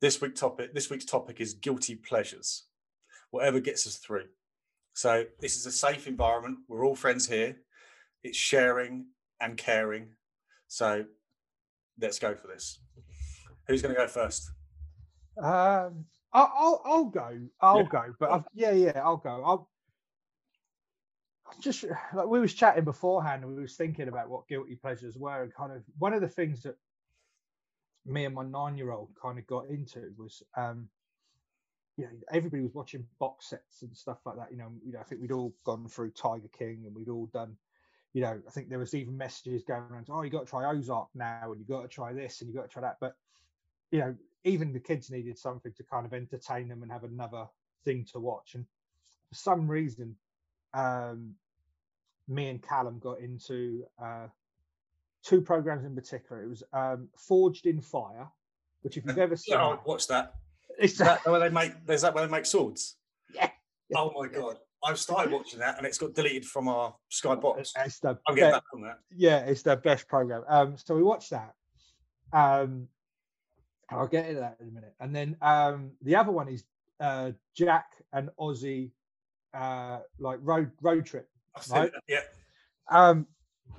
This 0.00 0.20
week 0.20 0.34
topic, 0.34 0.74
this 0.74 0.90
week's 0.90 1.06
topic 1.06 1.40
is 1.40 1.54
guilty 1.54 1.94
pleasures. 1.94 2.64
Whatever 3.30 3.60
gets 3.60 3.86
us 3.86 3.96
through. 3.96 4.26
So 4.94 5.24
this 5.40 5.56
is 5.56 5.66
a 5.66 5.72
safe 5.72 6.06
environment. 6.06 6.58
We're 6.68 6.84
all 6.84 6.94
friends 6.94 7.28
here. 7.28 7.56
It's 8.24 8.36
sharing 8.36 9.06
and 9.40 9.56
caring. 9.56 10.08
So 10.68 11.04
let's 12.00 12.18
go 12.18 12.34
for 12.34 12.48
this. 12.48 12.80
Who's 13.68 13.82
going 13.82 13.94
to 13.94 14.00
go 14.00 14.06
first? 14.06 14.50
Um, 15.42 16.06
I'll, 16.32 16.52
I'll, 16.56 16.82
I'll 16.84 17.04
go. 17.04 17.38
I'll 17.60 17.82
Yeah. 17.82 17.88
go. 17.88 18.14
But 18.18 18.30
I've, 18.30 18.44
yeah, 18.54 18.72
yeah, 18.72 19.00
I'll 19.02 19.16
go. 19.16 19.42
I'll 19.44 19.70
I'm 21.48 21.60
just 21.60 21.84
like 22.12 22.26
we 22.26 22.40
was 22.40 22.54
chatting 22.54 22.84
beforehand, 22.84 23.44
and 23.44 23.54
we 23.54 23.62
was 23.62 23.76
thinking 23.76 24.08
about 24.08 24.28
what 24.28 24.48
guilty 24.48 24.74
pleasures 24.74 25.16
were, 25.16 25.42
and 25.42 25.54
kind 25.54 25.72
of 25.72 25.82
one 25.98 26.12
of 26.12 26.20
the 26.20 26.28
things 26.28 26.62
that 26.64 26.76
me 28.04 28.24
and 28.24 28.34
my 28.34 28.44
nine-year-old 28.44 29.10
kind 29.20 29.38
of 29.38 29.46
got 29.46 29.68
into 29.68 30.12
was, 30.18 30.42
um, 30.56 30.88
you 31.96 32.04
know, 32.04 32.10
everybody 32.32 32.62
was 32.62 32.74
watching 32.74 33.06
box 33.20 33.50
sets 33.50 33.82
and 33.82 33.96
stuff 33.96 34.18
like 34.26 34.36
that. 34.36 34.50
You 34.50 34.58
know, 34.58 34.72
you 34.84 34.92
know, 34.92 35.00
I 35.00 35.04
think 35.04 35.20
we'd 35.20 35.32
all 35.32 35.54
gone 35.64 35.86
through 35.88 36.10
Tiger 36.10 36.48
King, 36.56 36.82
and 36.84 36.94
we'd 36.94 37.08
all 37.08 37.26
done. 37.26 37.56
You 38.16 38.22
know, 38.22 38.40
I 38.48 38.50
think 38.50 38.70
there 38.70 38.78
was 38.78 38.94
even 38.94 39.14
messages 39.14 39.62
going 39.62 39.82
around. 39.90 40.06
Oh, 40.08 40.22
you 40.22 40.30
got 40.30 40.46
to 40.46 40.50
try 40.50 40.64
Ozark 40.64 41.08
now, 41.14 41.52
and 41.52 41.60
you 41.60 41.66
got 41.66 41.82
to 41.82 41.88
try 41.88 42.14
this, 42.14 42.40
and 42.40 42.48
you 42.48 42.56
got 42.56 42.62
to 42.62 42.68
try 42.72 42.80
that. 42.80 42.96
But 42.98 43.14
you 43.90 43.98
know, 43.98 44.14
even 44.42 44.72
the 44.72 44.80
kids 44.80 45.10
needed 45.10 45.36
something 45.36 45.70
to 45.76 45.82
kind 45.82 46.06
of 46.06 46.14
entertain 46.14 46.66
them 46.66 46.82
and 46.82 46.90
have 46.90 47.04
another 47.04 47.44
thing 47.84 48.06
to 48.12 48.18
watch. 48.18 48.54
And 48.54 48.64
for 49.28 49.34
some 49.34 49.68
reason, 49.68 50.16
um, 50.72 51.34
me 52.26 52.48
and 52.48 52.62
Callum 52.62 53.00
got 53.00 53.20
into 53.20 53.84
uh, 54.02 54.28
two 55.22 55.42
programs 55.42 55.84
in 55.84 55.94
particular. 55.94 56.42
It 56.42 56.48
was 56.48 56.62
um, 56.72 57.08
Forged 57.18 57.66
in 57.66 57.82
Fire, 57.82 58.28
which 58.80 58.96
if 58.96 59.04
you've 59.04 59.18
ever 59.18 59.36
seen, 59.36 59.58
Oh, 59.58 59.78
what's 59.84 60.06
that? 60.06 60.36
it's 60.78 60.94
Is 60.94 60.98
that 61.00 61.26
where 61.26 61.40
they 61.40 61.50
make? 61.50 61.72
Is 61.86 62.00
that 62.00 62.14
where 62.14 62.26
they 62.26 62.32
make 62.32 62.46
swords? 62.46 62.96
Yeah. 63.34 63.50
Oh 63.94 64.10
my 64.16 64.26
god! 64.26 64.56
I've 64.86 64.98
started 64.98 65.32
watching 65.32 65.58
that, 65.60 65.78
and 65.78 65.86
it's 65.86 65.98
got 65.98 66.14
deleted 66.14 66.44
from 66.44 66.68
our 66.68 66.94
Sky 67.08 67.34
box. 67.34 67.72
it's 67.76 67.98
the 67.98 68.18
I'm 68.28 68.34
getting 68.34 68.50
be- 68.50 68.54
back 68.54 68.62
on 68.74 68.82
that. 68.82 68.98
yeah, 69.14 69.38
it's 69.40 69.62
the 69.62 69.76
best 69.76 70.06
program. 70.08 70.44
Um, 70.48 70.76
so 70.76 70.94
we 70.94 71.02
watched 71.02 71.30
that. 71.30 71.54
Um, 72.32 72.88
and 73.90 74.00
I'll 74.00 74.06
get 74.08 74.26
into 74.26 74.40
that 74.40 74.56
in 74.60 74.68
a 74.68 74.70
minute. 74.70 74.94
And 75.00 75.14
then 75.14 75.36
um, 75.42 75.92
the 76.02 76.16
other 76.16 76.32
one 76.32 76.48
is 76.48 76.64
uh, 77.00 77.32
Jack 77.56 77.86
and 78.12 78.30
Ozzy, 78.38 78.90
uh, 79.54 79.98
like 80.18 80.38
road 80.42 80.70
road 80.80 81.04
trip. 81.06 81.28
Right. 81.70 81.90
that, 81.92 82.02
Yeah. 82.08 82.20
Um, 82.90 83.26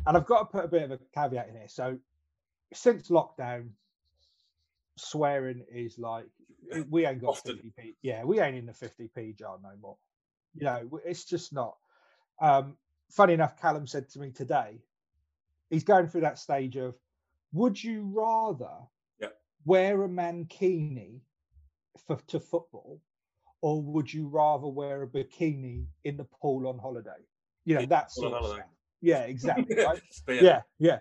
and 0.05 0.17
I've 0.17 0.25
got 0.25 0.39
to 0.39 0.45
put 0.45 0.65
a 0.65 0.67
bit 0.67 0.83
of 0.83 0.91
a 0.91 0.99
caveat 1.13 1.47
in 1.49 1.55
here. 1.55 1.67
So 1.67 1.97
since 2.73 3.09
lockdown, 3.09 3.69
swearing 4.97 5.63
is 5.71 5.97
like 5.97 6.25
we 6.89 7.05
ain't 7.05 7.21
got 7.21 7.29
Often. 7.29 7.57
50p. 7.57 7.95
Yeah, 8.01 8.23
we 8.23 8.39
ain't 8.39 8.57
in 8.57 8.65
the 8.65 8.73
50p 8.73 9.37
jar 9.37 9.57
no 9.61 9.69
more. 9.81 9.97
You 10.57 10.65
know, 10.65 10.99
it's 11.05 11.23
just 11.23 11.53
not. 11.53 11.77
Um, 12.41 12.75
funny 13.11 13.33
enough, 13.33 13.59
Callum 13.59 13.87
said 13.87 14.09
to 14.09 14.19
me 14.19 14.31
today, 14.31 14.79
he's 15.69 15.83
going 15.83 16.07
through 16.07 16.21
that 16.21 16.39
stage 16.39 16.75
of, 16.77 16.95
would 17.53 17.81
you 17.81 18.11
rather 18.13 18.69
wear 19.65 20.03
a 20.03 20.09
mankini 20.09 21.19
for 22.07 22.17
to 22.27 22.39
football, 22.39 23.01
or 23.61 23.81
would 23.81 24.11
you 24.11 24.27
rather 24.27 24.67
wear 24.67 25.03
a 25.03 25.07
bikini 25.07 25.85
in 26.03 26.17
the 26.17 26.23
pool 26.23 26.67
on 26.67 26.77
holiday? 26.79 27.11
You 27.65 27.75
know, 27.75 27.81
Yeah, 27.81 27.87
that 27.87 28.11
pool 28.15 28.33
on 28.33 28.41
holiday. 28.41 28.63
Yeah, 29.01 29.21
exactly. 29.23 29.75
right? 29.85 30.01
Yeah. 30.27 30.41
yeah. 30.41 30.61
yeah, 30.79 30.99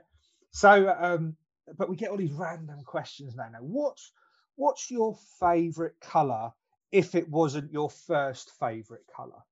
So, 0.51 0.95
um, 0.99 1.37
but 1.79 1.89
we 1.89 1.97
get 1.97 2.11
all 2.11 2.17
these 2.17 2.33
random 2.33 2.83
questions 2.85 3.35
now. 3.37 3.49
Now, 3.53 3.59
what's 3.61 4.13
what's 4.57 4.91
your 4.91 5.17
favourite 5.39 5.99
colour 6.01 6.53
if 6.93 7.15
it 7.15 7.29
wasn't 7.29 7.73
your 7.73 7.91
first 7.91 8.51
favourite 8.59 9.03
colour? 9.15 9.43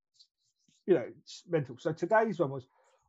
You 0.86 0.94
know, 0.94 1.04
it's 1.22 1.42
mental. 1.48 1.76
So 1.78 1.92
today's 1.92 2.38
one 2.38 2.50
was, 2.50 2.66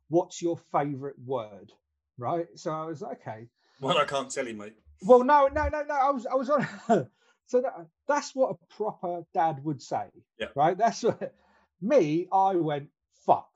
what's 0.08 0.40
your 0.40 0.58
favourite 0.72 1.18
word? 1.24 1.72
Right. 2.18 2.46
So 2.54 2.70
I 2.72 2.84
was 2.86 3.02
like, 3.02 3.20
okay. 3.20 3.48
Well, 3.80 3.98
I 3.98 4.04
can't 4.04 4.30
tell 4.30 4.46
you, 4.46 4.54
mate. 4.54 4.74
Well, 5.02 5.24
no, 5.24 5.48
no, 5.48 5.68
no, 5.68 5.82
no. 5.82 5.94
I 5.94 6.10
was, 6.10 6.26
I 6.26 6.34
was 6.34 6.48
on. 6.48 6.66
so 7.46 7.60
that, 7.60 7.86
that's 8.08 8.34
what 8.34 8.56
a 8.56 8.74
proper 8.74 9.22
dad 9.34 9.62
would 9.64 9.82
say. 9.82 10.06
Yeah. 10.38 10.46
Right. 10.54 10.76
That's 10.76 11.02
what 11.02 11.34
me. 11.82 12.28
I 12.32 12.54
went 12.54 12.88
fuck. 13.26 13.50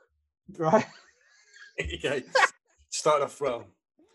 Right. 0.58 0.86
okay. 1.80 2.24
Started 2.90 3.24
off 3.24 3.40
well. 3.40 3.64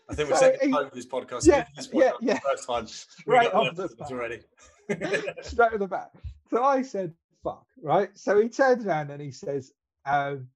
I 0.08 0.14
think 0.14 0.30
we're 0.30 0.36
So 0.36 0.52
second 0.52 0.72
time 0.72 0.90
this 0.94 1.06
podcast. 1.06 1.46
yeah, 1.46 1.64
This 1.74 1.88
yeah, 1.92 2.10
podcast, 2.10 2.16
yeah. 2.20 2.38
First 2.38 2.66
time. 2.68 2.86
We 3.26 3.34
got 3.34 3.54
off 3.54 3.74
the 3.74 4.06
already. 4.12 4.40
straight 5.42 5.72
to 5.72 5.78
the 5.78 5.88
back. 5.88 6.10
So 6.50 6.62
I 6.62 6.82
said, 6.82 7.12
fuck, 7.42 7.66
right? 7.82 8.10
So 8.14 8.40
he 8.40 8.48
turns 8.48 8.86
around 8.86 9.10
and 9.10 9.20
he 9.20 9.30
says, 9.30 9.72
um, 10.04 10.48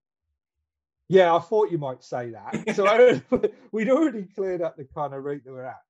Yeah, 1.09 1.35
I 1.35 1.39
thought 1.41 1.71
you 1.71 1.79
might 1.79 2.03
say 2.03 2.31
that. 2.31 2.75
So 2.77 2.87
I, 2.87 3.23
we'd 3.73 3.91
already 3.91 4.25
cleared 4.35 4.63
up 4.63 4.77
the 4.77 4.85
kind 4.85 5.15
of 5.15 5.25
route 5.25 5.43
that 5.45 5.53
we're 5.53 5.65
at. 5.65 5.83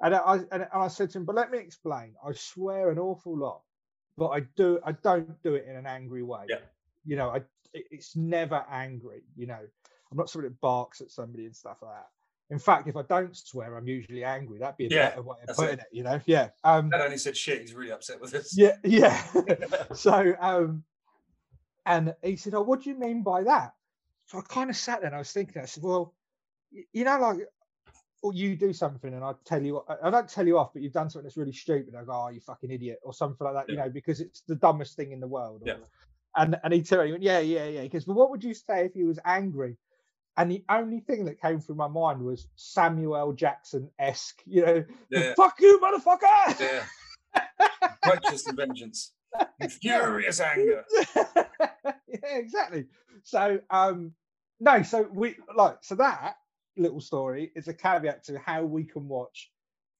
And 0.00 0.14
I, 0.14 0.40
and 0.52 0.66
I 0.72 0.88
said 0.88 1.10
to 1.10 1.18
him, 1.18 1.24
but 1.24 1.34
let 1.34 1.50
me 1.50 1.58
explain. 1.58 2.14
I 2.24 2.32
swear 2.32 2.90
an 2.90 3.00
awful 3.00 3.36
lot, 3.36 3.62
but 4.16 4.28
I 4.28 4.40
do 4.56 4.78
I 4.84 4.92
don't 4.92 5.42
do 5.42 5.54
it 5.54 5.66
in 5.68 5.74
an 5.74 5.86
angry 5.86 6.22
way. 6.22 6.44
Yeah. 6.48 6.58
You 7.04 7.16
know, 7.16 7.30
I 7.30 7.42
it's 7.72 8.14
never 8.14 8.64
angry. 8.70 9.22
You 9.36 9.48
know, 9.48 9.58
I'm 10.10 10.16
not 10.16 10.30
somebody 10.30 10.50
that 10.50 10.60
barks 10.60 11.00
at 11.00 11.10
somebody 11.10 11.46
and 11.46 11.56
stuff 11.56 11.78
like 11.82 11.94
that. 11.94 12.08
In 12.50 12.58
fact, 12.58 12.88
if 12.88 12.96
I 12.96 13.02
don't 13.02 13.36
swear, 13.36 13.76
I'm 13.76 13.86
usually 13.86 14.24
angry. 14.24 14.58
That'd 14.58 14.78
be 14.78 14.86
a 14.86 14.88
Yeah, 14.90 15.08
better 15.10 15.22
way 15.22 15.36
of 15.46 15.54
putting 15.56 15.74
it. 15.74 15.80
it. 15.80 15.86
You 15.92 16.02
know, 16.04 16.18
yeah. 16.24 16.48
Um, 16.64 16.88
Dad 16.88 17.02
only 17.02 17.18
said 17.18 17.36
shit. 17.36 17.60
He's 17.60 17.74
really 17.74 17.92
upset 17.92 18.20
with 18.20 18.34
us. 18.34 18.56
yeah, 18.56 18.76
yeah. 18.84 19.22
so, 19.94 20.34
um, 20.40 20.82
and 21.84 22.14
he 22.22 22.36
said, 22.36 22.54
"Oh, 22.54 22.62
what 22.62 22.82
do 22.82 22.90
you 22.90 22.96
mean 22.98 23.22
by 23.22 23.42
that?" 23.44 23.74
So 24.26 24.38
I 24.38 24.42
kind 24.42 24.70
of 24.70 24.76
sat 24.76 25.00
there 25.00 25.06
and 25.08 25.14
I 25.14 25.18
was 25.18 25.30
thinking. 25.32 25.60
I 25.60 25.66
said, 25.66 25.82
"Well, 25.82 26.14
you 26.70 27.04
know, 27.04 27.18
like, 27.18 27.38
or 28.22 28.32
you 28.32 28.56
do 28.56 28.72
something 28.72 29.12
and 29.14 29.22
I 29.22 29.32
tell 29.44 29.62
you, 29.62 29.82
I 30.02 30.10
don't 30.10 30.28
tell 30.28 30.46
you 30.46 30.58
off, 30.58 30.72
but 30.72 30.82
you've 30.82 30.92
done 30.92 31.08
something 31.10 31.24
that's 31.24 31.36
really 31.36 31.52
stupid. 31.52 31.94
I 31.94 32.04
go, 32.04 32.12
"Oh, 32.12 32.28
you 32.28 32.40
fucking 32.40 32.70
idiot," 32.70 32.98
or 33.02 33.12
something 33.12 33.44
like 33.46 33.54
that. 33.54 33.70
You 33.70 33.78
know, 33.78 33.90
because 33.90 34.20
it's 34.20 34.40
the 34.40 34.56
dumbest 34.56 34.96
thing 34.96 35.12
in 35.12 35.20
the 35.20 35.28
world. 35.28 35.62
or 35.62 35.68
Yeah. 35.68 35.74
And 36.36 36.58
and 36.64 36.72
he 36.72 36.82
turned, 36.82 37.06
he 37.06 37.12
went, 37.12 37.22
"Yeah, 37.24 37.40
yeah, 37.40 37.66
yeah." 37.66 37.82
He 37.82 37.88
goes, 37.90 38.06
"But 38.06 38.16
what 38.16 38.30
would 38.30 38.42
you 38.42 38.54
say 38.54 38.86
if 38.86 38.94
he 38.94 39.04
was 39.04 39.18
angry?" 39.26 39.76
And 40.38 40.52
the 40.52 40.64
only 40.68 41.00
thing 41.00 41.24
that 41.24 41.40
came 41.40 41.58
through 41.60 41.74
my 41.74 41.88
mind 41.88 42.22
was 42.22 42.46
Samuel 42.54 43.32
Jackson 43.32 43.90
esque, 43.98 44.40
you 44.46 44.64
know, 44.64 44.84
Yeah. 45.10 45.34
"Fuck 45.34 45.60
you, 45.60 45.80
motherfucker!" 45.80 46.60
Yeah. 46.60 46.86
Righteous 48.06 48.46
and 48.46 48.56
vengeance. 48.56 49.12
And 49.60 49.70
furious 49.70 50.40
anger. 50.40 50.84
yeah, 51.14 52.38
exactly. 52.38 52.86
So 53.24 53.60
um 53.68 54.14
no, 54.58 54.82
so 54.82 55.02
we 55.12 55.36
like 55.54 55.76
so 55.82 55.96
that 55.96 56.36
little 56.78 57.00
story 57.00 57.52
is 57.54 57.68
a 57.68 57.74
caveat 57.74 58.24
to 58.24 58.38
how 58.38 58.62
we 58.64 58.84
can 58.84 59.06
watch 59.06 59.52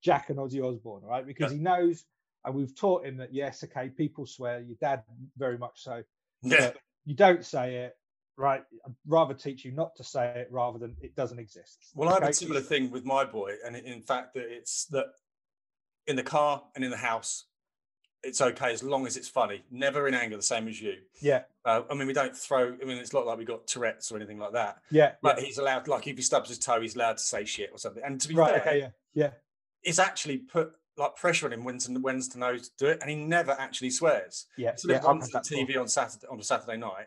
Jack 0.03 0.31
and 0.31 0.39
Ozzy 0.39 0.65
Osbourne, 0.65 1.03
right? 1.05 1.27
Because 1.27 1.53
he 1.53 1.59
knows 1.59 2.05
and 2.47 2.55
we've 2.55 2.75
taught 2.75 3.05
him 3.05 3.19
that 3.19 3.35
yes, 3.35 3.63
okay, 3.65 3.91
people 3.91 4.25
swear, 4.25 4.61
your 4.61 4.77
dad 4.81 5.03
very 5.37 5.59
much 5.59 5.83
so. 5.83 6.03
Yeah. 6.43 6.71
You 7.05 7.15
don't 7.15 7.45
say 7.45 7.77
it, 7.77 7.98
right? 8.39 8.63
I'd 8.87 8.95
rather 9.07 9.35
teach 9.35 9.65
you 9.65 9.73
not 9.73 9.95
to 9.97 10.05
say 10.05 10.33
it 10.37 10.49
rather 10.51 10.79
than 10.79 10.97
it 11.03 11.15
doesn't 11.17 11.39
exist. 11.39 11.79
Well, 11.95 12.09
I 12.09 12.13
have 12.15 12.23
Okay? 12.23 12.31
a 12.31 12.35
similar 12.35 12.61
thing 12.61 12.91
with 12.91 13.05
my 13.05 13.25
boy, 13.25 13.55
and 13.67 13.77
in 13.77 14.01
fact, 14.01 14.35
that 14.35 14.47
it's 14.49 14.87
that 14.87 15.07
in 16.07 16.17
the 16.17 16.23
car 16.23 16.63
and 16.75 16.85
in 16.85 16.91
the 16.91 16.97
house, 16.97 17.45
it's 18.23 18.41
okay 18.41 18.73
as 18.73 18.83
long 18.83 19.07
as 19.07 19.17
it's 19.17 19.29
funny. 19.29 19.63
Never 19.71 20.09
in 20.09 20.15
anger, 20.15 20.37
the 20.37 20.43
same 20.43 20.67
as 20.69 20.81
you. 20.81 20.95
Yeah, 21.21 21.43
Uh, 21.65 21.83
I 21.91 21.95
mean, 21.95 22.07
we 22.07 22.13
don't 22.13 22.37
throw. 22.37 22.69
I 22.81 22.85
mean, 22.85 22.97
it's 22.99 23.13
not 23.13 23.27
like 23.27 23.39
we 23.39 23.45
got 23.45 23.67
Tourette's 23.67 24.11
or 24.11 24.17
anything 24.17 24.39
like 24.39 24.53
that. 24.53 24.79
yeah, 24.91 25.13
But 25.23 25.39
yeah. 25.39 25.45
he's 25.45 25.59
allowed, 25.59 25.87
like, 25.89 26.07
if 26.07 26.17
he 26.17 26.23
stubs 26.23 26.49
his 26.49 26.59
toe, 26.59 26.81
he's 26.81 26.97
allowed 26.97 27.19
to 27.19 27.23
say 27.23 27.45
shit 27.45 27.71
or 27.73 27.79
something. 27.79 28.03
And 28.05 28.21
to 28.21 28.29
be 28.29 28.35
Right, 28.35 28.53
fair, 28.55 28.61
okay, 28.61 28.79
yeah, 28.81 28.89
yeah. 29.15 29.31
it's 29.83 29.99
actually 29.99 30.39
put 30.39 30.73
like 30.97 31.15
pressure 31.15 31.47
on 31.47 31.53
him 31.53 31.63
when 31.63 31.79
to 31.79 31.93
when's 32.01 32.27
to 32.29 32.39
know 32.41 32.57
to 32.57 32.71
do 32.77 32.87
it, 32.87 32.99
and 33.01 33.09
he 33.11 33.15
never 33.17 33.53
actually 33.53 33.91
swears. 33.91 34.47
Yeah, 34.57 34.75
So 34.75 34.89
yeah, 34.89 34.95
they've 34.95 35.03
gone 35.05 35.23
I've 35.23 35.43
to 35.43 35.55
the. 35.55 35.57
TV 35.57 35.77
on 35.81 35.87
Saturday 35.87 36.27
on 36.29 36.41
a 36.41 36.43
Saturday 36.43 36.77
night, 36.77 37.07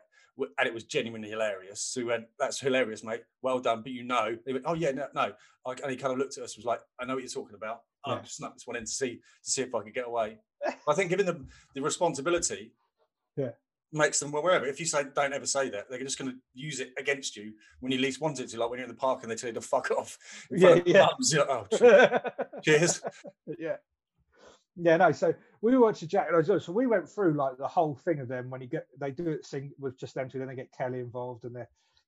and 0.57 0.67
it 0.67 0.73
was 0.73 0.83
genuinely 0.85 1.29
hilarious. 1.29 1.81
So 1.81 2.01
we 2.01 2.05
went, 2.07 2.25
"That's 2.39 2.59
hilarious, 2.59 3.03
mate. 3.03 3.23
Well 3.41 3.59
done." 3.59 3.81
But 3.81 3.91
you 3.91 4.03
know, 4.03 4.37
they 4.45 4.53
went, 4.53 4.65
"Oh 4.67 4.73
yeah, 4.73 4.91
no, 4.91 5.07
no." 5.13 5.33
And 5.65 5.91
he 5.91 5.97
kind 5.97 6.11
of 6.13 6.19
looked 6.19 6.37
at 6.37 6.43
us, 6.43 6.55
was 6.57 6.65
like, 6.65 6.81
"I 6.99 7.05
know 7.05 7.13
what 7.15 7.23
you're 7.23 7.29
talking 7.29 7.55
about. 7.55 7.81
I 8.05 8.15
Yeah. 8.15 8.21
just 8.21 8.37
snuck 8.37 8.53
this 8.55 8.65
one 8.67 8.75
in 8.77 8.83
to 8.85 8.91
see 8.91 9.15
to 9.43 9.51
see 9.51 9.61
if 9.61 9.73
I 9.75 9.81
could 9.83 9.93
get 9.93 10.07
away." 10.07 10.39
I 10.87 10.93
think 10.93 11.09
giving 11.09 11.25
them 11.25 11.47
the 11.75 11.81
responsibility, 11.81 12.73
Yeah. 13.35 13.51
makes 13.91 14.19
them 14.19 14.33
aware 14.33 14.55
of 14.57 14.63
it. 14.63 14.69
If 14.69 14.79
you 14.79 14.85
say, 14.85 15.03
"Don't 15.03 15.33
ever 15.33 15.45
say 15.45 15.69
that," 15.69 15.89
they're 15.89 15.99
just 15.99 16.17
going 16.17 16.31
to 16.31 16.37
use 16.53 16.79
it 16.79 16.93
against 16.97 17.35
you 17.35 17.53
when 17.79 17.91
you 17.91 17.97
least 17.99 18.21
want 18.21 18.39
it 18.39 18.47
to. 18.49 18.59
Like 18.59 18.69
when 18.69 18.79
you're 18.79 18.87
in 18.89 18.93
the 18.95 18.99
park 18.99 19.23
and 19.23 19.31
they 19.31 19.35
tell 19.35 19.49
you 19.49 19.53
to 19.55 19.61
fuck 19.61 19.91
off. 19.91 20.17
Yeah, 20.51 20.79
yeah. 20.85 21.07
you're 21.19 21.45
like, 21.45 21.67
oh, 21.81 22.19
cheers. 22.63 23.01
yeah. 23.59 23.77
Yeah, 24.75 24.97
no. 24.97 25.11
So 25.11 25.33
we 25.61 25.77
watched 25.77 26.01
the 26.01 26.07
Jack 26.07 26.27
and. 26.31 26.61
So 26.61 26.71
we 26.71 26.87
went 26.87 27.09
through 27.09 27.33
like 27.33 27.57
the 27.57 27.67
whole 27.67 27.95
thing 27.95 28.19
of 28.19 28.27
them 28.27 28.49
when 28.49 28.61
you 28.61 28.67
get 28.67 28.87
they 28.99 29.11
do 29.11 29.29
it 29.29 29.45
sing 29.45 29.71
with 29.79 29.99
just 29.99 30.15
them 30.15 30.29
two, 30.29 30.39
then 30.39 30.47
they 30.47 30.55
get 30.55 30.71
Kelly 30.77 30.99
involved 30.99 31.43
and 31.45 31.55
they 31.55 31.65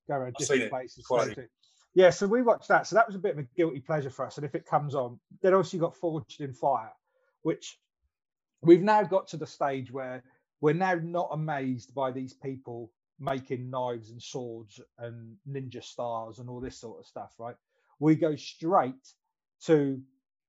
go 0.08 0.16
around 0.16 0.36
I've 0.40 0.48
different 0.48 0.70
places. 0.70 1.06
Quality. 1.06 1.34
so 1.36 1.42
to- 1.42 1.48
Yeah, 1.94 2.10
so 2.10 2.26
we 2.28 2.42
watched 2.42 2.70
that. 2.70 2.88
So 2.88 2.96
that 2.96 3.06
was 3.06 3.16
a 3.16 3.20
bit 3.20 3.34
of 3.34 3.40
a 3.40 3.48
guilty 3.56 3.80
pleasure 3.82 4.10
for 4.10 4.26
us. 4.26 4.38
And 4.38 4.46
if 4.46 4.56
it 4.56 4.66
comes 4.66 4.96
on, 4.96 5.20
then 5.42 5.54
also 5.54 5.78
you 5.78 5.82
got 5.82 5.96
Forged 5.96 6.42
in 6.42 6.54
Fire, 6.54 6.92
which 7.44 7.78
we've 8.62 8.82
now 8.82 9.04
got 9.04 9.28
to 9.30 9.38
the 9.38 9.46
stage 9.48 9.92
where 9.92 10.24
we're 10.62 10.74
now 10.74 10.96
not 10.96 11.30
amazed 11.34 11.94
by 11.94 12.12
these 12.12 12.34
people 12.34 12.92
making 13.20 13.70
knives 13.70 14.10
and 14.10 14.22
swords 14.22 14.80
and 14.98 15.36
ninja 15.50 15.84
stars 15.84 16.40
and 16.40 16.50
all 16.50 16.60
this 16.62 16.80
sort 16.80 17.00
of 17.00 17.06
stuff, 17.06 17.34
right? 17.38 17.56
We 18.00 18.16
go 18.16 18.36
straight 18.36 18.96
to 19.66 20.02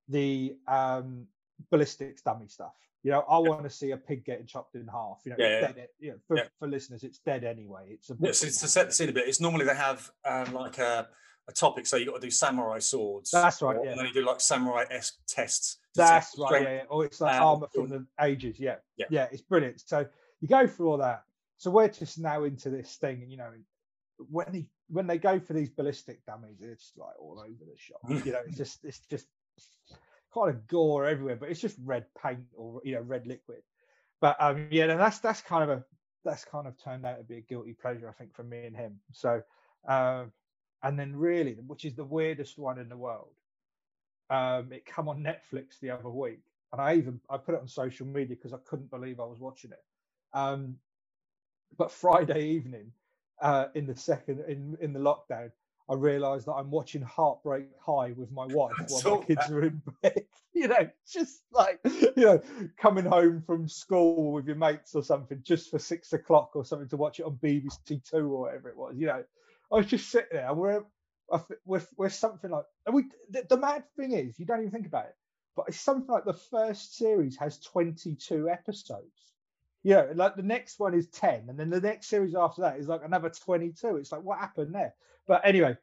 the 0.08 0.56
um 0.68 1.26
ballistics 1.70 2.22
dummy 2.22 2.48
stuff. 2.48 2.72
You 3.02 3.10
know, 3.10 3.24
I 3.28 3.38
want 3.38 3.64
to 3.64 3.70
see 3.70 3.90
a 3.90 3.96
pig 3.98 4.24
getting 4.24 4.46
chopped 4.46 4.76
in 4.76 4.86
half. 4.88 5.20
You 5.24 5.32
know, 5.32 5.36
Yeah, 5.38 5.48
yeah. 5.60 5.72
dead. 5.72 5.88
You 5.98 6.10
know, 6.12 6.16
for, 6.26 6.36
Yeah. 6.38 6.44
for 6.58 6.68
listeners, 6.68 7.04
it's 7.04 7.18
dead 7.18 7.44
anyway. 7.44 7.88
It's 7.90 8.08
a 8.10 8.16
Yeah, 8.18 8.30
it's 8.30 8.40
to 8.40 8.68
set 8.68 8.86
the 8.86 8.92
scene 8.92 9.10
a 9.10 9.12
bit. 9.12 9.28
It's 9.28 9.40
normally 9.40 9.66
they 9.66 9.74
have 9.76 10.10
um, 10.24 10.54
like 10.54 10.78
a, 10.78 11.06
a 11.46 11.52
topic, 11.52 11.86
so 11.86 11.96
you 11.98 12.06
got 12.06 12.14
to 12.14 12.20
do 12.20 12.30
samurai 12.30 12.78
swords. 12.78 13.30
That's 13.30 13.60
right, 13.60 13.76
or- 13.76 13.84
yeah. 13.84 13.90
And 13.90 14.00
then 14.00 14.06
you 14.06 14.14
do 14.14 14.24
like 14.24 14.40
samurai 14.40 14.84
esque 14.90 15.16
tests. 15.28 15.78
That's 15.94 16.36
right. 16.38 16.46
strength. 16.48 16.64
Yeah, 16.66 16.74
yeah. 16.76 16.82
Or 16.88 17.04
it's 17.04 17.20
like 17.20 17.36
um, 17.36 17.46
armor 17.46 17.66
from 17.74 17.90
the 17.90 18.06
ages. 18.22 18.58
Yeah. 18.58 18.76
Yeah. 18.96 19.06
Yeah. 19.10 19.28
It's 19.30 19.42
brilliant. 19.42 19.82
So 19.86 20.06
you 20.40 20.48
go 20.48 20.66
through 20.66 20.90
all 20.90 20.98
that. 20.98 21.24
So 21.58 21.70
we're 21.70 21.88
just 21.88 22.18
now 22.18 22.44
into 22.44 22.70
this 22.70 22.96
thing, 22.96 23.22
and 23.22 23.30
you 23.30 23.36
know, 23.36 23.50
when 24.30 24.46
they 24.50 24.66
when 24.88 25.06
they 25.06 25.18
go 25.18 25.38
for 25.38 25.52
these 25.52 25.70
ballistic 25.70 26.24
dummies, 26.26 26.58
it's 26.60 26.92
like 26.96 27.14
all 27.20 27.38
over 27.38 27.50
the 27.50 27.76
shop. 27.76 28.00
you 28.26 28.32
know, 28.32 28.40
it's 28.46 28.56
just 28.56 28.84
it's 28.84 29.00
just 29.10 29.26
kind 30.34 30.50
of 30.50 30.66
gore 30.66 31.06
everywhere, 31.06 31.36
but 31.36 31.48
it's 31.48 31.60
just 31.60 31.76
red 31.84 32.06
paint 32.20 32.40
or 32.56 32.80
you 32.84 32.94
know 32.94 33.00
red 33.00 33.26
liquid. 33.26 33.62
But 34.20 34.36
um, 34.40 34.68
yeah, 34.70 34.84
and 34.84 35.00
that's 35.00 35.18
that's 35.20 35.40
kind 35.40 35.70
of 35.70 35.78
a 35.78 35.84
that's 36.24 36.44
kind 36.44 36.66
of 36.66 36.82
turned 36.82 37.06
out 37.06 37.18
to 37.18 37.24
be 37.24 37.38
a 37.38 37.42
guilty 37.42 37.74
pleasure, 37.74 38.08
I 38.08 38.12
think, 38.12 38.34
for 38.34 38.42
me 38.42 38.64
and 38.64 38.74
him. 38.74 38.98
So, 39.12 39.42
um, 39.86 40.32
and 40.82 40.98
then 40.98 41.14
really, 41.14 41.52
which 41.66 41.84
is 41.84 41.94
the 41.94 42.04
weirdest 42.04 42.58
one 42.58 42.78
in 42.78 42.88
the 42.88 42.96
world, 42.96 43.34
um, 44.30 44.72
it 44.72 44.86
come 44.86 45.08
on 45.08 45.22
Netflix 45.22 45.78
the 45.80 45.90
other 45.90 46.08
week, 46.08 46.40
and 46.72 46.80
I 46.80 46.96
even 46.96 47.20
I 47.30 47.36
put 47.36 47.54
it 47.54 47.60
on 47.60 47.68
social 47.68 48.06
media 48.06 48.36
because 48.36 48.52
I 48.52 48.58
couldn't 48.64 48.90
believe 48.90 49.20
I 49.20 49.24
was 49.26 49.40
watching 49.40 49.72
it. 49.72 49.82
Um, 50.32 50.76
but 51.76 51.92
Friday 51.92 52.48
evening, 52.48 52.92
uh, 53.40 53.66
in 53.74 53.86
the 53.86 53.96
second 53.96 54.40
in 54.48 54.76
in 54.80 54.92
the 54.92 55.00
lockdown, 55.00 55.50
I 55.88 55.94
realised 55.94 56.46
that 56.46 56.54
I'm 56.54 56.70
watching 56.70 57.02
Heartbreak 57.02 57.66
High 57.84 58.12
with 58.16 58.30
my 58.32 58.46
wife 58.46 58.72
while 58.88 59.18
my 59.18 59.24
kids 59.24 59.50
are 59.50 59.62
in 59.62 59.82
bed. 60.02 60.24
You 60.54 60.68
know, 60.68 60.88
just 61.10 61.42
like 61.52 61.80
you 61.84 62.12
know, 62.16 62.42
coming 62.78 63.04
home 63.04 63.42
from 63.46 63.68
school 63.68 64.32
with 64.32 64.46
your 64.46 64.56
mates 64.56 64.94
or 64.94 65.02
something, 65.02 65.40
just 65.42 65.70
for 65.70 65.78
six 65.78 66.12
o'clock 66.12 66.52
or 66.54 66.64
something 66.64 66.88
to 66.88 66.96
watch 66.96 67.20
it 67.20 67.26
on 67.26 67.38
BBC 67.42 68.02
Two 68.08 68.32
or 68.32 68.42
whatever 68.42 68.70
it 68.70 68.76
was. 68.76 68.94
You 68.96 69.08
know, 69.08 69.24
I 69.72 69.76
was 69.76 69.86
just 69.86 70.08
sitting 70.08 70.28
there. 70.32 70.54
We're 70.54 70.84
we're, 71.64 71.82
we're 71.96 72.08
something 72.08 72.50
like 72.50 72.64
we. 72.90 73.04
The, 73.30 73.44
the 73.48 73.56
mad 73.56 73.84
thing 73.96 74.12
is, 74.12 74.38
you 74.38 74.46
don't 74.46 74.60
even 74.60 74.70
think 74.70 74.86
about 74.86 75.06
it, 75.06 75.16
but 75.56 75.66
it's 75.68 75.80
something 75.80 76.12
like 76.12 76.24
the 76.24 76.32
first 76.32 76.96
series 76.96 77.36
has 77.36 77.58
22 77.58 78.48
episodes. 78.48 79.32
Yeah, 79.82 80.06
like 80.14 80.36
the 80.36 80.42
next 80.42 80.80
one 80.80 80.94
is 80.94 81.08
10, 81.08 81.46
and 81.48 81.58
then 81.58 81.68
the 81.68 81.80
next 81.80 82.08
series 82.08 82.34
after 82.34 82.62
that 82.62 82.78
is 82.78 82.88
like 82.88 83.02
another 83.04 83.28
22. 83.28 83.96
It's 83.96 84.12
like, 84.12 84.22
what 84.22 84.38
happened 84.38 84.74
there? 84.74 84.94
But 85.26 85.42
anyway, 85.44 85.76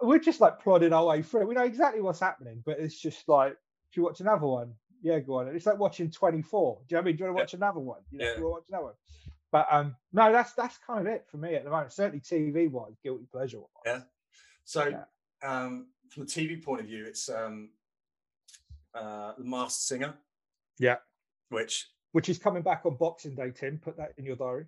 we're 0.00 0.18
just 0.18 0.40
like 0.40 0.60
plodding 0.60 0.92
our 0.92 1.04
way 1.06 1.22
through. 1.22 1.46
We 1.46 1.54
know 1.54 1.64
exactly 1.64 2.00
what's 2.00 2.20
happening, 2.20 2.62
but 2.64 2.78
it's 2.78 2.98
just 2.98 3.28
like, 3.28 3.52
do 3.52 4.00
you 4.00 4.04
watch 4.04 4.20
another 4.20 4.46
one? 4.46 4.74
Yeah, 5.02 5.18
go 5.20 5.40
on. 5.40 5.48
It's 5.48 5.66
like 5.66 5.78
watching 5.78 6.10
24. 6.10 6.80
Do 6.88 6.94
you 6.94 6.96
know 6.96 6.98
what 6.98 7.02
I 7.02 7.06
mean? 7.06 7.16
Do 7.16 7.24
you 7.24 7.24
want 7.26 7.36
to 7.36 7.38
Yeah. 7.38 7.42
watch 7.42 7.54
another 7.54 7.80
one? 7.80 8.00
You 8.10 8.18
know, 8.18 8.24
Yeah. 8.24 8.34
do 8.34 8.40
you 8.40 8.48
want 8.48 8.54
to 8.54 8.60
watch 8.60 8.68
another 8.68 8.84
one? 8.86 8.94
But 9.50 9.66
um, 9.70 9.96
no, 10.12 10.32
that's 10.32 10.52
that's 10.54 10.76
kind 10.78 11.06
of 11.06 11.06
it 11.14 11.26
for 11.28 11.38
me 11.38 11.54
at 11.54 11.64
the 11.64 11.70
moment. 11.70 11.92
Certainly 11.92 12.20
TV 12.20 12.68
wise, 12.70 12.98
guilty 13.02 13.26
pleasure. 13.30 13.60
Yeah. 13.84 14.02
So, 14.64 14.88
Yeah. 14.88 15.04
um, 15.42 15.88
from 16.10 16.24
a 16.24 16.26
TV 16.26 16.62
point 16.62 16.80
of 16.82 16.86
view, 16.86 17.06
it's 17.06 17.28
um, 17.30 17.70
uh, 18.94 19.34
The 19.38 19.44
Masked 19.44 19.82
Singer, 19.82 20.14
Yeah. 20.78 20.96
which 21.48 21.90
Which 22.12 22.28
is 22.30 22.38
coming 22.38 22.62
back 22.62 22.84
on 22.86 22.96
Boxing 22.96 23.34
Day, 23.34 23.50
Tim. 23.50 23.78
Put 23.78 23.96
that 23.98 24.12
in 24.16 24.24
your 24.24 24.36
diary. 24.36 24.66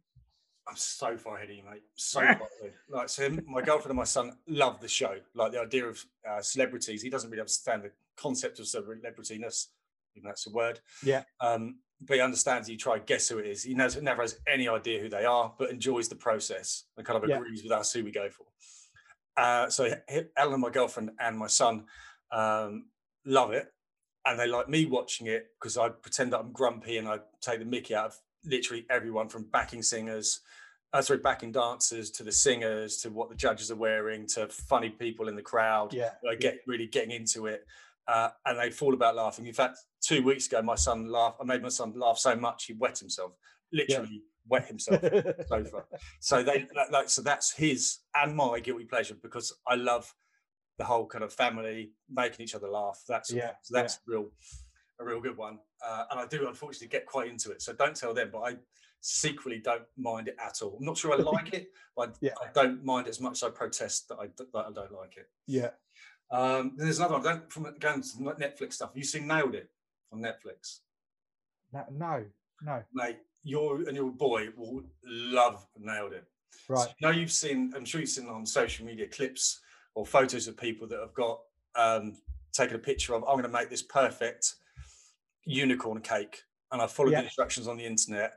I'm 0.71 0.77
so 0.77 1.17
far 1.17 1.37
ahead 1.37 1.51
of 1.51 1.57
you, 1.57 1.65
mate. 1.69 1.83
So 1.97 2.21
far 2.21 2.31
ahead. 2.31 2.75
Like, 2.89 3.09
so 3.09 3.29
my 3.47 3.61
girlfriend 3.61 3.91
and 3.91 3.97
my 3.97 4.05
son 4.05 4.37
love 4.47 4.81
the 4.81 4.87
show. 4.89 5.17
Like 5.35 5.51
the 5.51 5.61
idea 5.61 5.87
of 5.87 6.05
uh, 6.29 6.41
celebrities. 6.41 7.03
He 7.03 7.11
doesn't 7.11 7.29
really 7.29 7.41
understand 7.41 7.83
the 7.83 7.91
concept 8.17 8.61
of 8.61 8.67
celebrityness, 8.67 9.67
even 10.15 10.27
that's 10.27 10.47
a 10.47 10.51
word. 10.51 10.79
Yeah. 11.05 11.25
Um, 11.41 11.81
but 12.01 12.15
he 12.15 12.21
understands. 12.21 12.69
He 12.69 12.77
try 12.77 12.97
and 12.97 13.07
guess 13.07 13.29
who 13.29 13.39
it 13.39 13.47
is. 13.47 13.65
He 13.65 13.75
knows, 13.75 14.01
never 14.01 14.23
has 14.23 14.39
any 14.47 14.69
idea 14.69 15.01
who 15.01 15.09
they 15.09 15.25
are, 15.25 15.53
but 15.59 15.71
enjoys 15.71 16.09
the 16.09 16.15
process 16.15 16.85
and 16.97 17.05
kind 17.05 17.23
of 17.23 17.29
Yeah. 17.29 17.39
agrees 17.39 17.65
with 17.65 17.73
us 17.73 17.93
who 17.93 18.05
we 18.05 18.13
go 18.13 18.29
for. 18.31 18.47
Uh, 19.37 19.69
so 19.71 19.93
Ellen, 20.37 20.61
my 20.61 20.71
girlfriend, 20.71 21.11
and 21.19 21.37
my 21.37 21.47
son 21.49 21.87
um, 22.31 22.87
love 23.25 23.53
it, 23.53 23.73
and 24.25 24.39
they 24.39 24.47
like 24.47 24.69
me 24.69 24.87
watching 24.87 25.27
it 25.27 25.49
because 25.59 25.77
I 25.77 25.89
pretend 25.89 26.33
that 26.33 26.39
I'm 26.41 26.53
grumpy 26.53 26.99
and 26.99 27.09
I 27.09 27.19
take 27.41 27.59
the 27.59 27.65
Mickey 27.65 27.95
out 27.95 28.07
of 28.07 28.19
literally 28.45 28.87
everyone 28.91 29.29
from 29.29 29.45
backing 29.45 29.83
singers 29.83 30.41
uh, 30.93 31.03
sorry, 31.03 31.21
backing 31.21 31.53
dancers 31.53 32.11
to 32.11 32.23
the 32.23 32.33
singers 32.33 32.97
to 32.99 33.11
what 33.11 33.29
the 33.29 33.35
judges 33.35 33.71
are 33.71 33.77
wearing 33.77 34.27
to 34.27 34.49
funny 34.49 34.91
people 34.91 35.29
in 35.29 35.37
the 35.37 35.43
crowd. 35.43 35.93
Yeah, 35.93 36.11
uh, 36.29 36.35
get 36.39 36.59
really 36.67 36.87
getting 36.87 37.13
into 37.13 37.47
it, 37.47 37.65
uh, 38.09 38.31
and 38.47 38.59
they 38.59 38.71
fall 38.71 38.95
about 38.95 39.15
laughing. 39.15 39.47
In 39.47 39.55
fact, 39.55 39.79
two 40.01 40.23
weeks 40.23 40.47
ago, 40.47 40.63
my 40.63 40.75
son 40.75 41.11
laughed. 41.11 41.39
I 41.41 41.45
made 41.45 41.63
my 41.63 41.69
son 41.69 41.93
laugh 41.97 42.19
so 42.19 42.35
much 42.35 42.65
he 42.65 42.73
wet 42.73 42.99
himself, 42.99 43.33
literally 43.73 44.23
wet 44.49 44.67
himself 44.67 45.01
sofa. 45.47 45.85
So 46.19 46.43
they 46.43 46.67
like 46.91 47.09
so 47.09 47.23
that's 47.23 47.53
his 47.53 47.99
and 48.15 48.35
my 48.35 48.59
guilty 48.59 48.85
pleasure 48.85 49.17
because 49.23 49.55
I 49.67 49.77
love 49.77 50.13
the 50.79 50.85
whole 50.85 51.07
kind 51.07 51.23
of 51.23 51.33
family 51.33 51.93
making 52.11 52.43
each 52.43 52.55
other 52.55 52.69
laugh. 52.69 53.03
That's 53.09 53.31
Yeah, 53.31 53.53
so 53.63 53.77
that's 53.77 54.01
real 54.07 54.31
a 55.01 55.05
real 55.05 55.21
good 55.21 55.37
one. 55.37 55.59
Uh, 55.85 56.05
and 56.11 56.21
I 56.21 56.27
do 56.27 56.47
unfortunately 56.49 56.89
get 56.89 57.07
quite 57.07 57.29
into 57.29 57.51
it. 57.51 57.63
So 57.63 57.73
don't 57.73 57.97
tell 57.97 58.13
them, 58.15 58.31
but 58.33 58.41
I 58.41 58.57
secretly 59.01 59.59
don't 59.59 59.83
mind 59.97 60.29
it 60.29 60.37
at 60.45 60.61
all. 60.63 60.77
I'm 60.79 60.85
not 60.85 60.97
sure 60.99 61.13
I 61.13 61.17
like 61.17 61.53
it, 61.55 61.71
but 61.97 62.17
Yeah. 62.21 62.33
I 62.43 62.49
don't 62.53 62.85
mind 62.85 63.07
it 63.07 63.11
as 63.11 63.21
much 63.21 63.33
as 63.39 63.43
I 63.45 63.51
protest 63.51 64.09
that 64.09 64.17
I, 64.21 64.27
that 64.39 64.49
I 64.55 64.71
don't 64.73 64.93
like 64.93 65.17
it. 65.17 65.29
yeah. 65.47 65.71
Um, 66.33 66.75
there's 66.77 66.99
another 67.01 67.15
one. 67.15 67.23
Don't, 67.25 67.53
from 67.53 67.65
going 67.81 68.03
to 68.03 68.09
Netflix 68.19 68.75
stuff. 68.75 68.91
You 68.95 69.03
seen 69.03 69.27
Nailed 69.27 69.57
It 69.57 69.69
on 70.13 70.21
Netflix, 70.21 70.79
No, 71.73 71.85
no, 71.91 72.25
no. 72.63 72.85
mate. 72.95 73.17
You 73.43 73.85
and 73.89 73.97
your 73.97 74.13
boy 74.13 74.49
will 74.57 74.83
love 75.05 75.67
Nailed 75.77 76.13
It. 76.13 76.25
Right. 76.69 76.85
So, 76.87 76.89
you 77.01 77.07
know, 77.09 77.13
you've 77.13 77.33
seen. 77.33 77.73
I'm 77.75 77.85
sure 77.85 78.01
you've 78.01 78.11
seen 78.11 78.29
on 78.29 78.47
social 78.47 78.87
media 78.87 79.09
clips 79.09 79.59
or 79.97 80.07
photos 80.07 80.47
of 80.47 80.57
people 80.57 80.87
that 80.87 81.01
have 81.01 81.15
got 81.15 81.41
um, 81.75 82.17
taken 82.53 82.77
a 82.77 82.79
picture 82.79 83.15
of. 83.15 83.23
I'm 83.25 83.33
going 83.33 83.43
to 83.43 83.49
make 83.49 83.69
this 83.69 83.83
perfect 83.83 84.55
unicorn 85.51 86.01
cake, 86.01 86.43
and 86.73 86.81
I 86.81 86.87
followed 86.87 87.13
Yeah. 87.13 87.21
the 87.21 87.27
instructions 87.27 87.69
on 87.69 87.77
the 87.77 87.85
internet. 87.87 88.35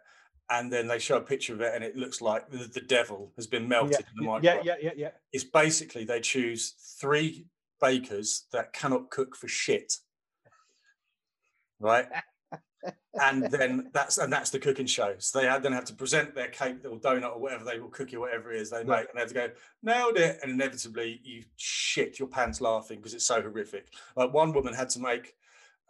And 0.49 0.71
then 0.71 0.87
they 0.87 0.99
show 0.99 1.17
a 1.17 1.21
picture 1.21 1.53
of 1.53 1.61
it, 1.61 1.73
and 1.73 1.83
it 1.83 1.95
looks 1.95 2.19
like 2.21 2.49
the, 2.51 2.65
the 2.67 2.81
devil 2.81 3.31
has 3.37 3.47
been 3.47 3.67
melted 3.67 3.91
Yeah, 3.93 3.97
in 3.99 4.05
the 4.17 4.23
microwave. 4.23 4.65
yeah, 4.65 4.75
yeah, 4.75 4.79
yeah. 4.83 4.91
Yeah. 4.95 5.11
It's 5.31 5.45
basically 5.45 6.03
they 6.03 6.19
choose 6.19 6.71
three 6.99 7.47
bakers 7.79 8.45
that 8.51 8.73
cannot 8.73 9.09
cook 9.09 9.37
for 9.37 9.47
shit, 9.47 9.93
right? 11.79 12.07
and 13.21 13.43
then 13.49 13.89
that's 13.93 14.17
and 14.17 14.31
that's 14.31 14.49
the 14.49 14.59
cooking 14.59 14.85
show. 14.85 15.15
So 15.19 15.39
they 15.39 15.59
then 15.59 15.71
have 15.71 15.85
to 15.85 15.93
present 15.95 16.35
their 16.35 16.49
cake 16.49 16.83
or 16.83 16.99
donut 16.99 17.35
or 17.35 17.39
whatever 17.39 17.63
they 17.63 17.79
will 17.79 17.89
cookie, 17.89 18.17
whatever 18.17 18.51
it 18.51 18.59
is 18.61 18.69
they 18.69 18.83
make, 18.83 19.07
and 19.09 19.15
they 19.15 19.19
have 19.21 19.29
to 19.29 19.33
go 19.33 19.49
nailed 19.81 20.17
it, 20.17 20.39
and 20.43 20.51
inevitably 20.51 21.21
you 21.23 21.43
shit 21.55 22.19
your 22.19 22.27
pants 22.27 22.59
laughing 22.59 22.97
because 22.97 23.13
it's 23.13 23.25
so 23.25 23.41
horrific. 23.41 23.87
Like 24.17 24.33
one 24.33 24.51
woman 24.53 24.73
had 24.73 24.89
to 24.89 24.99
make. 24.99 25.35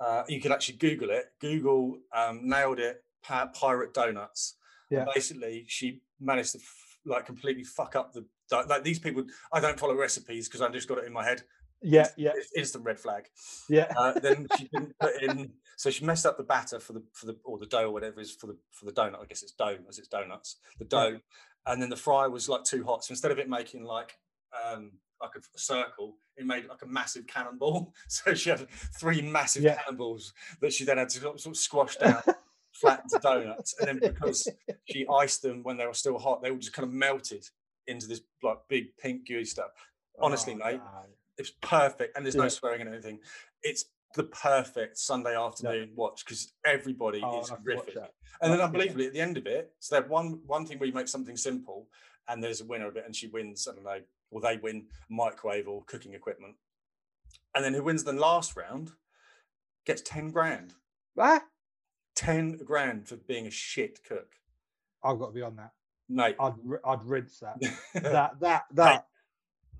Uh, 0.03 0.23
you 0.27 0.41
can 0.41 0.51
actually 0.51 0.77
Google 0.77 1.09
it. 1.09 1.25
Google 1.39 1.97
um, 2.15 2.41
nailed 2.43 2.79
it 2.79 3.03
pirate 3.23 3.93
donuts. 3.93 4.55
And 4.89 4.99
Yeah. 4.99 5.05
basically, 5.13 5.65
she 5.67 6.01
managed 6.19 6.51
to 6.53 6.57
f- 6.59 6.97
like 7.05 7.25
completely 7.25 7.63
fuck 7.63 7.95
up 7.95 8.13
the 8.13 8.25
like 8.51 8.83
these 8.83 8.99
people. 8.99 9.23
I 9.51 9.59
don't 9.59 9.79
follow 9.79 9.95
recipes 9.95 10.47
because 10.47 10.61
I've 10.61 10.73
just 10.73 10.87
got 10.87 10.97
it 10.99 11.05
in 11.05 11.13
my 11.13 11.23
head. 11.23 11.43
Yeah, 11.81 12.07
yeah, 12.15 12.31
It's 12.35 12.51
instant 12.55 12.85
red 12.85 12.99
flag. 12.99 13.25
yeah. 13.69 13.91
Uh, 13.97 14.17
then 14.19 14.47
she 14.57 14.69
didn't 14.69 14.93
put 14.99 15.21
in, 15.21 15.51
so 15.75 15.89
she 15.89 16.05
messed 16.05 16.25
up 16.25 16.37
the 16.37 16.43
batter 16.43 16.79
for 16.79 16.93
the 16.93 17.03
for 17.13 17.25
the 17.25 17.37
or 17.43 17.57
the 17.57 17.65
dough 17.65 17.87
or 17.89 17.91
whatever 17.91 18.19
it 18.19 18.23
is 18.23 18.31
for 18.35 18.47
the 18.47 18.57
for 18.71 18.85
the 18.85 18.91
donut. 18.93 19.21
I 19.21 19.25
guess 19.25 19.41
it's 19.43 19.51
dough 19.53 19.77
as 19.89 19.99
it's 19.99 20.07
donuts. 20.07 20.57
The 20.79 20.85
Yeah. 20.85 20.87
dough, 20.89 21.19
and 21.65 21.81
then 21.81 21.89
the 21.89 21.97
fry 21.97 22.27
was 22.27 22.47
like 22.47 22.63
too 22.63 22.83
hot. 22.85 23.03
So 23.03 23.11
instead 23.11 23.31
of 23.31 23.39
it 23.39 23.49
making 23.49 23.83
like 23.83 24.17
um 24.65 24.91
like 25.23 25.35
a, 25.35 25.59
circle, 25.59 26.17
it 26.37 26.45
made 26.45 26.65
like 26.67 26.81
a 26.81 26.85
massive 26.85 27.25
cannonball. 27.27 27.93
So 28.07 28.33
she 28.33 28.49
had 28.49 28.67
three 28.99 29.21
massive 29.21 29.63
Yeah. 29.63 29.75
cannonballs 29.81 30.33
that 30.61 30.73
she 30.73 30.83
then 30.85 30.97
had 30.97 31.09
to 31.09 31.19
sort 31.19 31.45
of, 31.45 31.57
squash 31.57 31.95
down, 31.97 32.21
flat 32.73 33.01
into 33.03 33.19
donuts. 33.19 33.75
And 33.79 33.87
then 33.87 33.99
because 33.99 34.47
she 34.85 35.05
iced 35.07 35.41
them 35.41 35.63
when 35.63 35.77
they 35.77 35.85
were 35.87 35.93
still 35.93 36.17
hot, 36.19 36.41
they 36.41 36.51
all 36.51 36.57
just 36.57 36.73
kind 36.73 36.87
of 36.87 36.93
melted 36.93 37.47
into 37.87 38.07
this 38.07 38.21
like 38.43 38.57
big 38.69 38.95
pink 38.97 39.27
gooey 39.27 39.45
stuff. 39.45 39.71
Honestly, 40.19 40.53
Oh, 40.53 40.65
mate, 40.65 40.77
no. 40.83 41.05
it's 41.37 41.51
perfect 41.61 42.15
and 42.15 42.25
there's 42.25 42.35
no 42.35 42.47
swearing 42.47 42.81
and 42.81 42.89
anything 42.89 43.19
it's 43.63 43.85
the 44.15 44.23
perfect 44.25 44.95
sunday 44.97 45.35
afternoon 45.35 45.89
watch 45.95 46.23
because 46.23 46.53
everybody 46.65 47.19
Oh, 47.23 47.39
is 47.41 47.49
I'll 47.49 47.55
have 47.57 47.65
to 47.65 47.75
watch 47.75 47.85
horrific 47.93 48.13
and 48.41 48.51
then 48.51 48.59
Yeah. 48.59 48.65
unbelievably 48.65 49.07
at 49.07 49.13
the 49.13 49.19
end 49.21 49.37
of 49.37 49.47
it 49.47 49.73
so 49.79 49.95
they 49.95 50.01
have 50.01 50.11
one 50.11 50.39
one 50.45 50.65
thing 50.67 50.77
where 50.77 50.85
you 50.87 50.93
make 50.93 51.07
something 51.07 51.35
simple 51.35 51.89
and 52.27 52.43
there's 52.43 52.61
a 52.61 52.65
winner 52.65 52.87
of 52.87 52.95
it 52.95 53.05
and 53.07 53.15
she 53.15 53.27
wins 53.27 53.67
i 53.67 53.73
don't 53.73 53.83
know 53.83 53.99
or 54.33 54.41
they 54.41 54.57
win 54.57 54.85
microwave 55.09 55.67
or 55.67 55.83
cooking 55.85 56.13
equipment 56.13 56.55
and 57.55 57.63
then 57.63 57.73
who 57.73 57.83
wins 57.83 58.03
the 58.03 58.13
last 58.13 58.55
round 58.57 58.91
gets 59.85 60.01
10 60.01 60.31
grand 60.31 60.73
Ah, 61.17 61.41
10 62.15 62.57
grand 62.65 63.07
for 63.07 63.15
being 63.17 63.47
a 63.47 63.51
shit 63.51 64.03
cook 64.03 64.33
I've 65.03 65.19
got 65.19 65.27
to 65.27 65.33
be 65.33 65.41
on 65.41 65.55
that. 65.57 65.71
mate 66.09 66.35
I'd 66.39 66.53
I'd 66.85 67.03
rinse 67.03 67.39
that. 67.39 67.57
That 68.01 68.39
that 68.39 68.63
that. 68.73 69.07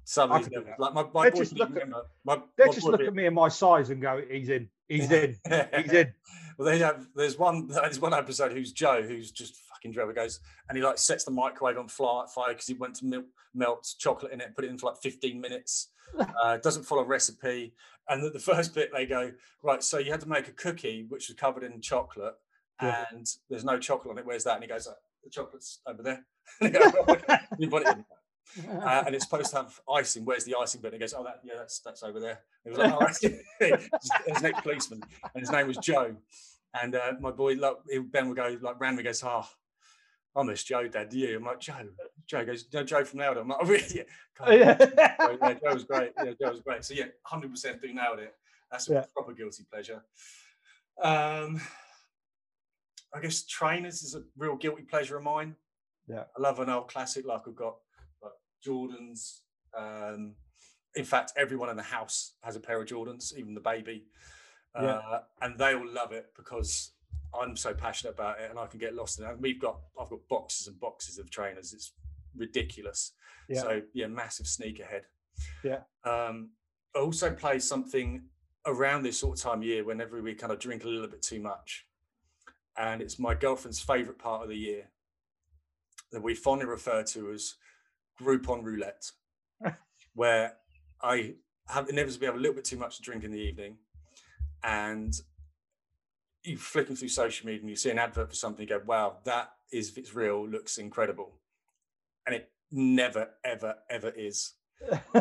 some 0.04 0.32
I 0.32 0.38
of 0.38 0.42
these 0.42 0.50
could 0.50 0.60
do 0.66 0.66
that. 0.70 0.80
like 0.80 0.94
my, 0.94 1.04
my 1.14 1.24
Let's 1.26 1.40
just 1.40 1.54
look 1.58 1.76
at- 1.78 1.88
my, 2.26 2.40
They 2.58 2.66
just 2.66 2.82
boy 2.82 2.92
look 2.92 3.02
at 3.02 3.14
me 3.16 3.26
and 3.26 3.36
my 3.36 3.48
size 3.50 3.90
and 3.90 4.02
go, 4.02 4.22
he's 4.30 4.50
in, 4.50 4.70
he's 4.88 5.10
in, 5.12 5.38
he's 5.50 5.92
in. 5.94 6.14
Well, 6.58 6.68
they 6.68 6.80
have. 6.80 7.08
There's 7.16 7.38
one. 7.40 7.68
There's 7.68 8.00
one 8.00 8.14
episode 8.14 8.52
who's 8.52 8.72
Joe, 8.74 9.02
who's 9.02 9.32
just 9.32 9.56
Trevor 9.92 10.14
goes, 10.14 10.40
and 10.70 10.78
he 10.78 10.84
like 10.84 10.98
sets 11.00 11.24
the 11.24 11.32
microwave 11.32 11.78
on 11.78 11.88
fire 11.88 12.26
because 12.50 12.68
he 12.68 12.76
went 12.76 12.96
to 12.98 13.06
melt, 13.06 13.26
melt 13.56 13.88
chocolate 13.98 14.32
in 14.32 14.40
it, 14.40 14.56
put 14.56 14.64
it 14.66 14.70
in 14.70 14.78
for 14.78 14.92
like 14.92 15.02
15 15.02 15.42
minutes. 15.42 15.90
Uh, 16.44 16.58
doesn't 16.58 16.84
follow 16.84 17.04
recipe, 17.04 17.74
and 18.08 18.24
the, 18.24 18.30
the 18.30 18.38
first 18.38 18.76
bit 18.76 18.92
they 18.94 19.04
go 19.04 19.32
right. 19.64 19.82
So 19.82 19.98
you 19.98 20.12
had 20.12 20.22
to 20.22 20.30
make 20.30 20.48
a 20.48 20.52
cookie 20.52 21.08
which 21.10 21.28
was 21.28 21.36
covered 21.36 21.64
in 21.64 21.82
chocolate, 21.82 22.36
Yeah. 22.80 23.06
and 23.12 23.26
there's 23.50 23.64
no 23.64 23.80
chocolate 23.80 24.12
on 24.12 24.20
it. 24.20 24.26
Where's 24.26 24.44
that? 24.44 24.54
And 24.56 24.64
he 24.64 24.70
goes, 24.70 24.86
"Uh, 24.86 24.94
the 25.24 25.32
chocolate's 25.32 25.80
over 25.88 26.04
there. 26.04 26.24
And 26.62 26.76
"Okay." 27.10 27.38
you 27.58 27.68
put 27.68 27.82
it 27.88 27.98
in. 27.98 28.06
Uh, 28.70 29.04
and 29.08 29.16
it's 29.16 29.24
supposed 29.26 29.50
to 29.52 29.56
have 29.56 29.80
icing. 29.92 30.24
Where's 30.26 30.44
the 30.44 30.54
icing 30.60 30.82
bit? 30.82 30.90
And 30.94 30.96
he 30.96 31.00
goes, 31.00 31.16
oh, 31.18 31.24
that 31.24 31.40
yeah, 31.44 31.54
that's 31.58 31.80
that's 31.80 32.04
over 32.04 32.20
there. 32.20 32.42
He 32.64 32.70
was 32.70 32.78
like, 32.78 32.94
oh, 32.94 33.00
that's 33.00 33.22
his 34.30 34.42
next 34.44 34.62
policeman, 34.62 35.02
and 35.34 35.42
his 35.42 35.50
name 35.50 35.66
was 35.66 35.78
Joe. 35.78 36.16
And 36.80 36.94
uh, 36.94 37.14
my 37.20 37.32
boy, 37.32 37.54
like, 37.54 37.78
Ben 38.12 38.28
would 38.28 38.38
go, 38.38 38.56
like, 38.62 38.80
ran 38.80 38.96
me, 38.96 39.02
goes, 39.02 39.24
oh, 39.24 39.48
I 40.36 40.44
miss 40.44 40.64
Joe, 40.64 40.88
Dad. 40.88 41.10
Do 41.10 41.20
you? 41.20 41.38
I'm 41.38 41.44
like, 41.44 41.60
Joe. 41.60 41.74
Joe 42.26 42.46
goes, 42.46 42.66
no, 42.74 42.84
Joe 42.84 43.04
from 43.06 43.20
Nailed 43.20 43.38
It. 43.38 43.42
I'm 43.42 43.48
like, 43.50 43.60
oh, 43.62 43.66
really? 43.68 43.86
Yeah. 43.96 44.04
God, 44.38 44.50
yeah. 44.54 44.74
Joe, 44.78 45.38
yeah, 45.42 45.54
Joe 45.54 45.74
was 45.74 45.84
great. 45.84 46.12
Yeah, 46.18 46.32
Joe 46.42 46.50
was 46.52 46.62
great. 46.62 46.84
So 46.86 46.94
yeah, 46.96 47.06
hundred 47.24 47.52
percent 47.52 47.82
do 47.82 47.94
nailed 47.94 48.20
it. 48.20 48.34
That's 48.72 48.90
a 48.90 48.94
Yeah. 48.94 49.06
proper 49.14 49.34
guilty 49.34 49.64
pleasure. 49.72 50.04
Um, 51.02 51.62
I 53.14 53.20
guess 53.22 53.44
trainers 53.46 54.02
is 54.02 54.16
a 54.16 54.24
real 54.38 54.56
guilty 54.56 54.84
pleasure 54.84 55.18
of 55.18 55.24
mine. 55.24 55.56
Yeah. 56.08 56.24
I 56.36 56.42
love 56.42 56.60
an 56.60 56.70
old 56.70 56.88
classic 56.88 57.26
like 57.26 57.42
I've 57.48 57.56
got 57.56 57.76
like 58.24 58.32
Jordans. 58.66 59.42
Um, 59.78 60.34
in 60.96 61.06
fact, 61.06 61.34
everyone 61.38 61.70
in 61.70 61.78
the 61.78 61.84
house 61.84 62.34
has 62.42 62.56
a 62.56 62.60
pair 62.60 62.82
of 62.82 62.88
Jordans, 62.88 63.36
even 63.38 63.54
the 63.54 63.62
baby, 63.62 64.06
Yeah. 64.76 64.82
uh, 64.98 65.22
and 65.42 65.58
they 65.60 65.76
all 65.76 65.88
love 65.88 66.12
it 66.12 66.28
because 66.36 66.93
I'm 67.40 67.56
so 67.56 67.74
passionate 67.74 68.14
about 68.14 68.40
it, 68.40 68.50
and 68.50 68.60
I 68.60 68.68
can 68.68 68.80
get 68.80 68.96
lost 68.96 69.20
in 69.20 69.26
it. 69.26 69.32
And 69.32 69.42
we've 69.42 69.60
got 69.60 69.80
I've 70.00 70.10
got 70.10 70.20
boxes 70.30 70.68
and 70.68 70.80
boxes 70.80 71.18
of 71.18 71.30
trainers. 71.30 71.74
It's 71.74 71.94
ridiculous. 72.36 73.14
Yeah. 73.50 73.62
So 73.62 73.82
yeah, 73.94 74.08
massive 74.08 74.46
sneakerhead. 74.46 75.04
Yeah. 75.64 75.80
Um, 76.06 76.52
I 76.96 77.00
also 77.00 77.32
play 77.32 77.60
something 77.60 78.24
around 78.66 79.04
this 79.04 79.20
sort 79.20 79.38
of 79.38 79.44
time 79.44 79.60
of 79.60 79.66
year 79.66 79.84
whenever 79.84 80.22
we 80.22 80.34
kind 80.36 80.54
of 80.54 80.60
drink 80.60 80.84
a 80.84 80.88
little 80.88 81.08
bit 81.08 81.22
too 81.22 81.40
much. 81.40 81.86
And 82.78 83.02
it's 83.02 83.20
my 83.20 83.34
girlfriend's 83.34 83.80
favorite 83.80 84.18
part 84.18 84.44
of 84.44 84.50
the 84.50 84.56
year 84.56 84.90
that 86.12 86.22
we 86.22 86.36
fondly 86.36 86.66
refer 86.66 87.04
to 87.04 87.32
as 87.32 87.56
Groupon 88.22 88.64
roulette, 88.64 89.12
where 90.14 90.54
I 91.02 91.36
have 91.68 91.90
inevitably 91.90 92.28
have 92.28 92.36
a 92.36 92.40
little 92.40 92.56
bit 92.56 92.66
too 92.66 92.78
much 92.78 92.98
to 92.98 93.02
drink 93.02 93.24
in 93.24 93.32
the 93.32 93.40
evening. 93.40 93.78
And 94.64 95.14
you 96.44 96.58
flicking 96.58 96.96
through 96.96 97.10
social 97.10 97.46
media 97.46 97.62
and 97.62 97.70
you 97.70 97.76
see 97.76 97.90
an 97.90 98.00
advert 98.00 98.30
for 98.30 98.36
something, 98.36 98.68
you 98.68 98.68
go, 98.68 98.82
wow, 98.86 99.18
that 99.26 99.52
is, 99.72 99.90
if 99.90 99.98
it's 99.98 100.14
real, 100.14 100.48
looks 100.48 100.78
incredible. 100.78 101.40
And 102.26 102.36
it 102.36 102.52
never, 102.72 103.30
ever, 103.44 103.76
ever 103.90 104.10
is. 104.10 104.54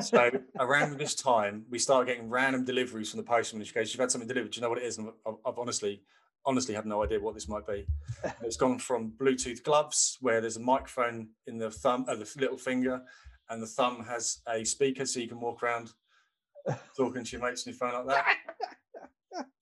So 0.01 0.31
around 0.59 0.99
this 0.99 1.15
time, 1.15 1.65
we 1.71 1.79
start 1.79 2.07
getting 2.07 2.29
random 2.29 2.65
deliveries 2.65 3.11
from 3.11 3.19
the 3.19 3.25
postman. 3.25 3.65
She 3.65 3.73
goes, 3.73 3.93
"You've 3.93 4.01
had 4.01 4.11
something 4.11 4.29
delivered. 4.29 4.53
Do 4.53 4.59
you 4.59 4.63
know 4.63 4.69
what 4.69 4.79
it 4.79 4.85
is?" 4.85 4.99
And 4.99 5.11
I've, 5.27 5.35
I've 5.47 5.59
honestly, 5.59 6.03
honestly, 6.45 6.75
have 6.75 6.87
no 6.87 7.03
idea 7.05 7.21
what 7.21 7.35
this 7.35 7.49
might 7.49 7.67
be. 7.67 7.87
And 8.25 8.35
It's 8.43 8.57
gone 8.57 8.79
from 8.79 9.13
Bluetooth 9.13 9.63
gloves, 9.63 10.19
where 10.21 10.41
there's 10.41 10.57
a 10.57 10.61
microphone 10.61 11.29
in 11.47 11.59
the 11.59 11.71
thumb, 11.71 12.07
uh, 12.09 12.17
the 12.17 12.29
little 12.39 12.57
finger, 12.57 13.03
and 13.51 13.63
the 13.63 13.67
thumb 13.67 14.05
has 14.05 14.41
a 14.49 14.65
speaker, 14.65 15.07
so 15.07 15.21
you 15.21 15.29
can 15.29 15.41
walk 15.41 15.63
around 15.63 15.93
talking 16.97 17.25
to 17.25 17.37
your 17.37 17.47
mates 17.47 17.67
on 17.67 17.73
your 17.73 17.79
phone 17.79 18.07
like 18.07 18.17
that. 18.17 18.37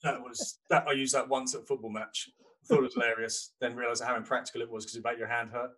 That 0.02 0.20
was 0.20 0.58
that. 0.70 0.86
I 0.88 0.92
used 0.92 1.14
that 1.14 1.28
once 1.28 1.54
at 1.54 1.62
a 1.62 1.64
football 1.64 1.90
match. 1.90 2.30
Thought 2.66 2.78
it 2.78 2.82
was 2.82 2.94
hilarious. 2.94 3.52
Then 3.60 3.74
realised 3.74 4.02
how 4.04 4.16
impractical 4.16 4.60
it 4.62 4.70
was 4.70 4.84
because 4.84 4.96
it 4.96 5.04
made 5.04 5.18
your 5.18 5.28
hand 5.28 5.50
hurt 5.50 5.70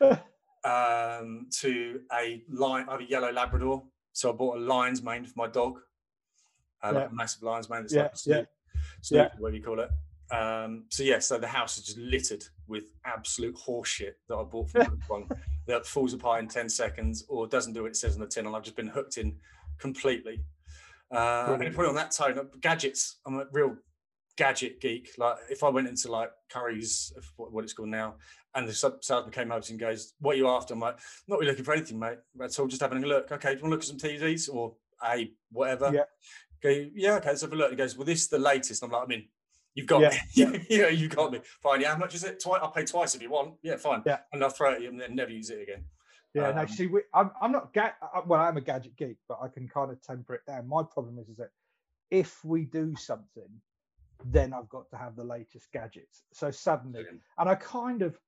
um, 0.64 1.46
to 1.60 2.00
a 2.12 2.42
lion. 2.50 2.86
I 2.88 2.92
have 2.92 3.00
a 3.00 3.04
yellow 3.04 3.32
Labrador, 3.32 3.84
so 4.12 4.30
I 4.30 4.32
bought 4.32 4.56
a 4.56 4.60
lion's 4.60 5.02
mane 5.02 5.24
for 5.24 5.34
my 5.36 5.48
dog, 5.48 5.78
uh, 6.82 6.92
like 6.92 7.10
a 7.10 7.14
massive 7.14 7.42
lion's 7.42 7.68
mane. 7.70 7.82
That's 7.82 7.94
Yeah, 7.94 8.02
like 8.02 8.10
a 8.10 8.14
yeah, 8.14 8.34
snoot, 8.34 8.48
snoot, 9.02 9.30
whatever 9.38 9.56
you 9.56 9.62
call 9.62 9.80
it. 9.80 9.90
Um, 10.32 10.84
so 10.88 11.02
yeah, 11.02 11.18
so 11.18 11.36
the 11.38 11.46
house 11.46 11.76
is 11.76 11.84
just 11.84 11.98
littered 11.98 12.42
with 12.66 12.84
absolute 13.04 13.54
horseshit 13.54 14.14
that 14.28 14.36
I 14.36 14.42
bought 14.42 14.70
from 14.70 14.98
one 15.06 15.28
that 15.66 15.84
falls 15.84 16.14
apart 16.14 16.42
in 16.42 16.48
ten 16.48 16.68
seconds 16.68 17.24
or 17.28 17.46
doesn't 17.46 17.74
do 17.74 17.82
what 17.82 17.90
it 17.90 17.96
says 17.96 18.14
on 18.14 18.20
the 18.20 18.26
tin, 18.26 18.46
and 18.46 18.56
I've 18.56 18.62
just 18.62 18.76
been 18.76 18.88
hooked 18.88 19.18
in 19.18 19.36
completely. 19.78 20.42
Uh, 21.12 21.58
and 21.60 21.74
put 21.74 21.86
on 21.86 21.94
that 21.94 22.10
tone, 22.10 22.38
uh, 22.38 22.44
gadgets. 22.60 23.18
I'm 23.26 23.34
a 23.34 23.44
real 23.52 23.76
gadget 24.36 24.80
geek. 24.80 25.10
Like 25.18 25.36
if 25.50 25.62
I 25.62 25.68
went 25.68 25.88
into 25.88 26.10
like 26.10 26.30
Curry's, 26.50 27.12
what 27.36 27.64
it's 27.64 27.74
called 27.74 27.90
now, 27.90 28.14
and 28.54 28.68
the 28.68 28.72
salesman 28.72 29.30
came 29.30 29.52
over 29.52 29.64
and 29.68 29.78
goes, 29.78 30.14
"What 30.20 30.34
are 30.34 30.38
you 30.38 30.48
after?" 30.48 30.74
I'm 30.74 30.80
like, 30.80 30.98
"Not 31.28 31.38
really 31.38 31.50
looking 31.50 31.64
for 31.64 31.74
anything, 31.74 31.98
mate. 31.98 32.18
That's 32.34 32.58
all. 32.58 32.66
Just 32.66 32.82
having 32.82 33.02
a 33.02 33.06
look. 33.06 33.30
Okay, 33.30 33.50
do 33.50 33.56
you 33.56 33.62
want 33.62 33.70
to 33.70 33.70
look 33.70 33.80
at 33.80 33.86
some 33.86 33.98
TVs 33.98 34.48
or 34.52 34.74
a 35.04 35.30
whatever?" 35.50 35.90
Yeah. 35.92 36.04
Go, 36.62 36.68
yeah, 36.94 37.14
okay, 37.16 37.30
let's 37.30 37.40
have 37.40 37.52
a 37.52 37.56
look. 37.56 37.70
He 37.70 37.76
goes, 37.76 37.96
Well, 37.96 38.06
this 38.06 38.20
is 38.20 38.28
the 38.28 38.38
latest. 38.38 38.84
I'm 38.84 38.90
like, 38.90 39.02
I 39.02 39.06
mean, 39.06 39.24
you've 39.74 39.86
got 39.86 40.00
yeah, 40.00 40.10
me. 40.10 40.16
Yeah. 40.32 40.58
yeah, 40.70 40.88
you 40.88 41.08
got 41.08 41.32
me. 41.32 41.40
Fine. 41.60 41.80
Yeah, 41.80 41.92
how 41.92 41.98
much 41.98 42.14
is 42.14 42.22
it? 42.22 42.40
Twice 42.40 42.60
I'll 42.62 42.70
pay 42.70 42.84
twice 42.84 43.14
if 43.14 43.22
you 43.22 43.30
want. 43.30 43.54
Yeah, 43.62 43.76
fine. 43.76 44.02
Yeah. 44.06 44.18
And 44.32 44.42
I'll 44.44 44.50
throw 44.50 44.70
it 44.70 44.76
at 44.76 44.82
you 44.82 44.88
and 44.88 45.00
then 45.00 45.16
never 45.16 45.32
use 45.32 45.50
it 45.50 45.60
again. 45.60 45.84
Yeah, 46.34 46.48
um, 46.48 46.56
no, 46.56 46.66
see, 46.66 46.86
we, 46.86 47.02
I'm, 47.12 47.30
I'm 47.40 47.52
not, 47.52 47.74
ga- 47.74 47.92
well, 48.26 48.40
I'm 48.40 48.56
a 48.56 48.62
gadget 48.62 48.96
geek, 48.96 49.18
but 49.28 49.38
I 49.42 49.48
can 49.48 49.68
kind 49.68 49.90
of 49.90 50.02
temper 50.02 50.34
it 50.34 50.46
down. 50.46 50.68
My 50.68 50.82
problem 50.82 51.18
is, 51.18 51.28
is 51.28 51.36
that 51.36 51.50
if 52.10 52.44
we 52.44 52.64
do 52.64 52.94
something, 52.96 53.48
then 54.24 54.52
I've 54.52 54.68
got 54.68 54.88
to 54.90 54.96
have 54.96 55.16
the 55.16 55.24
latest 55.24 55.70
gadgets. 55.72 56.22
So 56.32 56.50
suddenly, 56.50 57.04
and 57.38 57.48
I 57.48 57.54
kind 57.54 58.02
of, 58.02 58.18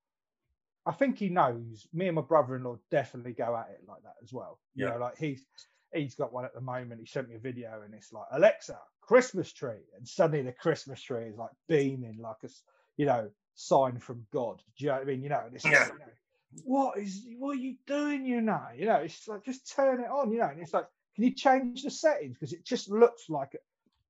I 0.85 0.93
think 0.93 1.19
he 1.19 1.29
knows 1.29 1.87
me 1.95 2.09
and 2.09 2.17
my 2.17 2.23
brother-in-law 2.23 2.79
definitely 2.91 3.33
go 3.33 3.57
at 3.57 3.71
it 3.71 3.81
like 3.89 4.03
that 4.03 4.17
as 4.23 4.33
well. 4.33 4.59
Yeah. 4.75 4.87
You 4.87 4.93
know, 4.93 4.99
like 4.99 5.17
he's, 5.17 5.47
he's 5.95 6.15
got 6.15 6.33
one 6.33 6.45
at 6.45 6.55
the 6.55 6.61
moment. 6.61 7.01
He 7.01 7.07
sent 7.07 7.29
me 7.29 7.37
a 7.37 7.39
video 7.39 7.81
and 7.85 7.95
it's 7.95 8.13
like, 8.13 8.27
Alexa, 8.33 8.79
Christmas 9.01 9.53
tree. 9.53 9.81
And 9.97 10.07
suddenly 10.07 10.43
the 10.43 10.53
Christmas 10.53 11.01
tree 11.01 11.25
is 11.25 11.39
like 11.39 11.53
beaming 11.69 12.19
like 12.21 12.37
a, 12.45 12.49
you 12.97 13.07
know, 13.07 13.31
sign 13.55 13.99
from 13.99 14.27
God. 14.33 14.63
Do 14.77 14.85
you 14.85 14.91
know 14.91 14.97
what 14.97 15.03
I 15.03 15.07
mean? 15.07 15.23
You 15.23 15.29
know, 15.31 15.43
and 15.47 15.55
it's 15.55 15.65
yeah. 15.65 15.79
like, 15.79 15.93
you 15.93 15.99
know, 16.01 16.05
what 16.65 16.99
is, 16.99 17.27
what 17.39 17.57
are 17.57 17.61
you 17.61 17.77
doing, 17.87 18.25
you 18.27 18.41
know? 18.41 18.63
You 18.77 18.87
know, 18.87 18.97
it's 18.97 19.27
like, 19.27 19.45
just 19.45 19.75
turn 19.75 20.01
it 20.01 20.11
on, 20.11 20.33
you 20.33 20.39
know, 20.39 20.49
and 20.49 20.61
it's 20.61 20.75
like, 20.75 20.87
can 21.15 21.25
you 21.25 21.33
change 21.33 21.83
the 21.83 21.91
settings? 21.91 22.37
Because 22.39 22.53
it 22.53 22.65
just 22.65 22.91
looks 22.91 23.29
like, 23.29 23.57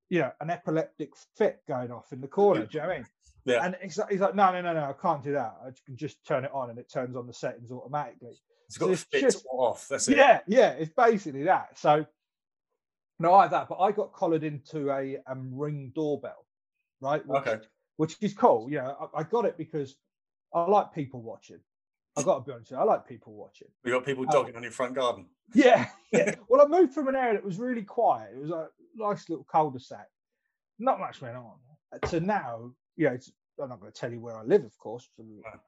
you 0.09 0.21
know, 0.21 0.33
an 0.41 0.51
epileptic 0.51 1.11
fit 1.37 1.61
going 1.69 1.91
off 1.91 2.13
in 2.13 2.21
the 2.21 2.29
corner. 2.29 2.67
do 2.67 2.69
you 2.73 2.81
know 2.81 2.89
what 2.89 2.95
I 2.95 2.99
mean? 2.99 3.07
Yeah. 3.47 3.63
And 3.63 3.77
he's 3.83 3.99
like, 3.99 4.11
he's 4.11 4.21
like, 4.21 4.35
no, 4.35 4.53
no, 4.53 4.63
no, 4.63 4.73
no, 4.73 4.85
I 4.85 4.95
can't 4.95 5.23
do 5.23 5.33
that. 5.33 5.55
I 5.63 5.69
can 5.85 5.99
just 5.99 6.27
turn 6.27 6.47
it 6.47 6.51
on 6.55 6.71
and 6.71 6.79
it 6.79 6.91
turns 6.91 7.15
on 7.15 7.27
the 7.27 7.35
settings 7.35 7.71
automatically. 7.71 8.41
It's 8.69 8.79
got 8.79 8.89
so 8.89 8.97
fit 8.97 9.21
just, 9.21 9.45
off. 9.53 9.87
That's 9.87 10.09
it. 10.09 10.17
Yeah, 10.17 10.41
yeah, 10.47 10.71
it's 10.71 10.95
basically 10.97 11.43
that. 11.43 11.79
So 11.79 12.07
no, 13.19 13.35
I 13.35 13.43
have 13.43 13.51
that, 13.53 13.69
but 13.69 13.79
I 13.79 13.93
got 13.93 14.13
collared 14.13 14.45
into 14.45 14.91
a 14.91 15.19
um, 15.27 15.51
ring 15.53 15.93
doorbell, 15.95 16.47
right? 17.01 17.25
Which, 17.27 17.47
okay. 17.47 17.59
Which 17.97 18.17
is 18.21 18.35
cool. 18.35 18.69
Yeah, 18.71 18.93
I, 18.93 19.21
I, 19.21 19.23
got 19.23 19.45
it 19.45 19.57
because 19.57 19.95
I 20.53 20.65
like 20.65 20.93
people 20.93 21.23
watching. 21.23 21.61
I 22.17 22.23
got 22.23 22.39
to 22.39 22.45
be 22.45 22.53
honest, 22.53 22.71
you, 22.71 22.77
I 22.77 22.85
like 22.85 23.07
people 23.07 23.35
watching. 23.35 23.69
We 23.85 23.91
got 23.91 24.05
people 24.05 24.25
dogging 24.25 24.55
um, 24.55 24.59
on 24.59 24.63
your 24.63 24.73
front 24.73 24.95
garden. 24.95 25.27
Yeah, 25.53 25.89
yeah. 26.13 26.35
well, 26.49 26.63
I 26.63 26.67
moved 26.67 26.95
from 26.95 27.09
an 27.09 27.17
area 27.17 27.35
that 27.35 27.45
was 27.45 27.59
really 27.59 27.83
quiet. 27.83 28.31
It 28.35 28.41
was 28.41 28.51
a 28.51 28.69
nice 28.95 29.29
little 29.29 29.45
cul-de-sac. 29.45 30.09
Not 30.79 31.01
much 31.01 31.21
went 31.21 31.37
on. 31.37 31.55
So 32.09 32.19
now, 32.19 32.73
you 32.97 33.11
know, 33.11 33.19
I'm 33.63 33.69
not 33.69 33.81
going 33.81 33.93
to 33.93 33.99
tell 33.99 34.13
you 34.13 34.21
where 34.21 34.37
I 34.37 34.43
live, 34.43 34.65
of 34.65 34.77
course. 34.79 35.09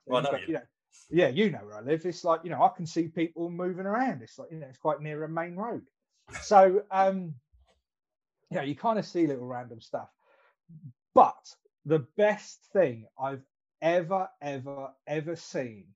Well, 0.06 0.22
know 0.22 0.30
you. 0.32 0.38
you 0.46 0.54
know, 0.54 0.62
yeah, 1.10 1.28
you 1.28 1.50
know 1.50 1.60
where 1.64 1.76
I 1.76 1.80
live. 1.80 2.04
It's 2.04 2.24
like, 2.24 2.40
you 2.44 2.50
know, 2.50 2.62
I 2.62 2.68
can 2.68 2.86
see 2.86 3.08
people 3.08 3.50
moving 3.50 3.86
around. 3.86 4.22
It's 4.22 4.38
like, 4.38 4.50
you 4.50 4.58
know, 4.58 4.66
it's 4.66 4.78
quite 4.78 5.00
near 5.00 5.24
a 5.24 5.28
main 5.28 5.56
road. 5.56 5.82
So, 6.42 6.82
um, 6.90 7.34
you 8.50 8.56
know, 8.56 8.62
you 8.62 8.74
kind 8.74 8.98
of 8.98 9.06
see 9.06 9.26
little 9.26 9.46
random 9.46 9.80
stuff. 9.80 10.08
But 11.14 11.54
the 11.84 12.00
best 12.16 12.58
thing 12.72 13.06
I've 13.20 13.42
ever, 13.80 14.28
ever, 14.42 14.88
ever 15.06 15.36
seen 15.36 15.86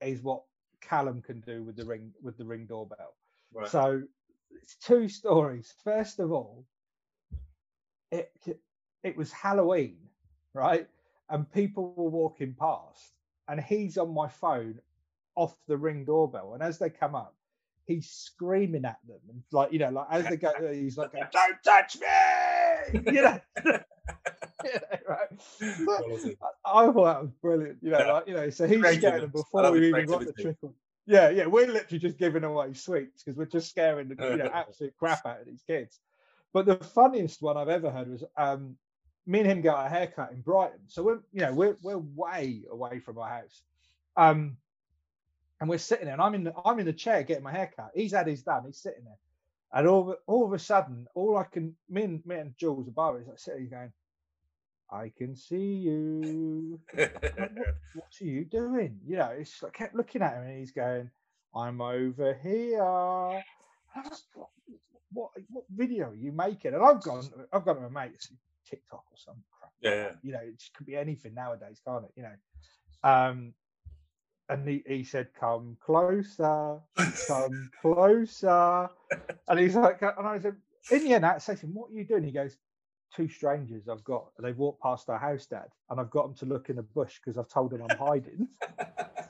is 0.00 0.22
what 0.22 0.42
Callum 0.80 1.22
can 1.22 1.40
do 1.40 1.62
with 1.62 1.76
the 1.76 1.84
ring 1.84 2.12
with 2.22 2.36
the 2.36 2.44
ring 2.44 2.66
doorbell. 2.66 3.14
Right. 3.52 3.68
So 3.68 4.02
it's 4.62 4.76
two 4.76 5.08
stories. 5.08 5.74
First 5.84 6.18
of 6.18 6.32
all, 6.32 6.64
it 8.10 8.32
it 9.02 9.16
was 9.16 9.32
Halloween, 9.32 9.98
right? 10.54 10.86
And 11.28 11.50
people 11.52 11.94
were 11.96 12.10
walking 12.10 12.54
past 12.58 13.12
and 13.48 13.60
he's 13.60 13.98
on 13.98 14.12
my 14.12 14.28
phone 14.28 14.80
off 15.36 15.56
the 15.68 15.76
ring 15.76 16.04
doorbell. 16.04 16.54
And 16.54 16.62
as 16.62 16.78
they 16.78 16.90
come 16.90 17.14
up, 17.14 17.34
he's 17.84 18.08
screaming 18.10 18.84
at 18.84 18.98
them 19.06 19.20
and 19.28 19.42
like 19.52 19.72
you 19.72 19.78
know, 19.78 19.90
like 19.90 20.06
as 20.10 20.26
they 20.26 20.36
go, 20.36 20.52
he's 20.72 20.96
like, 20.96 21.12
"Don't 21.32 21.62
touch 21.64 21.98
me!" 21.98 23.00
You 23.12 23.22
know. 23.22 23.80
right. 25.08 25.28
I, 25.62 26.46
I, 26.64 26.92
thought 26.92 27.04
that 27.04 27.22
was 27.22 27.30
brilliant. 27.42 27.78
You 27.82 27.90
know, 27.90 27.98
yeah. 27.98 28.12
like 28.12 28.28
you 28.28 28.34
know, 28.34 28.50
so 28.50 28.66
he's 28.66 28.80
scaring 28.80 29.22
them 29.22 29.30
before 29.30 29.70
we 29.72 29.88
even 29.88 30.06
got 30.06 30.24
the 30.24 30.32
trickle. 30.32 30.74
Yeah, 31.06 31.30
yeah, 31.30 31.46
we're 31.46 31.66
literally 31.66 31.98
just 31.98 32.18
giving 32.18 32.44
away 32.44 32.74
sweets 32.74 33.22
because 33.22 33.36
we're 33.36 33.46
just 33.46 33.70
scaring 33.70 34.08
the 34.08 34.30
you 34.30 34.36
know 34.36 34.50
absolute 34.54 34.94
crap 34.98 35.24
out 35.26 35.40
of 35.40 35.46
these 35.46 35.62
kids. 35.66 35.98
But 36.52 36.66
the 36.66 36.76
funniest 36.76 37.42
one 37.42 37.56
I've 37.56 37.68
ever 37.68 37.90
heard 37.90 38.10
was 38.10 38.24
um, 38.36 38.76
me 39.26 39.40
and 39.40 39.48
him 39.48 39.60
got 39.60 39.86
a 39.86 39.88
haircut 39.88 40.32
in 40.32 40.40
Brighton. 40.40 40.80
So 40.88 41.02
we're, 41.02 41.20
you 41.32 41.42
know, 41.42 41.52
we're 41.52 41.76
we're 41.82 41.98
way 41.98 42.62
away 42.70 43.00
from 43.00 43.18
our 43.18 43.28
house. 43.28 43.62
Um, 44.16 44.56
and 45.60 45.68
we're 45.68 45.78
sitting 45.78 46.06
there, 46.06 46.14
and 46.14 46.22
I'm 46.22 46.34
in 46.34 46.44
the 46.44 46.54
I'm 46.64 46.78
in 46.78 46.86
the 46.86 46.92
chair 46.92 47.22
getting 47.22 47.44
my 47.44 47.52
haircut. 47.52 47.90
He's 47.94 48.12
had 48.12 48.26
his 48.26 48.42
done, 48.42 48.64
he's 48.66 48.78
sitting 48.78 49.04
there. 49.04 49.18
And 49.72 49.86
all, 49.86 50.16
all 50.26 50.46
of 50.46 50.52
a 50.52 50.58
sudden, 50.58 51.06
all 51.14 51.36
I 51.36 51.44
can 51.44 51.74
me 51.88 52.02
and 52.02 52.26
me 52.26 52.36
and 52.36 52.56
Jules 52.58 52.88
above 52.88 53.20
is 53.20 53.28
like 53.28 53.38
sitting 53.38 53.68
going, 53.68 53.92
I 54.90 55.12
can 55.16 55.36
see 55.36 55.74
you. 55.74 56.80
like, 56.96 57.22
what, 57.22 57.50
what, 57.94 58.06
are 58.20 58.24
you 58.24 58.44
doing? 58.44 58.98
You 59.06 59.18
know, 59.18 59.30
it's 59.38 59.62
like 59.62 59.74
kept 59.74 59.94
looking 59.94 60.22
at 60.22 60.34
him 60.34 60.42
and 60.42 60.58
he's 60.58 60.72
going, 60.72 61.10
I'm 61.54 61.80
over 61.80 62.36
here. 62.42 62.82
what, 64.34 64.48
what, 65.12 65.30
what 65.50 65.64
video 65.70 66.10
are 66.10 66.14
you 66.14 66.32
making? 66.32 66.74
And 66.74 66.82
I've 66.82 67.02
gone, 67.02 67.28
I've 67.52 67.64
gone 67.64 67.76
to 67.76 67.88
my 67.88 68.06
mate, 68.06 68.26
TikTok 68.68 69.04
or 69.10 69.16
some 69.16 69.36
crap. 69.56 69.72
Yeah. 69.80 70.12
You 70.22 70.32
know, 70.32 70.40
it 70.42 70.62
could 70.74 70.86
be 70.86 70.96
anything 70.96 71.34
nowadays, 71.34 71.80
can't 71.86 72.04
it? 72.04 72.12
You 72.16 72.24
know. 72.24 72.34
Um, 73.02 73.54
and 74.50 74.68
he, 74.68 74.82
he 74.86 75.04
said, 75.04 75.28
"Come 75.38 75.76
closer, 75.80 76.80
come 77.26 77.70
closer," 77.80 78.88
and 79.48 79.58
he's 79.58 79.76
like, 79.76 80.02
and 80.02 80.26
I 80.26 80.38
said, 80.40 80.56
"In 80.90 81.04
the 81.04 81.14
end, 81.14 81.24
that 81.24 81.42
session, 81.42 81.70
what 81.72 81.90
are 81.90 81.94
you 81.94 82.04
doing?" 82.04 82.24
He 82.24 82.32
goes, 82.32 82.56
two 83.14 83.28
strangers 83.28 83.88
I've 83.88 84.04
got, 84.04 84.30
they've 84.38 84.56
walked 84.56 84.82
past 84.82 85.08
our 85.08 85.18
house, 85.18 85.46
Dad, 85.46 85.68
and 85.88 86.00
I've 86.00 86.10
got 86.10 86.26
them 86.26 86.34
to 86.36 86.46
look 86.46 86.70
in 86.70 86.76
the 86.76 86.82
bush 86.82 87.18
because 87.18 87.38
I've 87.38 87.48
told 87.48 87.70
them 87.70 87.82
I'm 87.82 87.96
hiding. 87.96 88.48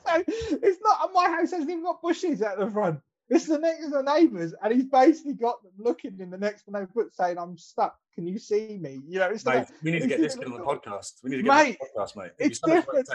so 0.07 0.25
it's 0.27 0.81
not, 0.83 1.11
my 1.15 1.29
house 1.29 1.51
hasn't 1.53 1.71
even 1.71 1.83
got 1.83 2.03
bushes 2.03 2.43
at 2.43 2.59
the 2.59 2.71
front. 2.71 3.01
It's 3.29 3.47
the 3.47 3.59
next 3.59 3.91
the 3.91 4.03
neighbours, 4.03 4.55
and 4.63 4.75
he's 4.75 4.87
basically 4.87 5.35
got 5.35 5.63
them 5.63 5.73
looking 5.79 6.19
in 6.19 6.31
the 6.31 6.39
next 6.39 6.67
one 6.67 6.81
they 6.81 6.87
put 6.87 7.15
saying, 7.15 7.39
"I'm 7.39 7.57
stuck. 7.57 7.97
Can 8.21 8.27
you 8.27 8.39
see 8.39 8.77
me?" 8.79 9.01
You 9.09 9.21
know, 9.21 9.31
it's 9.31 9.47
mate, 9.47 9.55
like, 9.55 9.69
we 9.83 9.93
need 9.93 10.03
to 10.03 10.07
get 10.07 10.21
this 10.21 10.37
on 10.37 10.53
the 10.53 10.59
podcast. 10.59 11.23
We 11.25 11.31
need 11.31 11.37
to 11.39 11.43
get 11.45 11.49
mate, 11.49 11.79
this 11.81 11.91
podcast, 11.97 12.17
mate. 12.17 12.33
It's 12.39 12.61
different, 12.61 13.09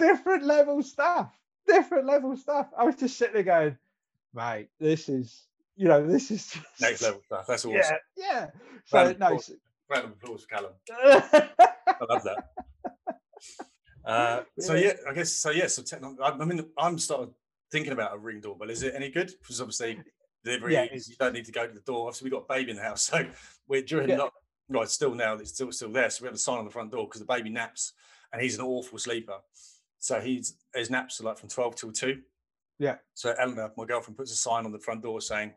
different 0.00 0.42
level 0.44 0.82
stuff. 0.82 1.32
Different 1.64 2.06
level 2.06 2.36
stuff. 2.36 2.66
I 2.76 2.82
was 2.84 2.96
just 2.96 3.16
sitting 3.16 3.34
there 3.34 3.42
going, 3.44 3.78
"Mate, 4.34 4.68
this 4.80 5.08
is." 5.08 5.44
You 5.78 5.88
know, 5.88 6.04
this 6.04 6.30
is 6.32 6.50
just, 6.50 6.80
next 6.80 7.02
level 7.02 7.20
stuff. 7.26 7.46
That's 7.46 7.64
awesome. 7.64 7.76
Yeah, 7.76 7.96
yeah. 8.16 8.46
So 8.86 8.98
round 8.98 9.18
no, 9.20 9.26
applause, 9.26 9.52
round 9.88 10.04
of 10.06 10.10
applause 10.12 10.42
for 10.42 10.48
Callum. 10.48 10.72
I 10.90 12.04
love 12.10 12.24
that. 12.24 12.50
Uh, 14.04 14.42
so 14.58 14.74
yeah, 14.74 14.94
I 15.08 15.12
guess 15.12 15.32
so. 15.32 15.50
Yeah, 15.50 15.66
so. 15.66 15.84
I 16.24 16.44
mean, 16.44 16.64
I'm 16.78 16.98
started 16.98 17.30
thinking 17.70 17.92
about 17.92 18.14
a 18.14 18.18
ring 18.18 18.40
doorbell. 18.40 18.70
Is 18.70 18.82
it 18.82 18.94
any 18.96 19.10
good? 19.10 19.32
Because 19.40 19.60
obviously 19.60 19.98
delivery, 20.46 20.74
yeah, 20.74 20.86
you 20.92 21.16
don't 21.18 21.32
need 21.34 21.44
to 21.44 21.52
go 21.52 21.66
to 21.66 21.72
the 21.72 21.80
door. 21.80 22.06
Obviously, 22.06 22.26
we've 22.26 22.32
got 22.32 22.44
a 22.44 22.58
baby 22.58 22.70
in 22.70 22.76
the 22.76 22.82
house, 22.82 23.02
so 23.10 23.24
we're 23.68 23.82
during 23.82 24.08
yeah. 24.08 24.16
not 24.16 24.32
right 24.68 24.88
still 24.88 25.14
now. 25.14 25.34
It's 25.34 25.50
still 25.50 25.70
still 25.72 25.92
there, 25.92 26.10
so 26.10 26.22
we 26.22 26.28
have 26.28 26.34
a 26.34 26.38
sign 26.38 26.58
on 26.58 26.64
the 26.64 26.70
front 26.70 26.92
door 26.92 27.06
because 27.06 27.20
the 27.20 27.26
baby 27.26 27.50
naps, 27.50 27.92
and 28.32 28.40
he's 28.40 28.58
an 28.58 28.64
awful 28.64 28.98
sleeper. 28.98 29.38
So 29.98 30.20
he's 30.20 30.56
his 30.74 30.90
naps 30.90 31.20
are 31.20 31.24
like 31.24 31.38
from 31.38 31.48
twelve 31.48 31.76
till 31.76 31.92
two. 31.92 32.22
Yeah. 32.78 32.96
So 33.14 33.34
Eleanor, 33.38 33.72
my 33.76 33.84
girlfriend, 33.84 34.16
puts 34.16 34.32
a 34.32 34.36
sign 34.36 34.66
on 34.66 34.72
the 34.72 34.78
front 34.78 35.02
door 35.02 35.20
saying, 35.20 35.52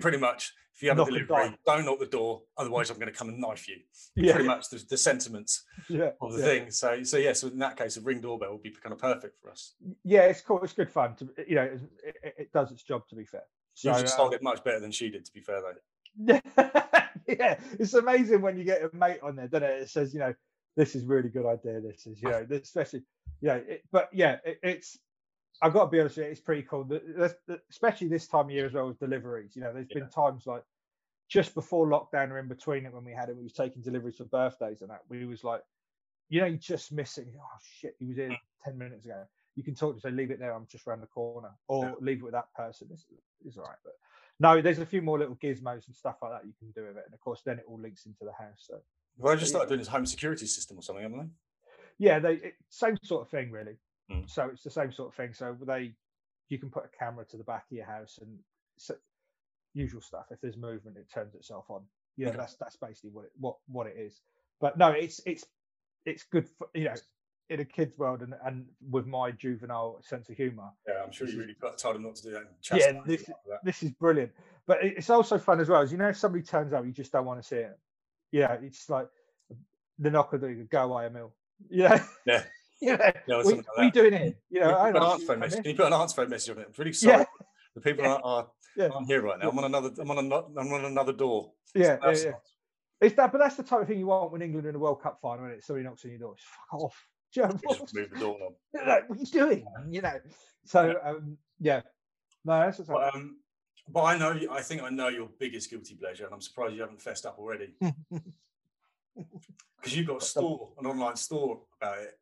pretty 0.00 0.18
much, 0.18 0.52
if 0.74 0.82
you 0.82 0.90
have 0.90 0.98
knock 0.98 1.08
a 1.08 1.12
delivery, 1.12 1.56
don't 1.64 1.84
knock 1.84 1.98
the 1.98 2.06
door, 2.06 2.42
otherwise 2.58 2.90
I'm 2.90 2.98
going 2.98 3.10
to 3.10 3.18
come 3.18 3.28
and 3.28 3.40
knife 3.40 3.68
you. 3.68 3.76
Yeah. 4.18 4.32
Pretty 4.32 4.48
much 4.48 4.70
the, 4.70 4.82
the 4.88 4.96
sentiments 4.96 5.64
yeah. 5.90 6.10
of 6.22 6.32
the 6.32 6.38
yeah. 6.38 6.44
thing. 6.44 6.70
So, 6.70 7.02
so 7.02 7.18
yeah. 7.18 7.34
So 7.34 7.48
in 7.48 7.58
that 7.58 7.76
case, 7.76 7.98
a 7.98 8.00
ring 8.00 8.22
doorbell 8.22 8.52
would 8.52 8.62
be 8.62 8.70
kind 8.70 8.94
of 8.94 8.98
perfect 8.98 9.38
for 9.38 9.50
us. 9.50 9.74
Yeah, 10.04 10.22
it's 10.22 10.40
cool. 10.40 10.62
It's 10.62 10.72
good 10.72 10.90
fun. 10.90 11.14
To 11.16 11.28
you 11.46 11.56
know, 11.56 11.64
it, 11.64 11.80
it, 12.22 12.34
it 12.38 12.52
does 12.52 12.72
its 12.72 12.82
job. 12.82 13.06
To 13.08 13.14
be 13.14 13.26
fair, 13.26 13.42
so, 13.76 13.94
you 13.94 14.02
just 14.02 14.18
um, 14.18 14.32
it 14.32 14.42
much 14.42 14.64
better 14.64 14.80
than 14.80 14.90
she 14.90 15.10
did. 15.10 15.24
To 15.26 15.32
be 15.32 15.40
fair, 15.40 15.60
though. 15.60 16.40
yeah, 17.28 17.58
it's 17.78 17.92
amazing 17.92 18.40
when 18.40 18.56
you 18.56 18.64
get 18.64 18.82
a 18.82 18.96
mate 18.96 19.18
on 19.22 19.36
there, 19.36 19.48
doesn't 19.48 19.68
it? 19.68 19.82
It 19.82 19.90
says, 19.90 20.14
you 20.14 20.20
know, 20.20 20.34
this 20.76 20.94
is 20.94 21.04
really 21.04 21.28
good 21.28 21.46
idea. 21.46 21.80
This 21.82 22.06
is, 22.06 22.22
you 22.22 22.30
know, 22.30 22.46
especially, 22.50 23.02
you 23.42 23.48
know, 23.48 23.62
it, 23.68 23.84
but 23.92 24.08
yeah, 24.14 24.38
it, 24.44 24.58
it's 24.62 24.98
I've 25.60 25.74
got 25.74 25.84
to 25.84 25.90
be 25.90 26.00
honest 26.00 26.16
with 26.16 26.24
you, 26.26 26.32
it's 26.32 26.40
pretty 26.40 26.62
cool. 26.62 26.88
Especially 27.70 28.08
this 28.08 28.26
time 28.26 28.46
of 28.46 28.50
year 28.50 28.64
as 28.64 28.72
well 28.72 28.88
with 28.88 28.98
deliveries. 28.98 29.54
You 29.54 29.62
know, 29.62 29.74
there's 29.74 29.88
yeah. 29.90 30.00
been 30.00 30.08
times 30.08 30.46
like 30.46 30.64
just 31.28 31.54
before 31.54 31.86
lockdown 31.86 32.30
or 32.30 32.38
in 32.38 32.48
between 32.48 32.86
it 32.86 32.94
when 32.94 33.04
we 33.04 33.12
had 33.12 33.28
it, 33.28 33.36
we 33.36 33.42
was 33.42 33.52
taking 33.52 33.82
deliveries 33.82 34.16
for 34.16 34.24
birthdays 34.24 34.80
and 34.80 34.90
that. 34.90 35.02
We 35.10 35.26
was 35.26 35.44
like, 35.44 35.62
you 36.30 36.40
know, 36.40 36.46
you're 36.46 36.56
just 36.56 36.92
missing. 36.92 37.26
Oh 37.38 37.58
shit, 37.78 37.94
he 37.98 38.06
was 38.06 38.18
in 38.18 38.36
ten 38.64 38.78
minutes 38.78 39.04
ago. 39.04 39.24
You 39.56 39.64
can 39.64 39.74
talk 39.74 39.94
to 39.94 40.00
say, 40.00 40.10
leave 40.10 40.30
it 40.30 40.38
there. 40.38 40.54
I'm 40.54 40.66
just 40.70 40.86
around 40.86 41.00
the 41.00 41.06
corner, 41.06 41.50
or 41.66 41.86
Yeah. 41.86 41.94
leave 42.00 42.18
it 42.18 42.24
with 42.24 42.32
that 42.34 42.52
person. 42.54 42.88
It's, 42.92 43.06
it's 43.44 43.56
all 43.56 43.64
right, 43.64 43.78
but 43.84 43.94
no, 44.38 44.60
there's 44.60 44.78
a 44.78 44.86
few 44.86 45.00
more 45.02 45.18
little 45.18 45.36
gizmos 45.36 45.86
and 45.86 45.96
stuff 45.96 46.16
like 46.22 46.30
that 46.32 46.46
you 46.46 46.52
can 46.58 46.70
do 46.72 46.86
with 46.86 46.98
it, 46.98 47.04
and 47.06 47.14
of 47.14 47.20
course, 47.20 47.42
then 47.44 47.58
it 47.58 47.64
all 47.66 47.80
links 47.80 48.04
into 48.06 48.24
the 48.24 48.32
house. 48.32 48.66
So 48.68 48.78
Well, 49.16 49.32
I 49.32 49.36
just 49.36 49.50
started 49.50 49.68
doing 49.68 49.80
this 49.80 49.88
home 49.88 50.06
security 50.06 50.46
system 50.46 50.78
or 50.78 50.82
something, 50.82 51.02
haven't 51.02 51.18
they? 51.18 51.30
yeah, 51.98 52.18
they 52.18 52.34
it, 52.34 52.54
same 52.68 52.96
sort 53.02 53.22
of 53.22 53.30
thing 53.30 53.50
really. 53.50 53.76
Mm. 54.10 54.28
So 54.30 54.50
it's 54.52 54.62
the 54.62 54.70
same 54.70 54.92
sort 54.92 55.08
of 55.08 55.14
thing. 55.14 55.32
So 55.32 55.56
they, 55.66 55.94
you 56.50 56.58
can 56.58 56.68
put 56.70 56.84
a 56.84 56.88
camera 56.96 57.24
to 57.24 57.36
the 57.38 57.44
back 57.44 57.64
of 57.70 57.76
your 57.76 57.86
house 57.86 58.18
and 58.20 58.38
so, 58.76 58.94
usual 59.72 60.00
stuff. 60.02 60.26
If 60.30 60.40
there's 60.42 60.56
movement, 60.56 60.96
it 60.98 61.10
turns 61.12 61.34
itself 61.34 61.64
on. 61.70 61.82
Yeah, 62.16 62.28
Okay. 62.28 62.36
that's 62.36 62.54
that's 62.56 62.76
basically 62.76 63.10
what 63.10 63.24
it 63.24 63.32
what 63.40 63.56
what 63.68 63.86
it 63.86 63.96
is. 63.98 64.20
But 64.60 64.76
no, 64.78 64.90
it's 64.90 65.20
it's 65.26 65.46
it's 66.04 66.24
good 66.24 66.46
for 66.58 66.68
you 66.74 66.84
know 66.84 66.94
in 67.48 67.60
a 67.60 67.64
kid's 67.64 67.96
world 67.98 68.22
and 68.22 68.34
and 68.44 68.66
with 68.90 69.06
my 69.06 69.30
juvenile 69.30 69.98
sense 70.02 70.28
of 70.28 70.36
humour. 70.36 70.68
Yeah, 70.86 71.02
I'm 71.04 71.12
sure 71.12 71.28
you 71.28 71.38
really 71.38 71.54
got- 71.60 71.78
told 71.78 71.96
him 71.96 72.02
not 72.02 72.16
to 72.16 72.22
do 72.22 72.30
that. 72.32 72.44
Yeah, 72.72 73.00
this- 73.06 73.24
that. 73.26 73.60
This 73.64 73.82
is 73.82 73.90
brilliant. 73.92 74.32
But 74.66 74.78
it's 74.82 75.10
also 75.10 75.38
fun 75.38 75.60
as 75.60 75.68
well. 75.68 75.80
As 75.82 75.92
you 75.92 75.98
know, 75.98 76.08
if 76.08 76.16
somebody 76.16 76.42
turns 76.42 76.72
up, 76.72 76.84
you 76.84 76.90
just 76.92 77.12
don't 77.12 77.24
want 77.24 77.40
to 77.40 77.46
see 77.46 77.56
it. 77.56 77.78
Yeah, 78.32 78.54
it's 78.60 78.90
like 78.90 79.06
the 79.98 80.10
knock 80.10 80.32
of 80.32 80.40
the 80.40 80.54
go 80.68 80.92
away 80.92 81.06
a 81.06 81.10
mill. 81.10 81.32
Yeah. 81.70 82.02
Yeah. 82.26 82.42
Yeah. 82.82 83.12
Yeah, 83.26 83.38
we, 83.42 83.54
like 83.54 83.66
what 83.68 83.78
are 83.78 83.84
you 83.84 83.90
doing 83.90 84.12
here? 84.12 84.34
You 84.50 84.60
know, 84.60 84.66
Can 84.66 84.74
you 84.74 84.76
I 84.76 84.92
put 84.92 84.96
an 84.96 85.02
know, 85.02 85.12
answer 85.12 85.26
phone 85.26 85.38
message? 85.38 85.62
Can 85.62 85.70
you 85.70 85.76
put 85.76 85.86
an 85.86 85.92
answer 85.94 86.14
phone 86.16 86.28
message 86.28 86.50
on 86.56 86.62
it? 86.62 86.66
I'm 86.66 86.74
really 86.76 86.92
sorry. 86.92 87.18
Yeah. 87.20 87.24
The 87.74 87.80
people 87.80 88.04
Yeah. 88.04 88.12
are, 88.16 88.20
are 88.22 88.50
Yeah. 88.76 88.88
aren't 88.88 89.06
here 89.06 89.22
right 89.22 89.38
now. 89.38 89.48
I'm 89.48 89.58
on 89.58 89.64
another. 89.64 89.90
I'm 89.98 90.10
on 90.10 90.18
another. 90.18 90.46
I'm 90.58 90.72
on 90.74 90.84
another 90.84 91.12
door. 91.14 91.52
Yeah, 91.74 91.96
yeah, 92.02 92.10
yeah. 92.10 92.32
It's 93.00 93.16
that, 93.16 93.32
but 93.32 93.38
that's 93.38 93.56
the 93.56 93.62
type 93.62 93.80
of 93.80 93.88
thing 93.88 93.98
you 93.98 94.08
want 94.08 94.30
when 94.30 94.42
England 94.42 94.66
are 94.66 94.68
in 94.68 94.74
a 94.76 94.78
World 94.78 95.00
Cup 95.02 95.18
final, 95.22 95.46
and 95.46 95.54
it 95.54 95.64
somebody 95.64 95.84
knocks 95.84 96.04
on 96.04 96.10
your 96.10 96.20
door. 96.20 96.34
It's 96.34 96.44
fuck 96.70 96.80
off. 96.82 97.06
Do 97.32 97.40
you 97.40 97.46
know 97.46 97.58
what? 97.62 97.78
Just 97.80 97.94
move 97.94 98.10
the 98.10 98.18
door 98.18 98.36
knob. 98.40 98.52
Like, 98.86 99.08
what 99.08 99.18
are 99.18 99.20
you 99.20 99.26
doing? 99.26 99.66
You 99.90 100.02
know. 100.02 100.20
So 100.64 100.94
um, 101.04 101.38
yeah, 101.60 101.82
no, 102.44 102.60
that's 102.60 102.78
what's 102.78 102.90
But, 102.90 103.14
um, 103.14 103.36
but 103.88 104.02
I 104.02 104.18
know. 104.18 104.38
I 104.50 104.62
think 104.62 104.82
I 104.82 104.90
know 104.90 105.08
your 105.08 105.28
biggest 105.38 105.70
guilty 105.70 105.94
pleasure, 105.94 106.24
and 106.24 106.34
I'm 106.34 106.40
surprised 106.40 106.74
you 106.74 106.80
haven't 106.80 107.02
fessed 107.02 107.26
up 107.26 107.38
already. 107.38 107.74
Because 109.80 109.96
you've 109.96 110.06
got 110.08 110.22
a 110.22 110.24
store, 110.24 110.72
an 110.78 110.86
online 110.86 111.16
store 111.16 111.60
about 111.80 111.98
it, 111.98 112.18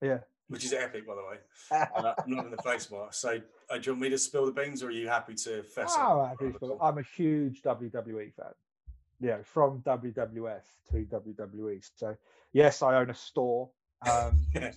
yeah. 0.00 0.18
which 0.46 0.64
is 0.64 0.72
epic, 0.72 1.06
by 1.06 1.14
the 1.14 1.22
way. 1.22 1.38
Uh, 1.94 2.14
I'm 2.24 2.30
not 2.30 2.44
in 2.46 2.50
the 2.52 2.62
face 2.62 2.90
mark. 2.90 3.12
So, 3.12 3.40
uh, 3.68 3.76
do 3.76 3.82
you 3.82 3.92
want 3.92 4.02
me 4.02 4.08
to 4.10 4.18
spill 4.18 4.46
the 4.46 4.52
beans, 4.52 4.82
or 4.82 4.88
are 4.88 4.90
you 4.90 5.08
happy 5.08 5.34
to 5.34 5.62
fess 5.62 5.94
Oh, 5.98 6.20
up? 6.20 6.38
I'm 6.80 6.98
a 6.98 7.02
huge 7.02 7.60
WWE 7.62 8.32
fan. 8.32 8.52
Yeah, 9.20 9.38
from 9.42 9.82
WWF 9.82 10.62
to 10.92 11.04
WWE. 11.04 11.90
So 11.96 12.16
yes, 12.52 12.82
I 12.82 12.96
own 12.96 13.10
a 13.10 13.14
store. 13.14 13.68
Um, 14.06 14.46
Yeah. 14.54 14.72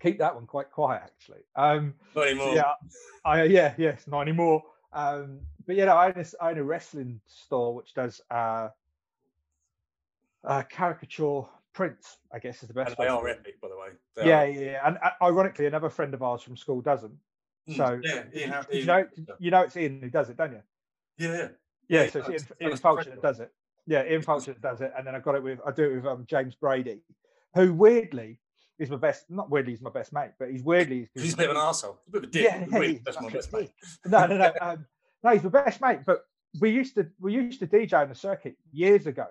keep 0.00 0.18
that 0.18 0.34
one 0.34 0.46
quite 0.46 0.70
quiet, 0.70 1.02
actually. 1.04 1.40
Um, 1.56 1.94
Not 2.14 2.28
anymore. 2.28 2.54
yeah, 2.56 2.72
I 3.24 3.44
yeah 3.44 3.74
yes, 3.78 4.06
not 4.06 4.20
anymore. 4.22 4.62
Um, 4.92 5.40
but 5.66 5.76
yeah, 5.76 5.86
no, 5.86 5.96
I 5.96 6.06
own, 6.08 6.14
a, 6.16 6.44
I 6.44 6.50
own 6.50 6.58
a 6.58 6.64
wrestling 6.64 7.20
store 7.26 7.74
which 7.74 7.94
does 7.94 8.20
uh, 8.30 8.68
uh, 10.44 10.62
caricature 10.68 11.42
prints. 11.72 12.18
I 12.32 12.38
guess 12.38 12.62
is 12.62 12.68
the 12.68 12.74
best. 12.74 12.90
And 12.90 12.96
they 12.98 13.08
are 13.08 13.28
epic, 13.28 13.60
by 13.60 13.68
the 13.68 13.76
way. 13.76 13.88
They 14.16 14.22
Yeah, 14.24 14.42
are. 14.42 14.46
yeah, 14.48 14.60
yeah. 14.60 14.86
And 14.86 14.98
uh, 15.02 15.10
ironically, 15.22 15.66
another 15.66 15.90
friend 15.90 16.12
of 16.14 16.22
ours 16.22 16.42
from 16.42 16.56
school 16.56 16.80
doesn't. 16.80 17.16
Mm, 17.68 17.76
So 17.76 18.00
yeah, 18.02 18.24
Ian, 18.34 18.64
you 18.72 18.84
know, 18.86 19.06
you 19.38 19.50
know, 19.50 19.62
it's 19.62 19.76
Ian 19.76 20.00
who 20.02 20.10
does 20.10 20.30
it, 20.30 20.36
don't 20.36 20.52
you? 20.52 20.62
yeah, 21.18 21.36
yeah. 21.36 21.48
Yeah, 21.88 22.04
he 22.04 22.10
so 22.10 22.18
it's 22.20 22.28
does. 22.28 22.52
Ian, 22.60 22.70
Ian 22.70 22.76
Fulcher 22.78 23.10
that 23.10 23.22
does 23.22 23.40
it. 23.40 23.52
Yeah, 23.86 24.04
Ian 24.04 24.22
Fulcher 24.22 24.54
does 24.54 24.80
it, 24.80 24.92
and 24.96 25.06
then 25.06 25.14
I 25.14 25.20
got 25.20 25.34
it 25.34 25.42
with 25.42 25.60
I 25.66 25.70
do 25.70 25.84
it 25.84 25.94
with 25.96 26.06
um, 26.06 26.24
James 26.26 26.54
Brady, 26.54 27.00
who 27.54 27.72
weirdly 27.72 28.40
is 28.78 28.90
my 28.90 28.96
best. 28.96 29.24
Not 29.28 29.50
weirdly, 29.50 29.72
he's 29.72 29.82
my 29.82 29.90
best 29.90 30.12
mate, 30.12 30.30
but 30.38 30.50
he's 30.50 30.62
weirdly. 30.62 31.08
He's 31.14 31.34
a 31.34 31.36
bit 31.36 31.50
of 31.50 31.56
an 31.56 31.62
arsehole. 31.62 31.96
He's 32.04 32.08
a 32.08 32.10
bit 32.10 32.24
of 32.24 32.28
a 32.28 32.32
dick. 32.32 32.44
Yeah, 32.44 32.66
yeah, 32.70 32.86
he's 32.86 33.00
that's 33.04 33.20
my 33.20 33.30
best 33.30 33.52
mate. 33.52 33.70
No, 34.06 34.26
no, 34.26 34.36
no. 34.36 34.52
Um, 34.60 34.86
no, 35.22 35.30
he's 35.30 35.42
my 35.42 35.50
best 35.50 35.80
mate. 35.80 36.00
But 36.06 36.24
we 36.60 36.70
used 36.70 36.94
to 36.94 37.06
we 37.20 37.34
used 37.34 37.60
to 37.60 37.66
DJ 37.66 37.94
on 37.94 38.08
the 38.08 38.14
circuit 38.14 38.56
years 38.72 39.06
ago, 39.06 39.26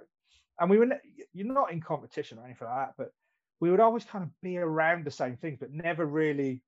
and 0.60 0.70
we 0.70 0.78
were 0.78 0.88
you're 1.34 1.54
not 1.54 1.72
in 1.72 1.82
competition 1.82 2.38
or 2.40 2.46
anything 2.46 2.68
like 2.68 2.88
that, 2.88 2.94
but 2.98 3.12
we 3.60 3.72
would 3.72 3.80
always 3.80 4.04
kind 4.04 4.24
of 4.24 4.30
be 4.42 4.58
around 4.58 5.06
the 5.06 5.12
same 5.12 5.36
things, 5.38 5.58
but 5.60 5.72
never 5.72 6.06
really 6.06 6.62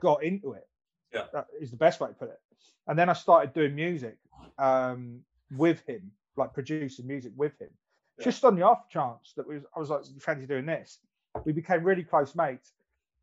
got 0.00 0.22
into 0.22 0.52
it. 0.52 0.66
Yeah. 1.12 1.24
that 1.32 1.46
is 1.58 1.70
the 1.70 1.76
best 1.76 2.00
way 2.00 2.08
to 2.08 2.14
put 2.14 2.28
it. 2.28 2.38
And 2.86 2.98
then 2.98 3.08
I 3.08 3.14
started 3.14 3.54
doing 3.54 3.74
music 3.74 4.16
um, 4.58 5.20
with 5.56 5.82
him, 5.86 6.10
like 6.36 6.52
producing 6.52 7.06
music 7.06 7.32
with 7.36 7.58
him, 7.60 7.70
Yeah. 8.18 8.24
just 8.24 8.44
on 8.44 8.56
the 8.56 8.62
off 8.62 8.88
chance 8.88 9.32
that 9.36 9.46
we 9.46 9.54
was, 9.56 9.64
I 9.74 9.78
was 9.78 9.90
like, 9.90 10.02
"You 10.12 10.20
fancy 10.20 10.46
doing 10.46 10.66
this?" 10.66 10.98
We 11.44 11.52
became 11.52 11.84
really 11.84 12.02
close 12.04 12.34
mates. 12.34 12.72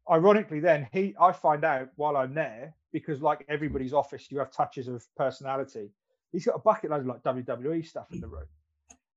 Ironically, 0.09 0.59
then 0.59 0.87
he, 0.93 1.15
I 1.19 1.31
find 1.31 1.65
out 1.65 1.89
while 1.95 2.15
I'm 2.15 2.33
there 2.33 2.73
because, 2.91 3.21
like 3.21 3.43
everybody's 3.49 3.93
office, 3.93 4.27
you 4.31 4.37
have 4.39 4.51
touches 4.51 4.87
of 4.87 5.03
personality. 5.17 5.89
He's 6.31 6.45
got 6.45 6.55
a 6.55 6.59
bucket 6.59 6.91
load 6.91 7.01
of 7.01 7.07
like 7.07 7.23
WWE 7.23 7.85
stuff 7.85 8.07
in 8.11 8.21
the 8.21 8.27
room, 8.27 8.45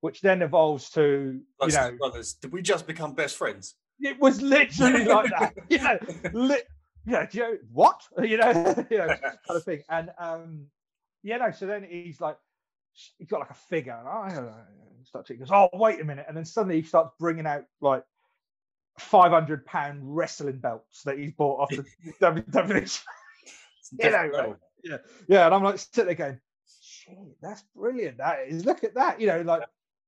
which 0.00 0.20
then 0.20 0.42
evolves 0.42 0.90
to 0.90 1.40
Like 1.60 1.72
you 1.72 1.76
know 1.76 1.96
brothers, 1.98 2.34
did 2.34 2.52
we 2.52 2.62
just 2.62 2.86
become 2.86 3.12
best 3.14 3.36
friends? 3.36 3.74
it 4.00 4.18
was 4.20 4.40
literally 4.40 5.04
like 5.04 5.30
that. 5.30 5.52
Yeah, 5.68 5.98
li- 6.32 6.62
yeah. 7.04 7.26
You 7.30 7.40
know 7.40 7.56
what? 7.72 8.00
You 8.22 8.36
know, 8.38 8.50
you 8.90 8.98
know, 8.98 9.06
kind 9.08 9.38
of 9.48 9.64
thing. 9.64 9.82
And 9.88 10.10
um, 10.18 10.66
yeah, 11.22 11.38
no. 11.38 11.50
So 11.50 11.66
then 11.66 11.86
he's 11.88 12.20
like, 12.20 12.38
he's 13.18 13.28
got 13.28 13.40
like 13.40 13.50
a 13.50 13.54
figure, 13.54 13.96
and 13.98 14.08
I 14.08 14.52
don't. 14.98 15.06
Starts 15.06 15.28
he 15.28 15.36
goes, 15.36 15.50
oh 15.50 15.68
wait 15.72 16.00
a 16.00 16.04
minute, 16.04 16.26
and 16.28 16.36
then 16.36 16.44
suddenly 16.44 16.80
he 16.80 16.86
starts 16.86 17.10
bringing 17.18 17.46
out 17.46 17.64
like 17.80 18.04
five 18.98 19.32
hundred 19.32 19.64
pound 19.64 20.00
wrestling 20.02 20.58
belts 20.58 21.02
that 21.04 21.18
he's 21.18 21.32
bought 21.32 21.60
off 21.60 21.70
the 21.70 21.84
WWE. 22.20 23.00
You 23.98 24.10
know, 24.10 24.30
level. 24.32 24.56
Yeah, 25.28 25.46
and 25.46 25.54
I'm 25.54 25.62
like 25.62 25.78
sitting 25.78 26.06
there 26.06 26.14
going, 26.14 26.40
shit, 26.82 27.16
that's 27.40 27.62
brilliant. 27.74 28.18
That 28.18 28.40
is, 28.48 28.64
look 28.64 28.84
at 28.84 28.94
that. 28.94 29.20
You 29.20 29.28
know, 29.28 29.40
like, 29.42 29.62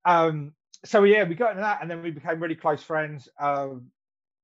um, 0.05 0.53
so 0.85 1.05
yeah, 1.05 1.25
we 1.25 1.35
got 1.35 1.51
into 1.51 1.63
that, 1.63 1.81
and 1.83 1.91
then 1.91 2.03
we 2.03 2.11
became 2.11 2.41
really 2.41 2.55
close 2.55 2.83
friends. 2.83 3.29
Um, 3.39 3.91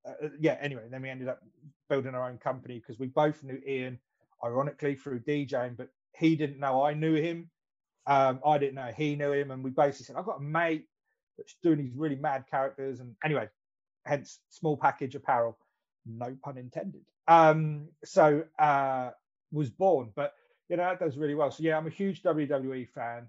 uh, 0.06 0.28
yeah, 0.40 0.56
anyway, 0.60 0.84
then 0.90 1.02
we 1.02 1.10
ended 1.10 1.28
up 1.28 1.40
building 1.88 2.14
our 2.14 2.28
own 2.28 2.38
company 2.38 2.78
because 2.78 2.98
we 2.98 3.06
both 3.08 3.42
knew 3.42 3.60
Ian, 3.66 3.98
ironically, 4.44 4.94
through 4.94 5.20
DJing, 5.20 5.76
but 5.76 5.88
he 6.16 6.36
didn't 6.36 6.58
know 6.58 6.82
I 6.82 6.94
knew 6.94 7.14
him. 7.14 7.50
Um, 8.06 8.40
I 8.46 8.58
didn't 8.58 8.76
know 8.76 8.90
he 8.96 9.16
knew 9.16 9.32
him, 9.32 9.50
and 9.50 9.64
we 9.64 9.70
basically 9.70 10.06
said, 10.06 10.16
I've 10.16 10.26
got 10.26 10.38
a 10.38 10.42
mate 10.42 10.86
that's 11.36 11.56
doing 11.62 11.78
these 11.78 11.94
really 11.94 12.16
mad 12.16 12.44
characters, 12.50 13.00
and 13.00 13.14
anyway, 13.24 13.48
hence 14.04 14.40
small 14.50 14.76
package 14.76 15.14
apparel, 15.14 15.58
no 16.06 16.36
pun 16.42 16.56
intended. 16.56 17.02
Um, 17.28 17.88
so 18.04 18.44
uh, 18.58 19.10
was 19.52 19.70
born, 19.70 20.10
but 20.14 20.34
you 20.68 20.76
know 20.76 20.84
that 20.84 21.00
does 21.00 21.16
really 21.16 21.34
well. 21.34 21.50
So 21.50 21.62
yeah, 21.62 21.76
I'm 21.76 21.86
a 21.86 21.90
huge 21.90 22.22
WWE 22.22 22.88
fan. 22.90 23.28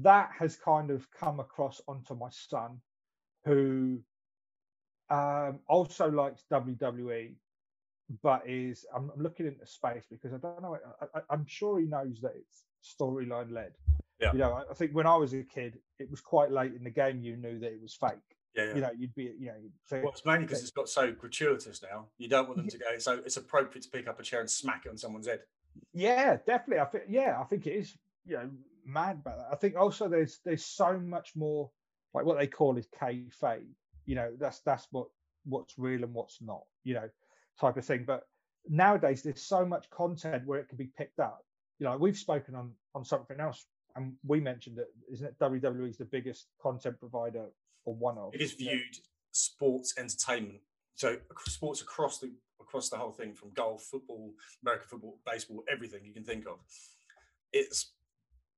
That 0.00 0.30
has 0.38 0.56
kind 0.56 0.90
of 0.90 1.06
come 1.12 1.40
across 1.40 1.80
onto 1.86 2.14
my 2.14 2.28
son, 2.30 2.80
who 3.44 4.00
um, 5.10 5.60
also 5.68 6.10
likes 6.10 6.42
WWE, 6.50 7.34
but 8.22 8.42
is 8.48 8.86
I'm 8.94 9.10
I'm 9.14 9.22
looking 9.22 9.46
into 9.46 9.66
space 9.66 10.04
because 10.10 10.32
I 10.32 10.38
don't 10.38 10.62
know. 10.62 10.78
I, 11.14 11.20
I'm 11.30 11.46
sure 11.46 11.78
he 11.78 11.86
knows 11.86 12.20
that 12.22 12.32
it's 12.34 12.64
storyline 12.98 13.52
led. 13.52 13.72
Yeah. 14.24 14.32
You 14.32 14.38
know, 14.38 14.64
I, 14.70 14.74
think 14.74 14.92
when 14.92 15.06
I 15.06 15.16
was 15.16 15.34
a 15.34 15.42
kid, 15.42 15.78
it 15.98 16.10
was 16.10 16.20
quite 16.20 16.50
late 16.50 16.72
in 16.74 16.82
the 16.82 16.90
game. 16.90 17.22
You 17.22 17.36
knew 17.36 17.58
that 17.58 17.72
it 17.72 17.82
was 17.82 17.94
fake. 17.94 18.12
Yeah, 18.56 18.64
yeah. 18.64 18.74
You 18.74 18.80
know, 18.80 18.90
you'd 18.96 19.14
be, 19.14 19.34
you 19.38 19.46
know, 19.46 19.54
so 19.84 20.00
Well, 20.00 20.12
it's 20.12 20.24
mainly 20.24 20.46
because 20.46 20.62
it's 20.62 20.70
got 20.70 20.88
so 20.88 21.12
gratuitous 21.12 21.82
now. 21.82 22.06
You 22.18 22.28
don't 22.28 22.46
want 22.46 22.56
them 22.56 22.68
to 22.68 22.78
go. 22.78 22.98
So 22.98 23.20
it's 23.24 23.36
appropriate 23.36 23.82
to 23.82 23.90
pick 23.90 24.08
up 24.08 24.18
a 24.18 24.22
chair 24.22 24.40
and 24.40 24.50
smack 24.50 24.82
it 24.86 24.88
on 24.88 24.96
someone's 24.96 25.26
head. 25.26 25.40
Yeah, 25.92 26.36
definitely. 26.46 26.80
I 26.80 26.84
think 26.86 27.04
yeah, 27.08 27.36
I 27.40 27.44
think 27.44 27.66
it 27.66 27.72
is, 27.72 27.96
you 28.24 28.36
know, 28.36 28.48
mad 28.86 29.18
about 29.20 29.38
that. 29.38 29.48
I 29.52 29.56
think 29.56 29.76
also 29.76 30.08
there's 30.08 30.38
there's 30.44 30.64
so 30.64 30.98
much 30.98 31.32
more 31.34 31.70
like 32.14 32.24
what 32.24 32.38
they 32.38 32.46
call 32.46 32.78
is 32.78 32.86
kayfabe. 33.00 33.66
You 34.06 34.14
know, 34.14 34.32
that's 34.38 34.60
that's 34.60 34.86
what 34.92 35.08
what's 35.44 35.76
real 35.76 36.04
and 36.04 36.14
what's 36.14 36.40
not, 36.40 36.62
you 36.84 36.94
know, 36.94 37.08
type 37.60 37.76
of 37.76 37.84
thing. 37.84 38.04
But 38.06 38.22
nowadays 38.68 39.22
there's 39.22 39.42
so 39.42 39.66
much 39.66 39.90
content 39.90 40.46
where 40.46 40.60
it 40.60 40.68
can 40.68 40.78
be 40.78 40.90
picked 40.96 41.18
up. 41.18 41.44
You 41.80 41.86
know, 41.86 41.96
we've 41.96 42.16
spoken 42.16 42.54
on 42.54 42.72
on 42.94 43.04
something 43.04 43.40
else 43.40 43.66
and 43.96 44.14
we 44.26 44.40
mentioned 44.40 44.76
that 44.76 44.88
isn't 45.12 45.26
it 45.26 45.38
WWE 45.38 45.88
is 45.88 45.96
the 45.96 46.04
biggest 46.04 46.48
content 46.60 46.98
provider 46.98 47.46
or 47.84 47.94
one 47.94 48.18
of 48.18 48.34
It 48.34 48.40
is 48.40 48.52
viewed 48.52 48.96
sports 49.32 49.94
entertainment. 49.98 50.60
So 50.94 51.16
sports 51.46 51.82
across 51.82 52.18
the 52.18 52.32
across 52.60 52.88
the 52.88 52.96
whole 52.96 53.12
thing, 53.12 53.34
from 53.34 53.50
golf, 53.52 53.82
football, 53.90 54.32
American 54.62 54.88
football, 54.88 55.18
baseball, 55.26 55.62
everything 55.70 56.04
you 56.04 56.12
can 56.12 56.24
think 56.24 56.46
of. 56.46 56.58
It's 57.52 57.92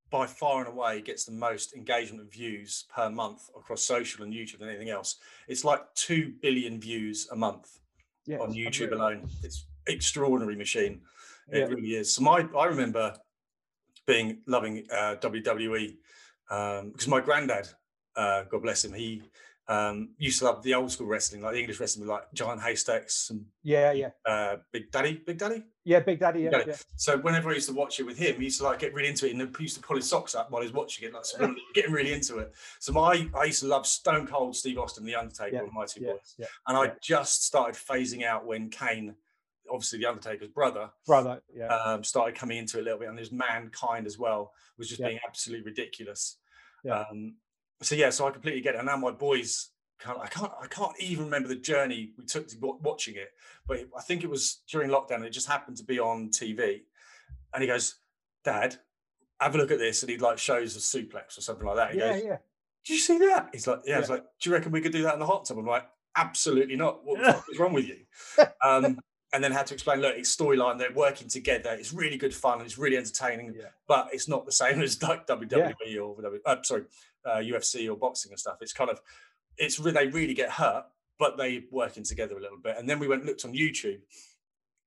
by 0.09 0.25
far 0.25 0.59
and 0.59 0.69
away 0.69 1.01
gets 1.01 1.25
the 1.25 1.31
most 1.33 1.75
engagement 1.75 2.21
and 2.21 2.31
views 2.31 2.85
per 2.95 3.09
month 3.09 3.49
across 3.57 3.83
social 3.83 4.23
and 4.23 4.33
YouTube 4.33 4.59
than 4.59 4.69
anything 4.69 4.89
else. 4.89 5.17
It's 5.47 5.65
like 5.65 5.81
two 5.95 6.33
billion 6.41 6.79
views 6.79 7.27
a 7.31 7.35
month 7.35 7.79
yeah, 8.25 8.37
on 8.37 8.53
YouTube 8.53 8.83
unreal. 8.93 9.01
alone. 9.01 9.29
It's 9.43 9.67
extraordinary 9.87 10.55
machine. 10.55 11.01
It 11.51 11.59
Yeah. 11.59 11.65
really 11.65 11.95
is. 11.95 12.13
So 12.13 12.21
my 12.21 12.47
I 12.57 12.65
remember 12.65 13.13
being 14.07 14.39
loving 14.47 14.85
uh, 14.91 15.15
WWE 15.21 15.95
um, 16.49 16.91
because 16.91 17.07
my 17.07 17.19
granddad, 17.21 17.67
uh, 18.15 18.43
God 18.49 18.61
bless 18.63 18.83
him, 18.85 18.93
he 18.93 19.21
Um, 19.69 20.15
used 20.17 20.39
to 20.39 20.45
love 20.45 20.63
the 20.63 20.73
old 20.73 20.89
school 20.93 21.07
wrestling, 21.07 21.41
like 21.41 21.51
the 21.53 21.59
English 21.59 21.79
wrestling, 21.81 22.07
like 22.07 22.23
Giant 22.33 22.61
Haystacks 22.61 23.29
and 23.31 23.43
Yeah, 23.63 23.91
yeah, 23.91 24.11
uh, 24.25 24.55
Big 24.71 24.89
Daddy, 24.91 25.21
Big 25.27 25.37
Daddy. 25.37 25.61
yeah. 25.83 25.99
Big 25.99 26.19
Daddy. 26.21 26.39
Yeah, 26.43 26.51
Daddy. 26.51 26.69
yeah. 26.71 26.77
So 26.95 27.17
whenever 27.17 27.49
I 27.49 27.55
used 27.55 27.67
to 27.67 27.75
watch 27.75 27.99
it 27.99 28.03
with 28.05 28.17
him, 28.17 28.37
he 28.37 28.45
used 28.45 28.59
to 28.59 28.63
like 28.63 28.79
get 28.79 28.93
really 28.93 29.09
into 29.09 29.27
it, 29.27 29.35
and 29.35 29.41
he 29.57 29.63
used 29.63 29.75
to 29.75 29.81
pull 29.85 29.97
his 29.97 30.07
socks 30.09 30.35
up 30.35 30.49
while 30.51 30.61
he 30.61 30.67
was 30.69 30.73
watching 30.73 31.05
it, 31.09 31.13
like 31.13 31.25
so 31.25 31.53
getting 31.75 31.91
really 31.91 32.13
into 32.13 32.37
it. 32.37 32.53
So 32.79 32.93
my, 32.93 33.27
I 33.37 33.43
used 33.43 33.59
to 33.63 33.67
love 33.67 33.85
Stone 33.85 34.27
Cold 34.27 34.55
Steve 34.55 34.77
Austin, 34.77 35.03
The 35.03 35.15
Undertaker, 35.15 35.55
Yeah, 35.57 35.69
my 35.73 35.85
two 35.85 36.01
yeah, 36.01 36.11
boys, 36.13 36.35
yeah. 36.37 36.45
and 36.65 36.77
I 36.77 36.93
just 37.01 37.43
started 37.43 37.75
phasing 37.75 38.23
out 38.23 38.45
when 38.45 38.69
Kane, 38.69 39.15
obviously 39.71 39.99
The 39.99 40.05
Undertaker's 40.07 40.49
brother, 40.49 40.89
Brother. 41.05 41.41
Yeah. 41.53 41.67
um, 41.67 42.03
started 42.03 42.35
coming 42.35 42.57
into 42.57 42.77
it 42.77 42.81
a 42.81 42.83
little 42.83 42.99
bit, 42.99 43.09
and 43.09 43.17
there's 43.17 43.31
mankind 43.31 44.05
as 44.07 44.17
well 44.17 44.53
was 44.77 44.87
just 44.89 44.99
Yeah. 45.01 45.07
being 45.07 45.19
absolutely 45.27 45.65
ridiculous. 45.65 46.37
Yeah. 46.83 47.01
Um, 47.09 47.35
so 47.81 47.95
yeah, 47.95 48.09
so 48.09 48.27
I 48.27 48.31
completely 48.31 48.61
get 48.61 48.75
it. 48.75 48.79
And 48.79 48.87
now 48.87 48.97
my 48.97 49.11
boys, 49.11 49.69
can't, 49.99 50.19
I 50.19 50.27
can't, 50.27 50.51
I 50.61 50.67
can't 50.67 50.93
even 50.99 51.25
remember 51.25 51.47
the 51.47 51.55
journey 51.55 52.11
we 52.17 52.25
took 52.25 52.47
to 52.49 52.57
watching 52.81 53.15
it, 53.15 53.29
but 53.67 53.79
I 53.97 54.01
think 54.01 54.23
it 54.23 54.29
was 54.29 54.61
during 54.71 54.89
lockdown. 54.89 55.15
and 55.17 55.25
It 55.25 55.31
just 55.31 55.47
happened 55.47 55.77
to 55.77 55.83
be 55.83 55.99
on 55.99 56.29
TV, 56.29 56.81
and 57.53 57.61
he 57.63 57.67
goes, 57.67 57.95
"Dad, 58.43 58.77
have 59.39 59.55
a 59.55 59.57
look 59.57 59.71
at 59.71 59.79
this," 59.79 60.03
and 60.03 60.09
he 60.11 60.17
like 60.17 60.37
shows 60.37 60.75
a 60.75 60.79
suplex 60.79 61.37
or 61.37 61.41
something 61.41 61.65
like 61.65 61.75
that. 61.77 61.91
He 61.93 61.97
yeah, 61.99 62.13
goes, 62.13 62.23
yeah. 62.23 62.37
"Did 62.85 62.93
you 62.93 62.99
see 62.99 63.17
that?" 63.19 63.49
He's 63.53 63.67
like, 63.67 63.81
"Yeah." 63.85 63.97
I 63.97 63.99
was 63.99 64.09
like, 64.09 64.23
"Do 64.39 64.49
you 64.49 64.55
reckon 64.55 64.71
we 64.71 64.81
could 64.81 64.91
do 64.91 65.03
that 65.03 65.13
in 65.15 65.19
the 65.19 65.25
hot 65.25 65.45
tub?" 65.45 65.57
I'm 65.57 65.65
like, 65.65 65.87
"Absolutely 66.15 66.75
not. 66.75 67.03
What 67.03 67.19
the 67.19 67.33
fuck 67.33 67.45
is 67.51 67.57
wrong 67.59 67.73
with 67.73 67.87
you?" 67.87 67.97
Um, 68.63 68.99
and 69.37 69.43
then 69.43 69.51
had 69.51 69.67
to 69.67 69.75
explain, 69.75 70.01
look, 70.01 70.15
it's 70.17 70.35
storyline. 70.35 70.79
They're 70.79 70.91
working 70.91 71.27
together. 71.27 71.69
It's 71.79 71.93
really 71.93 72.17
good 72.17 72.33
fun. 72.33 72.57
and 72.57 72.65
It's 72.65 72.79
really 72.79 72.97
entertaining, 72.97 73.53
Yeah. 73.55 73.67
but 73.87 74.09
it's 74.11 74.27
not 74.27 74.47
the 74.47 74.51
same 74.51 74.81
as 74.85 74.99
like 75.03 75.27
WWE 75.27 75.95
or 76.03 76.19
W- 76.19 76.41
uh, 76.43 76.55
sorry, 76.63 76.85
uh, 77.23 77.35
UFC 77.37 77.87
or 77.87 77.95
boxing 77.95 78.31
and 78.31 78.39
stuff. 78.39 78.57
It's 78.61 78.73
kind 78.73 78.89
of, 78.89 78.99
it's 79.59 79.77
they 79.77 80.07
really 80.07 80.33
get 80.33 80.49
hurt, 80.49 80.85
but 81.19 81.37
they 81.37 81.65
working 81.71 82.01
together 82.03 82.35
a 82.35 82.41
little 82.41 82.57
bit. 82.57 82.77
And 82.79 82.89
then 82.89 82.97
we 82.97 83.07
went 83.07 83.25
looked 83.25 83.45
on 83.45 83.53
YouTube, 83.53 83.99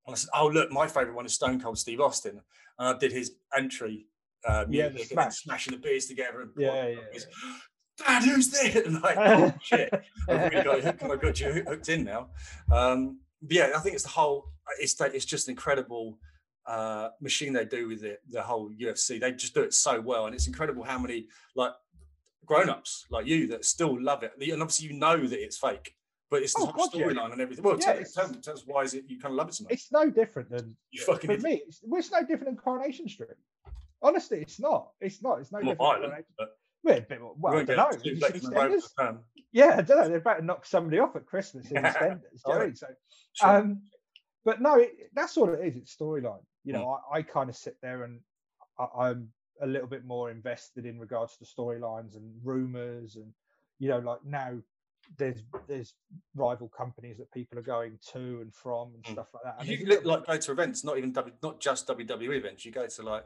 and 0.07 0.11
I 0.11 0.15
said, 0.15 0.31
oh 0.35 0.49
look, 0.49 0.73
my 0.73 0.89
favorite 0.89 1.15
one 1.15 1.27
is 1.27 1.35
Stone 1.35 1.61
Cold 1.61 1.79
Steve 1.79 2.01
Austin, 2.01 2.41
and 2.79 2.89
I 2.89 2.99
did 2.99 3.13
his 3.13 3.37
entry. 3.57 4.07
Uh, 4.45 4.65
Yeah, 4.69 4.89
the 4.89 4.95
music 4.95 5.11
and 5.13 5.19
then 5.21 5.31
smash. 5.31 5.43
smashing 5.45 5.73
the 5.75 5.79
beers 5.79 6.07
together 6.07 6.41
and 6.41 6.51
Yeah, 6.57 6.87
yeah, 6.89 6.97
Dad, 7.99 8.23
who's 8.25 8.49
there? 8.51 8.83
Like, 9.03 9.17
oh, 9.19 9.53
shit. 9.63 9.93
I've 10.29 10.51
really 10.51 10.65
got, 10.83 11.03
of 11.13 11.21
got 11.21 11.39
you 11.41 11.53
hooked 11.69 11.89
in 11.91 12.03
now. 12.05 12.31
Um, 12.73 13.19
yeah, 13.49 13.73
I 13.77 13.81
think 13.81 13.95
it's 13.95 14.05
the 14.05 14.11
whole. 14.11 14.51
It's 14.79 14.95
that 14.95 15.15
it's 15.15 15.25
just 15.25 15.49
an 15.49 15.53
incredible 15.53 16.19
uh, 16.67 17.09
machine 17.21 17.53
they 17.53 17.65
do 17.65 17.89
with 17.89 18.05
it. 18.05 18.21
The 18.29 18.43
whole 18.43 18.71
UFC, 18.71 19.21
they 19.21 19.33
just 19.33 19.55
do 19.55 19.63
it 19.63 19.75
so 19.75 20.01
well, 20.01 20.27
and 20.27 20.35
it's 20.35 20.47
incredible 20.47 20.83
how 20.85 20.99
many 20.99 21.27
like 21.57 21.73
grown-ups 22.47 23.07
like 23.11 23.27
you 23.27 23.47
that 23.49 23.65
still 23.65 24.01
love 24.01 24.23
it. 24.23 24.33
And 24.41 24.63
obviously, 24.63 24.89
you 24.89 24.95
know 24.95 25.17
that 25.27 25.43
it's 25.43 25.57
fake, 25.59 25.95
but 26.31 26.43
it's 26.43 26.55
the 26.55 26.61
Oh, 26.63 26.67
whole 26.67 26.89
God, 26.89 26.95
yeah. 26.95 27.07
storyline 27.07 27.33
and 27.33 27.41
everything. 27.41 27.65
Well, 27.65 27.79
Yeah, 27.81 28.03
tell, 28.03 28.27
tell, 28.29 28.35
tell 28.41 28.55
us 28.55 28.65
why 28.67 28.83
is 28.83 28.95
it 28.95 29.05
you 29.09 29.19
kind 29.21 29.33
of 29.33 29.37
love 29.39 29.49
it 29.49 29.55
so 29.55 29.65
much? 29.65 29.73
It's 29.73 29.91
no 29.93 30.11
different 30.11 30.51
than 30.51 30.77
You 30.91 31.03
fucking 31.03 31.29
for 31.29 31.33
idiot. 31.35 31.43
me. 31.45 31.63
It's, 31.67 31.81
well, 31.83 31.99
it's 31.99 32.11
no 32.11 32.21
different 32.21 32.47
than 32.47 32.57
Coronation 32.57 33.09
Street. 33.09 33.31
Honestly, 34.03 34.41
it's 34.41 34.59
not. 34.59 34.91
It's 35.01 35.23
not. 35.23 35.41
It's 35.41 35.53
no 35.53 35.61
more 35.61 35.75
different. 35.75 36.03
violent, 36.03 36.27
but 36.39 36.49
Well, 36.83 36.99
a 36.99 37.01
bit 37.03 37.21
more, 37.21 37.35
well, 37.39 37.57
I 37.59 37.65
don't 37.65 37.77
know. 37.77 37.91
too 37.91 38.11
Just 38.17 38.21
black 38.21 38.33
from 38.37 38.51
the 38.51 38.57
road 38.57 38.71
EastEnders? 38.73 38.83
for 38.83 38.89
the 38.97 39.03
term. 39.05 39.19
Yeah, 39.53 39.75
I 39.79 39.83
don't 39.83 39.99
know. 39.99 40.09
They're 40.09 40.17
about 40.19 40.39
to 40.39 40.45
knock 40.45 40.65
somebody 40.67 40.99
off 40.99 41.15
at 41.17 41.27
Christmas 41.27 41.71
in 41.71 41.77
EastEnders. 41.83 42.21
do 42.23 42.29
you 42.47 42.53
know 42.53 42.53
what 42.55 42.61
I 42.63 42.65
mean? 42.67 42.77
So, 42.77 42.87
Sure. 43.33 43.49
um, 43.57 43.83
but 44.45 44.61
no, 44.63 44.77
it, 44.77 44.91
that's 45.15 45.37
all 45.37 45.53
it 45.53 45.61
is. 45.67 45.77
It's 45.77 45.95
storyline. 45.97 46.43
You 46.65 46.73
know, 46.75 46.85
Mm. 46.87 46.99
I, 47.15 47.19
I 47.19 47.23
kind 47.23 47.51
of 47.51 47.57
sit 47.57 47.77
there 47.83 48.05
and 48.05 48.21
I, 48.79 48.87
I'm 49.09 49.29
a 49.63 49.67
little 49.67 49.87
bit 49.89 50.05
more 50.07 50.31
invested 50.31 50.87
in 50.87 50.99
regards 50.99 51.37
to 51.37 51.45
storylines 51.45 52.17
and 52.17 52.33
rumors, 52.43 53.17
and 53.17 53.33
you 53.79 53.89
know, 53.89 53.99
like 53.99 54.25
now 54.25 54.59
there's 55.19 55.43
there's 55.69 55.95
rival 56.35 56.69
companies 56.69 57.19
that 57.19 57.31
people 57.33 57.59
are 57.59 57.63
going 57.63 57.99
to 58.13 58.41
and 58.41 58.55
from 58.55 58.95
and 58.95 59.05
Mm. 59.05 59.13
stuff 59.13 59.29
like 59.35 59.43
that. 59.45 59.57
And 59.61 59.69
you 59.69 59.77
there's 59.77 59.81
a 59.87 59.91
li- 59.91 59.97
little- 59.97 60.11
like 60.13 60.27
go 60.27 60.37
to 60.39 60.53
events, 60.53 60.85
not 60.85 60.97
even 60.99 61.13
w, 61.13 61.35
not 61.43 61.61
just 61.61 61.87
WWE 61.89 62.37
events. 62.39 62.65
You 62.65 62.73
go 62.73 62.87
to 62.87 63.03
like, 63.03 63.25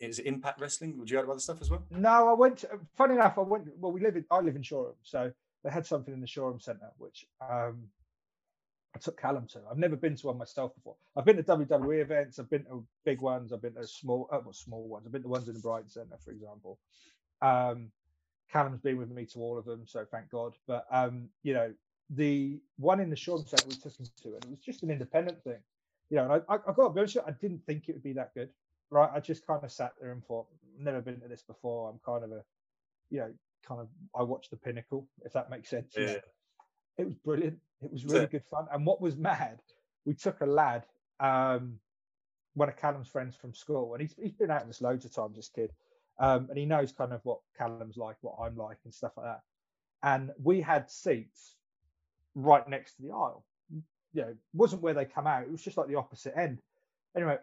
is 0.00 0.18
it 0.18 0.26
Impact 0.26 0.60
Wrestling? 0.60 0.98
Would 0.98 1.10
you 1.10 1.20
to 1.20 1.30
other 1.30 1.40
stuff 1.40 1.60
as 1.60 1.70
well? 1.70 1.84
No, 1.90 2.28
I 2.28 2.32
went. 2.32 2.64
Funny 2.96 3.14
enough, 3.14 3.38
I 3.38 3.42
went. 3.42 3.68
Well, 3.78 3.92
we 3.92 4.00
live 4.00 4.16
in. 4.16 4.24
I 4.30 4.40
live 4.40 4.56
in 4.56 4.62
Shoreham, 4.62 4.94
so 5.02 5.30
they 5.62 5.70
had 5.70 5.86
something 5.86 6.12
in 6.12 6.20
the 6.20 6.26
Shoreham 6.26 6.60
Centre, 6.60 6.90
which 6.98 7.26
um, 7.40 7.84
I 8.94 8.98
took 8.98 9.20
Callum 9.20 9.46
to. 9.52 9.60
I've 9.70 9.78
never 9.78 9.96
been 9.96 10.16
to 10.16 10.26
one 10.26 10.38
myself 10.38 10.74
before. 10.74 10.96
I've 11.16 11.24
been 11.24 11.36
to 11.36 11.42
WWE 11.42 12.00
events. 12.00 12.38
I've 12.38 12.50
been 12.50 12.64
to 12.64 12.84
big 13.04 13.20
ones. 13.20 13.52
I've 13.52 13.62
been 13.62 13.74
to 13.74 13.86
small, 13.86 14.28
uh, 14.32 14.40
not 14.44 14.56
small 14.56 14.86
ones. 14.86 15.06
I've 15.06 15.12
been 15.12 15.22
to 15.22 15.28
ones 15.28 15.48
in 15.48 15.54
the 15.54 15.60
Brighton 15.60 15.88
Centre, 15.88 16.18
for 16.24 16.32
example. 16.32 16.78
Um, 17.40 17.90
Callum's 18.52 18.80
been 18.80 18.98
with 18.98 19.10
me 19.10 19.24
to 19.26 19.38
all 19.40 19.58
of 19.58 19.64
them, 19.64 19.82
so 19.86 20.04
thank 20.10 20.28
God. 20.30 20.54
But 20.66 20.86
um, 20.90 21.28
you 21.42 21.54
know, 21.54 21.72
the 22.10 22.58
one 22.78 23.00
in 23.00 23.10
the 23.10 23.16
Shoreham 23.16 23.46
Centre 23.46 23.66
we 23.68 23.74
took 23.74 23.98
him 23.98 24.06
to, 24.22 24.28
and 24.34 24.44
it 24.44 24.50
was 24.50 24.60
just 24.60 24.82
an 24.82 24.90
independent 24.90 25.42
thing. 25.44 25.58
You 26.10 26.18
know, 26.18 26.24
and 26.24 26.42
I, 26.48 26.54
I, 26.54 26.56
I 26.56 26.72
got 26.72 26.88
to 26.88 26.90
be 26.90 27.00
honest, 27.00 27.16
I 27.26 27.30
didn't 27.30 27.64
think 27.64 27.88
it 27.88 27.92
would 27.92 28.02
be 28.02 28.12
that 28.12 28.34
good 28.34 28.50
right? 28.94 29.10
I 29.12 29.18
just 29.18 29.44
kind 29.46 29.62
of 29.64 29.72
sat 29.72 29.92
there 30.00 30.12
and 30.12 30.24
thought, 30.24 30.46
never 30.78 31.00
been 31.00 31.20
to 31.20 31.28
this 31.28 31.42
before. 31.42 31.90
I'm 31.90 31.98
kind 32.06 32.24
of 32.24 32.30
a, 32.30 32.42
you 33.10 33.18
know, 33.18 33.32
kind 33.66 33.80
of, 33.80 33.88
I 34.14 34.22
watched 34.22 34.50
the 34.50 34.56
pinnacle, 34.56 35.08
if 35.24 35.32
that 35.32 35.50
makes 35.50 35.68
sense. 35.68 35.94
Yeah. 35.98 36.18
It 36.96 37.06
was 37.06 37.16
brilliant. 37.16 37.58
It 37.82 37.92
was 37.92 38.04
really 38.04 38.26
good 38.26 38.44
fun. 38.48 38.66
And 38.72 38.86
what 38.86 39.00
was 39.00 39.16
mad, 39.16 39.58
we 40.06 40.14
took 40.14 40.40
a 40.40 40.46
lad, 40.46 40.84
um, 41.18 41.80
one 42.54 42.68
of 42.68 42.76
Callum's 42.76 43.08
friends 43.08 43.34
from 43.34 43.52
school, 43.52 43.94
and 43.94 44.00
he's, 44.00 44.14
he's 44.16 44.32
been 44.32 44.52
out 44.52 44.64
with 44.64 44.76
us 44.76 44.80
loads 44.80 45.04
of 45.04 45.12
times, 45.12 45.34
this 45.34 45.48
kid. 45.48 45.72
Um, 46.20 46.46
and 46.48 46.56
he 46.56 46.66
knows 46.66 46.92
kind 46.92 47.12
of 47.12 47.20
what 47.24 47.40
Callum's 47.58 47.96
like, 47.96 48.16
what 48.20 48.36
I'm 48.40 48.56
like, 48.56 48.78
and 48.84 48.94
stuff 48.94 49.12
like 49.16 49.26
that. 49.26 49.40
And 50.04 50.30
we 50.40 50.60
had 50.60 50.88
seats 50.88 51.56
right 52.36 52.66
next 52.68 52.94
to 52.96 53.02
the 53.02 53.10
aisle. 53.10 53.44
You 54.12 54.22
know, 54.22 54.34
wasn't 54.52 54.82
where 54.82 54.94
they 54.94 55.04
come 55.04 55.26
out, 55.26 55.42
it 55.42 55.50
was 55.50 55.62
just 55.62 55.76
like 55.76 55.88
the 55.88 55.96
opposite 55.96 56.38
end. 56.38 56.60
Anyway, 57.16 57.38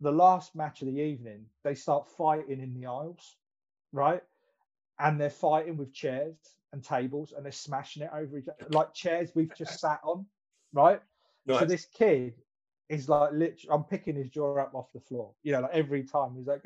the 0.00 0.12
last 0.12 0.54
match 0.54 0.82
of 0.82 0.88
the 0.88 1.00
evening, 1.00 1.46
they 1.62 1.74
start 1.74 2.08
fighting 2.08 2.60
in 2.60 2.74
the 2.74 2.86
aisles, 2.86 3.36
right? 3.92 4.22
And 4.98 5.20
they're 5.20 5.30
fighting 5.30 5.76
with 5.76 5.92
chairs 5.92 6.36
and 6.72 6.82
tables 6.82 7.32
and 7.36 7.44
they're 7.44 7.52
smashing 7.52 8.02
it 8.02 8.10
over 8.14 8.38
each 8.38 8.48
other, 8.48 8.68
like 8.70 8.94
chairs 8.94 9.30
we've 9.34 9.54
just 9.56 9.78
sat 9.78 10.00
on, 10.02 10.26
right? 10.72 11.00
So 11.48 11.64
this 11.64 11.86
kid 11.86 12.34
is 12.88 13.08
like 13.08 13.32
literally, 13.32 13.68
I'm 13.70 13.84
picking 13.84 14.16
his 14.16 14.28
jaw 14.28 14.58
up 14.58 14.74
off 14.74 14.92
the 14.92 15.00
floor, 15.00 15.32
you 15.42 15.52
know, 15.52 15.60
like 15.60 15.72
every 15.72 16.04
time 16.04 16.34
he's 16.36 16.46
like, 16.46 16.62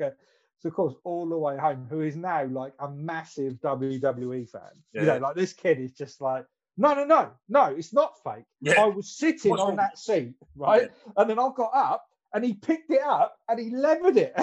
so 0.59 0.69
of 0.69 0.73
course, 0.73 0.95
all 1.03 1.27
the 1.27 1.37
way 1.37 1.57
home, 1.57 1.85
who 1.89 2.01
is 2.01 2.15
now 2.15 2.45
like 2.45 2.73
a 2.79 2.89
massive 2.89 3.53
WWE 3.55 4.49
fan, 4.49 4.61
you 4.93 5.03
know, 5.03 5.17
like 5.17 5.35
this 5.35 5.53
kid 5.53 5.79
is 5.79 5.91
just 5.91 6.21
like, 6.21 6.45
no, 6.77 6.93
no, 6.93 7.05
no, 7.05 7.31
no, 7.49 7.65
it's 7.65 7.93
not 7.93 8.13
fake. 8.23 8.45
Yeah. 8.61 8.81
I 8.81 8.85
was 8.85 9.17
sitting 9.17 9.53
on 9.53 9.75
that 9.77 9.97
seat, 9.97 10.35
right? 10.55 10.89
And 11.15 11.29
then 11.29 11.39
I 11.39 11.49
got 11.55 11.71
up 11.73 12.06
and 12.33 12.43
he 12.43 12.53
picked 12.53 12.91
it 12.91 13.01
up 13.01 13.37
and 13.49 13.59
he 13.59 13.69
levered 13.69 14.17
it. 14.17 14.33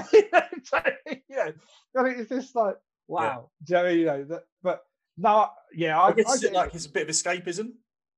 So, 0.64 0.80
you 1.06 1.36
know, 1.36 1.52
I 1.96 2.02
mean, 2.02 2.14
it's 2.18 2.30
just 2.30 2.56
like, 2.56 2.76
wow. 3.06 3.50
You 3.68 3.74
know, 3.74 3.88
you 3.88 4.06
know 4.06 4.24
that, 4.24 4.44
but 4.62 4.82
no, 5.16 5.50
yeah, 5.74 6.00
I, 6.00 6.08
I 6.08 6.12
guess 6.12 6.44
I 6.44 6.50
like 6.50 6.74
it's 6.74 6.86
a 6.86 6.90
bit 6.90 7.02
of 7.02 7.14
escapism. 7.14 7.72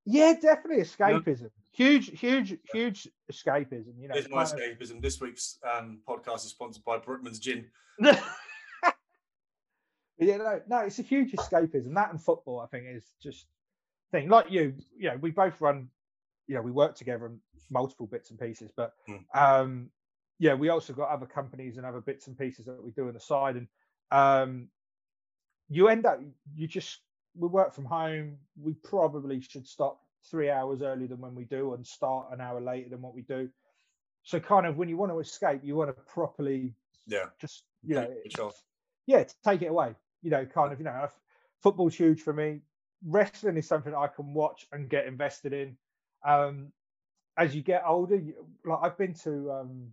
yeah, 0.05 0.35
definitely 0.41 0.85
escapism. 0.85 1.51
Huge, 1.73 2.19
huge, 2.19 2.57
huge 2.73 3.09
escapism. 3.31 3.95
You 3.99 4.09
know, 4.09 4.15
Here's 4.15 4.31
my 4.31 4.43
of- 4.43 4.53
escapism. 4.53 5.03
This 5.03 5.21
week's 5.21 5.59
um, 5.69 5.99
podcast 6.09 6.37
is 6.37 6.51
sponsored 6.51 6.85
by 6.85 6.99
Brockmans 6.99 7.41
Gin. 7.41 7.67
yeah, 8.01 8.17
no, 10.19 10.61
no, 10.69 10.79
it's 10.79 10.99
a 10.99 11.03
huge 11.03 11.33
escapism. 11.33 11.95
That 11.95 12.11
and 12.11 12.23
football, 12.23 12.61
I 12.61 12.67
think, 12.67 12.87
is 12.89 13.05
just 13.23 13.47
thing. 14.11 14.29
Like 14.29 14.51
you, 14.51 14.75
you 14.97 15.11
know, 15.11 15.19
we 15.21 15.33
both 15.33 15.61
run, 15.61 15.89
you 16.47 16.55
know, 16.55 16.63
we 16.63 16.71
work 16.71 16.95
together 16.95 17.27
on 17.27 17.41
multiple 17.71 18.07
bits 18.07 18.31
and 18.31 18.39
pieces, 18.39 18.71
but 18.77 18.95
Mm. 19.09 19.25
um, 19.35 19.91
yeah, 20.39 20.55
we 20.55 20.69
also 20.69 20.93
got 20.93 21.11
other 21.11 21.27
companies 21.27 21.77
and 21.77 21.87
other 21.87 22.01
bits 22.01 22.27
and 22.27 22.39
pieces 22.39 22.67
that 22.67 22.83
we 22.83 22.91
do 22.91 23.09
on 23.09 23.15
the 23.15 23.21
side, 23.21 23.57
and 23.57 23.69
um, 24.11 24.69
you 25.69 25.89
end 25.89 26.07
up, 26.07 26.21
you 26.55 26.67
just 26.69 27.01
we 27.35 27.49
work 27.49 27.75
from 27.75 27.85
home. 27.85 28.39
We 28.57 28.75
probably 28.75 29.41
should 29.41 29.67
stop 29.67 30.01
three 30.31 30.51
hours 30.51 30.83
earlier 30.83 31.09
than 31.09 31.21
when 31.21 31.35
we 31.35 31.45
do, 31.45 31.75
and 31.75 31.87
start 31.87 32.33
an 32.33 32.41
hour 32.41 32.61
later 32.61 32.91
than 32.91 33.03
what 33.03 33.15
we 33.15 33.23
do. 33.23 33.51
So, 34.23 34.41
kind 34.41 34.67
of, 34.67 34.77
when 34.77 34.89
you 34.89 34.97
want 34.97 35.13
to 35.13 35.21
escape, 35.21 35.61
you 35.63 35.77
want 35.77 35.97
to 35.97 36.03
properly 36.03 36.75
Yeah. 37.07 37.27
just, 37.39 37.65
you 37.83 37.95
know, 37.95 38.13
yeah, 39.07 39.23
to 39.25 39.35
take 39.45 39.63
it 39.63 39.67
away. 39.67 39.95
You 40.23 40.31
know, 40.31 40.45
kind 40.47 40.73
of, 40.73 40.79
you 40.79 40.85
know, 40.85 41.09
football's 41.63 41.95
huge 41.95 42.23
for 42.23 42.33
me. 42.33 42.61
Wrestling 43.05 43.57
is 43.57 43.69
something 43.69 43.95
I 43.95 44.09
can 44.09 44.35
watch 44.35 44.67
and 44.73 44.89
get 44.91 45.07
invested 45.07 45.53
in. 45.53 45.79
Um, 46.27 46.73
as 47.39 47.55
you 47.55 47.63
get 47.63 47.83
older, 47.87 48.17
you, 48.17 48.35
like 48.65 48.79
I've 48.83 48.99
been 48.99 49.15
to, 49.25 49.53
um, 49.53 49.93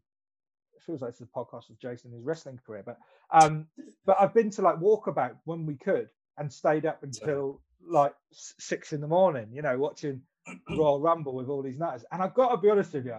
it 0.76 0.81
feels 0.84 1.01
like 1.01 1.10
it's 1.10 1.22
a 1.22 1.26
podcast 1.26 1.69
with 1.69 1.80
Jason 1.80 2.11
his 2.11 2.23
wrestling 2.23 2.60
career, 2.65 2.84
but 2.85 2.97
um, 3.31 3.68
but 4.05 4.18
I've 4.19 4.34
been 4.34 4.49
to 4.51 4.61
like 4.61 4.80
walkabout 4.80 5.35
when 5.45 5.65
we 5.65 5.76
could 5.76 6.10
and 6.38 6.51
stayed 6.51 6.85
up 6.85 7.03
until 7.03 7.61
like 7.85 8.14
six 8.31 8.93
in 8.93 9.01
the 9.01 9.07
morning. 9.07 9.47
You 9.51 9.61
know, 9.61 9.77
watching 9.77 10.22
Royal 10.69 10.99
Rumble 10.99 11.35
with 11.35 11.49
all 11.49 11.61
these 11.61 11.80
nutters. 11.80 12.05
And 12.11 12.22
I've 12.22 12.34
got 12.34 12.49
to 12.49 12.57
be 12.57 12.69
honest 12.69 12.93
with 12.93 13.05
you, 13.05 13.18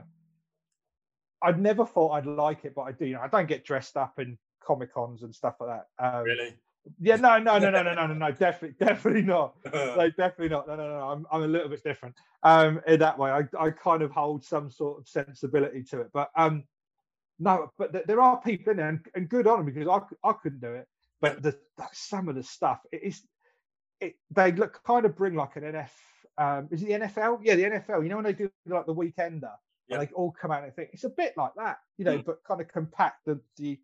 I'd 1.42 1.60
never 1.60 1.84
thought 1.84 2.12
I'd 2.12 2.26
like 2.26 2.64
it, 2.64 2.74
but 2.74 2.82
I 2.82 2.92
do. 2.92 3.06
You 3.06 3.14
know, 3.14 3.20
I 3.20 3.28
don't 3.28 3.48
get 3.48 3.64
dressed 3.64 3.96
up 3.96 4.18
in 4.18 4.38
comic 4.64 4.92
cons 4.92 5.22
and 5.22 5.34
stuff 5.34 5.56
like 5.60 5.80
that. 5.80 6.04
Um, 6.04 6.24
Really? 6.24 6.54
Yeah, 7.00 7.16
no, 7.16 7.38
no, 7.38 7.58
no, 7.58 7.70
no, 7.70 7.82
no, 7.82 7.94
no, 7.94 8.06
no, 8.06 8.14
no, 8.14 8.30
definitely, 8.38 8.76
definitely 8.84 9.22
not. 9.22 9.54
Like, 9.96 10.16
definitely 10.16 10.50
not. 10.50 10.68
No, 10.68 10.76
no, 10.76 10.88
no. 10.88 11.08
I'm, 11.08 11.26
I'm 11.32 11.42
a 11.42 11.46
little 11.46 11.68
bit 11.68 11.82
different. 11.82 12.14
Um, 12.42 12.80
in 12.86 12.98
that 13.00 13.18
way, 13.18 13.30
I, 13.30 13.42
I 13.58 13.70
kind 13.70 14.02
of 14.02 14.10
hold 14.10 14.44
some 14.44 14.70
sort 14.70 14.98
of 15.00 15.08
sensibility 15.08 15.82
to 15.84 16.00
it. 16.02 16.10
But 16.12 16.30
um, 16.36 16.64
no, 17.38 17.70
but 17.78 17.92
th- 17.92 18.04
there 18.06 18.20
are 18.20 18.40
people 18.40 18.70
in 18.72 18.76
there, 18.76 18.88
and, 18.88 19.00
and 19.14 19.28
good 19.28 19.46
on 19.46 19.58
them 19.64 19.66
because 19.74 19.88
I, 19.88 20.28
I 20.28 20.32
couldn't 20.34 20.60
do 20.60 20.74
it. 20.74 20.86
But 21.20 21.42
the 21.42 21.56
some 21.92 22.28
of 22.28 22.34
the 22.34 22.42
stuff 22.42 22.80
it 22.92 23.02
is, 23.02 23.22
it 24.00 24.14
they 24.30 24.52
look 24.52 24.82
kind 24.86 25.06
of 25.06 25.16
bring 25.16 25.34
like 25.34 25.56
an 25.56 25.62
NF. 25.62 25.88
Um, 26.36 26.68
is 26.70 26.82
it 26.82 26.86
the 26.86 27.06
NFL? 27.06 27.38
Yeah, 27.42 27.54
the 27.54 27.64
NFL. 27.64 28.02
You 28.02 28.08
know 28.10 28.16
when 28.16 28.24
they 28.26 28.32
do 28.34 28.50
like 28.66 28.84
the 28.86 28.94
weekender, 28.94 29.52
Yeah. 29.88 29.98
they 29.98 30.08
all 30.14 30.32
come 30.32 30.50
out 30.50 30.64
and 30.64 30.74
think 30.74 30.90
it's 30.92 31.04
a 31.04 31.08
bit 31.08 31.32
like 31.36 31.52
that, 31.56 31.78
you 31.96 32.04
know, 32.04 32.18
Mm. 32.18 32.24
but 32.26 32.44
kind 32.44 32.60
of 32.60 32.68
compact. 32.68 33.24
The 33.24 33.40
the 33.56 33.80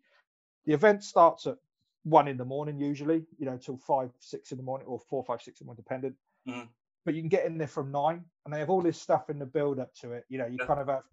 the 0.65 0.73
event 0.73 1.03
starts 1.03 1.47
at 1.47 1.57
one 2.03 2.27
in 2.27 2.37
the 2.37 2.45
morning 2.45 2.77
usually, 2.79 3.25
you 3.37 3.45
know, 3.45 3.57
till 3.57 3.77
five, 3.77 4.09
six 4.19 4.51
in 4.51 4.57
the 4.57 4.63
morning, 4.63 4.87
or 4.87 4.99
four, 4.99 5.23
five, 5.23 5.41
six 5.41 5.61
in 5.61 5.65
the 5.65 5.69
morning, 5.69 5.83
dependent. 5.83 6.15
Mhm. 6.47 6.69
But 7.05 7.13
you 7.15 7.21
can 7.21 7.29
get 7.29 7.45
in 7.45 7.57
there 7.57 7.67
from 7.67 7.91
nine, 7.91 8.25
and 8.45 8.53
they 8.53 8.59
have 8.59 8.69
all 8.69 8.81
this 8.81 8.99
stuff 9.01 9.29
in 9.29 9.39
the 9.39 9.45
build 9.45 9.79
up 9.79 9.93
to 9.95 10.13
it. 10.13 10.25
You 10.29 10.37
know, 10.37 10.45
you 10.45 10.57
Yeah. 10.59 10.67
kind 10.67 10.79
of 10.79 10.87
have 10.87 11.03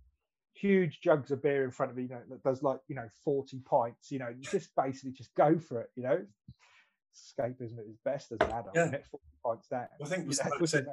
huge 0.54 1.00
jugs 1.00 1.30
of 1.30 1.40
beer 1.42 1.64
in 1.64 1.70
front 1.70 1.92
of 1.92 1.98
you, 1.98 2.04
you 2.04 2.10
know, 2.10 2.22
that 2.28 2.42
does 2.42 2.62
like 2.62 2.80
you 2.88 2.94
know 2.94 3.08
forty 3.24 3.60
pints. 3.60 4.10
You 4.10 4.18
know, 4.18 4.28
you 4.28 4.42
just 4.42 4.74
basically 4.74 5.12
just 5.12 5.34
go 5.34 5.58
for 5.58 5.80
it. 5.82 5.90
You 5.94 6.02
know, 6.02 6.26
escapism 7.14 7.78
at 7.78 7.86
its 7.86 7.98
best 8.04 8.32
as 8.32 8.38
an 8.40 8.50
adult. 8.52 8.74
Yeah. 8.74 8.90
it's 8.92 9.08
forty 9.08 9.24
pints 9.44 9.68
down. 9.68 9.88
I 10.02 10.04
think 10.06 10.24
You 10.24 10.36
know, 10.44 10.50
like 10.50 10.62
I 10.62 10.64
said. 10.66 10.86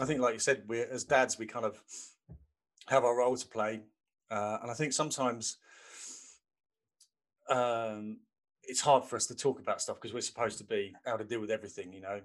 I 0.00 0.04
think, 0.04 0.20
like 0.20 0.34
you 0.34 0.38
said, 0.38 0.68
we 0.68 0.80
as 0.80 1.04
dads, 1.04 1.36
we 1.38 1.46
kind 1.46 1.66
of 1.66 1.82
have 2.86 3.04
our 3.04 3.16
role 3.16 3.36
to 3.36 3.46
play, 3.48 3.82
uh, 4.30 4.58
and 4.62 4.70
I 4.70 4.74
think 4.74 4.92
sometimes 4.92 5.58
um, 7.48 8.20
it's 8.70 8.80
hard 8.80 9.04
for 9.04 9.16
us 9.16 9.26
to 9.26 9.34
talk 9.34 9.58
about 9.58 9.80
stuff 9.82 9.96
because 9.96 10.14
we're 10.14 10.20
supposed 10.20 10.58
to 10.58 10.64
be 10.64 10.94
able 11.06 11.18
to 11.18 11.24
deal 11.24 11.40
with 11.40 11.50
everything. 11.50 11.92
You 11.92 12.00
know, 12.00 12.20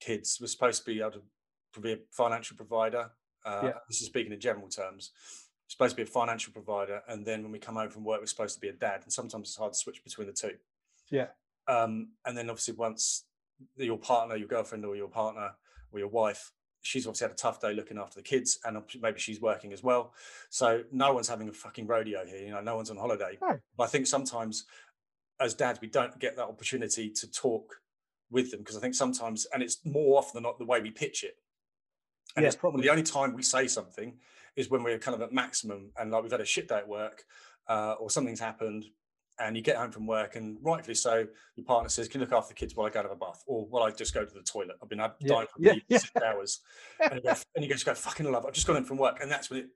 kids, 0.00 0.38
we're 0.40 0.46
supposed 0.46 0.84
to 0.84 0.90
be 0.92 1.00
able 1.00 1.12
to 1.72 1.80
be 1.80 1.92
a 1.92 1.98
financial 2.10 2.56
provider. 2.56 3.10
Uh, 3.44 3.60
Yeah. 3.64 3.72
This 3.88 4.00
is 4.00 4.06
speaking 4.06 4.32
in 4.32 4.40
general 4.40 4.68
terms. 4.68 5.10
We're 5.14 5.70
supposed 5.70 5.92
to 5.92 5.96
be 5.96 6.02
a 6.02 6.12
financial 6.20 6.52
provider, 6.52 7.02
and 7.08 7.26
then 7.26 7.42
when 7.42 7.52
we 7.52 7.58
come 7.58 7.74
home 7.76 7.90
from 7.90 8.04
work, 8.04 8.20
we're 8.20 8.26
supposed 8.26 8.54
to 8.54 8.60
be 8.60 8.68
a 8.68 8.72
dad, 8.72 9.02
and 9.02 9.12
sometimes 9.12 9.48
it's 9.48 9.56
hard 9.56 9.72
to 9.72 9.78
switch 9.78 10.04
between 10.04 10.26
the 10.28 10.32
two. 10.32 10.52
Yeah. 11.10 11.28
Um, 11.66 12.10
and 12.24 12.36
then 12.36 12.48
obviously 12.50 12.74
once 12.74 13.24
your 13.76 13.98
partner, 13.98 14.36
your 14.36 14.48
girlfriend, 14.48 14.84
or 14.84 14.94
your 14.96 15.08
partner, 15.08 15.50
or 15.92 15.98
your 15.98 16.08
wife 16.08 16.52
she's 16.82 17.04
obviously 17.04 17.24
had 17.24 17.32
a 17.32 17.36
tough 17.36 17.60
day 17.60 17.74
looking 17.74 17.98
after 17.98 18.14
the 18.14 18.22
kids 18.22 18.60
and 18.64 18.80
maybe 19.00 19.18
she's 19.18 19.40
working 19.40 19.72
as 19.72 19.82
well 19.82 20.14
so 20.50 20.84
no 20.92 21.12
one's 21.12 21.28
having 21.28 21.48
a 21.48 21.52
fucking 21.52 21.84
rodeo 21.86 22.24
here 22.24 22.38
you 22.38 22.50
know 22.50 22.60
no 22.60 22.76
one's 22.76 22.90
on 22.90 22.96
holiday 22.96 23.36
No. 23.42 23.58
but 23.76 23.84
i 23.84 23.86
think 23.88 24.06
sometimes 24.06 24.66
as 25.40 25.54
dads 25.54 25.80
we 25.80 25.88
don't 25.88 26.18
get 26.18 26.36
that 26.36 26.46
opportunity 26.46 27.10
to 27.10 27.30
talk 27.30 27.76
with 28.30 28.50
them 28.50 28.60
because 28.60 28.76
i 28.76 28.80
think 28.80 28.94
sometimes 28.94 29.46
and 29.52 29.62
it's 29.62 29.78
more 29.84 30.18
often 30.18 30.32
than 30.34 30.42
not 30.42 30.58
the 30.58 30.64
way 30.64 30.80
we 30.80 30.90
pitch 30.90 31.24
it. 31.24 31.36
And 32.34 32.42
Yeah, 32.42 32.48
it's 32.48 32.56
probably 32.56 32.82
the 32.82 32.90
only 32.90 33.02
time 33.02 33.34
we 33.34 33.42
say 33.42 33.66
something 33.66 34.18
is 34.56 34.68
when 34.70 34.82
we're 34.82 34.98
kind 34.98 35.14
of 35.14 35.22
at 35.22 35.32
maximum 35.32 35.90
and 35.96 36.10
like 36.10 36.22
we've 36.22 36.32
had 36.32 36.40
a 36.40 36.44
shit 36.44 36.68
day 36.68 36.78
at 36.78 36.88
work 36.88 37.24
uh, 37.68 37.94
or 38.00 38.10
something's 38.10 38.40
happened 38.40 38.84
and 39.38 39.56
you 39.56 39.62
get 39.62 39.76
home 39.76 39.90
from 39.92 40.06
work 40.06 40.34
and 40.34 40.58
rightfully 40.62 40.94
so 40.94 41.26
your 41.56 41.64
partner 41.66 41.88
says 41.88 42.08
can 42.08 42.20
you 42.20 42.26
look 42.26 42.32
after 42.36 42.48
the 42.48 42.54
kids 42.58 42.74
while 42.74 42.86
i 42.86 42.90
go 42.90 43.02
to 43.02 43.08
the 43.08 43.14
bath? 43.14 43.42
Or 43.46 43.66
while 43.66 43.84
i 43.84 43.90
just 43.90 44.12
go 44.14 44.24
to 44.24 44.34
the 44.34 44.42
toilet. 44.42 44.76
I've 44.82 44.88
been 44.88 44.98
Yeah, 44.98 45.12
dying 45.26 45.46
for 45.52 45.60
yeah, 45.60 45.98
six 45.98 46.10
hours. 46.24 46.60
And 47.00 47.16
you, 47.16 47.22
go, 47.22 47.34
and 47.54 47.64
you 47.64 47.70
just 47.70 47.86
go 47.86 47.94
fucking 47.94 48.30
love 48.30 48.44
i've 48.46 48.52
just 48.54 48.66
got 48.66 48.76
in 48.76 48.84
from 48.84 48.96
work. 48.98 49.18
And 49.20 49.30
that's 49.30 49.50
when 49.50 49.60
it 49.60 49.66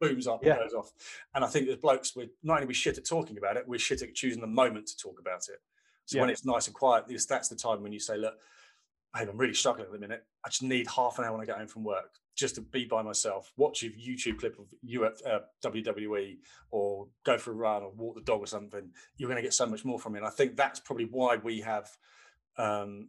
booms 0.00 0.26
up 0.26 0.44
Yeah. 0.44 0.52
and 0.54 0.62
goes 0.62 0.74
off 0.74 0.92
and 1.34 1.44
i 1.44 1.48
think 1.48 1.68
as 1.68 1.76
blokes 1.76 2.16
we're 2.16 2.28
not 2.42 2.54
only 2.56 2.66
we 2.66 2.74
shit 2.74 2.98
at 2.98 3.04
talking 3.06 3.36
about 3.38 3.56
it 3.56 3.68
we're 3.68 3.78
shit 3.78 4.02
at 4.02 4.14
choosing 4.14 4.40
the 4.40 4.46
moment 4.46 4.86
to 4.88 4.96
talk 4.96 5.18
about 5.20 5.42
it 5.48 5.60
so 6.06 6.18
when 6.20 6.30
it's 6.30 6.44
nice 6.44 6.66
and 6.66 6.74
quiet 6.74 7.04
that's 7.28 7.48
the 7.48 7.54
time 7.56 7.82
when 7.82 7.92
you 7.92 8.00
say 8.00 8.16
look 8.16 8.34
babe, 9.14 9.28
I'm 9.28 9.36
really 9.36 9.54
struggling 9.54 9.86
at 9.86 9.92
the 9.92 9.98
minute. 9.98 10.24
I 10.44 10.50
just 10.50 10.62
need 10.62 10.86
half 10.88 11.18
an 11.18 11.24
hour 11.24 11.32
when 11.32 11.40
I 11.40 11.44
get 11.44 11.58
home 11.58 11.66
from 11.66 11.82
work 11.82 12.14
just 12.36 12.54
to 12.54 12.60
be 12.60 12.84
by 12.84 13.02
myself, 13.02 13.52
watch 13.56 13.82
a 13.82 13.86
YouTube 13.86 14.38
clip 14.38 14.56
of 14.58 14.66
UF, 14.88 15.20
uh, 15.26 15.40
WWE 15.64 16.36
or 16.70 17.08
go 17.26 17.36
for 17.36 17.50
a 17.50 17.54
run 17.54 17.82
or 17.82 17.90
walk 17.90 18.14
the 18.14 18.20
dog 18.22 18.40
or 18.40 18.46
something. 18.46 18.88
You're 19.16 19.28
going 19.28 19.36
to 19.36 19.42
get 19.42 19.52
so 19.52 19.66
much 19.66 19.84
more 19.84 19.98
from 19.98 20.14
it. 20.14 20.18
And 20.18 20.26
I 20.28 20.30
think 20.30 20.54
that's 20.56 20.78
probably 20.78 21.06
why 21.06 21.36
we 21.36 21.60
have 21.62 21.88
um, 22.56 23.08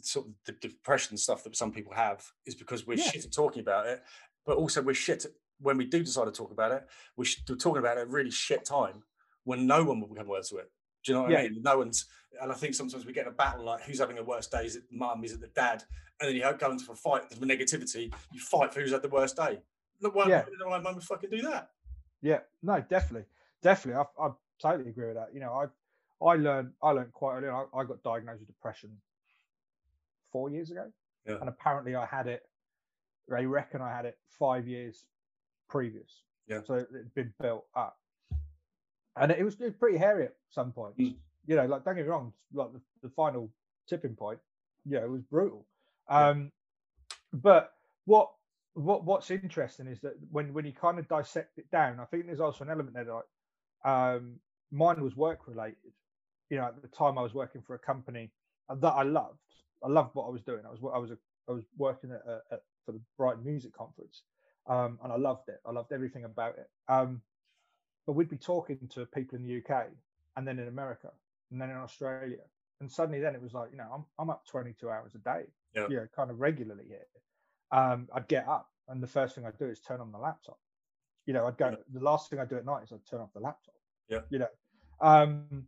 sort 0.00 0.26
of 0.28 0.32
the 0.46 0.52
depression 0.52 1.16
stuff 1.16 1.42
that 1.44 1.56
some 1.56 1.72
people 1.72 1.92
have 1.94 2.24
is 2.46 2.54
because 2.54 2.86
we're 2.86 2.96
Yeah. 2.98 3.10
shit 3.10 3.24
at 3.24 3.32
talking 3.32 3.60
about 3.62 3.86
it, 3.88 4.02
but 4.46 4.56
also 4.56 4.80
we're 4.80 4.94
shit 4.94 5.24
at, 5.24 5.32
when 5.60 5.76
we 5.76 5.84
do 5.86 6.02
decide 6.02 6.26
to 6.26 6.32
talk 6.32 6.50
about 6.50 6.72
it. 6.72 6.84
We're, 7.16 7.26
talking 7.56 7.78
about 7.78 7.96
it 7.96 8.02
at 8.02 8.06
a 8.06 8.10
really 8.10 8.30
shit 8.30 8.64
time 8.64 9.02
when 9.44 9.66
no 9.66 9.84
one 9.84 10.00
will 10.00 10.08
become 10.08 10.28
words 10.28 10.50
to 10.50 10.56
it. 10.58 10.70
Do 11.04 11.12
you 11.12 11.18
know 11.18 11.22
what 11.24 11.36
I 11.36 11.42
mean? 11.44 11.62
No 11.62 11.78
one's, 11.78 12.06
and 12.42 12.50
I 12.50 12.54
think 12.54 12.74
sometimes 12.74 13.06
we 13.06 13.12
get 13.12 13.26
in 13.26 13.32
a 13.32 13.36
battle 13.36 13.64
like 13.64 13.82
who's 13.82 14.00
having 14.00 14.16
the 14.16 14.24
worst 14.24 14.50
day? 14.50 14.64
Is 14.66 14.76
it 14.76 14.82
the 14.90 14.96
mum? 14.96 15.24
Is 15.24 15.32
it 15.32 15.40
the 15.40 15.46
dad? 15.48 15.84
And 16.20 16.28
then 16.28 16.36
you 16.36 16.42
go 16.58 16.70
into 16.70 16.90
a 16.90 16.94
fight 16.94 17.22
with 17.30 17.40
negativity. 17.40 18.12
You 18.32 18.40
fight 18.40 18.74
for 18.74 18.80
who's 18.80 18.92
had 18.92 19.02
the 19.02 19.08
worst 19.08 19.36
day. 19.36 19.60
Look, 20.00 20.14
why 20.14 20.28
Yeah. 20.28 20.44
why 20.64 20.68
why 20.70 20.78
mum 20.80 21.00
fucking 21.00 21.30
do 21.30 21.42
that? 21.42 21.70
Yeah, 22.22 22.40
no, 22.62 22.80
definitely, 22.80 23.26
definitely. 23.62 24.02
I, 24.18 24.26
I 24.26 24.30
totally 24.60 24.90
agree 24.90 25.06
with 25.08 25.16
that. 25.16 25.28
You 25.32 25.40
know, 25.40 25.52
I 25.52 26.24
I 26.26 26.34
learned 26.36 26.72
I 26.82 26.90
learned 26.90 27.12
quite 27.12 27.36
early. 27.36 27.48
I, 27.48 27.64
I 27.78 27.84
got 27.84 28.02
diagnosed 28.02 28.40
with 28.40 28.48
depression 28.48 28.96
four 30.32 30.50
years 30.50 30.70
ago, 30.70 30.90
Yeah. 31.26 31.36
and 31.40 31.48
apparently 31.48 31.94
I 31.94 32.06
had 32.06 32.26
it. 32.26 32.42
They 33.28 33.46
reckon 33.46 33.80
I 33.80 33.94
had 33.94 34.06
it 34.06 34.18
five 34.38 34.66
years 34.66 35.04
previous. 35.68 36.22
Yeah. 36.46 36.60
So 36.66 36.74
it'd 36.74 37.14
been 37.14 37.32
built 37.40 37.66
up, 37.74 37.98
and 39.16 39.32
it 39.32 39.44
was, 39.44 39.54
it 39.54 39.64
was 39.64 39.74
pretty 39.74 39.98
hairy 39.98 40.24
at 40.24 40.34
some 40.50 40.72
points. 40.72 40.98
Mm. 40.98 41.16
You 41.46 41.56
know, 41.56 41.66
like 41.66 41.84
don't 41.84 41.96
get 41.96 42.04
me 42.04 42.10
wrong, 42.10 42.32
like 42.52 42.72
the, 42.72 42.80
the 43.02 43.08
final 43.10 43.50
tipping 43.88 44.14
point, 44.14 44.38
you 44.84 44.98
know, 44.98 45.04
it 45.04 45.10
was 45.10 45.22
brutal. 45.22 45.66
Yeah. 46.10 46.28
Um, 46.28 46.52
but 47.32 47.72
what 48.04 48.30
what 48.74 49.04
what's 49.04 49.30
interesting 49.30 49.86
is 49.86 50.00
that 50.00 50.14
when 50.30 50.52
when 50.52 50.66
you 50.66 50.72
kind 50.72 50.98
of 50.98 51.08
dissect 51.08 51.58
it 51.58 51.70
down, 51.70 52.00
I 52.00 52.04
think 52.04 52.26
there's 52.26 52.40
also 52.40 52.64
an 52.64 52.70
element 52.70 52.94
there 52.94 53.04
that 53.04 53.12
like, 53.12 53.24
um, 53.84 54.40
mine 54.70 55.02
was 55.02 55.16
work 55.16 55.46
related. 55.46 55.92
You 56.50 56.58
know, 56.58 56.66
at 56.66 56.80
the 56.82 56.88
time 56.88 57.18
I 57.18 57.22
was 57.22 57.34
working 57.34 57.62
for 57.62 57.74
a 57.74 57.78
company 57.78 58.30
that 58.68 58.92
I 58.92 59.02
loved. 59.02 59.38
I 59.84 59.88
loved 59.88 60.14
what 60.14 60.26
I 60.26 60.30
was 60.30 60.42
doing. 60.42 60.60
I 60.66 60.70
was 60.70 60.80
I 60.94 60.98
was 60.98 61.10
a, 61.10 61.18
I 61.48 61.52
was 61.52 61.64
working 61.76 62.10
at, 62.12 62.22
a, 62.26 62.40
at 62.54 62.62
for 62.84 62.92
the 62.92 63.00
Brighton 63.18 63.44
Music 63.44 63.72
Conference, 63.76 64.22
um, 64.68 64.98
and 65.02 65.12
I 65.12 65.16
loved 65.16 65.48
it. 65.48 65.60
I 65.66 65.70
loved 65.72 65.92
everything 65.92 66.24
about 66.24 66.56
it. 66.58 66.68
Um, 66.88 67.22
but 68.06 68.12
we'd 68.12 68.28
be 68.30 68.36
talking 68.36 68.88
to 68.94 69.04
people 69.06 69.36
in 69.36 69.44
the 69.44 69.56
UK, 69.58 69.86
and 70.36 70.46
then 70.46 70.58
in 70.58 70.68
America, 70.68 71.10
and 71.50 71.60
then 71.60 71.70
in 71.70 71.76
Australia, 71.76 72.38
and 72.80 72.90
suddenly 72.90 73.20
then 73.20 73.34
it 73.34 73.42
was 73.42 73.54
like, 73.54 73.70
you 73.70 73.76
know, 73.78 73.88
I'm 73.92 74.04
I'm 74.18 74.30
up 74.30 74.46
22 74.46 74.88
hours 74.90 75.14
a 75.14 75.18
day, 75.18 75.44
Yeah. 75.74 75.86
you 75.88 75.96
know, 75.96 76.06
kind 76.14 76.30
of 76.30 76.38
regularly 76.40 76.84
here. 76.88 77.06
Um, 77.72 78.08
I'd 78.14 78.28
get 78.28 78.46
up, 78.46 78.70
and 78.88 79.02
the 79.02 79.06
first 79.08 79.34
thing 79.34 79.44
I'd 79.46 79.58
do 79.58 79.66
is 79.66 79.80
turn 79.80 80.00
on 80.00 80.12
the 80.12 80.18
laptop. 80.18 80.58
You 81.26 81.34
know, 81.34 81.46
I'd 81.46 81.56
go. 81.58 81.70
Yeah. 81.70 81.76
The 81.92 82.04
last 82.04 82.30
thing 82.30 82.38
I 82.38 82.44
do 82.44 82.56
at 82.56 82.64
night 82.64 82.84
is 82.84 82.92
I'd 82.92 83.04
turn 83.10 83.20
off 83.20 83.32
the 83.34 83.40
laptop. 83.40 83.74
Yeah. 84.08 84.20
You 84.30 84.38
know, 84.40 84.48
um, 85.00 85.66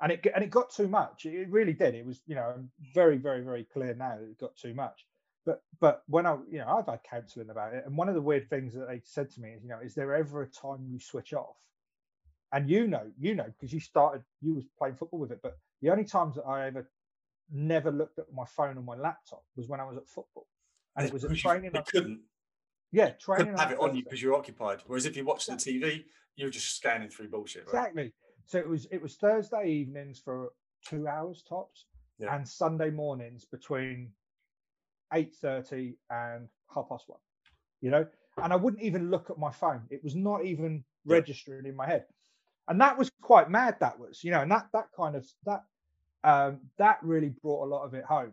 and 0.00 0.12
it 0.12 0.26
and 0.34 0.42
it 0.42 0.50
got 0.50 0.70
too 0.70 0.88
much. 0.88 1.24
It 1.26 1.48
really 1.50 1.72
did. 1.72 1.94
It 1.94 2.04
was, 2.04 2.20
you 2.26 2.34
know, 2.34 2.64
very, 2.94 3.16
very, 3.16 3.42
very 3.42 3.64
clear 3.64 3.94
now 3.94 4.16
that 4.18 4.28
it 4.28 4.38
got 4.38 4.56
too 4.56 4.74
much. 4.74 5.06
But 5.46 5.62
but 5.80 6.02
when 6.08 6.26
I, 6.26 6.36
you 6.50 6.58
know, 6.58 6.66
I've 6.66 6.86
had 6.86 7.00
counselling 7.08 7.50
about 7.50 7.72
it, 7.72 7.84
and 7.86 7.96
one 7.96 8.08
of 8.08 8.14
the 8.16 8.20
weird 8.20 8.50
things 8.50 8.74
that 8.74 8.88
they 8.88 9.00
said 9.04 9.30
to 9.30 9.40
me 9.40 9.50
is, 9.50 9.62
you 9.62 9.68
know, 9.68 9.78
is 9.82 9.94
there 9.94 10.14
ever 10.14 10.42
a 10.42 10.48
time 10.48 10.84
you 10.90 10.98
switch 10.98 11.32
off? 11.32 11.56
And 12.52 12.68
you 12.68 12.86
know, 12.88 13.10
you 13.18 13.34
know, 13.34 13.46
because 13.46 13.72
you 13.72 13.80
started, 13.80 14.22
you 14.42 14.54
was 14.54 14.64
playing 14.78 14.96
football 14.96 15.20
with 15.20 15.30
it. 15.30 15.40
But 15.42 15.56
the 15.82 15.90
only 15.90 16.04
times 16.04 16.34
that 16.34 16.42
I 16.42 16.66
ever 16.66 16.90
never 17.52 17.92
looked 17.92 18.18
at 18.18 18.26
my 18.34 18.44
phone 18.44 18.76
or 18.76 18.82
my 18.82 18.96
laptop 18.96 19.44
was 19.56 19.68
when 19.68 19.78
I 19.78 19.84
was 19.84 19.96
at 19.96 20.08
football, 20.08 20.48
and 20.96 21.06
it 21.06 21.12
was 21.12 21.22
a 21.24 21.28
because 21.28 21.42
training. 21.42 21.70
You 21.72 21.82
couldn't, 21.86 22.20
yeah, 22.90 23.10
training. 23.10 23.46
couldn't 23.46 23.60
have 23.60 23.70
it 23.70 23.78
on 23.78 23.94
you 23.96 24.02
because 24.02 24.20
you're 24.20 24.34
occupied. 24.34 24.82
Whereas 24.86 25.06
if 25.06 25.16
you 25.16 25.24
watch 25.24 25.46
the 25.46 25.52
TV, 25.52 26.04
you're 26.34 26.50
just 26.50 26.76
scanning 26.76 27.08
through 27.08 27.28
bullshit. 27.28 27.66
Right? 27.72 27.80
Exactly. 27.80 28.12
So 28.46 28.58
it 28.58 28.68
was 28.68 28.86
it 28.90 29.00
was 29.00 29.14
Thursday 29.14 29.68
evenings 29.70 30.18
for 30.18 30.50
two 30.84 31.06
hours 31.06 31.44
tops, 31.48 31.86
Yeah. 32.18 32.34
and 32.34 32.46
Sunday 32.48 32.90
mornings 32.90 33.44
between 33.44 34.10
eight 35.12 35.34
thirty 35.34 35.96
and 36.10 36.48
half 36.74 36.88
past 36.88 37.04
one. 37.06 37.18
You 37.80 37.90
know, 37.90 38.06
and 38.42 38.52
I 38.52 38.56
wouldn't 38.56 38.82
even 38.82 39.10
look 39.10 39.30
at 39.30 39.38
my 39.38 39.50
phone. 39.50 39.82
It 39.90 40.02
was 40.02 40.14
not 40.14 40.44
even 40.44 40.84
registering 41.04 41.66
in 41.66 41.76
my 41.76 41.86
head, 41.86 42.04
and 42.68 42.80
that 42.80 42.98
was 42.98 43.10
quite 43.20 43.50
mad. 43.50 43.76
That 43.80 43.98
was, 43.98 44.24
you 44.24 44.30
know, 44.30 44.40
and 44.40 44.50
that 44.50 44.68
that 44.72 44.88
kind 44.96 45.14
of 45.16 45.26
that 45.44 45.64
um 46.24 46.60
that 46.78 46.98
really 47.02 47.28
brought 47.42 47.64
a 47.64 47.68
lot 47.68 47.84
of 47.84 47.94
it 47.94 48.04
home. 48.04 48.32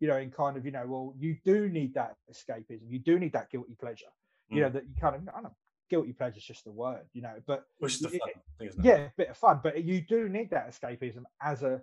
You 0.00 0.08
know, 0.08 0.16
in 0.16 0.30
kind 0.30 0.56
of 0.56 0.64
you 0.64 0.72
know, 0.72 0.84
well, 0.86 1.14
you 1.18 1.36
do 1.44 1.68
need 1.68 1.94
that 1.94 2.16
escapism. 2.32 2.82
You 2.88 2.98
do 2.98 3.18
need 3.18 3.32
that 3.32 3.50
guilty 3.50 3.76
pleasure. 3.80 4.06
You 4.50 4.60
know, 4.60 4.68
that 4.68 4.84
you 4.84 4.94
kind 5.00 5.16
of 5.16 5.22
I 5.28 5.32
don't 5.32 5.44
know, 5.44 5.56
guilty 5.90 6.12
pleasure 6.12 6.36
is 6.36 6.44
just 6.44 6.66
a 6.66 6.70
word. 6.70 7.04
You 7.12 7.22
know, 7.22 7.34
but 7.46 7.64
Which 7.78 7.94
is 7.94 8.00
the 8.00 8.10
fun 8.10 8.18
thing, 8.58 8.68
isn't 8.68 8.84
it? 8.84 8.86
yeah, 8.86 8.94
a 8.96 9.12
bit 9.16 9.28
of 9.30 9.36
fun, 9.36 9.60
but 9.62 9.82
you 9.82 10.00
do 10.00 10.28
need 10.28 10.50
that 10.50 10.70
escapism 10.70 11.22
as 11.42 11.62
a 11.62 11.82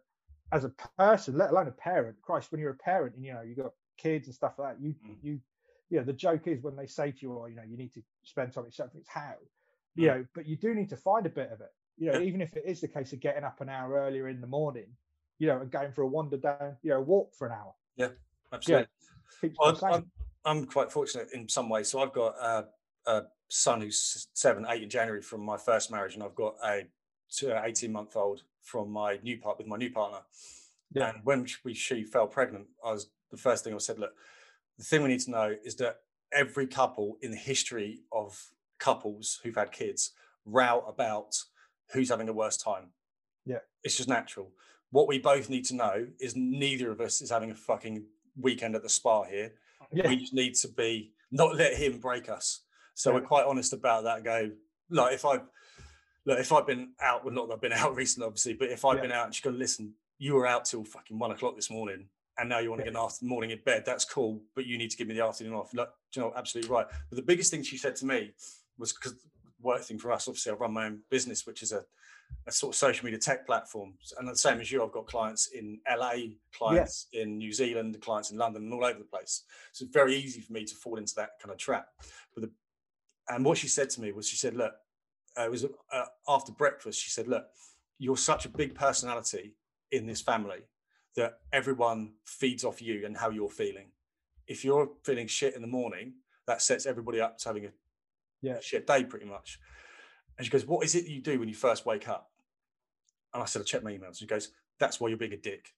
as 0.54 0.64
a 0.64 0.70
person, 0.98 1.38
let 1.38 1.50
alone 1.52 1.68
a 1.68 1.72
parent. 1.72 2.18
Christ, 2.22 2.52
when 2.52 2.62
you're 2.62 2.72
a 2.72 2.76
parent 2.76 3.16
and 3.16 3.26
you 3.26 3.34
know 3.34 3.42
you've 3.42 3.58
got 3.58 3.72
kids 4.02 4.28
and 4.28 4.36
stuff 4.36 4.58
like 4.58 4.76
that, 4.76 4.84
you 4.84 4.96
Mm. 5.06 5.18
you 5.22 5.42
you 5.90 5.98
know 5.98 6.04
the 6.04 6.14
joke 6.14 6.48
is 6.48 6.62
when 6.62 6.76
they 6.76 6.88
say 6.88 7.12
to 7.12 7.20
you, 7.22 7.40
"Oh, 7.40 7.46
you 7.46 7.56
know, 7.56 7.64
you 7.64 7.78
need 7.78 7.94
to 7.94 8.02
spend 8.24 8.54
time 8.54 8.64
with 8.64 8.74
yourself." 8.74 8.92
It's 8.96 9.10
how, 9.10 9.36
you 9.96 10.08
Mm. 10.08 10.08
know, 10.08 10.26
but 10.34 10.46
you 10.46 10.56
do 10.56 10.74
need 10.74 10.90
to 10.90 10.98
find 10.98 11.26
a 11.26 11.30
bit 11.30 11.52
of 11.52 11.62
it. 11.62 11.74
You 11.98 12.08
know, 12.08 12.18
Yeah. 12.18 12.22
even 12.22 12.42
if 12.42 12.56
it 12.56 12.66
is 12.66 12.82
the 12.82 12.88
case 12.88 13.14
of 13.14 13.20
getting 13.20 13.44
up 13.44 13.62
an 13.62 13.70
hour 13.70 13.94
earlier 13.94 14.30
in 14.30 14.42
the 14.42 14.48
morning, 14.48 14.96
you 15.38 15.48
know, 15.48 15.60
and 15.60 15.70
going 15.70 15.92
for 15.92 16.02
a 16.04 16.08
wander 16.08 16.38
down, 16.38 16.78
you 16.82 16.92
know, 16.92 17.02
walk 17.02 17.36
for 17.36 17.48
an 17.48 17.54
hour. 17.54 17.74
Yeah, 17.96 18.10
absolutely. 18.54 18.88
Yeah, 19.44 19.50
well, 19.60 19.80
I'm, 19.84 20.12
I'm, 20.46 20.66
quite 20.66 20.92
fortunate 20.92 21.30
in 21.34 21.48
some 21.50 21.70
ways. 21.70 21.90
So 21.90 22.00
I've 22.00 22.14
got 22.14 22.36
a, 22.42 22.68
a, 23.06 23.24
son 23.50 23.82
who's 23.82 24.28
seven, 24.34 24.66
eight 24.70 24.84
in 24.84 24.90
January 24.90 25.22
from 25.22 25.42
my 25.42 25.58
first 25.58 25.92
marriage, 25.92 26.14
and 26.14 26.24
I've 26.24 26.36
got 26.36 26.56
a 26.64 26.88
18 27.44 27.92
month 27.92 28.16
old 28.16 28.44
from 28.62 28.90
my 28.92 29.20
new 29.24 29.38
part 29.38 29.58
with 29.58 29.68
my 29.68 29.78
new 29.78 29.92
partner. 29.92 30.20
Yeah. 30.94 31.10
And 31.10 31.20
when 31.24 31.46
we, 31.64 31.74
she 31.74 32.04
fell 32.04 32.28
pregnant, 32.28 32.68
I 32.86 32.92
was 32.92 33.10
the 33.30 33.38
first 33.38 33.64
thing 33.64 33.74
I 33.74 33.78
said, 33.78 34.00
look, 34.00 34.14
the 34.78 34.84
thing 34.84 35.04
we 35.04 35.10
need 35.10 35.22
to 35.22 35.32
know 35.32 35.56
is 35.64 35.76
that 35.76 35.98
every 36.34 36.68
couple 36.68 37.18
in 37.22 37.32
the 37.32 37.38
history 37.38 38.02
of 38.12 38.38
couples 38.80 39.40
who've 39.44 39.56
had 39.56 39.72
kids 39.72 40.12
route 40.46 40.84
about 40.88 41.36
who's 41.94 42.10
having 42.10 42.30
a 42.30 42.34
worse 42.34 42.58
time. 42.58 42.88
Yeah. 43.46 43.60
It's 43.84 43.98
just 43.98 44.10
natural. 44.10 44.52
What 44.92 45.08
we 45.08 45.20
both 45.20 45.50
need 45.50 45.66
to 45.66 45.76
know 45.76 46.08
is 46.20 46.36
neither 46.36 46.92
of 46.92 47.00
us 47.00 47.22
is 47.22 47.30
having 47.30 47.52
a 47.52 47.56
fucking 47.56 48.04
weekend 48.40 48.76
at 48.76 48.84
the 48.84 48.90
spa 48.90 49.24
here. 49.24 49.54
Yeah. 49.92 50.08
We 50.08 50.18
just 50.18 50.34
need 50.34 50.56
to 50.56 50.68
be 50.68 51.14
not 51.32 51.56
let 51.56 51.76
him 51.76 52.00
break 52.00 52.30
us. 52.30 52.62
So 52.94 53.10
yeah. 53.10 53.18
we're 53.18 53.26
quite 53.26 53.46
honest 53.46 53.74
about 53.74 54.04
that. 54.04 54.24
Go 54.24 54.52
like 54.90 55.14
if 55.14 55.26
I 55.26 55.40
look 56.26 56.40
if 56.40 56.52
I've 56.52 56.68
been 56.68 56.92
out, 57.02 57.24
well 57.24 57.34
not 57.34 57.48
that 57.48 57.56
I've 57.56 57.62
been 57.62 57.74
out 57.74 57.96
recently, 57.96 58.28
obviously, 58.28 58.54
but 58.54 58.70
if 58.70 58.84
I've 58.86 58.98
yeah. 58.98 59.02
been 59.02 59.12
out 59.12 59.26
and 59.26 59.34
to 59.34 59.50
listen, 59.52 59.94
you 60.22 60.36
were 60.36 60.46
out 60.46 60.66
till 60.66 60.86
fucking 60.86 61.18
one 61.18 61.32
o'clock 61.32 61.56
this 61.56 61.72
morning, 61.72 62.06
and 62.38 62.48
now 62.48 62.60
you 62.60 62.70
want 62.70 62.80
to 62.80 62.84
get 62.84 62.94
an 62.94 63.00
after 63.02 63.26
morning 63.26 63.50
in 63.50 63.60
bed. 63.66 63.82
That's 63.88 64.06
cool, 64.06 64.40
but 64.56 64.68
you 64.68 64.78
need 64.78 64.92
to 64.92 64.98
give 64.98 65.08
me 65.08 65.16
the 65.16 65.26
afternoon 65.26 65.54
off. 65.54 65.74
Like, 65.74 65.90
you 66.16 66.22
know, 66.22 66.32
absolutely 66.36 66.70
right. 66.70 66.86
But 67.10 67.16
the 67.16 67.24
biggest 67.24 67.50
thing 67.50 67.64
she 67.64 67.76
said 67.76 67.96
to 67.98 68.06
me 68.06 68.32
was 68.78 68.94
because 68.94 69.16
work 69.60 69.82
thing 69.82 69.98
for 69.98 70.12
us. 70.12 70.28
Obviously, 70.28 70.52
I 70.52 70.56
run 70.56 70.74
my 70.74 70.86
own 70.86 71.00
business, 71.10 71.48
which 71.48 71.64
is 71.64 71.72
a, 71.72 71.84
a 72.46 72.52
sort 72.52 72.76
of 72.76 72.78
social 72.78 73.04
media 73.04 73.20
tech 73.20 73.48
platform. 73.48 73.96
And 74.20 74.28
the 74.28 74.36
same 74.36 74.62
as 74.62 74.72
you, 74.72 74.84
I've 74.84 74.92
got 74.92 75.08
clients 75.08 75.48
in 75.48 75.80
LA, 75.90 76.14
clients 76.56 77.08
yeah. 77.12 77.24
in 77.24 77.40
New 77.40 77.52
Zealand, 77.52 78.00
clients 78.02 78.30
in 78.30 78.38
London, 78.38 78.64
and 78.66 78.74
all 78.74 78.86
over 78.86 79.00
the 79.00 79.06
place. 79.06 79.44
So 79.72 79.86
it's 79.86 79.94
very 79.94 80.16
easy 80.16 80.42
for 80.42 80.54
me 80.54 80.66
to 80.66 80.76
fall 80.76 80.98
into 80.98 81.16
that 81.16 81.32
kind 81.42 81.52
of 81.52 81.58
trap. 81.58 81.88
But 82.36 82.44
the, 82.44 82.52
and 83.28 83.44
what 83.44 83.58
she 83.58 83.68
said 83.68 83.90
to 83.92 84.02
me 84.02 84.12
was, 84.12 84.28
she 84.28 84.38
said, 84.38 84.56
"Look, 84.56 84.74
uh, 85.38 85.46
it 85.46 85.52
was 85.52 85.66
uh, 85.66 86.06
after 86.28 86.52
breakfast. 86.52 87.02
She 87.02 87.10
said, 87.10 87.28
look, 87.28 87.46
you're 87.98 88.18
such 88.18 88.46
a 88.46 88.50
big 88.50 88.76
personality 88.76 89.54
in 89.92 90.06
this 90.06 90.22
family 90.22 90.60
that 91.16 91.40
everyone 91.52 92.14
feeds 92.26 92.64
off 92.64 92.82
you 92.82 93.06
and 93.06 93.18
how 93.18 93.30
you're 93.30 93.50
feeling. 93.50 93.88
If 94.48 94.64
you're 94.64 94.90
feeling 95.04 95.28
shit 95.28 95.56
in 95.56 95.62
the 95.62 95.68
morning, 95.68 96.14
that 96.48 96.62
sets 96.62 96.86
everybody 96.86 97.22
up 97.22 97.38
to 97.40 97.50
having 97.50 97.66
a 97.66 97.70
yeah. 98.42 98.60
shit 98.62 98.88
day 98.88 99.04
pretty 99.04 99.26
much. 99.26 99.60
And 100.38 100.46
she 100.46 100.52
goes, 100.52 100.66
What 100.66 100.86
is 100.86 100.96
it 100.96 101.06
you 101.06 101.22
do 101.22 101.40
when 101.40 101.50
you 101.50 101.56
first 101.56 101.86
wake 101.86 102.08
up? 102.08 102.32
And 103.34 103.44
I 103.44 103.46
said, 103.46 103.62
I 103.62 103.66
check 103.66 103.84
my 103.84 103.92
emails. 103.92 104.18
She 104.18 104.26
goes, 104.26 104.52
That's 104.80 105.00
why 105.00 105.10
you're 105.10 105.18
being 105.18 105.34
a 105.34 105.38
dick. 105.38 105.74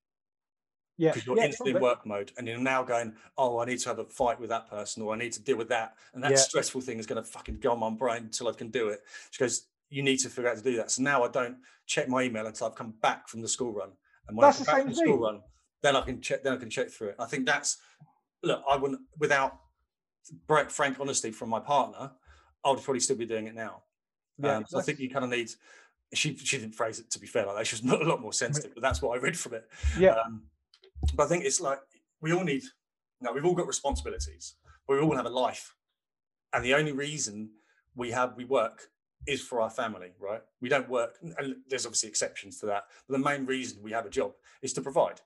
Yeah. 0.97 1.11
Because 1.11 1.25
you're 1.25 1.37
yeah, 1.37 1.45
instantly 1.45 1.75
in 1.75 1.81
work 1.81 2.05
mode 2.05 2.31
and 2.37 2.47
you're 2.47 2.57
now 2.59 2.83
going, 2.83 3.15
Oh, 3.37 3.59
I 3.59 3.65
need 3.65 3.79
to 3.79 3.89
have 3.89 3.99
a 3.99 4.05
fight 4.05 4.39
with 4.39 4.49
that 4.49 4.69
person 4.69 5.03
or 5.03 5.13
I 5.13 5.17
need 5.17 5.33
to 5.33 5.41
deal 5.41 5.57
with 5.57 5.69
that. 5.69 5.95
And 6.13 6.23
that 6.23 6.31
yeah. 6.31 6.37
stressful 6.37 6.81
thing 6.81 6.99
is 6.99 7.05
going 7.05 7.21
to 7.21 7.27
fucking 7.27 7.59
go 7.59 7.71
on 7.71 7.79
my 7.79 7.89
brain 7.89 8.23
until 8.23 8.47
I 8.47 8.53
can 8.53 8.69
do 8.69 8.89
it. 8.89 9.01
She 9.31 9.43
goes, 9.43 9.67
You 9.89 10.03
need 10.03 10.17
to 10.17 10.29
figure 10.29 10.49
out 10.49 10.57
to 10.57 10.63
do 10.63 10.77
that. 10.77 10.91
So 10.91 11.01
now 11.01 11.23
I 11.23 11.29
don't 11.29 11.57
check 11.85 12.07
my 12.07 12.23
email 12.23 12.45
until 12.45 12.67
I've 12.67 12.75
come 12.75 12.93
back 13.01 13.27
from 13.27 13.41
the 13.41 13.47
school 13.47 13.73
run. 13.73 13.89
And 14.27 14.37
when 14.37 14.45
that's 14.45 14.61
I 14.61 14.65
come 14.65 14.75
back 14.75 14.81
from 14.83 14.89
the 14.91 14.95
school 14.95 15.19
run, 15.19 15.41
then 15.81 15.95
I 15.95 16.01
can 16.01 16.21
check 16.21 16.43
then 16.43 16.53
I 16.53 16.57
can 16.57 16.69
check 16.69 16.89
through 16.89 17.09
it. 17.09 17.15
I 17.19 17.25
think 17.25 17.45
that's 17.45 17.77
look, 18.41 18.63
I 18.69 18.77
wouldn't 18.77 19.01
without 19.17 19.59
frank 20.69 20.99
honesty 20.99 21.31
from 21.31 21.49
my 21.49 21.59
partner, 21.59 22.11
I 22.63 22.69
would 22.69 22.81
probably 22.81 22.99
still 22.99 23.17
be 23.17 23.25
doing 23.25 23.47
it 23.47 23.55
now. 23.55 23.83
Yeah, 24.37 24.57
um, 24.57 24.65
so 24.67 24.79
I 24.79 24.81
think 24.81 24.99
you 24.99 25.09
kind 25.09 25.25
of 25.25 25.31
need. 25.31 25.49
She 26.13 26.35
she 26.37 26.57
didn't 26.57 26.75
phrase 26.75 26.99
it 26.99 27.09
to 27.11 27.19
be 27.19 27.27
fair 27.27 27.45
like 27.45 27.57
that. 27.57 27.67
She 27.67 27.75
was 27.75 27.83
a 28.01 28.03
lot 28.03 28.21
more 28.21 28.33
sensitive, 28.33 28.73
but 28.73 28.81
that's 28.81 29.01
what 29.01 29.17
I 29.17 29.21
read 29.21 29.37
from 29.37 29.53
it. 29.53 29.67
Yeah. 29.97 30.15
Um, 30.15 30.43
but 31.15 31.23
I 31.23 31.27
think 31.27 31.45
it's 31.45 31.61
like 31.61 31.79
we 32.21 32.33
all 32.33 32.43
need. 32.43 32.63
Now 33.21 33.33
we've 33.33 33.45
all 33.45 33.55
got 33.55 33.67
responsibilities, 33.67 34.55
but 34.87 34.95
we 34.95 35.01
all 35.01 35.15
have 35.15 35.25
a 35.25 35.29
life, 35.29 35.75
and 36.53 36.63
the 36.63 36.73
only 36.73 36.91
reason 36.91 37.49
we 37.95 38.11
have 38.11 38.35
we 38.35 38.45
work 38.45 38.89
is 39.27 39.41
for 39.41 39.61
our 39.61 39.69
family, 39.69 40.11
right? 40.19 40.41
We 40.61 40.69
don't 40.69 40.89
work, 40.89 41.17
and 41.21 41.55
there's 41.69 41.85
obviously 41.85 42.09
exceptions 42.09 42.59
to 42.59 42.65
that, 42.67 42.83
but 43.07 43.17
the 43.17 43.23
main 43.23 43.45
reason 43.45 43.81
we 43.81 43.91
have 43.91 44.05
a 44.05 44.09
job 44.09 44.33
is 44.61 44.73
to 44.73 44.81
provide, 44.81 45.21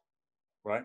right? 0.63 0.83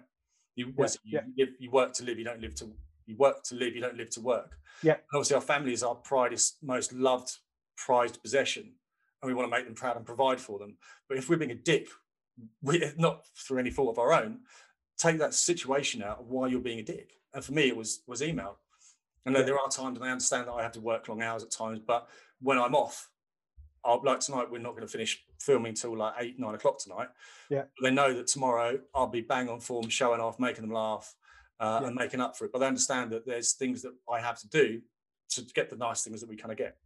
You, 0.54 0.72
yeah, 0.76 0.86
you, 1.04 1.20
yeah. 1.36 1.46
you 1.58 1.70
work 1.70 1.92
to 1.94 2.04
live, 2.04 2.18
you 2.18 2.24
don't 2.24 2.40
live 2.40 2.54
to 2.56 2.72
you 3.06 3.16
work 3.16 3.42
to 3.44 3.54
live, 3.54 3.74
you 3.74 3.80
don't 3.80 3.96
live 3.96 4.10
to 4.10 4.20
work. 4.20 4.58
Yeah. 4.82 4.92
And 4.92 5.02
obviously, 5.14 5.36
our 5.36 5.42
family 5.42 5.72
is 5.72 5.82
our 5.82 5.94
proudest, 5.94 6.58
most 6.62 6.92
loved, 6.92 7.36
prized 7.76 8.22
possession, 8.22 8.72
and 9.20 9.28
we 9.28 9.34
want 9.34 9.50
to 9.50 9.56
make 9.56 9.66
them 9.66 9.74
proud 9.74 9.96
and 9.96 10.06
provide 10.06 10.40
for 10.40 10.58
them. 10.58 10.76
But 11.08 11.18
if 11.18 11.28
we're 11.28 11.36
being 11.36 11.50
a 11.50 11.56
dick, 11.56 11.88
we, 12.62 12.84
not 12.96 13.26
through 13.36 13.58
any 13.58 13.70
fault 13.70 13.90
of 13.90 13.98
our 13.98 14.12
own, 14.12 14.40
take 14.98 15.18
that 15.18 15.34
situation 15.34 16.02
out 16.02 16.20
of 16.20 16.28
why 16.28 16.48
you're 16.48 16.60
being 16.60 16.78
a 16.78 16.84
dick. 16.84 17.12
And 17.34 17.44
for 17.44 17.52
me, 17.52 17.68
it 17.68 17.76
was 17.76 18.02
was 18.06 18.22
email. 18.22 18.58
And 19.24 19.36
there 19.36 19.58
are 19.58 19.68
times, 19.68 19.98
and 19.98 20.04
I 20.04 20.10
understand 20.10 20.48
that 20.48 20.52
I 20.52 20.62
have 20.62 20.72
to 20.72 20.80
work 20.80 21.08
long 21.08 21.22
hours 21.22 21.42
at 21.42 21.50
times, 21.50 21.78
but 21.78 22.08
when 22.40 22.58
I'm 22.58 22.74
off, 22.74 23.08
I'll, 23.84 24.00
like 24.04 24.20
tonight, 24.20 24.50
we're 24.50 24.58
not 24.58 24.72
going 24.72 24.86
to 24.86 24.90
finish 24.90 25.24
filming 25.40 25.74
till 25.74 25.96
like 25.96 26.14
eight, 26.18 26.38
nine 26.38 26.54
o'clock 26.54 26.78
tonight. 26.78 27.08
Yeah. 27.50 27.62
But 27.78 27.88
they 27.88 27.90
know 27.90 28.14
that 28.14 28.26
tomorrow 28.26 28.78
I'll 28.94 29.06
be 29.08 29.20
bang 29.20 29.48
on 29.48 29.60
form, 29.60 29.88
showing 29.88 30.20
off, 30.20 30.38
making 30.38 30.62
them 30.62 30.72
laugh, 30.72 31.14
uh, 31.60 31.80
yeah. 31.80 31.88
and 31.88 31.96
making 31.96 32.20
up 32.20 32.36
for 32.36 32.44
it. 32.44 32.52
But 32.52 32.60
they 32.60 32.66
understand 32.66 33.10
that 33.12 33.26
there's 33.26 33.52
things 33.52 33.82
that 33.82 33.92
I 34.10 34.20
have 34.20 34.38
to 34.40 34.48
do 34.48 34.80
to 35.30 35.42
get 35.54 35.70
the 35.70 35.76
nice 35.76 36.02
things 36.02 36.20
that 36.20 36.28
we 36.28 36.36
kind 36.36 36.52
of 36.52 36.58
get. 36.58 36.76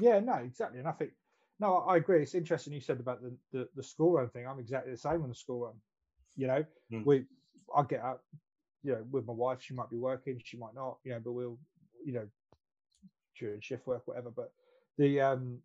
Yeah, 0.00 0.20
no, 0.20 0.34
exactly. 0.34 0.78
And 0.78 0.88
I 0.88 0.92
think, 0.92 1.12
no, 1.60 1.78
I 1.78 1.96
agree. 1.96 2.22
It's 2.22 2.34
interesting 2.34 2.72
you 2.72 2.80
said 2.80 3.00
about 3.00 3.22
the, 3.22 3.36
the, 3.52 3.68
the 3.76 3.82
school 3.82 4.12
run 4.12 4.28
thing. 4.28 4.46
I'm 4.46 4.58
exactly 4.58 4.92
the 4.92 4.98
same 4.98 5.22
on 5.22 5.28
the 5.28 5.34
school 5.34 5.60
run. 5.60 5.74
You 6.36 6.46
know, 6.48 6.64
mm. 6.92 7.04
we, 7.04 7.24
I 7.74 7.82
get 7.82 8.02
up, 8.02 8.24
you 8.82 8.92
know, 8.92 9.04
with 9.10 9.26
my 9.26 9.32
wife, 9.32 9.58
she 9.62 9.74
might 9.74 9.90
be 9.90 9.96
working, 9.96 10.40
she 10.44 10.56
might 10.56 10.74
not, 10.74 10.98
you 11.04 11.12
know, 11.12 11.20
but 11.24 11.32
we'll, 11.32 11.58
you 12.04 12.12
know, 12.12 12.26
during 13.38 13.60
shift 13.60 13.86
work, 13.86 14.02
whatever. 14.06 14.30
But 14.30 14.52
the, 14.98 15.20
um, 15.20 15.58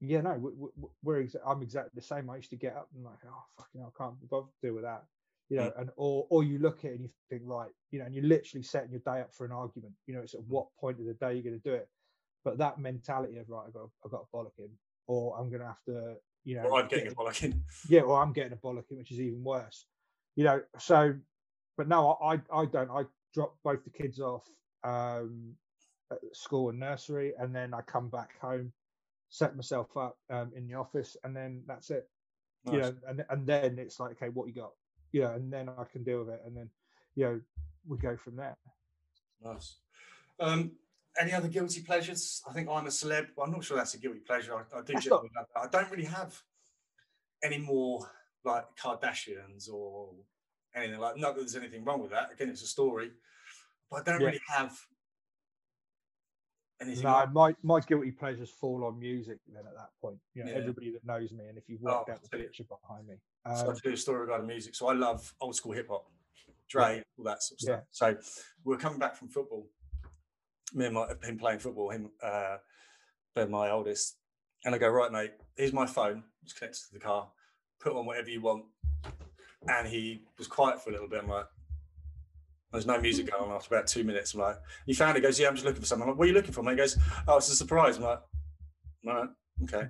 yeah, 0.00 0.20
no, 0.20 0.70
we, 1.02 1.12
are 1.12 1.22
exa- 1.22 1.46
I'm 1.46 1.62
exactly 1.62 1.92
the 1.94 2.02
same. 2.02 2.28
I 2.30 2.36
used 2.36 2.50
to 2.50 2.56
get 2.56 2.76
up 2.76 2.88
and 2.94 3.04
like, 3.04 3.18
oh 3.26 3.44
fucking, 3.56 3.80
hell, 3.80 3.92
I 3.94 4.02
can't 4.02 4.30
bother 4.30 4.48
deal 4.62 4.74
with 4.74 4.84
that 4.84 5.04
you 5.52 5.58
know, 5.58 5.70
and 5.76 5.90
or 5.96 6.26
or 6.30 6.42
you 6.42 6.58
look 6.58 6.78
at 6.78 6.92
it 6.92 6.94
and 6.94 7.02
you 7.02 7.10
think, 7.28 7.42
right, 7.44 7.68
you 7.90 7.98
know, 7.98 8.06
and 8.06 8.14
you're 8.14 8.24
literally 8.24 8.62
setting 8.62 8.90
your 8.90 9.00
day 9.00 9.20
up 9.20 9.34
for 9.34 9.44
an 9.44 9.52
argument. 9.52 9.92
You 10.06 10.14
know, 10.14 10.22
it's 10.22 10.32
at 10.32 10.40
mm. 10.40 10.48
what 10.48 10.68
point 10.80 10.98
of 10.98 11.04
the 11.04 11.12
day 11.12 11.34
you're 11.34 11.42
going 11.42 11.60
to 11.60 11.68
do 11.68 11.74
it. 11.74 11.90
But 12.42 12.56
that 12.56 12.78
mentality 12.78 13.36
of 13.36 13.50
right, 13.50 13.64
I've 13.66 13.74
got 13.74 13.90
I've 14.02 14.10
got 14.10 14.24
a 14.32 14.36
bollocking, 14.36 14.70
or 15.08 15.38
I'm 15.38 15.50
going 15.50 15.60
to 15.60 15.66
have 15.66 15.82
to, 15.88 16.14
you 16.44 16.56
know, 16.56 16.62
or 16.62 16.80
I'm 16.80 16.88
getting 16.88 17.04
get, 17.04 17.12
a 17.12 17.16
bollocking. 17.16 17.60
Yeah, 17.90 18.00
or 18.00 18.22
I'm 18.22 18.32
getting 18.32 18.54
a 18.54 18.56
bollocking, 18.56 18.96
which 18.96 19.12
is 19.12 19.20
even 19.20 19.44
worse. 19.44 19.84
You 20.36 20.44
know, 20.44 20.62
so, 20.78 21.14
but 21.76 21.86
no, 21.86 22.16
I 22.24 22.40
I 22.50 22.64
don't. 22.64 22.90
I 22.90 23.02
drop 23.34 23.54
both 23.62 23.84
the 23.84 23.90
kids 23.90 24.20
off 24.20 24.48
um, 24.84 25.52
at 26.12 26.36
school 26.36 26.70
and 26.70 26.78
nursery, 26.78 27.32
and 27.38 27.54
then 27.54 27.74
I 27.74 27.80
come 27.82 28.08
back 28.08 28.38
home, 28.40 28.72
set 29.28 29.56
myself 29.56 29.96
up 29.96 30.18
um, 30.30 30.52
in 30.56 30.66
the 30.66 30.74
office, 30.74 31.16
and 31.24 31.34
then 31.34 31.62
that's 31.66 31.90
it. 31.90 32.08
Nice. 32.64 32.74
You 32.74 32.80
know, 32.80 32.94
and 33.08 33.24
and 33.30 33.46
then 33.46 33.78
it's 33.78 33.98
like, 33.98 34.12
okay, 34.12 34.28
what 34.28 34.46
you 34.46 34.54
got? 34.54 34.72
you 35.12 35.22
know, 35.22 35.32
and 35.32 35.52
then 35.52 35.68
I 35.68 35.84
can 35.84 36.02
deal 36.02 36.20
with 36.20 36.30
it, 36.30 36.42
and 36.44 36.56
then 36.56 36.70
you 37.14 37.24
know 37.24 37.40
we 37.86 37.98
go 37.98 38.16
from 38.16 38.36
there. 38.36 38.56
Nice. 39.44 39.76
Um, 40.40 40.72
any 41.20 41.32
other 41.32 41.48
guilty 41.48 41.82
pleasures? 41.82 42.42
I 42.48 42.52
think 42.52 42.68
I'm 42.68 42.86
a 42.86 42.90
celeb. 42.90 43.28
I'm 43.42 43.52
not 43.52 43.64
sure 43.64 43.76
that's 43.76 43.94
a 43.94 43.98
guilty 43.98 44.20
pleasure. 44.20 44.54
I, 44.54 44.78
I 44.78 44.82
do. 44.82 44.94
Not... 44.94 45.24
I 45.54 45.66
don't 45.70 45.90
really 45.90 46.06
have 46.06 46.40
any 47.44 47.58
more 47.58 48.10
like 48.44 48.64
Kardashians 48.82 49.70
or 49.70 50.10
anything 50.74 50.98
like. 50.98 51.18
Not 51.18 51.34
that 51.34 51.42
there's 51.42 51.56
anything 51.56 51.84
wrong 51.84 52.00
with 52.00 52.10
that. 52.12 52.32
Again, 52.32 52.48
it's 52.48 52.62
a 52.62 52.66
story, 52.66 53.10
but 53.90 54.00
I 54.00 54.12
don't 54.12 54.20
yeah. 54.20 54.26
really 54.28 54.40
have 54.48 54.78
anything. 56.82 57.04
No, 57.04 57.26
my 57.32 57.54
my 57.62 57.80
guilty 57.80 58.10
pleasures 58.10 58.50
fall 58.50 58.84
on 58.84 58.98
music. 58.98 59.38
Then 59.46 59.64
at 59.66 59.74
that 59.74 59.90
point, 60.00 60.18
you 60.34 60.44
know, 60.44 60.52
yeah. 60.52 60.58
everybody 60.58 60.90
that 60.92 61.04
knows 61.04 61.32
me, 61.32 61.46
and 61.48 61.56
if 61.56 61.64
you've 61.68 61.80
worked 61.80 62.08
oh, 62.08 62.12
out 62.12 62.22
the 62.22 62.36
picture 62.36 62.64
behind 62.64 63.06
me, 63.06 63.14
um, 63.46 63.56
so 63.56 63.70
I 63.70 63.74
do 63.82 63.92
a 63.92 63.96
story 63.96 64.20
regarding 64.20 64.46
music. 64.46 64.74
So 64.74 64.88
I 64.88 64.94
love 64.94 65.32
old 65.40 65.56
school 65.56 65.72
hip 65.72 65.88
hop, 65.90 66.04
Dre, 66.68 66.96
yeah. 66.96 67.02
all 67.18 67.24
that 67.24 67.42
sort 67.42 67.60
of 67.60 67.62
stuff. 67.62 67.80
So 67.90 68.16
we 68.64 68.74
are 68.74 68.78
coming 68.78 68.98
back 68.98 69.16
from 69.16 69.28
football. 69.28 69.66
Me 70.74 70.86
and 70.86 70.94
my, 70.94 71.06
him 71.22 71.38
playing 71.38 71.58
football, 71.58 71.90
him, 71.90 72.10
uh, 72.22 72.56
Ben, 73.34 73.50
my 73.50 73.70
oldest, 73.70 74.16
and 74.64 74.74
I 74.74 74.78
go, 74.78 74.88
right, 74.88 75.12
mate, 75.12 75.32
here's 75.56 75.72
my 75.72 75.86
phone. 75.86 76.24
It's 76.44 76.52
connected 76.52 76.80
to 76.86 76.92
the 76.94 77.00
car. 77.00 77.28
Put 77.80 77.94
on 77.94 78.06
whatever 78.06 78.30
you 78.30 78.40
want. 78.40 78.64
And 79.68 79.86
he 79.86 80.24
was 80.38 80.46
quiet 80.46 80.82
for 80.82 80.90
a 80.90 80.92
little 80.92 81.08
bit. 81.08 81.22
I'm 81.22 81.28
like, 81.28 81.46
there's 82.72 82.86
no 82.86 83.00
music 83.00 83.28
hmm. 83.28 83.38
going 83.38 83.50
on 83.50 83.56
after 83.56 83.74
about 83.74 83.86
two 83.86 84.04
minutes. 84.04 84.34
I'm 84.34 84.40
like, 84.40 84.56
you 84.86 84.94
found 84.94 85.16
it? 85.16 85.20
He 85.20 85.26
goes, 85.26 85.38
yeah, 85.38 85.48
I'm 85.48 85.54
just 85.54 85.66
looking 85.66 85.80
for 85.80 85.86
something. 85.86 86.02
I'm 86.02 86.10
like, 86.10 86.18
what 86.18 86.24
are 86.24 86.28
you 86.28 86.34
looking 86.34 86.52
for? 86.52 86.60
And 86.60 86.70
he 86.70 86.76
goes, 86.76 86.98
oh, 87.28 87.36
it's 87.36 87.50
a 87.50 87.56
surprise. 87.56 87.96
I'm 87.98 88.04
like, 88.04 88.20
all 89.06 89.14
right, 89.14 89.28
okay 89.64 89.88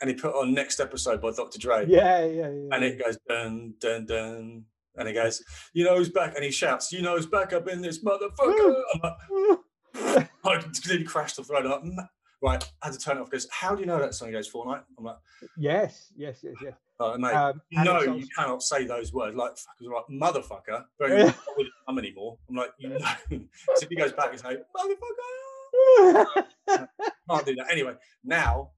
and 0.00 0.10
he 0.10 0.14
put 0.14 0.34
on 0.34 0.54
next 0.54 0.80
episode 0.80 1.20
by 1.20 1.30
Dr. 1.32 1.58
Dre. 1.58 1.84
Yeah, 1.88 2.24
yeah, 2.24 2.50
yeah. 2.50 2.68
And 2.72 2.84
it 2.84 3.02
goes 3.02 3.18
dun 3.28 3.74
dun 3.80 4.06
dun, 4.06 4.64
and 4.96 5.08
he 5.08 5.14
goes, 5.14 5.42
"You 5.72 5.84
know 5.84 5.96
who's 5.96 6.10
back?" 6.10 6.34
And 6.34 6.44
he 6.44 6.50
shouts, 6.50 6.92
"You 6.92 7.02
know 7.02 7.16
who's 7.16 7.26
back 7.26 7.52
up 7.52 7.68
in 7.68 7.82
this 7.82 8.02
motherfucker!" 8.04 8.82
I'm 8.94 9.00
like, 9.02 10.28
I 10.44 10.56
completely 10.58 11.04
crashed 11.04 11.36
the 11.36 11.44
throne. 11.44 11.66
I'm 11.66 11.96
like, 11.96 12.06
right, 12.42 12.62
I 12.82 12.86
had 12.86 12.92
to 12.94 12.98
turn 12.98 13.18
it 13.18 13.20
off. 13.20 13.30
Goes, 13.30 13.48
how 13.50 13.74
do 13.74 13.80
you 13.80 13.86
know 13.86 13.98
that 13.98 14.14
song? 14.14 14.28
He 14.28 14.32
goes, 14.32 14.50
Fortnite. 14.50 14.82
I'm 14.96 15.04
like, 15.04 15.16
yes, 15.56 16.12
yes, 16.16 16.40
yes, 16.42 16.54
yes. 16.62 16.74
oh, 17.00 17.16
mate, 17.18 17.32
Um, 17.34 17.60
you 17.70 17.80
and 17.80 18.20
you 18.20 18.26
cannot 18.36 18.62
say 18.62 18.84
those 18.84 19.12
words 19.12 19.36
like 19.36 19.52
fuckers 19.52 19.88
right 19.88 20.02
motherfucker 20.10 20.84
you're 21.00 21.26
not 21.26 21.36
with 21.56 21.68
mum 21.86 21.98
anymore 21.98 22.38
i'm 22.48 22.56
like 22.56 22.70
you 22.78 22.88
know 22.88 22.98
so 23.30 23.82
if 23.82 23.88
he 23.88 23.96
goes 23.96 24.12
back 24.12 24.30
and 24.30 24.40
say 24.40 24.56
motherfucker 24.76 26.26
can't 27.30 27.46
do 27.46 27.54
that 27.54 27.66
anyway 27.70 27.94
now 28.24 28.70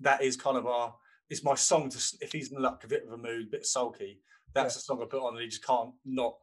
that 0.00 0.22
is 0.22 0.36
kind 0.36 0.56
of 0.56 0.66
our 0.66 0.94
it's 1.28 1.44
my 1.44 1.54
song 1.54 1.90
to 1.90 1.98
if 2.20 2.32
he's 2.32 2.50
in 2.50 2.62
like 2.62 2.82
a 2.84 2.88
bit 2.88 3.04
of 3.06 3.12
a 3.12 3.16
mood 3.16 3.48
a 3.48 3.50
bit 3.50 3.66
sulky 3.66 4.20
that's 4.54 4.74
the 4.74 4.80
song 4.80 5.00
i 5.02 5.04
put 5.04 5.20
on 5.20 5.34
and 5.34 5.42
he 5.42 5.48
just 5.48 5.64
can't 5.64 5.90
not 6.04 6.34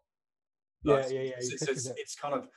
yeah, 0.84 0.94
like, 0.94 1.10
yeah, 1.10 1.22
yeah. 1.22 1.32
it's, 1.38 1.52
it's, 1.52 1.68
it's, 1.68 1.88
it's 1.98 2.16
kind 2.16 2.36
of 2.36 2.48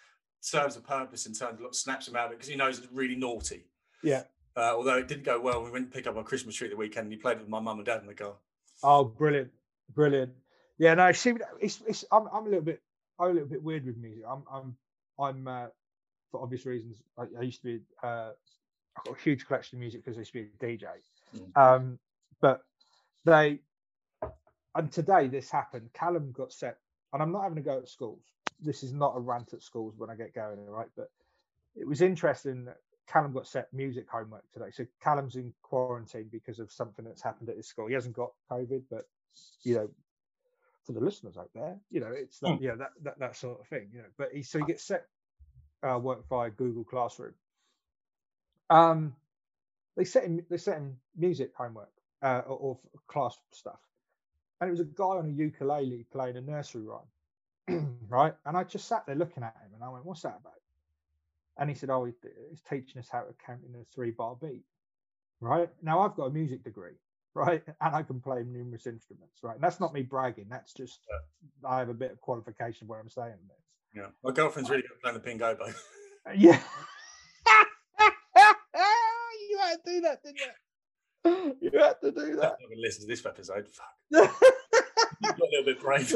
serves 0.41 0.77
a 0.77 0.81
purpose 0.81 1.27
in 1.27 1.33
terms 1.33 1.55
of 1.59 1.61
like, 1.61 1.75
snaps 1.75 2.09
him 2.09 2.17
out 2.17 2.27
of 2.27 2.33
it 2.33 2.39
because 2.39 2.49
he 2.49 2.57
knows 2.57 2.79
it's 2.79 2.89
really 2.93 3.17
naughty 3.17 3.70
Yeah. 4.03 4.23
uh, 4.57 4.75
although 4.75 4.99
it 4.99 5.09
didn't 5.09 5.25
go 5.25 5.41
well 5.41 5.63
we 5.63 5.71
went 5.71 5.91
to 5.91 5.97
pick 5.97 6.07
up 6.07 6.17
our 6.17 6.25
christmas 6.25 6.55
tree 6.55 6.69
the 6.69 6.77
weekend 6.77 7.05
and 7.05 7.13
he 7.13 7.19
played 7.19 7.37
it 7.37 7.41
with 7.41 7.49
my 7.49 7.61
mum 7.61 7.79
and 7.79 7.87
dad 7.87 8.01
in 8.01 8.07
the 8.07 8.15
car 8.15 8.35
Oh, 8.83 9.05
brilliant, 9.05 9.51
brilliant. 9.95 10.33
Yeah, 10.79 10.95
no, 10.95 11.13
see, 11.13 11.35
it's, 11.61 11.83
it's 11.87 12.05
I'm, 12.11 12.27
I'm 12.33 12.47
a 12.47 12.49
little 12.49 12.65
bit, 12.65 12.81
I'm 13.19 13.31
a 13.31 13.33
little 13.33 13.49
bit 13.49 13.63
weird 13.63 13.85
with 13.85 13.99
music. 13.99 14.25
I'm, 14.27 14.43
I'm, 14.51 14.77
I'm, 15.19 15.47
uh, 15.47 15.67
for 16.31 16.43
obvious 16.43 16.65
reasons. 16.65 17.03
I, 17.19 17.25
I 17.39 17.43
used 17.43 17.61
to 17.63 17.65
be, 17.65 17.81
uh, 18.03 18.31
I've 18.97 19.05
got 19.05 19.19
a 19.19 19.23
huge 19.23 19.47
collection 19.47 19.77
of 19.77 19.81
music 19.81 20.05
because 20.05 20.17
I 20.17 20.21
used 20.21 20.33
to 20.33 20.45
be 20.45 20.49
a 20.49 20.67
DJ. 20.67 20.87
Mm. 21.37 21.61
Um, 21.61 21.99
but 22.41 22.63
they, 23.25 23.61
and 24.75 24.91
today 24.91 25.29
this 25.29 25.51
happened. 25.51 25.91
Callum 25.93 26.33
got 26.33 26.53
set, 26.53 26.79
and 27.13 27.23
I'm 27.23 27.33
not 27.33 27.43
having 27.43 27.57
to 27.57 27.63
go 27.63 27.79
at 27.79 27.89
schools. 27.89 28.23
This 28.61 28.83
is 28.83 28.93
not 28.93 29.15
a 29.17 29.21
rant 29.21 29.53
at 29.53 29.63
schools 29.63 29.95
when 29.99 30.11
I 30.11 30.15
get 30.15 30.35
going, 30.35 30.65
right? 30.67 30.89
But 30.97 31.11
it 31.77 31.87
was 31.87 32.01
interesting 32.01 32.65
that 32.65 32.79
Callum 33.09 33.33
got 33.33 33.47
set 33.47 33.73
music 33.73 34.09
homework 34.11 34.45
today. 34.53 34.71
So 34.73 34.87
Callum's 35.03 35.37
in 35.37 35.53
quarantine 35.63 36.29
because 36.31 36.59
of 36.61 36.71
something 36.73 37.05
that's 37.05 37.23
happened 37.23 37.49
at 37.49 37.57
his 37.57 37.67
school. 37.69 37.87
He 37.89 37.95
hasn't 37.95 38.17
got 38.17 38.33
COVID, 38.51 38.83
but 38.91 39.05
you 39.65 39.75
know, 39.75 39.91
for 40.85 40.93
the 40.93 41.01
listeners 41.01 41.37
out 41.37 41.51
there, 41.55 41.79
you 41.91 42.01
know, 42.01 42.11
it's 42.13 42.39
that, 42.41 42.57
Hmm. 42.57 42.63
yeah, 42.63 42.75
that, 42.77 42.91
that 43.03 43.19
that 43.19 43.37
sort 43.37 43.61
of 43.61 43.67
thing, 43.69 43.91
you 43.93 43.99
know. 43.99 44.09
But 44.17 44.33
he 44.33 44.43
so 44.43 44.59
he 44.59 44.65
gets 44.65 44.85
set 44.85 45.07
uh, 45.83 45.99
work 45.99 46.29
via 46.29 46.51
Google 46.51 46.85
Classroom. 46.85 47.35
Um, 48.71 49.15
they 49.97 50.05
set 50.05 50.25
him 50.25 50.45
they 50.49 50.57
set 50.59 50.79
him 50.79 50.99
music 51.17 51.53
homework 51.57 51.93
uh, 52.23 52.43
or, 52.47 52.57
or 52.57 52.79
class 53.09 53.37
stuff, 53.53 53.81
and 54.61 54.69
it 54.69 54.71
was 54.71 54.81
a 54.81 54.85
guy 54.85 55.05
on 55.05 55.27
a 55.27 55.33
ukulele 55.33 56.07
playing 56.13 56.37
a 56.37 56.41
nursery 56.41 56.85
rhyme, 56.85 57.99
right? 58.09 58.35
And 58.47 58.57
I 58.57 58.65
just 58.65 58.89
sat 58.89 59.07
there 59.07 59.17
looking 59.17 59.43
at 59.43 59.57
him, 59.63 59.75
and 59.75 59.83
I 59.85 59.89
went, 59.89 60.05
"What's 60.07 60.23
that 60.23 60.39
about?" 60.41 60.60
And 61.61 61.69
he 61.69 61.77
said, 61.77 61.91
"Oh, 61.91 62.07
he's 62.07 62.63
teaching 62.69 62.99
us 62.99 63.09
how 63.11 63.21
to 63.21 63.35
count 63.45 63.61
in 63.69 63.79
a 63.79 63.85
three-bar 63.95 64.37
beat." 64.41 64.65
Right 65.41 65.71
now, 65.83 66.01
I've 66.01 66.17
got 66.17 66.25
a 66.25 66.31
music 66.31 66.65
degree, 66.65 66.97
right, 67.35 67.63
and 67.81 67.95
I 67.95 68.03
can 68.03 68.21
play 68.21 68.43
numerous 68.43 68.87
instruments, 68.87 69.41
right. 69.43 69.55
And 69.55 69.63
that's 69.63 69.79
not 69.79 69.95
me 69.95 70.03
bragging. 70.03 70.47
That's 70.51 70.73
just 70.73 71.01
I 71.65 71.79
have 71.79 71.91
a 71.91 71.95
bit 71.95 72.13
of 72.13 72.21
qualification 72.21 72.89
where 72.89 72.99
I'm 72.99 73.09
saying 73.09 73.35
this. 73.47 73.65
yeah 73.95 74.09
my 74.25 74.33
girlfriend's 74.33 74.71
really 74.71 74.83
good 74.83 74.93
at 74.93 75.23
playing 75.23 75.39
the 75.39 75.45
pingo 75.45 75.59
bow. 75.59 75.67
Uh, 76.27 76.33
yeah. 76.35 76.61
you 79.51 79.59
had 79.59 79.85
to 79.85 79.87
do 79.87 80.01
that, 80.01 80.23
didn't 80.23 80.39
you? 80.39 81.57
You 81.61 81.79
had 81.79 82.01
to 82.01 82.11
do 82.11 82.13
that. 82.13 82.21
I'm 82.21 82.37
that. 82.37 82.43
not 82.43 82.59
going 82.61 82.77
to 82.77 82.81
listen 82.81 83.03
to 83.03 83.07
this 83.07 83.25
episode. 83.27 83.67
Fuck. 83.69 84.35
You 85.23 85.29
got 85.29 85.41
a 85.41 85.49
little 85.51 85.65
bit 85.65 85.81
brave. 85.81 86.15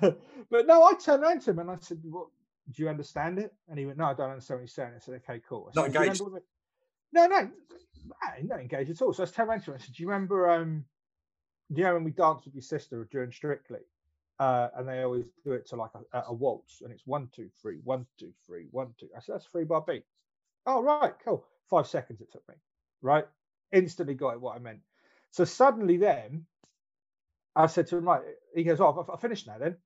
but, 0.00 0.20
but 0.50 0.66
no, 0.66 0.84
I 0.84 0.94
turned 0.94 1.22
around 1.22 1.42
to 1.42 1.50
him 1.50 1.60
and 1.60 1.70
I 1.70 1.76
said, 1.80 2.00
"What? 2.02 2.28
Do 2.72 2.82
you 2.82 2.88
understand 2.88 3.38
it?" 3.38 3.54
And 3.68 3.78
he 3.78 3.86
went, 3.86 3.98
"No, 3.98 4.06
I 4.06 4.14
don't 4.14 4.30
understand 4.30 4.58
what 4.58 4.62
you're 4.62 4.68
saying." 4.68 4.92
I 4.94 4.98
said, 4.98 5.14
"Okay, 5.16 5.40
cool." 5.48 5.70
I 5.70 5.80
Not 5.80 5.84
said, 5.86 5.92
"Do 5.92 5.98
you 5.98 6.04
engaged? 6.04 6.22
No, 7.12 7.26
no, 7.26 7.40
nah, 7.40 7.48
not 8.42 8.60
engaged 8.60 8.90
at 8.90 9.02
all. 9.02 9.12
So 9.12 9.24
I 9.24 9.42
around 9.42 9.62
to 9.62 9.70
him. 9.70 9.74
I 9.74 9.78
said, 9.78 9.94
"Do 9.94 10.02
you 10.02 10.08
remember? 10.08 10.50
Um, 10.50 10.84
do 11.72 11.80
you 11.80 11.86
know 11.86 11.94
when 11.94 12.04
we 12.04 12.10
danced 12.10 12.44
with 12.44 12.54
your 12.54 12.62
sister 12.62 13.06
during 13.10 13.32
Strictly?" 13.32 13.80
Uh, 14.38 14.68
and 14.76 14.88
they 14.88 15.02
always 15.02 15.26
do 15.44 15.52
it 15.52 15.66
to 15.68 15.76
like 15.76 15.92
a, 16.12 16.24
a 16.26 16.34
waltz, 16.34 16.80
and 16.80 16.92
it's 16.92 17.06
one, 17.06 17.28
two, 17.32 17.48
three, 17.62 17.78
one, 17.84 18.04
two, 18.18 18.32
three, 18.46 18.66
one, 18.70 18.94
two. 18.98 19.08
I 19.16 19.20
said, 19.20 19.34
"That's 19.34 19.46
three 19.46 19.64
bar 19.64 19.84
beat." 19.86 20.04
Oh, 20.66 20.82
right, 20.82 21.14
cool. 21.24 21.46
Five 21.68 21.86
seconds 21.86 22.20
it 22.20 22.32
took 22.32 22.46
me. 22.48 22.54
Right, 23.02 23.26
instantly 23.72 24.14
got 24.14 24.34
it 24.34 24.40
what 24.40 24.56
I 24.56 24.58
meant. 24.58 24.80
So 25.30 25.44
suddenly, 25.44 25.96
then 25.96 26.46
I 27.56 27.66
said 27.66 27.86
to 27.88 27.96
him, 27.96 28.04
right, 28.04 28.22
he 28.54 28.64
goes, 28.64 28.80
Oh, 28.80 28.98
I've, 29.00 29.10
I've 29.10 29.20
finished 29.20 29.46
now 29.46 29.58
then. 29.58 29.76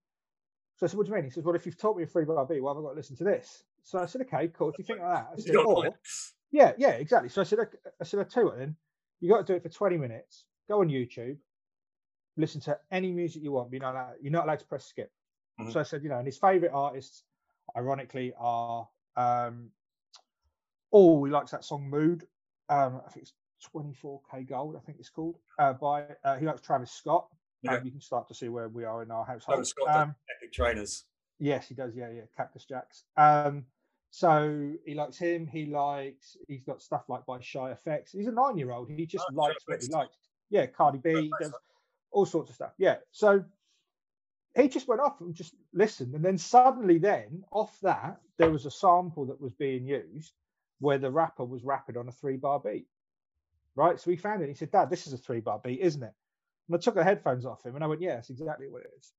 So 0.78 0.86
I 0.86 0.88
said, 0.88 0.96
What 0.96 1.06
do 1.06 1.10
you 1.10 1.16
mean? 1.16 1.24
He 1.24 1.30
says, 1.30 1.44
Well, 1.44 1.56
if 1.56 1.66
you've 1.66 1.76
taught 1.76 1.96
me 1.96 2.04
a 2.04 2.06
three 2.06 2.24
bar 2.24 2.46
beat, 2.46 2.60
why 2.62 2.70
have 2.70 2.78
I 2.78 2.82
got 2.82 2.90
to 2.90 2.96
listen 2.96 3.16
to 3.16 3.24
this? 3.24 3.64
So 3.82 3.98
I 3.98 4.06
said, 4.06 4.22
Okay, 4.22 4.48
cool. 4.48 4.70
If 4.70 4.78
you 4.78 4.84
think 4.84 5.00
like 5.00 5.12
that, 5.12 5.30
I 5.32 5.36
said, 5.36 5.56
or, 5.64 5.90
yeah, 6.52 6.72
yeah, 6.78 6.90
exactly. 6.90 7.28
So 7.28 7.40
I 7.40 7.44
said, 7.44 7.58
"Okay," 7.58 7.78
I 8.00 8.04
said, 8.04 8.20
I 8.20 8.24
tell 8.24 8.44
you 8.44 8.48
what 8.50 8.58
then, 8.58 8.76
you 9.20 9.28
got 9.28 9.46
to 9.46 9.52
do 9.52 9.56
it 9.56 9.62
for 9.62 9.68
20 9.68 9.98
minutes, 9.98 10.46
go 10.68 10.80
on 10.80 10.88
YouTube, 10.88 11.38
listen 12.36 12.60
to 12.62 12.78
any 12.92 13.12
music 13.12 13.42
you 13.42 13.52
want, 13.52 13.70
but 13.70 13.74
you're 13.74 13.82
not 13.82 13.94
allowed, 13.94 14.14
you're 14.22 14.32
not 14.32 14.44
allowed 14.44 14.60
to 14.60 14.66
press 14.66 14.84
skip. 14.86 15.12
Mhm. 15.60 15.72
So 15.72 15.80
I 15.80 15.82
said, 15.82 16.02
you 16.04 16.08
know, 16.08 16.18
and 16.18 16.26
his 16.26 16.38
favorite 16.38 16.72
artists, 16.72 17.24
ironically, 17.76 18.32
are, 18.38 18.88
um, 19.16 19.72
oh, 20.92 21.24
he 21.24 21.30
likes 21.30 21.50
that 21.50 21.64
song 21.64 21.88
Mood. 21.88 22.26
Um, 22.68 23.02
I 23.06 23.10
think 23.10 23.24
it's 23.24 23.32
24kGoldn, 23.74 24.76
I 24.76 24.80
think 24.80 24.98
it's 25.00 25.10
called, 25.10 25.38
uh, 25.58 25.72
by, 25.72 26.02
uh, 26.24 26.36
he 26.38 26.46
likes 26.46 26.60
Travis 26.60 26.92
Scott. 26.92 27.28
Yeah. 27.62 27.74
Um, 27.76 27.84
you 27.84 27.90
can 27.90 28.00
start 28.00 28.28
to 28.28 28.34
see 28.34 28.48
where 28.48 28.68
we 28.68 28.84
are 28.84 29.02
in 29.02 29.10
our 29.10 29.24
household. 29.24 29.56
Travis 29.56 29.70
Scott 29.70 29.88
Um, 29.94 30.14
epic 30.36 30.52
trainers. 30.52 31.04
Yes, 31.38 31.68
he 31.68 31.74
does. 31.74 31.94
Yeah, 31.94 32.10
yeah. 32.10 32.22
Cactus 32.36 32.64
Jacks. 32.64 33.04
Um, 33.16 33.64
so 34.10 34.72
he 34.84 34.94
likes 34.94 35.18
him. 35.18 35.46
He 35.46 35.66
likes. 35.66 36.36
He's 36.46 36.62
got 36.62 36.80
stuff 36.82 37.04
like 37.08 37.26
by 37.26 37.40
Shy 37.40 37.74
FX. 37.86 38.10
He's 38.12 38.26
a 38.26 38.32
nine-year-old. 38.32 38.90
He 38.90 39.06
just 39.06 39.26
Oh, 39.30 39.34
likes 39.34 39.62
what 39.66 39.82
he 39.82 39.88
likes. 39.88 40.16
Yeah, 40.50 40.66
Cardi 40.66 40.98
B 40.98 41.22
he 41.22 41.32
does 41.40 41.52
all 42.10 42.24
sorts 42.26 42.48
of 42.50 42.54
stuff. 42.56 42.72
Yeah. 42.78 42.96
So 43.10 43.44
he 44.56 44.68
just 44.68 44.88
went 44.88 45.00
off 45.00 45.20
and 45.20 45.34
just 45.34 45.54
listened, 45.72 46.14
and 46.14 46.24
then 46.24 46.38
suddenly, 46.38 46.98
then 46.98 47.44
off 47.52 47.78
that, 47.82 48.20
there 48.38 48.50
was 48.50 48.64
a 48.66 48.70
sample 48.70 49.26
that 49.26 49.40
was 49.40 49.52
being 49.52 49.84
used 49.84 50.32
where 50.80 50.98
the 50.98 51.10
rapper 51.10 51.44
was 51.44 51.64
rapping 51.64 51.96
on 51.96 52.08
a 52.08 52.12
three-bar 52.12 52.60
beat. 52.60 52.86
Right. 53.74 54.00
So 54.00 54.10
he 54.10 54.16
found 54.16 54.42
it. 54.42 54.48
He 54.48 54.54
said, 54.54 54.70
"Dad, 54.70 54.90
this 54.90 55.06
is 55.06 55.12
a 55.12 55.18
three-bar 55.18 55.60
beat, 55.62 55.80
isn't 55.80 56.02
it?" 56.02 56.14
And 56.68 56.76
I 56.76 56.78
took 56.78 56.94
the 56.94 57.04
headphones 57.04 57.46
off 57.46 57.64
him, 57.64 57.74
and 57.74 57.84
I 57.84 57.86
went, 57.86 58.00
"Yeah, 58.02 58.16
that's 58.16 58.30
exactly 58.30 58.68
what 58.68 58.82
it 58.82 58.90
is." 58.98 59.12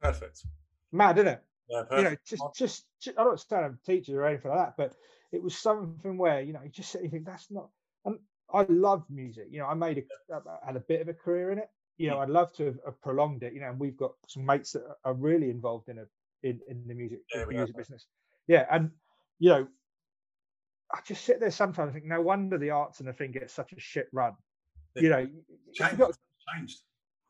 Perfect. 0.00 0.44
Mad, 0.92 1.18
isn't 1.18 1.28
it? 1.28 1.42
Yeah, 1.68 1.84
you 1.90 1.96
know, 1.96 2.10
perfect. 2.10 2.26
just, 2.26 2.84
just, 3.00 3.18
I 3.18 3.24
don't 3.24 3.40
stand 3.40 3.64
up 3.64 3.82
teacher 3.84 4.20
or 4.20 4.26
anything 4.26 4.50
like 4.50 4.60
that, 4.60 4.76
but 4.76 4.94
it 5.30 5.42
was 5.42 5.56
something 5.56 6.18
where, 6.18 6.42
you 6.42 6.52
know, 6.52 6.60
you 6.62 6.68
just 6.70 6.90
sit 6.90 7.00
and 7.00 7.06
you 7.06 7.10
think 7.10 7.24
that's 7.24 7.50
not, 7.50 7.70
and 8.04 8.18
I 8.52 8.66
love 8.68 9.04
music. 9.08 9.46
You 9.50 9.60
know, 9.60 9.66
I 9.66 9.74
made 9.74 9.98
a, 9.98 10.34
I 10.34 10.36
uh, 10.36 10.56
had 10.66 10.76
a 10.76 10.80
bit 10.80 11.00
of 11.00 11.08
a 11.08 11.14
career 11.14 11.50
in 11.50 11.58
it. 11.58 11.70
You 11.96 12.10
know, 12.10 12.16
mm. 12.16 12.22
I'd 12.22 12.30
love 12.30 12.52
to 12.54 12.66
have, 12.66 12.78
have 12.84 13.00
prolonged 13.00 13.42
it. 13.42 13.54
You 13.54 13.60
know, 13.60 13.70
and 13.70 13.80
we've 13.80 13.96
got 13.96 14.12
some 14.26 14.44
mates 14.44 14.72
that 14.72 14.82
are 15.04 15.14
really 15.14 15.48
involved 15.50 15.88
in 15.88 15.98
a, 15.98 16.04
in, 16.42 16.60
in 16.68 16.84
the 16.86 16.94
music, 16.94 17.20
Yeah, 17.34 17.44
the 17.44 17.54
music 17.54 17.76
business. 17.76 18.06
Yeah. 18.46 18.66
And, 18.70 18.90
you 19.38 19.50
know, 19.50 19.68
I 20.92 20.98
just 21.06 21.24
sit 21.24 21.40
there 21.40 21.50
sometimes 21.50 21.86
and 21.88 21.94
think, 21.94 22.06
no 22.06 22.20
wonder 22.20 22.58
the 22.58 22.70
arts 22.70 23.00
and 23.00 23.08
the 23.08 23.12
thing 23.14 23.32
gets 23.32 23.54
such 23.54 23.72
a 23.72 23.80
shit 23.80 24.08
run. 24.12 24.34
You 24.96 25.08
know, 25.08 25.18
you- 25.18 25.44
you 25.48 25.72
Changed. 25.72 25.98
got, 25.98 26.18
Changed. 26.54 26.78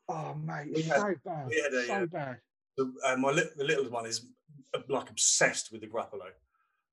oh, 0.09 0.33
mate, 0.35 0.67
We 0.73 0.75
it's 0.81 0.87
had- 0.87 0.97
so 1.01 1.15
bad. 1.25 1.47
we 1.47 1.61
had 1.61 1.73
a, 1.73 1.85
so 1.85 1.93
uh, 1.93 2.05
bad. 2.07 2.37
The, 2.77 2.91
uh, 3.05 3.15
my 3.17 3.31
li- 3.31 3.49
the 3.55 3.63
little 3.63 3.89
one 3.89 4.05
is 4.05 4.25
uh, 4.73 4.79
like 4.89 5.09
obsessed 5.09 5.71
with 5.71 5.81
the 5.81 5.87
Gruffalo. 5.87 6.25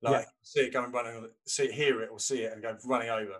Like 0.02 0.26
see 0.42 0.60
it 0.60 0.72
going 0.72 0.92
running, 0.92 1.28
see 1.46 1.64
it, 1.64 1.72
hear 1.72 2.02
it, 2.02 2.08
or 2.10 2.18
see 2.18 2.42
it 2.42 2.52
and 2.52 2.62
go 2.62 2.76
running 2.86 3.10
over. 3.10 3.32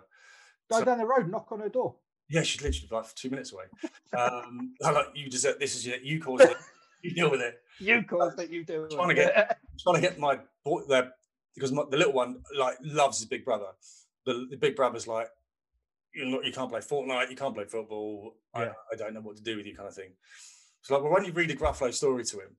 Go 0.71 0.79
so- 0.79 0.85
down 0.85 0.97
the 0.99 1.05
road, 1.05 1.29
knock 1.29 1.51
on 1.51 1.59
her 1.59 1.69
door. 1.69 1.95
Yeah, 2.29 2.43
she's 2.43 2.61
literally 2.61 2.87
like 2.91 3.13
two 3.15 3.29
minutes 3.29 3.51
away. 3.53 3.65
Um, 4.17 4.73
I'm 4.83 4.93
like 4.93 5.07
you 5.15 5.29
deserve 5.29 5.57
this 5.59 5.75
is 5.75 5.87
it. 5.87 6.01
You 6.01 6.19
caused 6.21 6.43
it. 6.43 6.57
You 7.03 7.11
deal 7.13 7.31
with 7.31 7.41
it. 7.41 7.59
You 7.79 8.03
caused 8.03 8.39
it, 8.39 8.51
you 8.51 8.63
do. 8.63 8.83
it. 8.83 8.91
trying 8.91 9.07
to 9.09 9.15
get- 9.15 9.35
I'm 9.49 9.77
trying 9.81 9.95
to 9.95 10.01
get 10.01 10.19
my 10.19 10.39
boy 10.63 10.81
there 10.87 11.11
because 11.55 11.71
my, 11.71 11.83
the 11.89 11.97
little 11.97 12.13
one 12.13 12.43
like 12.55 12.77
loves 12.83 13.17
his 13.19 13.27
big 13.27 13.43
brother. 13.43 13.65
The, 14.27 14.45
the 14.51 14.57
big 14.57 14.75
brother's 14.75 15.07
like, 15.07 15.27
you 16.13 16.25
know, 16.25 16.41
you 16.41 16.51
can't 16.51 16.69
play 16.69 16.79
Fortnite, 16.81 17.29
you 17.29 17.35
can't 17.35 17.55
play 17.55 17.65
football. 17.65 18.33
I, 18.53 18.63
Yeah. 18.63 18.71
I 18.91 18.95
don't 18.95 19.13
know 19.13 19.21
what 19.21 19.37
to 19.37 19.43
do 19.43 19.57
with 19.57 19.65
you, 19.65 19.75
kind 19.75 19.87
of 19.87 19.95
thing. 19.95 20.13
So 20.81 20.93
like, 20.93 21.03
well, 21.03 21.11
why 21.11 21.17
don't 21.19 21.27
you 21.27 21.33
read 21.33 21.51
a 21.51 21.55
Gruffalo 21.55 21.93
story 21.93 22.23
to 22.25 22.37
him? 22.39 22.55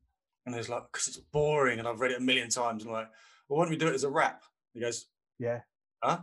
And 0.47 0.55
he's 0.55 0.69
like, 0.69 0.85
because 0.91 1.09
it's 1.09 1.19
boring, 1.19 1.79
and 1.79 1.87
I've 1.87 2.01
read 2.01 2.13
it 2.13 2.19
a 2.19 2.23
million 2.23 2.49
times. 2.49 2.83
And 2.83 2.91
I'm 2.91 2.95
like, 3.03 3.09
well, 3.49 3.59
why 3.59 3.65
don't 3.65 3.71
we 3.71 3.77
do 3.77 3.89
it 3.89 3.95
as 3.95 4.05
a 4.05 4.11
rap? 4.11 4.43
He 4.75 4.81
goes, 4.81 5.07
Yeah. 5.39 5.61
huh? 6.03 6.21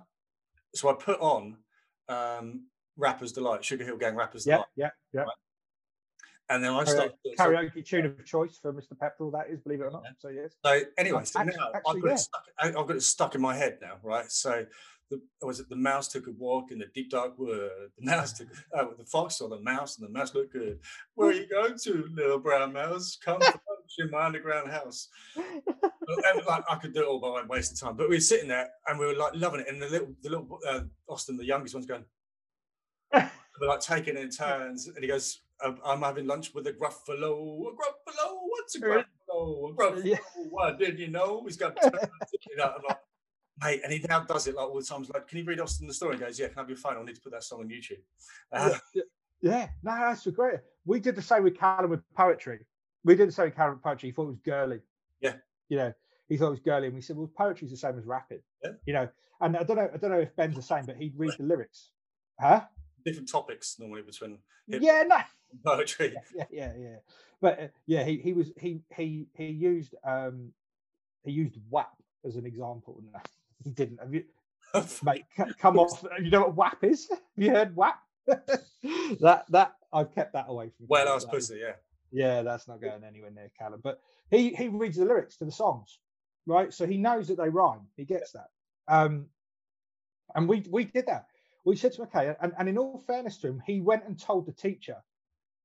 So 0.75 0.89
I 0.89 0.93
put 0.93 1.19
on 1.19 1.57
um, 2.09 2.65
Rappers 2.97 3.31
Delight, 3.31 3.61
Sugarhill 3.61 3.99
Gang 3.99 4.15
Rappers 4.15 4.45
Yeah, 4.45 4.55
Delight, 4.55 4.67
yeah, 4.75 4.89
yeah. 5.13 5.21
yeah. 5.21 6.55
and 6.55 6.63
then 6.63 6.71
I 6.73 6.83
Karaoke, 6.83 6.87
started. 6.87 7.13
so- 7.37 7.43
karaoke 7.45 7.85
tune 7.85 8.05
of 8.05 8.25
choice 8.25 8.57
for 8.61 8.73
Mr. 8.73 8.93
Pepperell, 8.97 9.31
that 9.33 9.49
is, 9.49 9.59
believe 9.61 9.81
it 9.81 9.85
or 9.85 9.91
not. 9.91 10.01
Yeah. 10.05 10.11
So 10.19 10.29
yes. 10.29 10.55
So 10.65 10.81
anyway, 10.97 11.23
so 11.25 11.39
actu- 11.39 11.57
now 11.57 11.71
actually, 11.75 11.97
I've, 11.97 12.01
got 12.01 12.07
yeah. 12.07 12.13
it 12.13 12.17
stuck, 12.19 12.43
I've 12.59 12.73
got 12.73 12.91
it 12.95 13.03
stuck 13.03 13.35
in 13.35 13.41
my 13.41 13.55
head 13.55 13.77
now, 13.81 13.97
right? 14.03 14.29
So 14.31 14.65
the, 15.09 15.21
was 15.41 15.59
it 15.59 15.69
the 15.69 15.75
mouse 15.75 16.07
took 16.07 16.27
a 16.27 16.31
walk 16.31 16.71
in 16.71 16.79
the 16.79 16.85
deep 16.93 17.09
dark 17.09 17.37
wood? 17.37 17.69
The 17.97 18.05
mouse 18.05 18.33
took 18.33 18.47
oh, 18.73 18.93
the 18.97 19.05
fox 19.05 19.37
saw 19.37 19.49
the 19.49 19.59
mouse, 19.59 19.97
and 19.97 20.07
the 20.07 20.11
mouse 20.11 20.33
looked 20.33 20.53
good. 20.53 20.79
Where 21.15 21.29
are 21.29 21.33
you 21.33 21.47
going 21.49 21.77
to, 21.83 22.05
little 22.13 22.39
brown 22.39 22.73
mouse? 22.73 23.17
Come 23.23 23.41
in 23.99 24.11
my 24.11 24.25
underground 24.25 24.71
house. 24.71 25.09
and, 25.35 26.45
like, 26.47 26.63
I 26.69 26.75
could 26.75 26.93
do 26.93 27.01
it 27.01 27.07
all, 27.07 27.19
but 27.19 27.47
wasting 27.49 27.77
time. 27.77 27.97
But 27.97 28.09
we 28.09 28.17
were 28.17 28.21
sitting 28.21 28.47
there 28.49 28.69
and 28.87 28.99
we 28.99 29.05
were 29.07 29.15
like 29.15 29.33
loving 29.35 29.61
it. 29.61 29.67
And 29.67 29.81
the 29.81 29.89
little, 29.89 30.13
the 30.21 30.29
little 30.29 30.59
uh, 30.67 30.81
Austin, 31.07 31.37
the 31.37 31.45
youngest 31.45 31.73
one's 31.73 31.87
going. 31.87 32.05
we're 33.13 33.67
like 33.67 33.81
taking 33.81 34.15
it 34.15 34.21
in 34.21 34.29
turns, 34.29 34.87
and 34.87 34.99
he 35.01 35.07
goes, 35.07 35.41
"I'm- 35.63 35.79
"I'm 35.83 36.01
having 36.01 36.27
lunch 36.27 36.53
with 36.53 36.67
a 36.67 36.73
Gruffalo. 36.73 37.61
A 37.67 37.71
Gruffalo? 37.71 38.37
What's 38.43 38.75
a. 38.75 38.79
Gruffalo? 38.79 39.71
A 39.71 39.73
Gruffalo? 39.73 40.05
Yeah. 40.05 40.17
What 40.49 40.77
did 40.77 40.99
you 40.99 41.07
know? 41.07 41.43
He's 41.45 41.57
got." 41.57 41.75
turns, 41.81 41.93
you 42.49 42.55
know, 42.57 42.73
I'm 42.77 42.83
like, 42.87 42.99
Mate, 43.61 43.81
and 43.83 43.91
he 43.91 44.03
now 44.07 44.21
does 44.21 44.47
it 44.47 44.55
like 44.55 44.67
all 44.67 44.75
the 44.79 44.85
times. 44.85 45.09
Like, 45.13 45.27
can 45.27 45.37
you 45.37 45.43
read 45.45 45.59
Austin 45.59 45.87
the 45.87 45.93
story? 45.93 46.15
He 46.15 46.21
goes, 46.21 46.39
yeah. 46.39 46.47
Can 46.47 46.57
I 46.57 46.61
have 46.61 46.69
your 46.69 46.77
phone? 46.77 46.97
I 46.97 47.03
need 47.03 47.15
to 47.15 47.21
put 47.21 47.31
that 47.33 47.43
song 47.43 47.59
on 47.61 47.67
YouTube. 47.69 47.99
Uh, 48.51 48.77
yeah, 48.93 49.03
yeah, 49.41 49.67
no, 49.83 49.91
that's 49.91 50.25
great. 50.27 50.59
We 50.85 50.99
did 50.99 51.15
the 51.15 51.21
same 51.21 51.43
with 51.43 51.57
Callum 51.57 51.89
with 51.89 52.01
poetry. 52.15 52.65
We 53.03 53.15
did 53.15 53.27
the 53.27 53.33
same 53.33 53.45
with 53.45 53.55
Callum 53.55 53.73
with 53.75 53.83
poetry. 53.83 54.09
He 54.09 54.13
thought 54.13 54.23
it 54.23 54.27
was 54.27 54.39
girly. 54.45 54.79
Yeah. 55.21 55.33
You 55.67 55.77
know, 55.77 55.93
he 56.27 56.37
thought 56.37 56.47
it 56.47 56.51
was 56.51 56.59
girly, 56.59 56.87
and 56.87 56.95
we 56.95 57.01
said, 57.01 57.17
well, 57.17 57.29
poetry's 57.37 57.71
the 57.71 57.77
same 57.77 57.97
as 57.97 58.05
rapping. 58.05 58.41
Yeah. 58.63 58.71
You 58.85 58.93
know, 58.93 59.09
and 59.41 59.57
I 59.57 59.63
don't 59.63 59.77
know, 59.77 59.89
I 59.93 59.97
don't 59.97 60.11
know 60.11 60.19
if 60.19 60.35
Ben's 60.35 60.55
the 60.55 60.61
same, 60.61 60.85
but 60.85 60.97
he'd 60.97 61.17
read 61.17 61.33
the 61.37 61.43
lyrics. 61.43 61.91
Huh? 62.39 62.61
different 63.05 63.29
topics 63.29 63.77
normally 63.79 64.01
between 64.01 64.37
Yeah, 64.67 65.03
no. 65.07 65.17
poetry. 65.65 66.15
Yeah, 66.35 66.45
yeah, 66.51 66.73
yeah. 66.77 66.95
But 67.41 67.59
uh, 67.59 67.67
yeah, 67.85 68.03
he 68.03 68.17
he 68.17 68.33
was 68.33 68.51
he 68.59 68.81
he 68.95 69.27
he 69.33 69.45
used 69.47 69.95
um 70.03 70.51
he 71.23 71.31
used 71.31 71.55
WAP 71.69 71.91
as 72.25 72.35
an 72.35 72.45
example. 72.45 73.01
No, 73.11 73.19
he 73.63 73.69
didn't. 73.71 73.99
Have 73.99 74.13
you, 74.13 74.23
mate? 75.03 75.25
Come 75.59 75.77
off. 75.79 76.03
You 76.21 76.29
know 76.29 76.41
what 76.41 76.55
WAP 76.55 76.83
is? 76.83 77.07
Have 77.09 77.19
you 77.37 77.51
heard 77.51 77.75
WAP? 77.75 77.99
that 78.27 79.45
that 79.49 79.75
I've 79.91 80.13
kept 80.13 80.33
that 80.33 80.45
away 80.47 80.69
from. 80.77 80.85
well, 80.87 81.01
Callum. 81.05 81.11
I 81.11 81.15
was 81.15 81.25
That 81.25 81.35
is- 81.35 81.47
pussy, 81.49 81.59
yeah. 81.61 81.73
Yeah, 82.11 82.41
that's 82.41 82.67
not 82.67 82.81
going 82.81 83.03
anywhere 83.03 83.29
near 83.29 83.51
Callum. 83.57 83.81
But 83.83 83.99
he 84.31 84.49
he 84.55 84.67
reads 84.67 84.97
the 84.97 85.05
lyrics 85.05 85.37
to 85.37 85.45
the 85.45 85.51
songs, 85.51 85.99
right? 86.47 86.73
So 86.73 86.87
he 86.87 86.97
knows 86.97 87.27
that 87.27 87.37
they 87.37 87.49
rhyme. 87.49 87.81
He 87.97 88.03
gets 88.05 88.31
that. 88.31 88.47
Um, 88.87 89.27
and 90.35 90.47
we 90.49 90.63
we 90.69 90.85
did 90.85 91.05
that. 91.07 91.27
We 91.65 91.75
said 91.75 91.93
to 91.93 92.01
him, 92.01 92.07
okay, 92.15 92.35
and, 92.41 92.53
and 92.57 92.67
in 92.69 92.77
all 92.79 92.97
fairness 93.05 93.37
to 93.39 93.47
him, 93.47 93.61
he 93.65 93.79
went 93.81 94.05
and 94.05 94.17
told 94.19 94.47
the 94.47 94.51
teacher, 94.53 94.95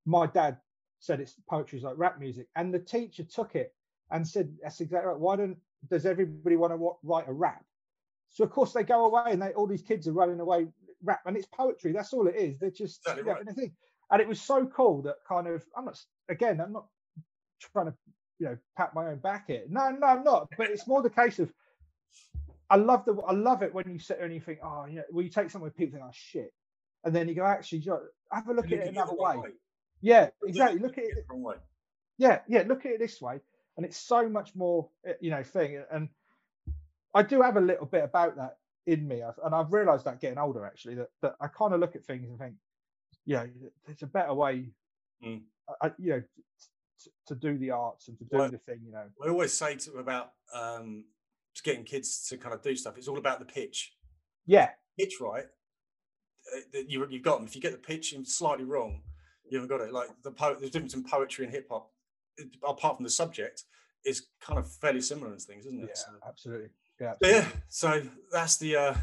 my 0.05 0.27
dad 0.27 0.59
said 0.99 1.21
it's 1.21 1.35
poetry's 1.49 1.83
like 1.83 1.95
rap 1.97 2.19
music, 2.19 2.47
and 2.57 2.75
the 2.75 2.79
teacher 2.79 3.23
took 3.25 3.55
it 3.55 3.73
and 4.11 4.27
said, 4.27 4.55
that's 4.63 4.81
exactly 4.81 5.09
right. 5.09 5.19
Why 5.19 5.37
don't 5.37 5.57
does 5.89 6.05
everybody 6.05 6.57
want 6.57 6.73
to 6.75 6.97
write 7.03 7.29
a 7.29 7.33
rap? 7.33 7.65
So 8.31 8.45
of 8.45 8.51
course 8.51 8.73
they 8.73 8.83
go 8.83 9.07
away 9.07 9.33
and 9.33 9.41
they 9.41 9.53
all 9.53 9.67
these 9.67 9.83
kids 9.83 10.09
are 10.09 10.13
running 10.13 10.41
away 10.41 10.69
rap, 11.03 11.21
and 11.27 11.37
it's 11.37 11.47
poetry. 11.47 11.93
That's 11.93 12.13
all 12.13 12.27
it 12.27 12.37
is. 12.37 12.59
They're 12.59 12.71
just 12.71 13.01
Exactly 13.01 13.25
right. 13.25 13.47
and 13.47 13.57
thing. 13.57 13.73
And 14.11 14.21
it 14.21 14.29
was 14.29 14.41
so 14.41 14.67
cool 14.67 15.03
that 15.03 15.17
kind 15.29 15.47
of 15.47 15.65
I'm 15.77 15.85
not 15.85 15.99
again 16.29 16.61
I'm 16.61 16.73
not 16.73 16.87
trying 17.61 17.87
to 17.87 17.95
you 18.39 18.47
know 18.47 18.59
pat 18.77 18.95
my 18.95 19.09
own 19.09 19.19
back 19.19 19.47
here. 19.47 19.65
No, 19.69 19.91
no, 19.91 20.07
I'm 20.07 20.25
not. 20.25 20.49
But 20.57 20.71
it's 20.71 20.87
more 20.87 21.03
the 21.03 21.11
case 21.11 21.39
of 21.39 21.53
I 22.71 22.77
love 22.77 23.05
the 23.05 23.15
I 23.27 23.33
love 23.33 23.63
it 23.63 23.75
when 23.75 23.89
you 23.91 23.99
sit 23.99 24.17
there 24.19 24.27
and 24.27 24.35
you 24.35 24.41
think, 24.41 24.61
oh, 24.63 24.87
you 24.87 24.97
know, 24.97 25.03
well, 25.11 25.25
you 25.25 25.31
take 25.31 25.51
something 25.51 25.71
people 25.71 25.99
think, 25.99 26.05
oh 26.07 26.13
shit, 26.13 26.53
and 27.05 27.15
then 27.15 27.29
you 27.29 27.35
go, 27.35 27.45
actually, 27.45 27.79
you 27.79 27.91
know, 27.91 28.01
have 28.33 28.49
a 28.49 28.55
look 28.55 28.65
And 28.65 28.75
at 28.75 28.81
it 28.81 28.89
another 28.89 29.13
the 29.13 29.23
wrong 29.23 29.43
way. 29.43 29.51
Yeah, 30.01 30.29
exactly. 30.43 30.81
Look 30.81 30.99
at 30.99 31.05
it. 31.05 31.25
way. 31.31 31.57
Yeah, 32.19 32.41
yeah. 32.49 32.65
Look 32.67 32.85
at 32.87 32.93
it 32.93 32.99
this 32.99 33.21
way, 33.21 33.41
and 33.77 33.87
it's 33.87 33.97
so 33.97 34.29
much 34.29 34.55
more, 34.55 34.89
uh, 35.09 35.13
you 35.21 35.31
know, 35.31 35.43
thing. 35.43 35.83
And 35.91 36.09
I 37.15 37.23
do 37.23 37.41
have 37.43 37.57
a 37.57 37.61
little 37.61 37.87
bit 37.87 38.03
about 38.05 38.37
that 38.37 38.59
in 38.87 39.07
me, 39.07 39.23
and 39.45 39.55
I've 39.55 39.73
realised 39.73 40.05
that 40.05 40.21
getting 40.21 40.39
older 40.39 40.65
actually 40.67 40.97
that 40.97 41.09
that 41.23 41.37
I 41.41 41.47
kind 41.49 41.73
of 41.73 41.81
look 41.81 41.97
at 41.97 42.05
things 42.05 42.29
and 42.29 42.39
think, 42.39 42.55
you 43.25 43.37
know, 43.37 43.49
there's 43.87 44.03
a 44.03 44.07
better 44.07 44.35
way, 44.35 44.67
Mm. 45.25 45.43
I, 45.81 45.93
you 45.99 46.11
know, 46.11 46.23
to, 47.03 47.11
to 47.29 47.35
do 47.35 47.57
the 47.57 47.71
arts 47.71 48.09
and 48.09 48.19
to 48.19 48.25
do 48.25 48.37
Well, 48.37 48.51
the 48.51 48.59
thing, 48.59 48.81
you 48.85 48.93
know. 48.93 49.05
I 49.25 49.29
always 49.29 49.55
say 49.57 49.77
to 49.77 49.93
about 49.93 50.33
um, 50.53 51.05
just 51.55 51.65
getting 51.65 51.85
kids 51.85 52.27
to 52.29 52.37
kind 52.37 52.55
of 52.55 52.61
do 52.61 52.77
stuff. 52.77 52.99
It's 52.99 53.09
all 53.09 53.17
about 53.17 53.39
the 53.39 53.47
pitch. 53.47 53.95
Yeah, 54.45 54.71
Pitch 54.99 55.15
right, 55.21 55.45
uh, 56.55 56.61
that 56.73 56.91
you 56.91 57.07
you've 57.09 57.23
got 57.23 57.39
them. 57.39 57.47
If 57.47 57.55
you 57.55 57.63
get 57.63 57.73
the 57.73 57.79
pitch 57.79 58.15
slightly 58.25 58.65
wrong, 58.65 59.01
you 59.49 59.57
haven't 59.59 59.69
got 59.77 59.81
it. 59.87 59.93
Like 59.93 60.09
the 60.23 60.33
po- 60.33 60.57
the 60.57 60.69
difference 60.69 60.93
in 60.95 61.05
poetry 61.05 61.47
and 61.47 61.55
hip 61.55 61.69
hop, 61.71 61.91
apart 62.69 62.97
from 62.97 63.05
the 63.05 63.11
subject, 63.11 63.65
is 64.05 64.27
kind 64.41 64.59
of 64.59 64.71
fairly 64.71 65.01
similar 65.01 65.33
in 65.33 65.39
things, 65.39 65.65
isn't 65.65 65.81
it? 65.85 65.89
yeah, 65.89 65.95
So- 65.95 66.29
absolutely. 66.29 66.69
Yeah, 67.01 67.15
But 67.21 67.31
yeah, 67.31 67.49
so 67.69 68.03
that's 68.31 68.57
the 68.57 68.77
uh, 68.77 68.95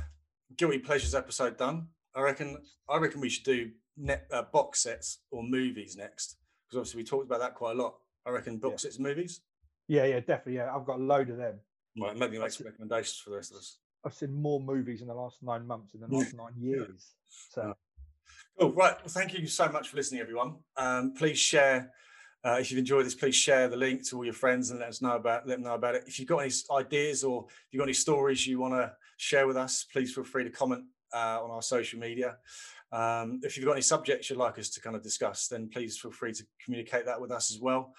guilty 0.58 0.80
pleasures 0.80 1.14
episode 1.14 1.58
done. 1.58 1.88
I 2.16 2.22
reckon. 2.22 2.58
I 2.90 2.98
reckon 2.98 3.22
we 3.22 3.30
should 3.30 3.46
do 3.46 3.72
net, 3.98 4.28
uh, 4.32 4.44
box 4.44 4.84
sets 4.84 5.20
or 5.32 5.44
movies 5.44 5.96
next 5.96 6.38
because 6.68 6.78
obviously 6.78 7.02
we 7.02 7.04
talked 7.06 7.26
about 7.26 7.40
that 7.40 7.56
quite 7.56 7.76
a 7.76 7.82
lot. 7.82 7.96
I 8.26 8.32
reckon 8.32 8.58
box 8.58 8.84
sets, 8.84 8.98
and 8.98 9.06
movies. 9.06 9.42
yeah, 9.88 10.06
yeah, 10.06 10.20
definitely. 10.20 10.56
Yeah, 10.56 10.74
I've 10.76 10.86
got 10.86 11.00
a 11.00 11.04
load 11.04 11.30
of 11.30 11.38
them. 11.38 11.60
Right, 12.00 12.16
maybe 12.16 12.40
make 12.40 12.52
some 12.52 12.66
recommendations 12.66 13.18
for 13.18 13.32
the 13.32 13.38
rest 13.38 13.52
of 13.52 13.58
us. 13.58 13.78
I've 14.06 14.14
seen 14.14 14.34
more 14.34 14.60
movies 14.60 15.02
in 15.02 15.08
the 15.08 15.14
last 15.14 15.44
nine 15.44 15.68
months 15.68 15.92
than 15.92 16.02
the 16.02 16.16
last 16.16 16.34
nine 16.36 16.54
years. 16.58 17.12
So 17.50 17.74
Cool. 18.60 18.72
Right. 18.72 18.96
Well, 19.00 19.08
thank 19.08 19.34
you 19.34 19.48
so 19.48 19.70
much 19.70 19.90
for 19.90 19.98
listening, 19.98 20.22
everyone. 20.22 20.56
Um, 20.78 21.14
please 21.14 21.40
share. 21.40 21.92
Uh, 22.44 22.58
if 22.60 22.72
you've 22.72 22.80
enjoyed 22.80 23.06
this, 23.06 23.14
please 23.16 23.36
share 23.36 23.68
the 23.68 23.78
link 23.78 24.08
to 24.10 24.18
all 24.18 24.26
your 24.26 24.34
friends 24.34 24.72
and 24.72 24.80
let 24.80 24.90
us 24.90 25.02
know 25.02 25.16
about. 25.16 25.48
Let 25.48 25.58
them 25.58 25.66
know 25.66 25.76
about 25.76 25.96
it. 25.96 26.04
If 26.08 26.20
you've 26.20 26.28
got 26.28 26.40
any 26.40 26.52
ideas 26.72 27.24
or 27.24 27.46
if 27.48 27.68
you've 27.72 27.80
got 27.80 27.86
any 27.86 27.94
stories 27.94 28.48
you 28.48 28.60
want 28.60 28.74
to 28.74 28.94
share 29.18 29.46
with 29.46 29.58
us, 29.58 29.86
please 29.92 30.14
feel 30.14 30.24
free 30.24 30.44
to 30.44 30.50
comment 30.50 30.84
uh, 31.14 31.44
on 31.44 31.52
our 31.52 31.62
social 31.62 32.00
media. 32.00 32.38
Um, 32.92 33.40
if 33.44 33.56
you've 33.56 33.66
got 33.66 33.74
any 33.74 33.82
subjects 33.82 34.30
you'd 34.30 34.40
like 34.40 34.58
us 34.60 34.70
to 34.70 34.82
kind 34.82 34.96
of 34.96 35.04
discuss, 35.04 35.48
then 35.48 35.70
please 35.70 35.98
feel 35.98 36.12
free 36.12 36.34
to 36.34 36.44
communicate 36.64 37.06
that 37.06 37.22
with 37.22 37.32
us 37.32 37.52
as 37.52 37.60
well. 37.62 37.94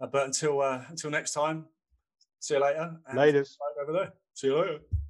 Uh, 0.00 0.06
but 0.06 0.26
until 0.26 0.60
uh, 0.60 0.82
until 0.88 1.10
next 1.10 1.32
time, 1.32 1.66
see 2.38 2.54
you 2.54 2.62
later. 2.62 2.96
and 3.08 3.18
Laters. 3.18 3.56
Over 3.82 3.92
there. 3.92 4.12
See 4.34 4.46
you 4.46 4.58
later. 4.58 5.07